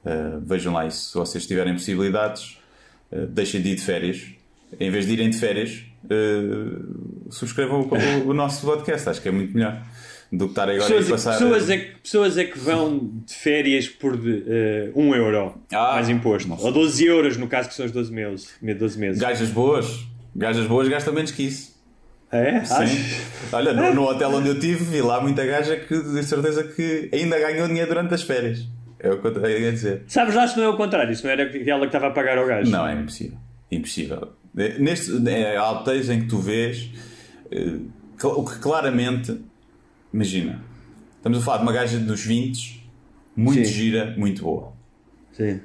Uh, 0.06 0.40
vejam 0.46 0.74
lá 0.74 0.86
isso. 0.86 1.10
Se 1.12 1.14
vocês 1.16 1.48
tiverem 1.48 1.74
possibilidades, 1.74 2.58
uh, 3.12 3.26
deixem 3.28 3.62
de 3.62 3.70
ir 3.70 3.76
de 3.76 3.82
férias. 3.82 4.22
Em 4.80 4.90
vez 4.92 5.06
de 5.06 5.14
irem 5.14 5.30
de 5.30 5.38
férias, 5.38 5.84
uh, 6.06 7.32
subscrevam 7.32 7.82
o, 7.82 8.26
o- 8.26 8.30
o 8.30 8.34
nosso 8.34 8.66
podcast. 8.66 9.08
Acho 9.10 9.22
que 9.22 9.30
é 9.30 9.32
muito 9.32 9.54
melhor 9.54 9.82
do 10.36 10.46
que 10.46 10.52
estar 10.52 10.64
agora 10.64 10.80
Pessoas, 10.80 11.08
a 11.08 11.12
passar. 11.12 11.32
pessoas, 11.34 11.70
é 11.70 11.78
que, 11.78 11.92
pessoas 12.02 12.38
é 12.40 12.44
que 12.46 12.58
vão 12.58 13.12
de 13.26 13.34
férias 13.36 13.88
por 13.88 14.16
uh, 14.16 14.20
1 14.96 15.16
euro 15.16 15.54
Ah, 15.72 15.94
mais 15.94 16.10
imposto. 16.10 16.50
não 16.50 16.58
sei. 16.58 16.66
Ou 16.66 16.72
12 16.74 17.06
euros, 17.06 17.38
no 17.38 17.48
caso 17.48 17.70
que 17.70 17.76
são 17.76 17.86
os 17.86 17.92
12 17.92 18.12
meses. 18.12 18.50
12 18.62 19.00
meses. 19.00 19.22
Gajas 19.22 19.50
boas. 19.50 20.06
Gajas 20.36 20.66
boas 20.66 20.88
gastam 20.88 21.14
menos 21.14 21.30
que 21.30 21.44
isso. 21.44 21.72
É? 22.32 22.64
Sim. 22.66 22.98
Olha, 23.52 23.74
no, 23.74 23.94
no 23.94 24.04
hotel 24.10 24.32
onde 24.32 24.50
eu 24.50 24.60
tive, 24.60 24.84
vi 24.84 25.02
lá 25.04 25.22
muita 25.22 25.46
gaja 25.46 25.76
que 25.76 26.02
de 26.02 26.24
certeza 26.24 26.64
que 26.64 27.10
ainda 27.14 27.38
ganhou 27.40 27.68
dinheiro 27.68 27.90
durante 27.90 28.16
as 28.16 28.24
férias. 28.24 28.68
É 29.00 29.12
o 29.12 29.22
que 29.22 29.28
eu 29.28 29.34
tenho 29.40 29.68
a 29.68 29.72
dizer. 29.72 30.02
Sabes 30.08 30.34
lá 30.34 30.48
se 30.48 30.58
não 30.58 30.64
é 30.64 30.70
o 30.70 30.78
contrário, 30.78 31.12
isso 31.12 31.24
não 31.26 31.32
era 31.32 31.44
ela 31.44 31.82
que 31.82 31.86
estava 31.88 32.08
a 32.08 32.12
pagar 32.12 32.40
ao 32.40 32.48
gajo. 32.48 32.72
Não, 32.72 32.88
é 32.88 32.94
impossível. 32.96 33.38
Impossível. 33.70 34.30
É, 34.58 34.80
Neste, 34.80 35.12
é, 35.30 35.58
há 35.58 35.72
hotéis 35.72 36.10
em 36.10 36.22
que 36.22 36.28
tu 36.28 36.40
vês 36.40 36.90
eh, 37.52 37.78
o 38.24 38.44
que 38.44 38.58
claramente. 38.58 39.38
Imagina, 40.14 40.62
estamos 41.18 41.40
a 41.40 41.42
falar 41.42 41.58
de 41.58 41.64
uma 41.64 41.74
gaja 41.74 41.98
dos 42.00 42.24
20, 42.24 42.88
muito 43.36 43.66
Sim. 43.66 43.74
gira, 43.74 44.14
muito 44.18 44.44
boa. 44.44 44.74
Sim. 45.32 45.60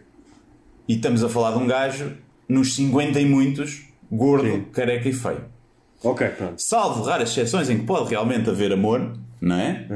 E 0.89 0.95
estamos 0.95 1.23
a 1.23 1.29
falar 1.29 1.53
de 1.53 1.63
um 1.63 1.67
gajo 1.67 2.13
nos 2.49 2.75
50 2.75 3.21
e 3.21 3.27
muitos, 3.27 3.85
gordo, 4.11 4.51
Sim. 4.51 4.65
careca 4.73 5.07
e 5.09 5.13
feio. 5.13 5.45
Ok, 6.03 6.27
pronto. 6.29 6.63
Salvo 6.63 7.03
raras 7.03 7.31
exceções 7.31 7.69
em 7.69 7.81
que 7.81 7.85
pode 7.85 8.09
realmente 8.09 8.49
haver 8.49 8.73
amor, 8.73 9.19
não 9.41 9.57
é? 9.57 9.87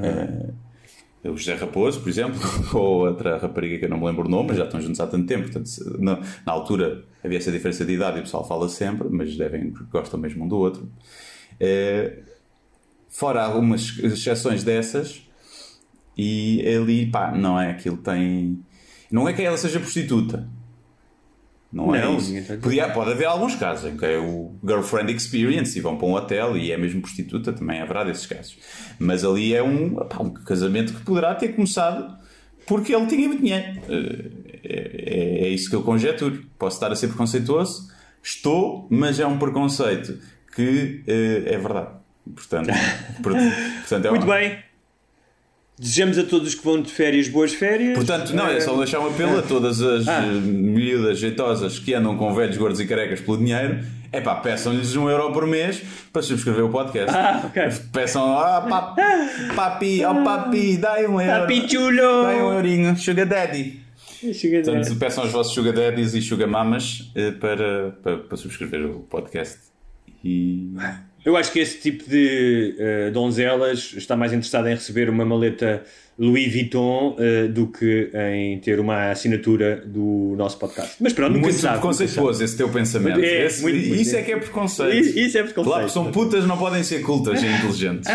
Eh, 1.24 1.30
o 1.30 1.36
José 1.36 1.55
Raposo, 1.55 2.00
por 2.00 2.11
exemplo, 2.11 2.38
ou 2.74 3.07
outra 3.07 3.38
rapariga 3.38 3.78
que 3.78 3.84
eu 3.86 3.88
não 3.88 3.96
me 3.98 4.05
lembro 4.05 4.26
o 4.26 4.28
nome, 4.28 4.48
mas 4.48 4.59
já 4.59 4.64
estão 4.64 4.80
juntos 4.80 5.00
há 5.00 5.07
tanto 5.07 5.26
tempo, 5.26 5.44
portanto, 5.44 5.70
na, 5.98 6.20
na 6.44 6.53
altura 6.53 7.05
havia 7.24 7.38
essa 7.38 7.50
diferença 7.53 7.86
de 7.86 7.92
idade 7.94 8.18
e 8.18 8.20
o 8.20 8.24
pessoal 8.24 8.46
fala 8.46 8.68
sempre, 8.68 9.09
mas 9.09 9.34
devem, 9.34 9.72
gostam 9.90 10.20
mesmo 10.20 10.44
um 10.44 10.48
do 10.48 10.59
outro. 10.59 10.86
Eh, 11.59 12.18
fora 13.13 13.43
algumas 13.45 13.97
exceções 13.99 14.65
dessas, 14.65 15.23
e 16.19 16.61
ali, 16.67 17.07
pá, 17.07 17.31
não 17.33 17.61
é 17.61 17.71
aquilo 17.71 17.97
tem. 17.99 18.59
Não 19.11 19.29
é 19.29 19.33
que 19.33 19.43
ela 19.43 19.57
seja 19.57 19.79
prostituta. 19.79 20.49
Não, 21.73 21.95
é 21.95 22.03
Não, 22.03 22.19
isso. 22.19 22.27
está 22.37 22.53
a 22.53 22.57
dizer. 22.57 22.61
Podia, 22.61 22.89
pode 22.91 23.13
haver 23.13 23.25
alguns 23.25 23.55
casos 23.55 23.91
em 23.91 23.97
que 23.97 24.05
é 24.05 24.19
o 24.19 24.53
girlfriend 24.67 25.11
experience 25.15 25.79
e 25.79 25.81
vão 25.81 25.97
para 25.97 26.07
um 26.07 26.13
hotel 26.13 26.57
e 26.57 26.71
é 26.71 26.77
mesmo 26.77 27.01
prostituta, 27.01 27.51
também 27.53 27.81
haverá 27.81 28.05
desses 28.05 28.27
casos. 28.27 28.59
Mas 28.99 29.25
ali 29.25 29.55
é 29.55 29.63
um, 29.63 29.95
pá, 29.95 30.19
um 30.23 30.31
casamento 30.31 30.93
que 30.93 31.01
poderá 31.01 31.35
ter 31.35 31.49
começado 31.55 32.15
porque 32.67 32.95
ele 32.95 33.07
tinha 33.07 33.27
muito 33.29 33.43
dinheiro. 33.43 33.81
Eh, 33.89 34.43
É, 34.65 35.45
é- 35.45 35.45
é 35.47 35.49
isso 35.49 35.69
que 35.69 35.75
eu 35.75 35.83
conjeturo. 35.83 36.45
Posso 36.59 36.77
estar 36.77 36.93
a 36.93 36.95
ser 36.95 37.09
preconceituoso, 37.09 37.89
estou, 38.23 38.87
mas 38.89 39.19
é 39.19 39.27
um 39.27 39.37
preconceito 39.37 40.19
que 40.55 41.03
eh, 41.07 41.43
é 41.55 41.59
verdade. 41.59 41.89
Portanto, 42.35 42.68
por- 43.23 43.33
portanto 43.33 44.07
é 44.07 44.11
Muito 44.11 44.25
uma- 44.25 44.37
bem. 44.37 44.59
Desejamos 45.79 46.18
a 46.18 46.23
todos 46.25 46.55
que 46.55 46.62
vão 46.64 46.81
de 46.81 46.93
férias 46.93 47.29
boas 47.29 47.53
férias. 47.55 47.97
Portanto, 47.97 48.35
não, 48.35 48.47
é 48.47 48.61
só 48.61 48.77
deixar 48.77 49.01
um 49.01 49.09
apelo 49.09 49.39
a 49.39 49.43
todas 49.43 49.81
as 49.83 50.07
Ah. 50.07 50.23
eh, 50.25 50.31
miúdas 50.31 51.18
jeitosas 51.18 51.79
que 51.79 51.93
andam 51.95 52.16
com 52.16 52.33
velhos 52.35 52.57
gordos 52.57 52.79
e 52.79 52.87
carecas 52.87 53.20
pelo 53.20 53.39
dinheiro. 53.39 53.81
É 54.12 54.20
pá, 54.20 54.35
peçam-lhes 54.37 54.95
um 54.95 55.09
euro 55.09 55.33
por 55.33 55.47
mês 55.47 55.83
para 56.12 56.23
subscrever 56.23 56.64
o 56.64 56.68
podcast. 56.68 57.11
Ah, 57.16 57.43
ok. 57.47 57.62
Peçam, 57.93 58.39
ah, 58.39 58.61
pap, 58.61 58.97
papi, 59.57 60.05
oh 60.05 60.23
papi, 60.23 60.77
dai 60.77 61.07
um 61.07 61.18
euro. 61.20 61.41
Papi 61.41 61.68
chulo. 61.68 62.23
Dai 62.25 62.43
um 62.43 62.53
eurinho, 62.53 62.97
sugar 62.97 63.27
daddy. 63.27 63.81
Chega 64.35 64.62
de- 64.62 64.70
Portanto, 64.70 64.97
peçam 64.99 65.25
aos 65.25 65.33
vossos 65.33 65.55
sugar 65.55 65.73
daddies 65.73 66.14
e 66.14 66.20
sugar 66.23 66.47
mamas 66.47 67.11
eh, 67.16 67.33
para, 67.33 67.91
para, 68.03 68.18
para 68.18 68.37
subscrever 68.37 68.85
o 68.87 69.01
podcast. 69.01 69.59
E... 70.23 70.70
Eu 71.25 71.37
acho 71.37 71.53
que 71.53 71.61
esse 71.61 71.79
tipo 71.79 72.09
de 72.09 72.75
eh, 72.79 73.11
donzelas 73.11 73.95
está 73.97 74.16
mais 74.16 74.33
interessado 74.33 74.66
em 74.66 74.75
receber 74.75 75.09
uma 75.09 75.25
maleta 75.25 75.85
Louis 76.18 76.53
Vuitton 76.53 77.16
eh, 77.18 77.47
do 77.47 77.68
que 77.68 78.11
em 78.35 78.59
ter 78.59 78.81
uma 78.81 79.11
assinatura 79.11 79.83
do 79.87 80.35
nosso 80.37 80.59
podcast. 80.59 80.97
Mas 81.01 81.12
pronto, 81.12 81.39
Muito 81.39 81.55
sabe. 81.55 81.75
preconceituoso 81.79 82.43
esse 82.43 82.57
teu 82.57 82.68
pensamento. 82.68 83.20
É, 83.20 83.47
Esse- 83.47 83.62
muito, 83.62 83.79
muito. 83.87 84.03
isso 84.03 84.16
é 84.16 84.23
que 84.23 84.33
é 84.33 84.37
preconceito. 84.37 84.95
Isso- 84.97 85.18
isso 85.18 85.39
é 85.39 85.43
preconceito. 85.45 85.75
Lá 85.77 85.89
são 85.89 86.11
putas, 86.11 86.45
não 86.45 86.59
podem 86.59 86.83
ser 86.83 87.01
cultas 87.03 87.41
e 87.43 87.47
inteligentes. 87.47 88.09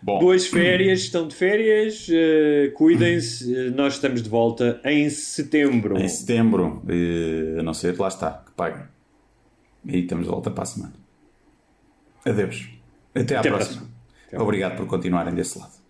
Bom, 0.00 0.18
Boas 0.20 0.46
férias, 0.46 1.00
estão 1.02 1.26
de 1.28 1.34
férias, 1.34 2.06
eh, 2.10 2.70
cuidem-se, 2.74 3.70
nós 3.70 3.94
estamos 3.94 4.22
de 4.22 4.28
volta 4.28 4.80
em 4.84 5.08
setembro. 5.10 5.98
em 5.98 6.08
setembro, 6.08 6.82
eh, 6.88 7.58
a 7.58 7.62
não 7.64 7.74
ser, 7.74 7.98
lá 7.98 8.06
está, 8.08 8.42
que 8.46 8.52
paguem. 8.52 8.84
E 9.86 9.98
estamos 9.98 10.24
de 10.24 10.30
volta 10.30 10.50
para 10.50 10.62
a 10.62 10.66
semana. 10.66 11.01
Adeus. 12.24 12.68
Até 13.14 13.36
à 13.36 13.40
Até 13.40 13.50
próxima. 13.50 13.82
próxima. 13.82 14.42
Obrigado 14.42 14.76
por 14.76 14.86
continuarem 14.86 15.34
desse 15.34 15.58
lado. 15.58 15.81